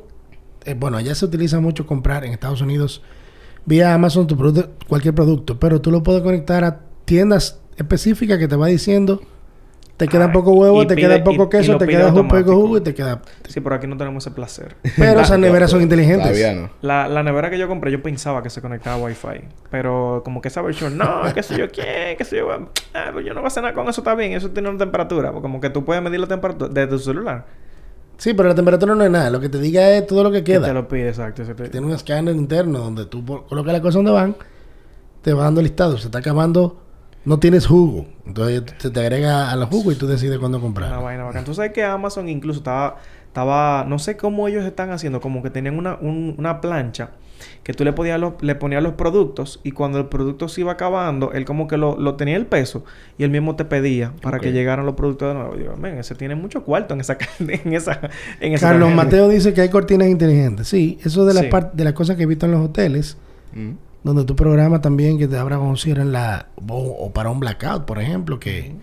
eh, 0.66 0.76
bueno, 0.78 0.98
allá 0.98 1.16
se 1.16 1.26
utiliza 1.26 1.60
mucho 1.60 1.88
comprar 1.88 2.24
en 2.26 2.34
Estados 2.34 2.62
Unidos 2.62 3.02
vía 3.66 3.94
Amazon 3.94 4.28
tu 4.28 4.36
produ- 4.36 4.70
cualquier 4.88 5.14
producto, 5.16 5.60
pero 5.60 5.82
tú 5.82 5.92
lo 5.92 6.04
puedes 6.04 6.22
conectar 6.22 6.64
a 6.64 6.80
tiendas 7.06 7.60
específicas 7.78 8.38
que 8.38 8.48
te 8.48 8.56
va 8.56 8.68
diciendo. 8.68 9.22
Te 9.98 10.10
queda 10.10 10.26
Ah, 10.26 10.32
poco 10.34 10.52
huevo, 10.52 10.86
te 10.86 10.94
pide- 10.94 11.08
queda 11.08 11.24
poco 11.24 11.48
queso, 11.50 11.78
te 11.78 11.88
queda 11.88 12.12
un 12.14 12.28
poco 12.28 12.54
jugo 12.54 12.78
y 12.78 12.82
te 12.82 12.94
queda. 12.94 13.22
Sí, 13.48 13.62
pero 13.62 13.76
aquí 13.76 13.88
no 13.88 13.96
tenemos 13.96 14.26
ese 14.28 14.36
placer. 14.36 14.76
Pero 14.98 15.22
esas 15.22 15.40
neveras 15.40 15.72
son 15.72 15.82
inteligentes. 15.82 16.28
Todavía 16.38 16.54
no. 16.54 16.70
La, 16.82 17.08
la 17.08 17.24
nevera 17.24 17.50
que 17.50 17.58
yo 17.58 17.70
compré, 17.70 17.92
yo 17.92 18.04
pensaba 18.04 18.44
que 18.44 18.50
se 18.50 18.62
conectaba 18.62 18.98
a 18.98 19.00
Wi-Fi. 19.00 19.46
Pero 19.72 20.22
como 20.26 20.42
que 20.42 20.50
esa 20.50 20.62
versión, 20.62 20.98
no, 20.98 21.22
qué 21.34 21.42
sé 21.44 21.58
yo 21.58 21.70
quién, 21.72 22.18
qué 22.18 22.26
sé 22.26 22.36
yo. 22.40 22.50
Ah, 22.94 23.12
pues 23.14 23.26
yo 23.26 23.34
no 23.34 23.40
voy 23.40 23.46
a 23.46 23.48
hacer 23.48 23.64
nada 23.64 23.74
con 23.74 23.88
eso, 23.88 24.02
está 24.02 24.16
bien. 24.16 24.34
Eso 24.34 24.50
tiene 24.50 24.68
una 24.68 24.80
temperatura. 24.80 25.32
Como 25.32 25.62
que 25.62 25.70
tú 25.70 25.86
puedes 25.86 26.04
medir 26.04 26.20
la 26.20 26.28
temperatura 26.28 26.70
desde 26.74 26.90
tu 26.90 27.00
celular. 27.00 27.46
Sí, 28.18 28.34
pero 28.34 28.50
la 28.50 28.56
temperatura 28.56 28.96
no 28.96 29.04
es 29.04 29.12
nada. 29.12 29.30
Lo 29.30 29.40
que 29.40 29.50
te 29.50 29.60
diga 29.60 29.90
es 29.92 30.08
todo 30.08 30.24
lo 30.24 30.32
que 30.32 30.44
Que 30.44 30.54
queda. 30.54 30.68
te 30.68 30.74
lo 30.74 30.88
pide, 30.88 31.10
exacto. 31.10 31.44
te- 31.44 31.70
Tiene 31.70 31.86
un 31.88 31.94
escáner 31.94 32.36
interno 32.36 32.80
donde 32.80 33.06
tú 33.06 33.24
colocas 33.48 33.74
la 33.74 33.82
cosa 33.82 33.98
donde 34.00 34.12
van, 34.12 34.36
te 35.22 35.34
va 35.34 35.44
dando 35.44 35.62
listado. 35.62 35.98
Se 35.98 36.06
está 36.08 36.20
acabando, 36.20 36.82
no 37.26 37.40
tienes 37.40 37.68
jugo. 37.68 38.06
Entonces 38.26 38.64
se 38.78 38.90
te 38.90 39.00
agrega 39.00 39.52
a 39.52 39.56
la 39.56 39.66
jugo 39.66 39.92
y 39.92 39.96
tú 39.96 40.08
decides 40.08 40.38
cuándo 40.40 40.58
Una 40.60 40.64
comprar. 40.66 41.04
vaina 41.04 41.24
bacana. 41.26 41.44
Tú 41.46 41.54
sabes 41.54 41.72
que 41.74 41.84
Amazon 41.84 42.30
incluso 42.30 42.60
estaba, 42.60 42.98
estaba, 43.28 43.84
no 43.88 44.00
sé 44.00 44.16
cómo 44.16 44.48
ellos 44.48 44.64
están 44.64 44.92
haciendo, 44.92 45.20
como 45.20 45.44
que 45.44 45.50
tenían 45.50 45.78
una, 45.78 45.96
un- 46.00 46.36
una 46.38 46.62
plancha 46.62 47.10
que 47.64 47.74
tú 47.74 47.84
le, 47.84 47.94
podías 47.94 48.20
los- 48.20 48.34
le 48.42 48.56
ponías 48.56 48.82
los 48.84 48.94
productos 48.94 49.60
y 49.64 49.72
cuando 49.72 49.98
el 50.00 50.06
producto 50.08 50.48
se 50.48 50.62
iba 50.62 50.72
acabando, 50.74 51.32
él 51.34 51.46
como 51.46 51.68
que 51.68 51.78
lo, 51.78 51.98
lo 52.00 52.16
tenía 52.16 52.36
el 52.38 52.46
peso 52.46 52.84
y 53.18 53.24
él 53.24 53.30
mismo 53.32 53.56
te 53.56 53.66
pedía 53.66 54.14
para 54.22 54.40
que 54.40 54.52
llegaran 54.52 54.86
los 54.86 54.96
productos 54.96 55.30
de 55.30 55.34
nuevo. 55.34 55.56
Y 55.56 55.60
digo, 55.60 55.76
men, 55.78 55.98
ese 55.98 56.16
tiene 56.16 56.36
mucho 56.36 56.64
cuarto 56.64 56.94
en 56.94 57.02
esa, 57.02 57.18
en 57.40 57.74
esa, 57.74 58.00
en 58.40 58.54
esa 58.54 58.68
Carlos 58.68 58.90
tarjeta". 58.90 59.04
Mateo 59.04 59.28
dice 59.30 59.54
que 59.54 59.62
hay 59.62 59.70
cortinas 59.70 60.08
inteligentes. 60.08 60.68
Sí, 60.68 60.98
eso 61.04 61.22
es 61.22 61.28
de 61.36 61.42
las 61.42 61.44
Sí. 61.64 61.68
de 61.74 61.84
las 61.84 61.94
cosas 61.94 62.16
que 62.18 62.24
he 62.24 62.28
visto 62.28 62.46
en 62.46 62.52
los 62.54 62.62
hoteles, 62.66 63.18
Mm. 63.54 63.72
donde 64.04 64.26
tú 64.26 64.36
programas 64.36 64.82
también 64.82 65.18
que 65.18 65.28
te 65.28 65.38
abra 65.38 65.60
o 65.60 65.76
cierren 65.78 66.12
la 66.12 66.48
o, 66.68 66.76
o 67.00 67.12
para 67.14 67.30
un 67.30 67.40
blackout, 67.40 67.86
por 67.86 68.00
ejemplo, 68.00 68.40
que, 68.40 68.76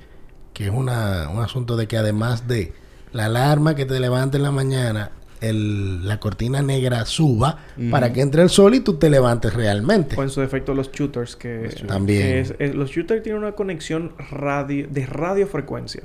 que 0.55 0.64
es 0.66 0.70
una, 0.72 1.28
un 1.30 1.42
asunto 1.42 1.76
de 1.76 1.86
que 1.86 1.96
además 1.98 2.48
de 2.48 2.72
la 3.12 3.26
alarma 3.26 3.74
que 3.74 3.84
te 3.84 4.00
levante 4.00 4.38
en 4.38 4.42
la 4.42 4.50
mañana, 4.50 5.11
el, 5.43 6.07
la 6.09 6.18
cortina 6.20 6.62
negra 6.62 7.05
suba 7.05 7.59
para 7.90 8.12
que 8.12 8.20
entre 8.22 8.43
el 8.43 8.49
sol 8.49 8.74
y 8.74 8.80
tú 8.80 8.95
te 8.95 9.11
levantes 9.11 9.53
realmente. 9.55 10.16
O 10.18 10.22
en 10.22 10.30
su 10.30 10.40
defecto 10.40 10.72
los 10.74 10.90
shooters 10.93 11.36
que... 11.36 11.68
También. 11.86 12.22
que 12.22 12.40
es- 12.40 12.55
es- 12.59 12.74
los 12.74 12.90
shooters 12.90 13.22
tienen 13.22 13.43
una 13.43 13.53
conexión 13.53 14.12
radio, 14.30 14.86
de 14.90 15.05
radiofrecuencia. 15.07 16.03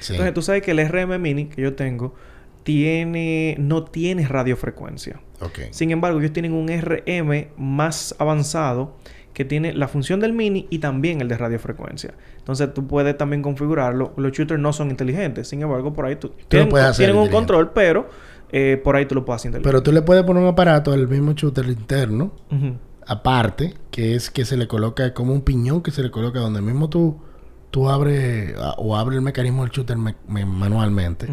Sí. 0.00 0.12
Entonces 0.12 0.34
tú 0.34 0.42
sabes 0.42 0.62
que 0.62 0.70
el 0.70 0.88
RM 0.88 1.18
Mini 1.20 1.46
que 1.46 1.60
yo 1.62 1.74
tengo 1.74 2.14
tiene... 2.62 3.56
No 3.58 3.84
tiene 3.84 4.26
radiofrecuencia. 4.26 5.20
Ok. 5.40 5.58
Sin 5.70 5.90
embargo, 5.90 6.18
ellos 6.18 6.32
tienen 6.32 6.52
un 6.52 6.68
RM 6.68 7.48
más 7.56 8.14
avanzado 8.18 8.96
que 9.32 9.44
tiene 9.44 9.74
la 9.74 9.86
función 9.86 10.18
del 10.18 10.32
mini 10.32 10.66
y 10.70 10.78
también 10.78 11.20
el 11.20 11.28
de 11.28 11.36
radiofrecuencia. 11.36 12.14
Entonces 12.38 12.72
tú 12.72 12.86
puedes 12.86 13.16
también 13.18 13.42
configurarlo. 13.42 14.14
Los 14.16 14.32
shooters 14.32 14.58
no 14.60 14.72
son 14.72 14.90
inteligentes. 14.90 15.46
Sin 15.48 15.60
embargo, 15.62 15.92
por 15.92 16.06
ahí 16.06 16.16
tú... 16.16 16.32
tienen, 16.48 16.70
puedes 16.70 16.86
hacer 16.86 17.06
tienen 17.06 17.22
un 17.22 17.28
control, 17.30 17.70
pero 17.74 18.08
eh, 18.50 18.80
por 18.82 18.96
ahí 18.96 19.06
tú 19.06 19.14
lo 19.14 19.24
puedes 19.24 19.40
hacer 19.42 19.48
inteligente. 19.50 19.68
Pero 19.68 19.82
tú 19.82 19.92
le 19.92 20.02
puedes 20.02 20.24
poner 20.24 20.42
un 20.42 20.48
aparato 20.48 20.92
al 20.92 21.08
mismo 21.08 21.32
shooter 21.32 21.66
interno, 21.66 22.32
aparte, 23.06 23.74
que 23.90 24.14
es 24.14 24.30
que 24.30 24.44
se 24.44 24.56
le 24.56 24.66
coloca 24.66 25.14
como 25.14 25.32
un 25.32 25.42
piñón 25.42 25.82
que 25.82 25.90
se 25.90 26.02
le 26.02 26.10
coloca 26.10 26.40
donde 26.40 26.60
mismo 26.60 26.88
tú, 26.88 27.18
tú 27.70 27.88
abres 27.88 28.56
a- 28.58 28.72
o 28.78 28.96
abre 28.96 29.16
el 29.16 29.22
mecanismo 29.22 29.62
del 29.62 29.70
shooter 29.72 29.96
me- 29.96 30.16
me- 30.28 30.44
manualmente 30.46 31.28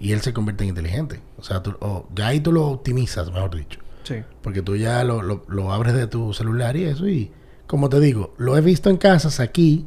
y 0.00 0.12
él 0.12 0.20
se 0.20 0.32
convierte 0.32 0.64
en 0.64 0.70
inteligente. 0.70 1.20
O 1.38 1.42
sea, 1.42 1.62
tú, 1.62 1.74
o 1.80 2.06
ya 2.14 2.28
ahí 2.28 2.40
tú 2.40 2.52
lo 2.52 2.66
optimizas, 2.66 3.30
mejor 3.32 3.54
dicho. 3.56 3.80
Sí. 4.04 4.16
Porque 4.42 4.62
tú 4.62 4.76
ya 4.76 5.04
lo, 5.04 5.22
lo- 5.22 5.44
lo 5.48 5.72
abres 5.72 5.94
de 5.94 6.06
tu 6.06 6.32
celular 6.32 6.76
y 6.76 6.84
eso. 6.84 7.08
Y 7.08 7.30
como 7.66 7.88
te 7.90 8.00
digo, 8.00 8.32
lo 8.38 8.56
he 8.56 8.60
visto 8.62 8.88
en 8.88 8.96
casas 8.96 9.40
aquí 9.40 9.86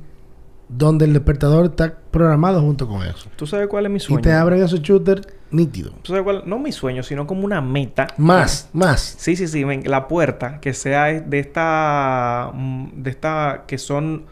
donde 0.74 1.06
el 1.06 1.14
despertador 1.14 1.66
está 1.66 1.94
programado 2.12 2.62
junto 2.62 2.88
con 2.88 3.04
eso. 3.04 3.30
¿Tú 3.36 3.46
sabes 3.46 3.68
cuál 3.68 3.86
es 3.86 3.92
mi 3.92 3.98
Y 3.98 4.00
sueño? 4.00 4.22
te 4.22 4.32
abren 4.32 4.64
esos 4.64 4.82
shooters 4.82 5.28
nítido. 5.52 5.92
¿Tú 6.02 6.14
sabes 6.14 6.24
cuál? 6.24 6.44
No 6.46 6.60
mi 6.60 6.72
sueño, 6.72 7.04
sino 7.04 7.28
como 7.28 7.44
una 7.44 7.60
meta. 7.62 8.08
Más, 8.18 8.70
más. 8.74 9.02
Sí, 9.18 9.36
sí, 9.36 9.48
sí. 9.48 9.64
ven, 9.66 9.84
la 9.86 10.08
puerta 10.08 10.60
que 10.62 10.74
sea 10.74 11.06
de 11.22 11.40
esta... 11.40 12.52
mm, 12.54 12.88
De 13.04 13.10
esta... 13.10 13.64
Que 13.68 13.78
son 13.78 14.24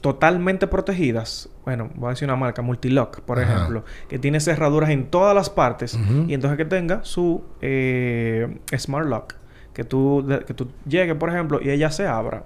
totalmente 0.00 0.66
protegidas. 0.66 1.48
Bueno, 1.64 1.90
voy 1.94 2.08
a 2.08 2.10
decir 2.10 2.26
una 2.28 2.36
marca, 2.36 2.60
Multilock, 2.60 3.20
por 3.20 3.38
Ajá. 3.38 3.54
ejemplo. 3.54 3.84
Que 4.08 4.18
tiene 4.18 4.40
cerraduras 4.40 4.90
en 4.90 5.06
todas 5.06 5.34
las 5.34 5.48
partes. 5.48 5.98
Y 6.26 6.34
entonces 6.34 6.56
que 6.58 6.64
tenga 6.64 7.04
su 7.04 7.44
eh, 7.60 8.58
Smart 8.76 9.06
Lock. 9.06 9.34
Que 9.72 9.84
tú, 9.84 10.24
de- 10.26 10.40
que 10.44 10.52
tú 10.54 10.68
llegues, 10.86 11.14
por 11.16 11.30
ejemplo, 11.30 11.60
y 11.62 11.70
ella 11.70 11.90
se 11.90 12.06
abra. 12.06 12.44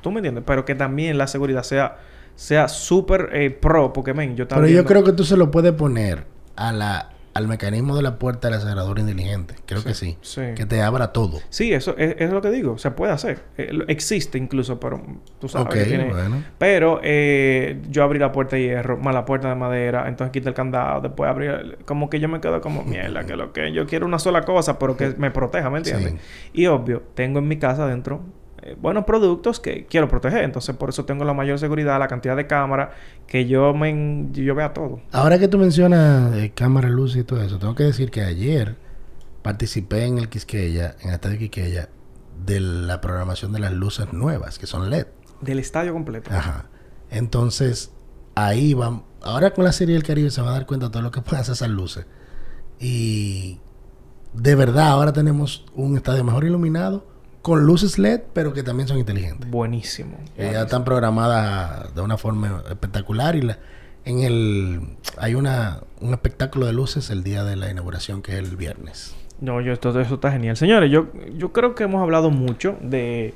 ¿Tú 0.00 0.10
me 0.10 0.18
entiendes? 0.18 0.42
Pero 0.46 0.64
que 0.64 0.74
también 0.74 1.18
la 1.18 1.26
seguridad 1.26 1.62
sea... 1.62 1.98
Sea 2.38 2.68
súper 2.68 3.30
eh, 3.32 3.50
pro. 3.50 3.92
Porque, 3.92 4.14
men, 4.14 4.36
yo 4.36 4.44
estaba 4.44 4.62
Pero 4.62 4.72
yo 4.72 4.84
creo 4.84 5.02
que 5.02 5.12
tú 5.12 5.24
se 5.24 5.36
lo 5.36 5.50
puedes 5.50 5.72
poner 5.72 6.24
a 6.54 6.72
la 6.72 7.10
al 7.34 7.46
mecanismo 7.46 7.96
de 7.96 8.02
la 8.02 8.18
puerta 8.18 8.48
del 8.48 8.56
acelerador 8.58 8.98
inteligente. 8.98 9.54
Creo 9.66 9.82
que 9.84 9.94
sí. 9.94 10.16
sí. 10.22 10.40
Que 10.56 10.64
te 10.66 10.82
abra 10.82 11.12
todo. 11.12 11.40
Sí, 11.50 11.72
eso 11.72 11.96
es, 11.96 12.16
es 12.18 12.30
lo 12.30 12.40
que 12.40 12.50
digo. 12.50 12.78
Se 12.78 12.90
puede 12.92 13.12
hacer. 13.12 13.40
Eh, 13.56 13.70
existe 13.88 14.38
incluso, 14.38 14.78
pero 14.80 15.00
tú 15.40 15.48
sabes 15.48 15.66
Ok, 15.68 15.74
que 15.74 15.84
tiene... 15.84 16.12
bueno. 16.12 16.42
Pero 16.58 17.00
eh, 17.02 17.80
yo 17.90 18.02
abrí 18.04 18.18
la 18.20 18.30
puerta 18.32 18.54
de 18.56 18.62
hierro, 18.62 18.96
más 18.98 19.14
la 19.14 19.24
puerta 19.24 19.48
de 19.48 19.54
madera, 19.56 20.08
entonces 20.08 20.32
quita 20.32 20.48
el 20.48 20.54
candado, 20.54 21.00
después 21.00 21.28
abrí... 21.30 21.46
el- 21.46 21.76
Como 21.84 22.08
que 22.10 22.18
yo 22.18 22.28
me 22.28 22.40
quedo 22.40 22.60
como, 22.60 22.82
mierda, 22.84 23.24
que 23.24 23.36
lo 23.36 23.52
que... 23.52 23.72
Yo 23.72 23.86
quiero 23.86 24.06
una 24.06 24.18
sola 24.18 24.42
cosa, 24.42 24.78
pero 24.78 24.96
que 24.96 25.10
me 25.18 25.30
proteja, 25.30 25.70
¿me 25.70 25.78
entiendes? 25.78 26.12
Sí. 26.12 26.18
Y 26.54 26.66
obvio, 26.66 27.02
tengo 27.14 27.38
en 27.40 27.46
mi 27.48 27.58
casa 27.58 27.84
adentro 27.84 28.20
eh, 28.68 28.76
buenos 28.80 29.04
productos 29.04 29.60
que 29.60 29.86
quiero 29.86 30.08
proteger. 30.08 30.44
Entonces, 30.44 30.76
por 30.76 30.88
eso 30.88 31.04
tengo 31.04 31.24
la 31.24 31.34
mayor 31.34 31.58
seguridad, 31.58 31.98
la 31.98 32.08
cantidad 32.08 32.36
de 32.36 32.46
cámaras, 32.46 32.90
que 33.26 33.46
yo 33.46 33.74
me... 33.74 34.26
yo 34.32 34.54
vea 34.54 34.72
todo. 34.72 35.00
Ahora 35.12 35.38
que 35.38 35.48
tú 35.48 35.58
mencionas 35.58 36.34
eh, 36.36 36.52
cámara, 36.54 36.88
luz 36.88 37.16
y 37.16 37.24
todo 37.24 37.42
eso, 37.42 37.58
tengo 37.58 37.74
que 37.74 37.84
decir 37.84 38.10
que 38.10 38.22
ayer 38.22 38.76
participé 39.42 40.04
en 40.04 40.18
el 40.18 40.28
Quisqueya, 40.28 40.96
en 41.00 41.08
el 41.08 41.14
estadio 41.14 41.38
Quisqueya, 41.38 41.88
de 42.44 42.60
la 42.60 43.00
programación 43.00 43.52
de 43.52 43.60
las 43.60 43.72
luces 43.72 44.12
nuevas, 44.12 44.58
que 44.58 44.66
son 44.66 44.90
LED. 44.90 45.06
Del 45.40 45.58
estadio 45.58 45.92
completo. 45.92 46.30
Ajá. 46.32 46.66
Entonces, 47.10 47.92
ahí 48.34 48.74
van. 48.74 49.04
Ahora 49.22 49.52
con 49.52 49.64
la 49.64 49.72
serie 49.72 49.94
del 49.94 50.04
Caribe 50.04 50.30
se 50.30 50.42
va 50.42 50.50
a 50.50 50.52
dar 50.52 50.66
cuenta 50.66 50.86
de 50.86 50.92
todo 50.92 51.02
lo 51.02 51.10
que 51.10 51.20
pueden 51.20 51.40
hacer 51.40 51.54
esas 51.54 51.70
luces. 51.70 52.06
Y 52.78 53.60
de 54.32 54.54
verdad, 54.54 54.88
ahora 54.88 55.12
tenemos 55.12 55.64
un 55.74 55.96
estadio 55.96 56.22
mejor 56.24 56.44
iluminado, 56.44 57.06
con 57.48 57.64
luces 57.66 57.98
LED, 57.98 58.20
pero 58.32 58.52
que 58.52 58.62
también 58.62 58.86
son 58.88 58.98
inteligentes. 58.98 59.50
Buenísimo. 59.50 60.16
Que 60.36 60.52
ya 60.52 60.62
están 60.62 60.84
programadas 60.84 61.94
de 61.94 62.00
una 62.02 62.16
forma 62.16 62.62
espectacular 62.70 63.34
y 63.36 63.42
la, 63.42 63.58
en 64.04 64.20
el 64.20 64.80
hay 65.16 65.34
una 65.34 65.80
un 66.00 66.12
espectáculo 66.12 66.66
de 66.66 66.72
luces 66.72 67.10
el 67.10 67.24
día 67.24 67.42
de 67.44 67.56
la 67.56 67.70
inauguración 67.70 68.22
que 68.22 68.32
es 68.32 68.38
el 68.38 68.56
viernes. 68.56 69.14
No, 69.40 69.60
yo 69.60 69.72
esto, 69.72 69.98
eso 70.00 70.14
está 70.14 70.30
genial. 70.32 70.56
Señores, 70.56 70.90
yo, 70.90 71.06
yo 71.36 71.52
creo 71.52 71.74
que 71.74 71.84
hemos 71.84 72.02
hablado 72.02 72.30
mucho 72.30 72.76
de 72.80 73.34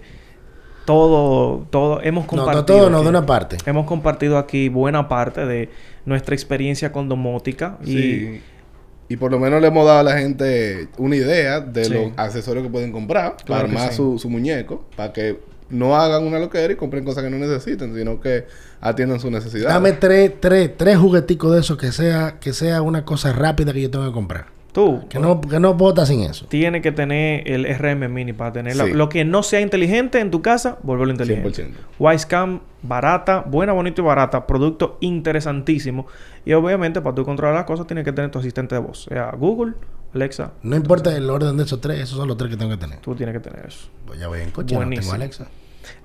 todo, 0.84 1.66
todo, 1.70 2.00
hemos 2.02 2.24
No, 2.24 2.28
compartido. 2.28 2.60
no 2.60 2.64
todo, 2.66 2.90
no 2.90 2.96
aquí- 2.98 3.04
de 3.04 3.10
una 3.10 3.26
parte. 3.26 3.56
Hemos 3.66 3.86
compartido 3.86 4.38
aquí 4.38 4.68
buena 4.68 5.08
parte 5.08 5.46
de 5.46 5.70
nuestra 6.04 6.34
experiencia 6.34 6.90
con 6.92 7.08
domótica. 7.08 7.78
Sí. 7.84 7.98
Y 7.98 8.42
por 9.16 9.30
lo 9.30 9.38
menos 9.38 9.61
le 9.61 9.68
hemos 9.68 9.84
dado 9.86 9.98
a 9.98 10.03
la 10.03 10.18
gente 10.18 10.88
una 10.98 11.16
idea 11.16 11.61
de 11.61 11.84
Sí. 11.84 11.92
los 11.92 12.12
accesorios 12.16 12.64
que 12.64 12.70
pueden 12.70 12.92
comprar 12.92 13.36
Claro 13.44 13.44
para 13.46 13.61
armar 13.64 13.90
sí. 13.90 13.96
su, 13.96 14.18
su 14.18 14.30
muñeco, 14.30 14.84
para 14.96 15.12
que 15.12 15.38
no 15.68 15.96
hagan 15.96 16.24
una 16.24 16.38
loquera 16.38 16.72
y 16.72 16.76
compren 16.76 17.05
cosas 17.05 17.22
que 17.24 17.30
no 17.30 17.38
necesiten, 17.38 17.94
sino 17.94 18.20
que 18.20 18.46
atiendan 18.80 19.20
sus 19.20 19.30
necesidades. 19.30 19.72
Dame 19.72 19.92
tres, 19.92 20.32
tres, 20.40 20.70
tres 20.76 20.98
jugueticos 20.98 21.53
de 21.55 21.61
esos 21.61 21.76
que 21.78 21.92
sea, 21.92 22.36
que 22.40 22.53
sea 22.53 22.82
una 22.82 23.05
cosa 23.05 23.32
rápida 23.32 23.72
que 23.72 23.80
yo 23.82 23.90
tengo 23.90 24.07
que 24.07 24.12
comprar. 24.12 24.46
Tú 24.73 25.07
Que 25.09 25.18
no, 25.18 25.41
que 25.41 25.61
no 25.61 25.75
bota 25.75 26.07
sin 26.07 26.20
eso. 26.20 26.47
tienes 26.47 26.83
que 26.83 26.93
tener 26.93 27.47
el 27.51 27.66
RM 27.66 28.09
Mini 28.09 28.33
para 28.33 28.53
tener 28.53 28.75
la- 28.77 28.87
lo 28.87 29.09
que 29.09 29.25
no 29.25 29.43
sea 29.43 29.61
inteligente 29.61 30.18
en 30.20 30.31
tu 30.31 30.41
casa, 30.43 30.79
volverlo 30.83 31.12
inteligente. 31.12 31.51
100%. 31.51 31.77
Wisecam, 31.99 32.61
barata, 32.83 33.41
buena, 33.47 33.73
bonita 33.73 34.01
y 34.01 34.05
barata. 34.05 34.47
Producto 34.47 34.97
interesantísimo. 35.01 36.07
Y 36.45 36.53
obviamente, 36.55 37.01
para 37.01 37.14
tú 37.14 37.25
controlar 37.25 37.55
las 37.55 37.64
cosas, 37.64 37.87
tienes 37.87 38.05
que 38.05 38.12
tener 38.12 38.31
tu 38.31 38.39
asistente 38.39 38.75
de 38.75 38.81
voz. 38.81 39.05
Sea 39.05 39.31
Google, 39.37 39.75
Alexa. 40.14 40.53
No 40.62 40.77
importa 40.77 41.16
el 41.16 41.29
orden 41.31 41.57
de 41.57 41.64
esos 41.64 41.81
tres, 41.81 42.01
esos 42.01 42.18
son 42.18 42.29
los 42.29 42.37
tres 42.37 42.51
que 42.51 42.57
tengo 42.57 42.70
que 42.70 42.77
tener. 42.79 42.99
Tú 43.01 43.14
tienes 43.14 43.33
que 43.35 43.41
tener 43.41 43.66
eso. 43.66 43.89
Pues 44.07 44.18
ya 44.18 44.29
voy 44.29 44.41
en 44.41 44.51
coche, 44.51 44.75
no 44.75 44.81
Buenísimo. 44.81 45.12
tengo 45.12 45.23
Alexa. 45.23 45.47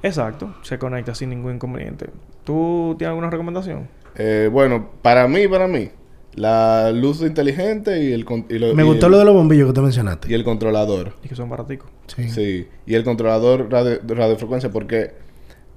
Exacto. 0.03 0.55
Se 0.63 0.77
conecta 0.77 1.13
sin 1.15 1.29
ningún 1.29 1.55
inconveniente. 1.55 2.09
¿Tú 2.43 2.95
tienes 2.97 3.09
alguna 3.11 3.29
recomendación? 3.29 3.87
Eh, 4.15 4.49
bueno, 4.51 4.89
para 5.01 5.27
mí, 5.27 5.47
para 5.47 5.67
mí, 5.67 5.89
la 6.37 6.91
luz 6.93 7.21
inteligente 7.21 8.01
y 8.03 8.13
el, 8.13 8.23
con- 8.23 8.45
y 8.49 8.57
lo- 8.59 8.73
Me 8.73 8.83
y 8.83 8.85
gustó 8.85 9.07
el- 9.07 9.11
lo 9.13 9.17
de 9.19 9.25
los 9.25 9.33
bombillos 9.33 9.67
que 9.67 9.73
tú 9.73 9.81
mencionaste. 9.81 10.29
y 10.31 10.33
el 10.33 10.43
controlador. 10.45 11.13
Y 11.23 11.27
que 11.27 11.35
son 11.35 11.49
baraticos. 11.49 11.89
Sí. 12.07 12.29
Sí, 12.29 12.67
y 12.85 12.95
el 12.95 13.03
controlador 13.03 13.69
radio, 13.69 13.97
de 13.99 14.15
radiofrecuencia 14.15 14.69
porque 14.71 15.11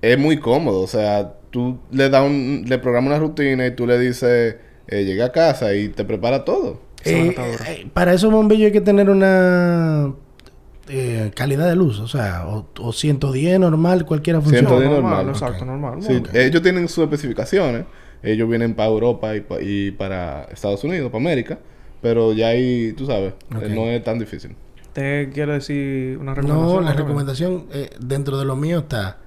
es 0.03 0.17
muy 0.19 0.39
cómodo, 0.39 0.81
o 0.83 0.87
sea, 0.87 1.35
tú 1.51 1.79
le 1.91 2.09
das 2.09 2.25
un 2.25 2.65
le 2.69 2.79
programas 2.79 3.11
una 3.11 3.19
rutina 3.19 3.67
y 3.67 3.75
tú 3.75 3.87
le 3.87 3.99
dices 3.99 4.57
eh, 4.87 5.05
llegué 5.05 5.23
a 5.23 5.33
casa 5.33 5.75
y 5.75 5.89
te 5.89 6.05
prepara 6.05 6.45
todo. 6.45 6.81
Eh, 7.05 7.35
dura. 7.35 7.73
eh, 7.73 7.87
para 7.95 8.13
esos 8.13 8.31
bombillos 8.31 8.67
hay 8.67 8.73
que 8.73 8.81
tener 8.83 9.09
una 9.09 10.13
eh, 10.89 11.31
calidad 11.35 11.69
de 11.69 11.77
luz, 11.77 12.01
o 12.01 12.09
sea, 12.09 12.47
o, 12.49 12.67
o 12.81 12.93
110 12.93 13.59
normal, 13.61 14.05
cualquiera 14.05 14.41
funciona. 14.41 14.69
110 14.69 14.91
normal, 14.91 15.13
normal. 15.27 15.35
exacto, 15.35 15.65
normal. 15.65 16.03
Sí, 16.03 16.23
ellos 16.35 16.61
tienen 16.63 16.89
sus 16.89 17.05
especificaciones, 17.05 17.85
ellos 18.23 18.49
vienen 18.49 18.75
para 18.75 18.89
Europa 18.91 19.35
y, 19.37 19.41
pa- 19.41 19.61
y 19.61 19.91
para 19.93 20.45
Estados 20.45 20.83
Unidos, 20.85 21.11
para 21.11 21.23
América, 21.23 21.59
pero 22.03 22.33
ya 22.33 22.49
ahí, 22.49 22.93
tú 22.97 23.07
sabes, 23.07 23.35
eh, 23.61 23.69
no 23.75 23.87
es 23.89 24.03
tan 24.05 24.19
difícil. 24.19 24.55
¿Te 24.93 25.31
quiere 25.33 25.53
decir 25.55 26.19
una 26.19 26.35
recomendación? 26.35 26.75
No, 26.77 26.81
la 26.81 26.93
recomendación 26.95 27.67
eh, 27.73 27.91
dentro 28.01 28.39
de 28.39 28.45
lo 28.45 28.57
mío 28.57 28.81
está 28.81 29.19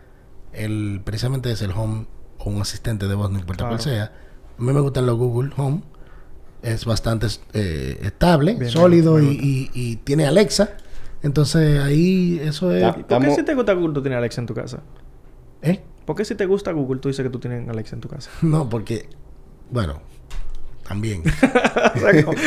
el 0.51 1.01
precisamente 1.03 1.51
es 1.51 1.61
el 1.61 1.71
home 1.71 2.05
o 2.39 2.49
un 2.49 2.61
asistente 2.61 3.07
de 3.07 3.15
voz, 3.15 3.31
no 3.31 3.39
importa 3.39 3.63
Claro. 3.63 3.77
cuál 3.77 3.81
sea. 3.81 4.11
A 4.57 4.61
mí 4.61 4.71
me 4.73 4.81
gustan 4.81 5.05
los 5.05 5.17
Google 5.17 5.51
Home. 5.57 5.81
Es 6.61 6.85
bastante 6.85 7.27
eh, 7.53 7.97
estable, 8.03 8.55
Bien, 8.55 8.71
sólido 8.71 9.19
y, 9.21 9.25
y- 9.27 9.69
y 9.73 9.95
tiene 9.97 10.25
Alexa. 10.25 10.77
Entonces 11.21 11.81
ahí 11.81 12.39
eso 12.43 12.71
es... 12.71 12.81
Ya. 12.81 12.93
¿Por 12.93 13.21
qué 13.21 13.31
si 13.31 13.43
te 13.43 13.53
gusta 13.55 13.73
Google 13.73 13.93
tú 13.93 14.01
tienes 14.01 14.17
Alexa 14.17 14.41
en 14.41 14.47
tu 14.47 14.53
casa? 14.53 14.79
¿Eh? 15.61 15.81
¿Por 16.05 16.15
qué 16.15 16.25
si 16.25 16.35
te 16.35 16.45
gusta 16.45 16.71
Google 16.71 16.99
tú 16.99 17.07
dices 17.09 17.23
que 17.23 17.29
tú 17.29 17.39
tienes 17.39 17.67
Alexa 17.69 17.95
en 17.95 18.01
tu 18.01 18.07
casa? 18.09 18.29
No, 18.41 18.69
porque... 18.69 19.07
Bueno, 19.71 20.01
también. 20.87 21.23
O 21.25 21.99
sea, 21.99 22.23
como- 22.23 22.37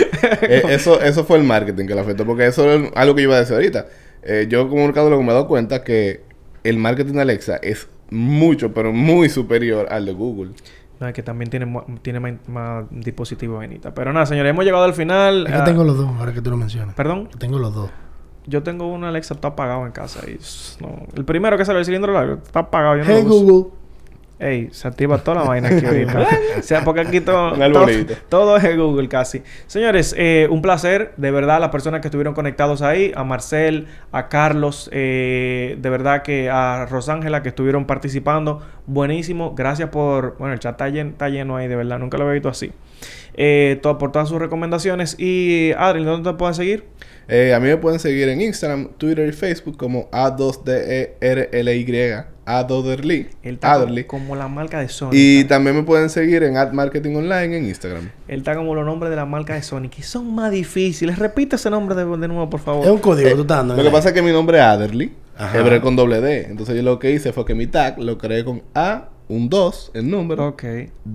Eh, 0.43 0.63
eso, 0.71 1.01
eso 1.01 1.25
fue 1.25 1.39
el 1.39 1.45
marketing 1.45 1.87
que 1.87 1.95
le 1.95 2.01
afectó, 2.01 2.25
porque 2.27 2.47
eso 2.47 2.71
es 2.71 2.91
algo 2.95 3.15
que 3.15 3.23
yo 3.23 3.29
iba 3.29 3.37
a 3.37 3.41
decir 3.41 3.55
ahorita. 3.55 3.87
Eh, 4.23 4.47
yo 4.49 4.69
como 4.69 4.85
mercadólogo 4.85 5.23
me 5.23 5.31
he 5.31 5.35
dado 5.35 5.47
cuenta 5.49 5.83
que 5.85 6.23
el 6.65 6.79
marketing 6.79 7.15
de 7.15 7.23
Alexa 7.23 7.57
es 7.57 7.89
mucho, 8.11 8.73
pero 8.75 8.93
muy 8.93 9.29
superior 9.29 9.87
al 9.91 10.05
de 10.07 10.13
Google. 10.13 10.53
No, 11.01 11.09
es 11.09 11.15
que 11.15 11.23
también 11.23 11.51
tiene, 11.51 11.67
tiene 12.03 12.21
más, 12.21 12.35
más 12.49 12.85
dispositivos 12.91 13.61
Benita. 13.61 13.93
Pero 13.95 14.13
nada, 14.13 14.25
señores, 14.27 14.51
hemos 14.51 14.65
llegado 14.65 14.85
al 14.85 14.95
final. 14.95 15.47
Es 15.47 15.53
que 15.53 15.59
Ah, 15.59 15.65
tengo 15.65 15.85
los 15.85 15.97
dos, 15.97 16.09
ahora 16.19 16.33
que 16.33 16.41
tú 16.41 16.51
lo 16.51 16.57
mencionas. 16.57 16.95
Perdón, 16.95 17.29
tengo 17.39 17.59
los 17.59 17.75
dos. 17.75 17.91
Yo 18.47 18.63
tengo 18.63 18.87
un 18.87 19.05
Alexa 19.05 19.35
está 19.35 19.49
apagado 19.49 19.87
en 19.87 19.93
casa. 19.93 20.21
Y, 20.29 20.39
no, 20.81 21.07
el 21.15 21.25
primero 21.25 21.57
que 21.57 21.65
sale 21.65 21.79
el 21.79 21.85
cilindro 21.85 22.13
largo 22.13 22.35
está 22.35 22.61
apagado. 22.61 22.97
Yo 22.97 23.05
no 23.05 23.11
Hey 23.11 23.23
lo 23.23 23.35
uso. 23.35 23.45
Google. 23.45 23.87
Ey, 24.39 24.69
se 24.71 24.87
activa 24.87 25.17
toda 25.17 25.39
la 25.39 25.49
vaina 25.49 25.69
aquí 25.69 25.87
ahorita. 25.87 26.29
o 26.59 26.63
sea, 26.63 26.85
porque 26.85 27.01
aquí 27.01 27.23
todo, 27.23 27.55
todo, 28.29 28.57
es 28.59 28.77
Google 28.77 29.09
casi. 29.09 29.43
Señores, 29.67 30.15
eh, 30.19 30.47
un 30.51 30.61
placer. 30.61 31.15
De 31.17 31.31
verdad, 31.31 31.59
las 31.59 31.71
personas 31.71 32.03
que 32.03 32.09
estuvieron 32.09 32.35
conectados 32.35 32.83
ahí. 32.83 33.13
A 33.17 33.25
Marcel, 33.25 33.87
a 34.13 34.29
Carlos. 34.29 34.91
eh, 34.93 35.79
de 35.81 35.91
verdad 35.91 36.23
que 36.23 36.51
a 36.51 36.85
Rosángela 36.85 37.43
que 37.43 37.49
estuvieron 37.49 37.87
participando. 37.87 38.61
Buenísimo. 38.87 39.55
Gracias 39.55 39.89
por... 39.89 40.37
Bueno, 40.37 40.53
el 40.53 40.61
chat 40.61 40.73
está 40.73 40.91
lleno, 40.91 41.11
está 41.11 41.31
lleno 41.31 41.57
ahí, 41.57 41.67
de 41.67 41.77
verdad. 41.77 41.99
Nunca 41.99 42.19
lo 42.19 42.25
había 42.25 42.35
visto 42.35 42.51
así. 42.51 42.73
Eh, 43.35 43.79
todo, 43.83 43.97
por 43.97 44.13
todas 44.13 44.29
sus 44.29 44.39
recomendaciones. 44.39 45.19
Y 45.19 45.73
Adri, 45.79 46.05
¿dónde 46.05 46.31
te 46.31 46.37
pueden 46.37 46.55
seguir? 46.55 46.85
Eh, 47.29 47.53
a 47.55 47.61
mí 47.61 47.67
me 47.69 47.77
pueden 47.77 47.99
seguir 47.99 48.29
en 48.29 48.41
Instagram, 48.41 48.91
Twitter 48.99 49.29
y 49.29 49.33
Facebook 49.33 49.77
como 49.77 50.09
A2DERLY, 50.13 52.25
A2DERLY, 52.47 53.27
Él 53.43 53.55
está 53.55 53.73
Adderly. 53.73 54.05
como 54.05 54.37
la 54.37 54.47
marca 54.49 54.79
de 54.81 54.89
Sonic. 54.89 55.15
Y 55.19 55.45
también 55.45 55.75
me 55.77 55.83
pueden 55.83 56.09
seguir 56.11 56.43
en 56.45 56.57
Ad 56.57 56.73
Marketing 56.73 57.17
Online 57.17 57.57
en 57.59 57.67
Instagram. 57.67 58.11
Él 58.29 58.39
está 58.39 58.55
como 58.55 58.75
los 58.75 58.87
nombres 58.87 59.11
de 59.11 59.17
la 59.17 59.27
marca 59.27 59.55
de 59.55 59.63
Sonic. 59.63 59.99
Y 59.99 60.03
son 60.03 60.33
más 60.35 60.51
difíciles. 60.53 61.19
Repite 61.19 61.57
ese 61.57 61.69
nombre 61.71 61.95
de, 61.97 62.05
de 62.05 62.29
nuevo, 62.29 62.49
por 62.49 62.61
favor. 62.61 62.85
Es 62.85 62.91
un 62.93 62.99
código 62.99 63.27
Eh, 63.27 63.31
que 63.33 63.37
tú 63.37 63.43
estás 63.43 63.59
dando. 63.59 63.77
Lo 63.77 63.83
que 63.83 63.91
pasa 63.91 64.09
es 64.11 64.15
que 64.15 64.23
mi 64.23 64.31
nombre 64.33 64.59
es 64.59 64.63
Adderly, 64.65 65.13
Ajá. 65.37 65.59
hebreo 65.59 65.81
con 65.83 65.97
doble 65.97 66.21
D. 66.21 66.47
Entonces 66.49 66.77
yo 66.77 66.83
lo 66.83 66.99
que 67.01 67.11
hice 67.11 67.33
fue 67.33 67.45
que 67.45 67.55
mi 67.57 67.67
tag 67.67 67.99
lo 67.99 68.17
creé 68.19 68.45
con 68.45 68.63
A, 68.75 69.09
un 69.29 69.49
2, 69.49 69.91
el 69.95 70.09
número, 70.09 70.47
Ok. 70.47 70.63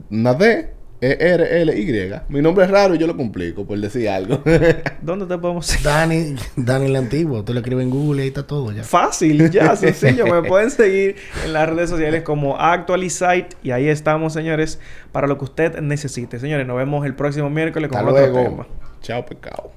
una 0.09 0.33
D, 0.33 0.73
E, 1.03 1.17
R, 1.19 1.61
L, 1.63 1.75
Y. 1.79 2.11
Mi 2.29 2.41
nombre 2.43 2.63
es 2.63 2.69
raro 2.69 2.93
y 2.93 2.99
yo 2.99 3.07
lo 3.07 3.17
complico, 3.17 3.65
por 3.65 3.79
decir 3.79 4.07
algo. 4.07 4.43
¿Dónde 5.01 5.25
te 5.25 5.35
podemos 5.39 5.65
seguir? 5.65 5.83
Dani, 5.85 6.35
Dani 6.55 6.85
el 6.85 6.95
antiguo. 6.95 7.43
Tú 7.43 7.53
lo 7.53 7.59
escribes 7.61 7.83
en 7.85 7.89
Google 7.89 8.19
y 8.19 8.21
ahí 8.21 8.27
está 8.27 8.45
todo 8.45 8.71
ya. 8.71 8.83
Fácil, 8.83 9.49
ya, 9.49 9.75
sencillo. 9.75 10.27
Me 10.27 10.47
pueden 10.47 10.69
seguir 10.69 11.15
en 11.43 11.53
las 11.53 11.67
redes 11.67 11.89
sociales 11.89 12.21
como 12.21 12.55
Actualizite. 12.59 13.49
Y 13.63 13.71
ahí 13.71 13.87
estamos, 13.87 14.33
señores, 14.33 14.79
para 15.11 15.25
lo 15.25 15.39
que 15.39 15.45
usted 15.45 15.79
necesite. 15.81 16.37
Señores, 16.37 16.67
nos 16.67 16.77
vemos 16.77 17.03
el 17.03 17.15
próximo 17.15 17.49
miércoles 17.49 17.89
con 17.89 17.97
Hasta 17.97 18.11
otro 18.11 18.27
luego. 18.27 18.49
tema. 18.49 18.67
Chao, 19.01 19.25
pecado. 19.25 19.71